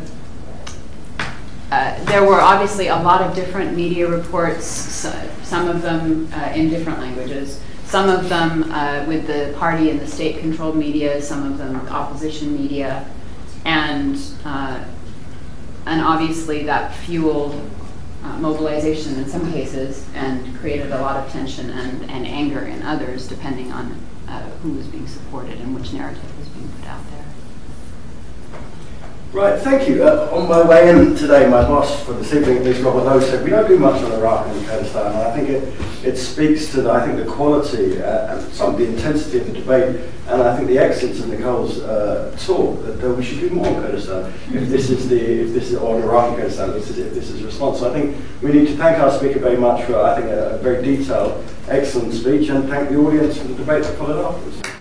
uh, 1.72 2.04
there 2.04 2.24
were 2.24 2.40
obviously 2.40 2.86
a 2.86 2.98
lot 2.98 3.24
of 3.24 3.36
different 3.36 3.76
media 3.76 4.08
reports, 4.08 4.68
so- 4.68 5.32
some 5.42 5.68
of 5.68 5.82
them 5.82 6.30
uh, 6.36 6.52
in 6.54 6.70
different 6.70 7.00
languages, 7.00 7.60
some 7.88 8.10
of 8.10 8.30
them 8.30 8.72
uh, 8.72 9.06
with 9.08 9.28
the 9.28 9.56
party 9.58 9.90
and 9.90 10.00
the 10.00 10.08
state-controlled 10.08 10.76
media, 10.76 11.22
some 11.22 11.50
of 11.50 11.58
them 11.58 11.80
with 11.80 11.90
opposition 11.90 12.54
media, 12.54 13.10
and 13.66 14.20
uh, 14.46 14.84
and 15.86 16.02
obviously 16.02 16.64
that 16.64 16.94
fueled 16.94 17.56
uh, 18.24 18.38
mobilization 18.40 19.16
in 19.16 19.28
some 19.28 19.52
cases 19.54 20.06
and 20.14 20.56
created 20.58 20.92
a 20.92 21.02
lot 21.02 21.16
of 21.16 21.32
tension 21.32 21.70
and, 21.70 22.10
and 22.12 22.28
anger 22.28 22.66
in 22.66 22.82
others, 22.84 23.28
depending 23.28 23.72
on 23.72 23.98
who 24.62 24.72
was 24.74 24.88
being 24.88 25.08
supported 25.08 25.60
and 25.60 25.74
which 25.74 25.94
narrative 25.94 26.38
was 26.38 26.48
being 26.50 26.68
put 26.80 26.88
out 26.88 27.02
there. 27.12 27.17
Right, 29.34 29.60
thank 29.60 29.90
you. 29.90 30.04
Uh, 30.04 30.30
on 30.32 30.48
my 30.48 30.66
way 30.66 30.90
in 30.90 31.14
today, 31.14 31.48
my 31.48 31.62
boss 31.62 32.04
for 32.06 32.14
this 32.14 32.34
evening, 32.34 32.64
Liz 32.64 32.80
Robert 32.80 33.04
Lowe, 33.04 33.20
said 33.20 33.44
we 33.44 33.50
don't 33.50 33.68
do 33.68 33.78
much 33.78 34.02
on 34.02 34.12
Iraq 34.14 34.48
and 34.48 34.66
Kurdistan. 34.66 35.08
And 35.08 35.18
I 35.18 35.36
think 35.36 35.50
it, 35.50 36.06
it 36.06 36.18
speaks 36.18 36.72
to, 36.72 36.82
the, 36.82 36.92
I 36.92 37.06
think, 37.06 37.18
the 37.18 37.32
quality 37.32 38.02
uh, 38.02 38.36
and 38.36 38.54
some 38.54 38.74
of 38.74 38.80
the 38.80 38.88
intensity 38.88 39.40
of 39.40 39.48
the 39.48 39.54
debate, 39.54 40.02
and 40.28 40.42
I 40.42 40.56
think 40.56 40.70
the 40.70 40.80
excellence 40.80 41.20
of 41.20 41.28
Nicole's 41.28 41.80
uh, 41.80 42.36
talk 42.40 42.82
that 42.84 43.04
uh, 43.04 43.14
we 43.14 43.24
should 43.24 43.42
do 43.42 43.50
more 43.50 43.68
on 43.68 43.76
Kurdistan. 43.82 44.34
If 44.54 44.70
this 44.70 44.90
is 44.90 45.10
the, 45.10 45.20
if 45.20 45.54
this 45.54 45.72
is 45.72 45.78
on 45.78 46.02
Iraq 46.02 46.30
and 46.30 46.38
Kurdistan, 46.38 46.72
this 46.72 46.90
is, 46.90 46.98
if 46.98 47.14
this 47.14 47.30
is 47.30 47.44
response. 47.44 47.80
So 47.80 47.92
I 47.92 47.94
think 47.94 48.18
we 48.42 48.54
need 48.54 48.68
to 48.68 48.78
thank 48.78 48.98
our 48.98 49.12
speaker 49.12 49.40
very 49.40 49.58
much 49.58 49.86
for, 49.86 50.02
I 50.02 50.16
think, 50.16 50.32
a, 50.32 50.56
a 50.56 50.58
very 50.60 50.82
detailed, 50.82 51.46
excellent 51.68 52.14
speech, 52.14 52.50
and 52.50 52.68
thank 52.70 52.90
the 52.90 52.98
audience 52.98 53.38
for 53.38 53.48
the 53.50 53.56
debate 53.56 53.84
that 53.84 53.98
followed 53.98 54.26
afterwards. 54.26 54.77